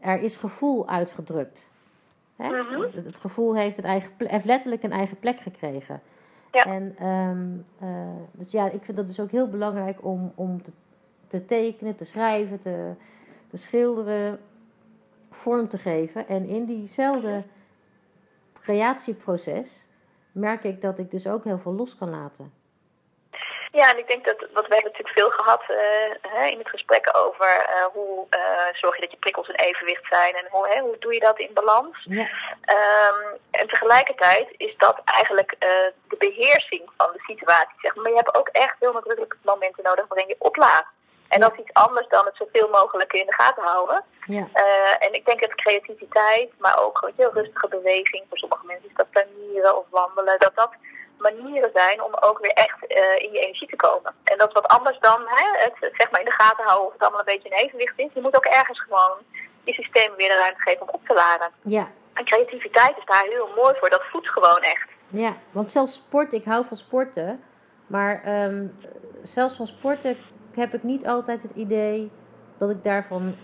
er 0.00 0.20
is 0.20 0.36
gevoel 0.36 0.88
uitgedrukt. 0.88 1.68
Hè? 2.36 2.48
Mhm. 2.48 3.04
het, 3.04 3.18
gevoel 3.18 3.56
heeft, 3.56 3.78
eigen 3.78 4.12
heeft 4.18 4.44
letterlijk 4.44 4.82
een 4.82 4.92
eigen 4.92 5.18
plek 5.18 5.40
gekregen. 5.40 6.00
Ja. 6.52 6.64
En, 6.64 7.06
um, 7.06 7.64
uh, 7.82 7.88
dus 8.32 8.50
ja, 8.50 8.70
ik 8.70 8.82
vind 8.82 8.96
dat 8.96 9.06
dus 9.06 9.20
ook 9.20 9.30
heel 9.30 9.48
belangrijk 9.48 10.04
om, 10.04 10.32
om 10.34 10.62
te, 10.62 10.70
te 11.26 11.46
tekenen, 11.46 11.96
te 11.96 12.04
schrijven, 12.04 12.60
te, 12.60 12.92
te 13.50 13.56
schilderen, 13.56 14.40
vorm 15.30 15.68
te 15.68 15.78
geven. 15.78 16.28
En 16.28 16.46
in 16.46 16.64
diezelfde 16.64 17.42
creatieproces 18.60 19.86
merk 20.32 20.64
ik 20.64 20.80
dat 20.80 20.98
ik 20.98 21.10
dus 21.10 21.26
ook 21.26 21.44
heel 21.44 21.58
veel 21.58 21.74
los 21.74 21.96
kan 21.96 22.10
laten. 22.10 22.52
Ja, 23.72 23.90
en 23.90 23.98
ik 23.98 24.06
denk 24.06 24.24
dat, 24.24 24.38
wat 24.38 24.66
we 24.66 24.74
hebben 24.74 24.92
natuurlijk 24.92 25.18
veel 25.18 25.30
gehad 25.30 25.62
uh, 25.70 26.46
in 26.50 26.58
het 26.58 26.68
gesprek 26.68 27.10
over 27.12 27.48
uh, 27.48 27.84
hoe 27.92 28.26
uh, 28.30 28.40
zorg 28.72 28.94
je 28.94 29.00
dat 29.00 29.10
je 29.10 29.16
prikkels 29.16 29.48
in 29.48 29.54
evenwicht 29.54 30.06
zijn 30.06 30.34
en 30.34 30.46
hoe, 30.50 30.80
hoe 30.80 30.96
doe 30.98 31.14
je 31.14 31.20
dat 31.20 31.38
in 31.38 31.50
balans. 31.54 32.04
Ja. 32.04 32.28
Um, 32.76 33.38
en 33.50 33.68
tegelijkertijd 33.68 34.48
is 34.56 34.74
dat 34.76 35.00
eigenlijk 35.04 35.56
de 36.08 36.16
beheersing 36.18 36.82
van 36.96 37.10
de 37.12 37.20
situatie. 37.20 37.80
Zeg 37.80 37.94
maar. 37.94 38.02
maar 38.02 38.12
je 38.12 38.18
hebt 38.18 38.34
ook 38.34 38.48
echt 38.48 38.76
heel 38.78 38.92
nadrukkelijk 38.92 39.36
momenten 39.42 39.82
nodig 39.84 40.08
waarin 40.08 40.28
je 40.28 40.36
oplaadt. 40.38 40.86
En 41.28 41.40
dat 41.40 41.52
is 41.52 41.58
iets 41.58 41.72
anders 41.72 42.08
dan 42.08 42.24
het 42.24 42.36
zoveel 42.36 42.68
mogelijk 42.68 43.12
in 43.12 43.26
de 43.26 43.32
gaten 43.32 43.62
houden. 43.62 44.04
Ja. 44.26 44.48
en 44.98 45.14
ik 45.14 45.24
denk 45.24 45.40
dat 45.40 45.54
creativiteit, 45.54 46.50
maar 46.58 46.82
ook 46.82 47.10
heel 47.16 47.32
rustige 47.32 47.68
beweging, 47.68 48.24
voor 48.28 48.38
sommige 48.38 48.66
mensen 48.66 48.88
is 48.88 48.94
dat 48.94 49.06
tuinieren 49.12 49.76
of 49.76 49.84
wandelen, 49.90 50.38
dat 50.38 50.54
dat 50.54 50.70
manieren 51.20 51.70
zijn 51.72 52.02
om 52.02 52.14
ook 52.20 52.38
weer 52.38 52.52
echt 52.52 52.78
uh, 52.88 53.22
in 53.24 53.32
je 53.32 53.38
energie 53.38 53.68
te 53.68 53.76
komen. 53.76 54.14
En 54.24 54.38
dat 54.38 54.48
is 54.48 54.54
wat 54.54 54.68
anders 54.68 54.98
dan 54.98 55.20
hè, 55.26 55.46
het, 55.64 55.74
zeg 55.92 56.10
maar 56.10 56.20
in 56.20 56.26
de 56.26 56.40
gaten 56.42 56.64
houden 56.64 56.86
of 56.86 56.92
het 56.92 57.02
allemaal 57.02 57.20
een 57.20 57.34
beetje 57.34 57.48
in 57.48 57.56
evenwicht 57.56 57.98
is. 57.98 58.12
Je 58.12 58.20
moet 58.20 58.36
ook 58.36 58.44
ergens 58.44 58.80
gewoon 58.80 59.16
je 59.64 59.72
systeem 59.72 60.14
weer 60.16 60.28
de 60.28 60.36
ruimte 60.36 60.60
geven 60.60 60.82
om 60.82 60.88
op 60.92 61.06
te 61.06 61.14
laden. 61.14 61.50
Ja. 61.62 61.88
En 62.12 62.24
creativiteit 62.24 62.96
is 62.96 63.04
daar 63.04 63.24
heel 63.24 63.48
mooi 63.56 63.74
voor. 63.78 63.90
Dat 63.90 64.04
voedt 64.04 64.28
gewoon 64.28 64.60
echt. 64.60 64.88
Ja, 65.08 65.36
want 65.50 65.70
zelfs 65.70 65.94
sport, 65.94 66.32
ik 66.32 66.44
hou 66.44 66.64
van 66.68 66.76
sporten. 66.76 67.44
Maar 67.86 68.42
um, 68.44 68.78
zelfs 69.22 69.56
van 69.56 69.66
sporten 69.66 70.16
heb 70.54 70.74
ik 70.74 70.82
niet 70.82 71.06
altijd 71.06 71.42
het 71.42 71.54
idee 71.54 72.10
dat 72.58 72.70
ik 72.70 72.84
daarvan 72.84 73.36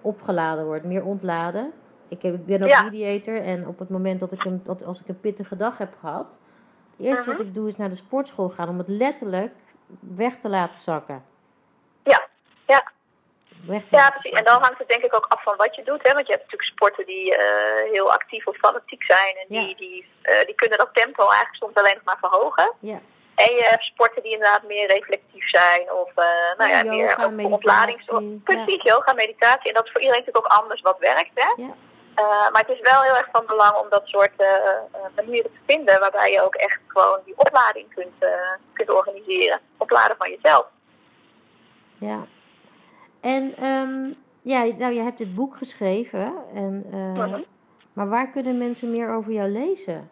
opgeladen 0.00 0.64
word, 0.64 0.84
meer 0.84 1.04
ontladen. 1.04 1.72
Ik, 2.08 2.22
heb, 2.22 2.34
ik 2.34 2.46
ben 2.46 2.62
ook 2.62 2.82
mediator 2.82 3.42
en 3.42 3.66
op 3.66 3.78
het 3.78 3.88
moment 3.88 4.20
dat 4.20 4.32
ik 4.32 4.44
een, 4.44 4.62
dat 4.64 4.84
als 4.84 5.00
ik 5.00 5.08
een 5.08 5.20
pittige 5.20 5.56
dag 5.56 5.78
heb 5.78 5.94
gehad, 6.00 6.26
het 6.98 7.06
eerste 7.06 7.26
wat 7.26 7.38
mhm. 7.38 7.46
ik 7.46 7.54
doe 7.54 7.68
is 7.68 7.76
naar 7.76 7.88
de 7.88 7.96
sportschool 7.96 8.48
gaan 8.48 8.68
om 8.68 8.78
het 8.78 8.88
letterlijk 8.88 9.54
weg 10.00 10.36
te 10.36 10.48
laten 10.48 10.80
zakken. 10.80 11.24
Ja, 12.04 12.28
ja. 12.66 12.90
ja, 13.90 14.10
precies. 14.10 14.38
En 14.38 14.44
dan 14.44 14.62
hangt 14.62 14.78
het 14.78 14.88
denk 14.88 15.02
ik 15.02 15.14
ook 15.14 15.26
af 15.28 15.42
van 15.42 15.56
wat 15.56 15.74
je 15.74 15.84
doet. 15.84 16.02
Hè? 16.02 16.12
Want 16.14 16.26
je 16.26 16.32
hebt 16.32 16.44
natuurlijk 16.44 16.70
sporten 16.70 17.06
die 17.06 17.32
uh, 17.32 17.38
heel 17.92 18.12
actief 18.12 18.46
of 18.46 18.56
fanatiek 18.56 19.02
zijn. 19.02 19.36
En 19.36 19.46
die, 19.48 19.76
die, 19.76 20.06
uh, 20.22 20.46
die 20.46 20.54
kunnen 20.54 20.78
dat 20.78 20.94
tempo 20.94 21.22
eigenlijk 21.22 21.54
soms 21.54 21.74
alleen 21.74 21.94
nog 21.94 22.04
maar 22.04 22.30
verhogen. 22.30 22.72
Ja. 22.78 23.00
En 23.34 23.54
je 23.54 23.64
hebt 23.64 23.82
sporten 23.82 24.22
die 24.22 24.32
inderdaad 24.32 24.62
meer 24.62 24.86
reflectief 24.86 25.48
zijn. 25.48 25.92
Of 25.92 26.10
uh, 26.16 26.24
nou 26.58 26.70
ja, 26.70 26.82
ja 26.82 27.28
meer 27.28 27.52
opladings... 27.52 28.04
Precies, 28.44 28.82
ja. 28.82 28.92
yoga, 28.92 29.12
meditatie. 29.12 29.68
En 29.68 29.74
dat 29.74 29.84
is 29.84 29.92
voor 29.92 30.00
iedereen 30.00 30.24
natuurlijk 30.24 30.52
ook 30.52 30.60
anders 30.60 30.80
wat 30.80 30.98
werkt. 30.98 31.30
Hè? 31.34 31.62
Ja. 31.62 31.74
Uh, 32.18 32.50
maar 32.50 32.60
het 32.66 32.76
is 32.76 32.80
wel 32.80 33.02
heel 33.02 33.16
erg 33.16 33.28
van 33.32 33.46
belang 33.46 33.76
om 33.76 33.86
dat 33.88 34.06
soort 34.06 34.32
uh, 34.38 34.48
manieren 35.16 35.50
te 35.50 35.58
vinden 35.66 36.00
waarbij 36.00 36.32
je 36.32 36.42
ook 36.42 36.54
echt 36.54 36.80
gewoon 36.86 37.20
die 37.24 37.36
oplading 37.36 37.94
kunt, 37.94 38.22
uh, 38.22 38.28
kunt 38.72 38.90
organiseren. 38.90 39.60
Opladen 39.76 40.16
van 40.16 40.30
jezelf. 40.30 40.66
Ja. 41.98 42.26
En 43.20 43.66
um, 43.66 44.16
ja, 44.42 44.64
nou, 44.64 44.92
je 44.92 45.00
hebt 45.00 45.18
dit 45.18 45.34
boek 45.34 45.56
geschreven. 45.56 46.34
En, 46.54 46.86
-huh. 46.90 47.40
Maar 47.92 48.08
waar 48.08 48.30
kunnen 48.30 48.58
mensen 48.58 48.90
meer 48.90 49.14
over 49.14 49.32
jou 49.32 49.48
lezen? 49.48 50.10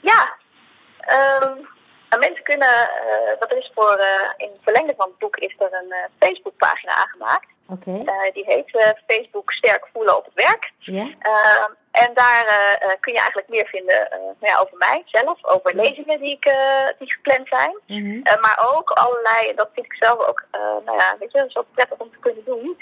Ja, 0.00 0.34
um, 1.40 1.68
mensen 2.18 2.44
kunnen, 2.44 2.90
er 3.38 3.56
is 3.56 3.70
voor, 3.74 4.00
in 4.36 4.48
het 4.52 4.62
verlengde 4.62 4.94
van 4.96 5.08
het 5.08 5.18
boek 5.18 5.36
is 5.36 5.54
er 5.58 5.72
een 5.72 5.94
Facebookpagina 6.18 6.94
aangemaakt. 6.94 7.46
Oké. 7.72 7.90
Eh, 7.90 8.32
die 8.32 8.44
heet 8.44 8.74
eh, 8.74 8.90
Facebook 9.06 9.52
Sterk 9.52 9.88
Voelen 9.92 10.16
op 10.16 10.24
het 10.24 10.34
Werk. 10.34 10.72
Ja? 10.78 11.08
Ehm, 11.18 11.72
en 11.92 12.10
daar 12.14 12.46
eh, 12.46 12.90
eh, 12.90 13.00
kun 13.00 13.12
je 13.12 13.18
eigenlijk 13.18 13.48
meer 13.48 13.66
vinden 13.66 14.10
eh, 14.10 14.18
nou 14.18 14.52
ja, 14.52 14.58
over 14.58 14.76
mij 14.76 15.02
zelf, 15.06 15.44
over 15.44 15.74
lezingen 15.74 16.20
die, 16.20 16.32
ik, 16.32 16.54
die 16.98 17.12
gepland 17.12 17.48
zijn. 17.48 17.76
Mhm. 17.86 18.40
Maar 18.40 18.72
ook 18.74 18.90
allerlei, 18.90 19.54
dat 19.54 19.68
vind 19.74 19.86
ik 19.86 19.94
zelf 19.94 20.26
ook, 20.26 20.44
nou 20.84 20.98
ja, 20.98 21.16
weet 21.18 21.32
je, 21.32 21.44
zo 21.48 21.64
prettig 21.74 21.98
om 21.98 22.10
te 22.10 22.18
kunnen 22.20 22.44
doen. 22.44 22.76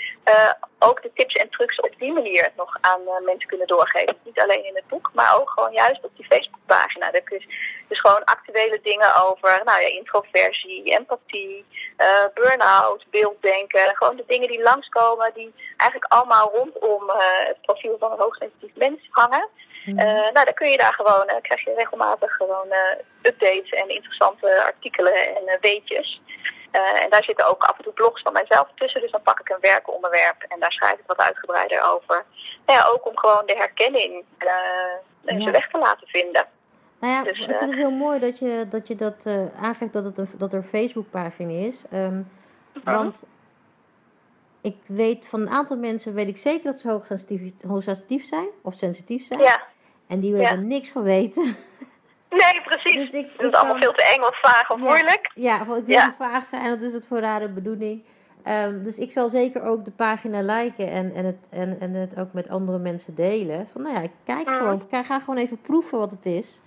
ook 0.79 1.03
de 1.03 1.11
tips 1.15 1.35
en 1.35 1.49
trucs 1.51 1.81
op 1.81 1.95
die 1.99 2.13
manier 2.13 2.53
nog 2.57 2.77
aan 2.81 3.01
mensen 3.25 3.49
kunnen 3.49 3.67
doorgeven. 3.67 4.17
Niet 4.23 4.41
alleen 4.41 4.65
in 4.65 4.75
het 4.75 4.89
boek, 4.89 5.11
maar 5.15 5.41
ook 5.41 5.51
gewoon 5.51 5.73
juist 5.73 6.05
op 6.05 6.17
die 6.17 6.27
Facebookpagina. 6.27 7.11
Daar 7.11 7.21
kun 7.21 7.39
je 7.39 7.47
dus 7.89 8.01
gewoon 8.01 8.25
actuele 8.25 8.81
dingen 8.83 9.15
over, 9.15 9.61
nou 9.65 9.81
ja, 9.81 9.89
introversie, 9.89 10.85
empathie, 10.85 11.65
eh 11.97 12.25
burn-out, 12.35 13.05
beelddenken. 13.11 13.97
Gewoon 13.97 14.17
de 14.17 14.25
dingen 14.27 14.49
die 14.49 14.63
langskomen, 14.63 15.31
die 15.35 15.53
eigenlijk 15.77 16.13
allemaal 16.13 16.51
rondom 16.55 17.11
eh, 17.11 17.47
het 17.47 17.61
profiel 17.61 17.97
van 17.99 18.13
een 18.13 18.19
hoogsensitief 18.19 18.75
mens 18.75 19.00
hangen. 19.11 19.49
Mhm. 19.85 19.99
Eh, 19.99 20.33
nou, 20.33 20.45
dan 20.45 20.55
kun 20.55 20.71
je 20.71 20.77
daar 20.77 20.93
gewoon, 20.95 21.27
eh, 21.27 21.41
krijg 21.43 21.65
je 21.65 21.75
regelmatig 21.75 22.33
gewoon 22.33 22.71
eh, 22.71 22.99
updates 23.23 23.71
en 23.71 23.89
interessante 23.89 24.63
artikelen 24.65 25.15
en 25.15 25.59
weetjes. 25.61 26.21
En 26.71 27.11
daar 27.11 27.25
zitten 27.25 27.47
ook 27.47 27.63
af 27.63 27.77
en 27.77 27.85
toe 27.85 27.93
blogs 27.93 28.23
van 28.23 28.33
mijzelf 28.33 28.69
tussen, 28.75 29.01
dus 29.01 29.11
dan 29.11 29.23
pak 29.23 29.41
ik 29.41 29.49
een 29.49 29.61
werkonderwerp 29.61 30.43
en 30.49 30.61
daar 30.61 30.73
schrijf 30.73 30.93
ik 30.99 31.07
wat 31.07 31.19
uitgebreider 31.19 31.83
over. 31.93 32.25
Nou 32.67 32.79
ja, 32.79 32.87
ook 32.87 33.07
om 33.07 33.19
gewoon 33.19 33.47
de 33.47 33.57
herkenning 33.57 34.25
eh 34.39 35.39
Ja. 35.39 35.51
weg 35.51 35.71
te 35.71 35.79
laten 35.79 36.07
vinden. 36.09 36.47
Nou 37.01 37.13
ja, 37.13 37.23
Dus, 37.23 37.39
ik 37.39 37.45
vind 37.45 37.61
het 37.61 37.75
heel 37.75 37.91
mooi 37.91 38.19
dat 38.19 38.39
je 38.39 38.67
dat, 38.71 38.89
je 38.89 38.97
dat 38.97 39.27
aangeeft 39.61 39.93
dat, 39.93 40.05
het 40.05 40.19
een, 40.19 40.29
dat 40.39 40.53
er 40.53 40.59
een 40.59 40.69
Facebookpagina 40.69 41.67
is. 41.67 41.85
Ehm, 41.91 42.23
Want 42.85 43.23
ik 44.61 44.77
weet 44.87 45.27
van 45.27 45.41
een 45.41 45.51
aantal 45.51 45.77
mensen, 45.77 46.15
weet 46.15 46.29
ik 46.29 46.37
zeker 46.37 46.65
dat 46.73 46.81
ze 46.81 46.89
hoogsensitief, 46.91 47.53
hoogsensitief 47.67 48.25
zijn 48.25 48.47
of 48.63 48.75
sensitief 48.75 49.27
zijn. 49.27 49.41
Ja, 49.41 49.63
En 50.07 50.21
die 50.21 50.31
willen 50.33 50.47
Ja. 50.47 50.53
er 50.53 50.63
niks 50.63 50.89
van 50.89 51.03
weten. 51.03 51.43
nee, 52.31 52.61
precies. 52.65 52.95
Dus 52.95 53.11
ik- 53.13 53.31
het 53.37 53.47
is 53.47 53.53
allemaal 53.53 53.73
kan- 53.73 53.83
veel 53.83 53.93
te 53.93 54.13
eng 54.15 54.21
of 54.23 54.41
vaag 54.41 54.71
of 54.71 54.79
Ja. 54.79 54.85
moeilijk. 54.85 55.31
Ja, 55.35 55.65
want 55.65 55.81
ik 55.81 55.87
wil 55.87 55.97
Ja. 55.97 56.15
vaag 56.19 56.45
zijn, 56.47 56.69
dat 56.69 56.81
is 56.81 56.93
het 56.93 57.07
voor 57.07 57.19
rare 57.19 57.49
bedoeling. 57.49 58.03
Ehm, 58.45 58.83
dus 58.83 58.99
ik 58.99 59.13
zal 59.13 59.29
zeker 59.29 59.63
ook 59.63 59.85
de 59.85 59.91
pagina 59.91 60.41
liken 60.41 60.91
en, 60.91 61.15
en, 61.15 61.25
het, 61.25 61.37
en, 61.51 61.77
en 61.81 61.93
het 61.95 62.19
ook 62.19 62.33
met 62.33 62.49
andere 62.49 62.79
mensen 62.79 63.15
delen. 63.15 63.69
Van 63.73 63.83
nou 63.83 63.95
ja, 63.95 64.01
ik 64.01 64.11
kijk 64.25 64.47
Mhm. 64.47 64.57
gewoon, 64.59 64.83
ik 64.91 65.07
ga 65.07 65.19
gewoon 65.21 65.37
even 65.37 65.61
proeven 65.61 65.99
wat 65.99 66.11
het 66.11 66.27
is. 66.27 66.61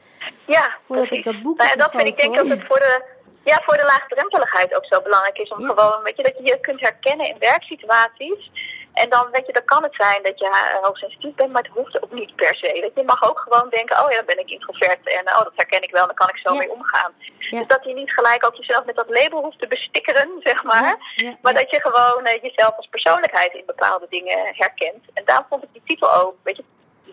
Ja, 0.48 0.76
Voordat 0.86 1.08
precies. 1.08 1.26
ik 1.26 1.32
dat 1.34 1.44
boek 1.44 1.58
nou, 1.58 1.72
en 1.72 1.78
dat 1.78 1.92
vind 1.92 2.08
ik 2.08 2.18
denk 2.18 2.36
dat 2.36 2.48
het 2.48 2.64
voor 2.66 2.78
de, 2.80 3.04
ja, 3.44 3.62
voor 3.66 3.78
de 3.78 3.84
laagdrempeligheid 3.86 4.76
ook 4.76 4.86
zo 4.86 5.02
belangrijk 5.02 5.38
is. 5.38 5.50
Om 5.50 5.60
Ja. 5.62 5.68
gewoon, 5.68 6.04
weet 6.04 6.18
je, 6.18 6.24
dat 6.24 6.38
je 6.38 6.44
je 6.46 6.60
kunt 6.60 6.80
herkennen 6.80 7.28
in 7.28 7.36
werksituaties. 7.40 8.52
En 8.94 9.10
dan, 9.10 9.28
weet 9.32 9.46
je, 9.46 9.54
dan 9.54 9.66
kan 9.66 9.84
het 9.84 9.96
zijn 9.96 10.24
dat 10.24 10.40
je 10.40 10.46
eh, 10.46 10.84
hoogsensitief 10.84 11.36
bent, 11.36 11.52
maar 11.52 11.62
het 11.64 11.72
hoeft 11.72 12.04
ook 12.04 12.12
niet 12.12 12.36
per 12.36 12.56
se. 12.56 12.80
Dat 12.82 12.92
je 12.96 13.04
mag 13.04 13.30
ook 13.30 13.40
gewoon 13.40 13.70
denken, 13.70 14.04
oh 14.06 14.10
ja, 14.12 14.16
dan 14.18 14.26
ben 14.26 14.40
ik 14.40 14.50
introvert 14.50 15.08
en 15.08 15.28
oh, 15.28 15.38
dat 15.44 15.52
herken 15.56 15.82
ik 15.84 15.92
wel, 15.92 16.06
dan 16.06 16.16
kan 16.16 16.30
ik 16.30 16.38
zo 16.38 16.52
Ja. 16.54 16.58
mee 16.60 16.70
omgaan. 16.72 17.14
Ja. 17.40 17.58
Dus 17.60 17.68
dat 17.68 17.84
je 17.84 17.94
niet 17.94 18.12
gelijk 18.14 18.46
ook 18.46 18.56
jezelf 18.56 18.86
met 18.86 18.96
dat 18.96 19.10
label 19.10 19.42
hoeft 19.44 19.60
te 19.60 19.68
bestikkeren, 19.68 20.30
zeg 20.50 20.64
maar. 20.64 20.98
Maar 21.42 21.54
dat 21.54 21.70
je 21.72 21.82
gewoon 21.82 22.26
eh, 22.26 22.42
jezelf 22.42 22.76
als 22.78 22.88
persoonlijkheid 22.88 23.54
in 23.54 23.66
bepaalde 23.66 24.06
dingen 24.10 24.40
herkent. 24.56 25.04
En 25.14 25.26
daarom 25.26 25.46
vond 25.50 25.64
ik 25.64 25.70
die 25.74 25.82
titel 25.86 26.14
ook, 26.14 26.36
weet 26.44 26.58
je, 26.58 26.64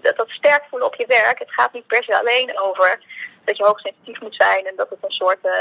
dat, 0.02 0.16
dat 0.16 0.28
sterk 0.28 0.64
voelen 0.68 0.88
op 0.88 0.94
je 0.94 1.06
werk. 1.06 1.38
Het 1.38 1.52
gaat 1.52 1.72
niet 1.72 1.86
per 1.86 2.04
se 2.04 2.18
alleen 2.18 2.58
over 2.58 3.00
dat 3.44 3.56
je 3.56 3.64
hoogsensitief 3.64 4.20
moet 4.20 4.34
zijn 4.34 4.66
en 4.66 4.76
dat 4.76 4.90
het 4.90 4.98
een 5.02 5.10
soort 5.10 5.38
eh, 5.42 5.52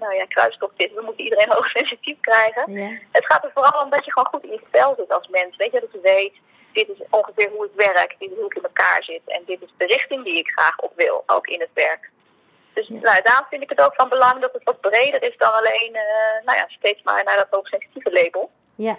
nou 0.00 0.14
ja, 0.14 0.24
kruistocht 0.26 0.72
is. 0.76 0.92
We 0.94 1.02
moeten 1.02 1.24
iedereen 1.24 1.52
hoogsensitief 1.56 2.20
krijgen. 2.20 2.72
Ja, 2.72 2.90
Het 3.12 3.26
gaat 3.26 3.44
er 3.44 3.50
vooral 3.54 3.82
om 3.82 3.90
dat 3.90 4.04
je 4.04 4.12
gewoon 4.12 4.28
goed 4.32 4.42
in 4.44 4.50
je 4.50 4.60
vel 4.70 4.94
zit 4.96 5.12
als 5.12 5.28
mens. 5.28 5.56
Weet 5.56 5.72
je, 5.72 5.80
dat 5.80 5.92
je 5.92 6.00
weet, 6.00 6.34
dit 6.72 6.88
is 6.88 7.06
ongeveer 7.10 7.50
hoe 7.50 7.64
ik 7.64 7.70
werk, 7.92 8.14
dit 8.18 8.30
is 8.30 8.36
hoe 8.36 8.46
ik 8.46 8.54
in 8.56 8.62
elkaar 8.62 9.02
zit. 9.04 9.22
En 9.26 9.42
dit 9.46 9.62
is 9.62 9.72
de 9.76 9.86
richting 9.86 10.24
die 10.24 10.38
ik 10.38 10.48
graag 10.48 10.78
op 10.78 10.92
wil, 10.96 11.22
ook 11.26 11.46
in 11.46 11.60
het 11.60 11.70
werk. 11.74 12.10
Dus 12.72 12.86
Ja. 12.88 12.94
nou, 13.00 13.22
daarom 13.22 13.46
vind 13.50 13.62
ik 13.62 13.68
het 13.68 13.80
ook 13.80 13.94
van 13.94 14.08
belang 14.08 14.40
dat 14.40 14.52
het 14.52 14.62
wat 14.64 14.80
breder 14.80 15.22
is 15.22 15.36
dan 15.36 15.52
alleen 15.52 15.94
eh, 15.94 16.44
nou 16.44 16.58
ja, 16.58 16.64
steeds 16.68 17.02
maar 17.02 17.24
naar 17.24 17.36
dat 17.36 17.46
hoogsensitieve 17.50 18.12
label. 18.12 18.50
ja. 18.74 18.96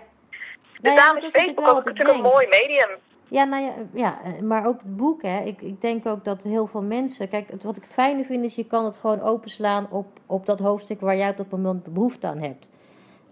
Dus 0.72 0.82
Nou 0.82 0.96
ja, 0.96 1.02
daarom 1.02 1.22
dat 1.22 1.34
is 1.36 1.42
Facebook 1.42 1.68
ook 1.68 1.86
natuurlijk 1.86 2.18
een 2.18 2.24
mooi 2.24 2.48
medium. 2.48 2.90
Ja, 3.36 3.44
nou 3.44 3.64
ja, 3.64 3.74
ja, 3.94 4.24
eh, 4.24 4.42
maar 4.42 4.66
ook 4.66 4.82
het 4.82 4.98
boek, 4.98 5.22
hè. 5.22 5.40
Ik, 5.40 5.62
ik 5.62 5.82
denk 5.82 6.06
ook 6.06 6.24
dat 6.24 6.42
heel 6.42 6.68
veel 6.68 6.82
mensen... 6.82 7.30
Kijk, 7.30 7.52
het, 7.52 7.64
wat 7.64 7.78
ik 7.78 7.84
het 7.84 7.94
fijne 7.94 8.24
vind 8.24 8.44
is, 8.44 8.56
je 8.56 8.66
kan 8.66 8.86
het 8.86 8.96
gewoon 8.96 9.22
openslaan 9.22 9.88
op, 9.90 10.06
op 10.26 10.46
dat 10.46 10.60
hoofdstuk 10.60 11.00
waar 11.02 11.18
jij 11.18 11.30
op 11.30 11.38
dat 11.38 11.50
moment 11.50 11.94
behoefte 11.94 12.28
aan 12.28 12.38
hebt. 12.38 12.68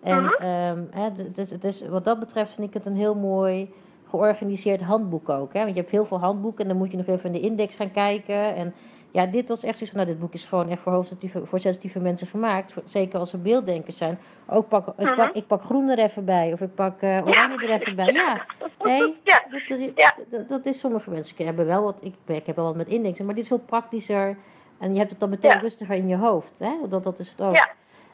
En 0.02 0.26
ehm, 0.26 0.84
hè, 0.92 1.10
het 1.36 1.64
is, 1.64 1.88
wat 1.88 2.04
dat 2.04 2.20
betreft 2.20 2.54
vind 2.54 2.68
ik 2.68 2.74
het 2.74 2.86
een 2.86 2.96
heel 2.96 3.16
mooi 3.16 3.74
georganiseerd 4.10 4.82
handboek 4.82 5.30
ook. 5.30 5.54
Hè? 5.54 5.60
Want 5.60 5.74
je 5.74 5.80
hebt 5.80 5.92
heel 5.92 6.06
veel 6.06 6.20
handboeken 6.20 6.62
en 6.64 6.70
dan 6.70 6.78
moet 6.78 6.92
je 6.92 6.98
nog 6.98 7.08
even 7.08 7.26
in 7.26 7.42
de 7.42 7.48
index 7.48 7.76
gaan 7.76 7.92
kijken. 7.92 8.56
En 8.56 8.74
ja, 9.14 9.26
dit 9.26 9.48
was 9.48 9.64
echt 9.64 9.78
zoiets 9.78 9.96
van, 9.96 10.00
nou, 10.06 10.12
dit 10.14 10.20
boek 10.20 10.34
is 10.34 10.46
gewoon 10.46 10.70
echt 10.70 10.82
voor, 10.82 10.92
hoogsensitieve, 10.92 11.46
voor 11.46 11.60
sensitieve 11.60 12.00
mensen 12.00 12.28
gemaakt. 12.28 12.74
Zeker 12.86 13.20
als 13.20 13.30
ze 13.30 13.38
beelddenkers 13.38 13.98
zijn. 13.98 14.20
Ook 14.48 14.68
pak, 14.68 14.88
ik, 14.88 14.94
Mhm. 15.06 15.16
pak, 15.16 15.34
ik 15.36 15.48
pak 15.48 15.64
groen 15.64 15.90
er 15.90 16.00
even 16.00 16.26
bij, 16.26 16.54
of 16.54 16.62
ik 16.62 16.76
pak 16.76 17.02
eh 17.02 17.20
oranje 17.26 17.68
er 17.68 17.70
even 17.82 17.96
bij. 17.96 18.12
Ja, 18.14 18.46
nee, 18.84 19.16
Ja. 19.24 19.44
dat, 19.50 19.62
dat, 19.96 20.16
dat, 20.30 20.50
dat 20.50 20.66
is 20.66 20.80
sommige 20.80 21.10
mensen 21.10 21.46
hebben 21.46 21.66
wel 21.66 21.84
wat, 21.84 21.98
ik, 22.00 22.14
ik 22.26 22.46
heb 22.46 22.56
wel 22.56 22.66
wat 22.66 22.76
met 22.76 22.88
indexen, 22.88 23.26
maar 23.26 23.34
dit 23.36 23.44
is 23.44 23.50
veel 23.50 23.60
praktischer. 23.60 24.38
En 24.80 24.92
je 24.94 24.98
hebt 24.98 25.10
het 25.12 25.20
dan 25.20 25.30
meteen 25.30 25.52
Ja. 25.52 25.58
rustiger 25.60 25.96
in 25.96 26.08
je 26.08 26.18
hoofd. 26.18 26.60
Hè? 26.60 26.72
Dat, 26.90 27.04
dat 27.04 27.20
is 27.20 27.30
het 27.30 27.42
ook. 27.42 27.56
Ja. 27.56 27.70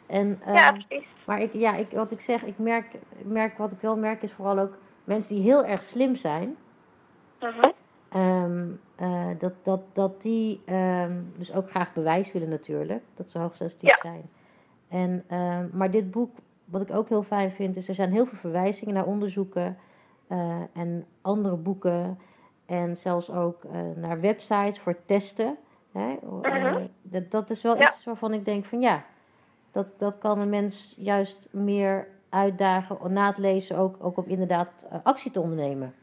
En, 0.07 0.39
Ja, 0.45 0.67
ehm, 0.67 0.81
precies. 0.87 1.07
maar 1.25 1.41
ik, 1.41 1.53
ja, 1.53 1.75
ik, 1.75 1.87
wat 1.91 2.11
ik 2.11 2.21
zeg, 2.21 2.43
ik 2.43 2.57
merk, 2.57 2.85
merk, 3.23 3.57
wat 3.57 3.71
ik 3.71 3.81
wel 3.81 3.97
merk 3.97 4.21
is 4.23 4.31
vooral 4.31 4.59
ook 4.59 4.77
mensen 5.03 5.35
die 5.35 5.43
heel 5.43 5.65
erg 5.65 5.83
slim 5.83 6.15
zijn. 6.15 6.55
Mhm. 7.39 7.69
Ehm, 8.09 8.67
eh, 8.95 9.27
dat, 9.37 9.53
dat, 9.63 9.81
dat 9.93 10.21
die 10.21 10.61
ehm, 10.65 11.21
dus 11.37 11.53
ook 11.53 11.69
graag 11.69 11.93
bewijs 11.93 12.31
willen 12.31 12.49
natuurlijk. 12.49 13.03
Dat 13.15 13.31
ze 13.31 13.39
hoogsensitief 13.39 13.89
Ja. 13.89 13.97
zijn. 14.01 14.29
En, 14.87 15.23
ehm, 15.27 15.67
maar 15.71 15.91
dit 15.91 16.11
boek, 16.11 16.37
wat 16.65 16.81
ik 16.81 16.91
ook 16.91 17.09
heel 17.09 17.23
fijn 17.23 17.51
vind, 17.51 17.75
is 17.75 17.87
er 17.87 17.95
zijn 17.95 18.11
heel 18.11 18.25
veel 18.25 18.37
verwijzingen 18.37 18.93
naar 18.93 19.05
onderzoeken. 19.05 19.77
eh, 20.27 20.57
en 20.73 21.05
andere 21.21 21.55
boeken. 21.55 22.19
En 22.65 22.97
zelfs 22.97 23.31
ook 23.31 23.63
eh, 23.63 23.79
naar 23.95 24.19
websites 24.19 24.79
voor 24.79 24.95
testen. 25.05 25.57
Hè? 25.91 26.15
Mhm. 26.41 26.85
dat, 27.01 27.31
dat 27.31 27.49
is 27.49 27.61
wel 27.61 27.77
Ja. 27.77 27.89
iets 27.89 28.03
waarvan 28.05 28.33
ik 28.33 28.45
denk 28.45 28.65
van 28.65 28.79
ja, 28.81 29.03
dat, 29.71 29.87
dat 29.97 30.15
kan 30.19 30.39
een 30.39 30.49
mens 30.49 30.93
juist 30.97 31.47
meer 31.51 32.07
uitdagen 32.29 33.13
na 33.13 33.27
het 33.27 33.37
lezen 33.37 33.77
ook, 33.77 33.95
ook 33.99 34.17
op 34.17 34.27
inderdaad 34.27 34.69
actie 35.03 35.31
te 35.31 35.39
ondernemen. 35.41 35.93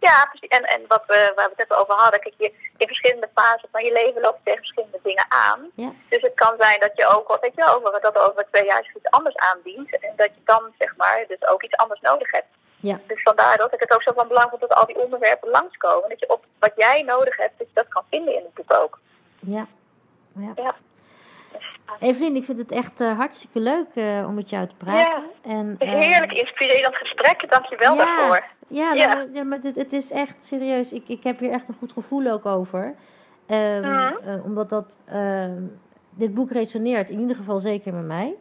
Ja, 0.00 0.26
precies. 0.30 0.48
En, 0.48 0.64
en 0.64 0.82
wat 0.88 1.02
we, 1.06 1.32
waar 1.34 1.48
we 1.50 1.54
het 1.56 1.68
net 1.68 1.78
over 1.78 1.94
hadden, 1.94 2.20
kijk, 2.20 2.34
je, 2.38 2.52
in 2.76 2.86
verschillende 2.86 3.28
fasen 3.34 3.68
van 3.72 3.84
je 3.84 3.92
leven 3.92 4.20
loop 4.20 4.34
je 4.34 4.42
tegen 4.44 4.58
verschillende 4.58 5.00
dingen 5.02 5.26
aan. 5.28 5.70
Ja. 5.74 5.92
Dus 6.08 6.22
het 6.22 6.34
kan 6.34 6.54
zijn 6.58 6.80
dat 6.80 6.92
je 6.94 7.06
ook, 7.06 7.28
wat 7.28 7.40
weet 7.40 7.54
je, 7.54 7.74
over, 7.74 8.00
dat 8.00 8.18
over 8.18 8.46
twee 8.50 8.64
jaar 8.64 8.92
iets 8.94 9.10
anders 9.10 9.36
aandient. 9.36 9.98
En 10.00 10.12
dat 10.16 10.30
je 10.34 10.40
dan, 10.44 10.62
zeg 10.78 10.96
maar, 10.96 11.24
dus 11.28 11.46
ook 11.48 11.62
iets 11.62 11.76
anders 11.76 12.00
nodig 12.00 12.30
hebt. 12.30 12.46
Ja. 12.80 13.00
Dus 13.06 13.22
vandaar 13.22 13.56
dat 13.56 13.72
ik 13.72 13.80
het 13.80 13.94
ook 13.94 14.02
zo 14.02 14.12
van 14.12 14.28
belang 14.28 14.48
vond 14.48 14.60
dat 14.60 14.74
al 14.74 14.86
die 14.86 14.98
onderwerpen 14.98 15.50
langskomen. 15.50 16.08
Dat 16.08 16.20
je 16.20 16.30
op 16.30 16.44
wat 16.58 16.72
jij 16.76 17.02
nodig 17.02 17.36
hebt, 17.36 17.58
dat 17.58 17.66
je 17.66 17.74
dat 17.74 17.88
kan 17.88 18.04
vinden 18.10 18.34
in 18.34 18.42
het 18.44 18.54
boek 18.54 18.72
ook. 18.72 18.98
Ja. 19.38 19.66
ja. 20.32 20.52
Ja. 20.56 20.74
Evelien, 22.00 22.36
ik 22.36 22.44
vind 22.44 22.58
het 22.58 22.70
echt 22.70 23.00
eh, 23.00 23.16
hartstikke 23.16 23.60
leuk 23.60 23.86
eh, 23.94 24.24
om 24.26 24.34
met 24.34 24.50
jou 24.50 24.66
te 24.66 24.74
praten. 24.74 25.22
En, 25.42 25.56
Een 25.78 25.78
eh, 25.78 26.00
heerlijk 26.00 26.32
inspirerend 26.32 26.96
gesprek, 26.96 27.50
dankjewel 27.50 27.94
ja, 27.96 28.04
daarvoor. 28.04 28.44
Ja, 28.68 28.92
Ja. 28.92 29.14
nou, 29.14 29.28
ja, 29.32 29.42
maar 29.44 29.58
het, 29.62 29.74
het 29.76 29.92
is 29.92 30.10
echt 30.10 30.44
serieus. 30.44 30.92
Ik, 30.92 31.08
ik 31.08 31.22
heb 31.24 31.38
hier 31.38 31.50
echt 31.50 31.68
een 31.68 31.76
goed 31.78 31.92
gevoel 31.92 32.30
ook 32.30 32.46
over. 32.46 32.94
Ehm, 33.46 33.86
Mhm. 33.86 34.40
omdat 34.44 34.68
dat, 34.68 34.86
ehm, 35.04 35.62
dit 36.10 36.34
boek 36.34 36.50
resoneert 36.50 37.10
in 37.10 37.20
ieder 37.20 37.36
geval 37.36 37.60
zeker 37.60 37.94
met 37.94 38.06
mij. 38.06 38.34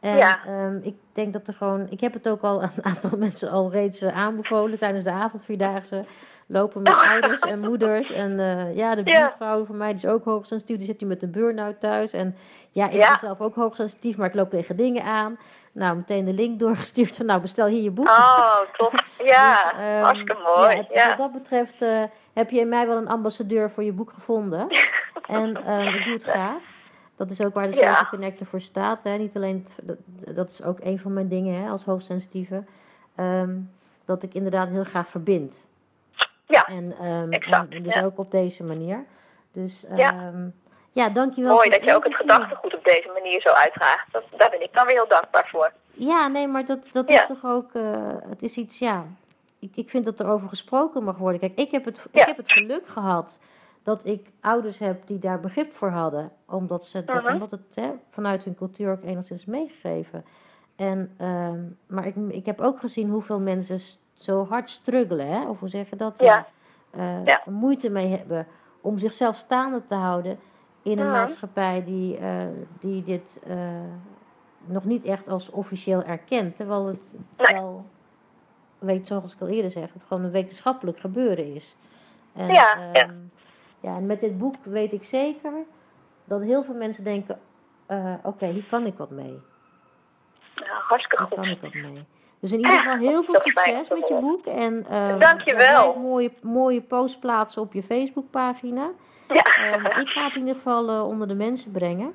En 0.00 0.16
Ja. 0.16 0.38
ehm, 0.46 0.76
ik 0.82 0.94
denk 1.12 1.32
dat 1.32 1.46
er 1.46 1.54
gewoon... 1.54 1.86
Ik 1.90 2.00
heb 2.00 2.12
het 2.12 2.28
ook 2.28 2.42
al 2.42 2.62
aan 2.62 2.72
een 2.76 2.84
aantal 2.94 3.18
mensen 3.18 3.50
al 3.50 3.70
reeds 3.70 4.02
aanbevolen 4.04 4.78
tijdens 4.78 5.04
de 5.04 5.10
avondvierdaagse. 5.10 6.04
Lopen 6.52 6.82
met 6.82 6.96
ouders 6.96 7.40
en 7.40 7.58
moeders. 7.60 8.10
En 8.12 8.40
eh, 8.40 8.76
ja, 8.76 8.94
de 8.94 9.02
Ja. 9.10 9.20
buurvrouw 9.20 9.64
van 9.64 9.76
mij 9.76 9.88
die 9.94 10.04
is 10.04 10.10
ook 10.10 10.24
hoogsensitief. 10.24 10.76
Die 10.76 10.86
zit 10.86 11.00
nu 11.00 11.06
met 11.06 11.22
een 11.22 11.30
burn-out 11.30 11.80
thuis. 11.80 12.12
En 12.12 12.36
ja, 12.70 12.86
ik 12.88 12.92
Ja. 12.94 13.08
ben 13.08 13.18
zelf 13.18 13.40
ook 13.40 13.54
hoogsensitief, 13.54 14.16
maar 14.16 14.26
ik 14.28 14.34
loop 14.34 14.50
tegen 14.50 14.76
dingen 14.76 15.02
aan. 15.04 15.38
Nou, 15.72 15.96
meteen 15.96 16.24
de 16.24 16.32
link 16.32 16.58
doorgestuurd 16.58 17.16
van 17.16 17.26
nou, 17.26 17.40
bestel 17.40 17.66
hier 17.66 17.82
je 17.82 17.90
boek. 17.90 18.08
Oh, 18.08 18.56
top. 18.76 18.92
Ja, 19.24 19.62
Dus, 19.70 19.80
ehm, 19.80 20.02
hartstikke 20.02 20.36
mooi. 20.56 20.86
Ja, 20.92 21.08
Wat 21.08 21.16
dat 21.18 21.32
betreft 21.32 21.82
eh, 21.82 22.02
heb 22.32 22.50
je 22.50 22.60
in 22.60 22.68
mij 22.68 22.86
wel 22.86 22.96
een 22.96 23.08
ambassadeur 23.08 23.70
voor 23.70 23.82
je 23.82 23.92
boek 23.92 24.12
gevonden. 24.14 24.66
En 25.26 25.64
ehm, 25.64 25.88
ik 25.94 26.04
doe 26.04 26.12
het 26.12 26.22
graag. 26.22 26.56
Dat 27.16 27.30
is 27.30 27.40
ook 27.40 27.54
waar 27.54 27.66
de. 27.66 27.72
Social 27.74 28.06
Connector 28.10 28.46
voor 28.46 28.60
staat. 28.60 28.98
Hè. 29.02 29.16
Niet 29.16 29.36
alleen, 29.36 29.66
dat, 29.82 29.96
dat 30.36 30.50
is 30.50 30.62
ook 30.62 30.78
een 30.80 30.98
van 30.98 31.12
mijn 31.12 31.28
dingen 31.28 31.62
hè, 31.62 31.68
als 31.70 31.84
hoogsensitieve. 31.84 32.64
Ehm, 33.14 33.56
dat 34.04 34.22
ik 34.22 34.34
inderdaad 34.34 34.68
heel 34.68 34.84
graag 34.84 35.08
verbind. 35.08 35.56
Ja, 36.50 36.66
En, 36.66 36.94
ehm, 37.00 37.32
exact, 37.32 37.74
en 37.74 37.82
dus 37.82 37.94
ja. 37.94 38.04
ook 38.04 38.18
op 38.18 38.30
deze 38.30 38.64
manier. 38.64 39.04
Dus 39.52 39.84
Ja. 39.96 40.12
ehm, 40.12 40.48
Ja, 40.92 41.08
dankjewel. 41.08 41.54
Mooi 41.54 41.70
dat 41.70 41.84
je 41.84 41.94
ook 41.94 42.04
het 42.04 42.14
gedachtegoed 42.14 42.74
op 42.76 42.84
deze 42.84 43.10
manier 43.14 43.40
zo 43.40 43.48
uitdraagt. 43.48 44.12
Dat, 44.12 44.22
daar 44.36 44.50
ben 44.50 44.62
ik 44.62 44.72
dan 44.72 44.86
weer 44.86 44.94
heel 44.94 45.08
dankbaar 45.08 45.48
voor. 45.50 45.72
Ja, 45.92 46.26
nee, 46.28 46.48
maar 46.48 46.66
dat, 46.66 46.78
dat 46.92 47.08
Ja. 47.08 47.20
is 47.20 47.26
toch 47.26 47.44
ook, 47.44 47.72
eh, 47.74 48.06
het 48.28 48.42
is 48.42 48.56
iets, 48.56 48.78
ja, 48.78 49.04
ik, 49.58 49.70
ik 49.76 49.90
vind 49.90 50.04
dat 50.04 50.20
er 50.20 50.26
over 50.28 50.48
gesproken 50.48 51.04
mag 51.04 51.16
worden. 51.16 51.40
Kijk, 51.40 51.58
ik 51.58 51.70
heb, 51.70 51.84
het, 51.84 52.04
ik 52.10 52.24
heb 52.26 52.36
het 52.36 52.52
geluk 52.52 52.86
gehad 52.88 53.38
dat 53.82 54.00
ik 54.04 54.26
ouders 54.40 54.78
heb 54.78 55.06
die 55.06 55.18
daar 55.18 55.40
begrip 55.40 55.74
voor 55.76 55.90
hadden. 55.90 56.32
Omdat, 56.46 56.84
ze, 56.84 57.04
dat, 57.04 57.22
Mhm. 57.22 57.32
omdat 57.32 57.50
het 57.50 57.74
hè, 57.74 57.90
vanuit 58.10 58.44
hun 58.44 58.54
cultuur 58.56 58.92
ook 58.92 59.04
enigszins 59.04 59.44
meegegeven. 59.44 60.24
En, 60.76 61.14
ehm, 61.18 61.60
maar 61.86 62.06
ik, 62.06 62.14
ik 62.28 62.46
heb 62.46 62.60
ook 62.60 62.80
gezien 62.80 63.10
hoeveel 63.10 63.40
mensen 63.40 63.80
zo 64.20 64.46
hard 64.46 64.70
struggelen, 64.70 65.26
hè, 65.26 65.48
of 65.48 65.58
hoe 65.60 65.68
zeg 65.68 65.90
je 65.90 65.96
dat? 65.96 66.14
Ja. 66.18 66.46
eh, 66.90 67.24
Ja. 67.24 67.42
moeite 67.46 67.90
mee 67.90 68.06
hebben 68.08 68.46
om 68.80 68.98
zichzelf 68.98 69.36
staande 69.36 69.82
te 69.86 69.94
houden 69.94 70.38
in 70.82 70.98
een 70.98 71.04
Mhm. 71.06 71.14
maatschappij 71.16 71.84
die, 71.84 72.16
eh, 72.16 72.46
die 72.80 73.02
dit 73.04 73.38
eh, 73.46 73.56
nog 74.66 74.84
niet 74.84 75.04
echt 75.04 75.28
als 75.28 75.50
officieel 75.50 76.02
erkent. 76.02 76.56
Terwijl 76.56 76.86
het 76.86 77.14
Nee. 77.36 77.54
wel, 77.54 77.86
weet, 78.78 79.06
zoals 79.06 79.34
ik 79.34 79.40
al 79.40 79.48
eerder 79.48 79.70
zeg, 79.70 79.92
het 79.92 80.02
gewoon 80.06 80.24
een 80.24 80.30
wetenschappelijk 80.30 80.98
gebeuren 81.00 81.54
is. 81.54 81.76
En, 82.32 82.52
Ja, 82.52 82.74
ehm, 82.74 82.92
ja. 82.96 83.06
ja, 83.80 83.96
en 83.96 84.06
met 84.06 84.20
dit 84.20 84.38
boek 84.38 84.54
weet 84.64 84.92
ik 84.92 85.04
zeker 85.04 85.52
dat 86.24 86.40
heel 86.42 86.64
veel 86.64 86.74
mensen 86.74 87.04
denken: 87.04 87.40
eh, 87.86 88.14
oké, 88.22 88.46
hier 88.46 88.64
kan 88.64 88.86
ik 88.86 88.96
wat 88.96 89.10
mee. 89.10 89.40
Ja, 90.54 90.80
hartstikke 90.88 91.24
Hier 91.24 91.34
kan 91.34 91.44
goed. 91.46 91.56
ik 91.56 91.60
wat 91.60 91.74
mee. 91.74 92.04
Dus 92.40 92.52
in 92.52 92.58
ieder 92.58 92.78
geval 92.78 92.96
heel 92.96 93.22
veel 93.22 93.40
succes 93.40 93.88
met 93.88 94.08
je 94.08 94.18
boek. 94.20 94.46
En, 94.46 94.86
ehm, 94.90 95.18
Dankjewel. 95.18 95.94
mooie, 95.94 96.32
mooie 96.42 96.80
posts 96.80 97.18
plaatsen 97.18 97.62
op 97.62 97.72
je 97.72 97.82
Facebookpagina. 97.82 98.90
Ja. 99.28 99.42
Ehm, 99.42 99.86
ik 100.00 100.08
ga 100.08 100.24
het 100.24 100.34
in 100.34 100.40
ieder 100.40 100.54
geval 100.54 100.88
eh, 100.88 101.06
onder 101.06 101.28
de 101.28 101.34
mensen 101.34 101.70
brengen. 101.70 102.12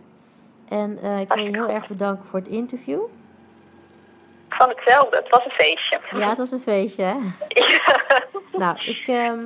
En 0.69 0.99
eh, 1.01 1.19
ik 1.19 1.34
wil 1.34 1.43
je 1.43 1.49
heel 1.49 1.69
erg 1.69 1.88
bedanken 1.88 2.26
voor 2.30 2.39
het 2.39 2.47
interview. 2.47 3.01
Van 4.49 4.69
hetzelfde. 4.69 5.15
Het 5.17 5.30
was 5.30 5.45
een 5.45 5.51
feestje. 5.51 5.99
Ja, 6.11 6.30
het 6.30 6.38
was 6.38 6.51
een 6.51 6.59
feestje, 6.59 7.03
hè? 7.03 7.15
Nou, 8.57 8.78
ik, 8.86 9.03
ehm, 9.07 9.45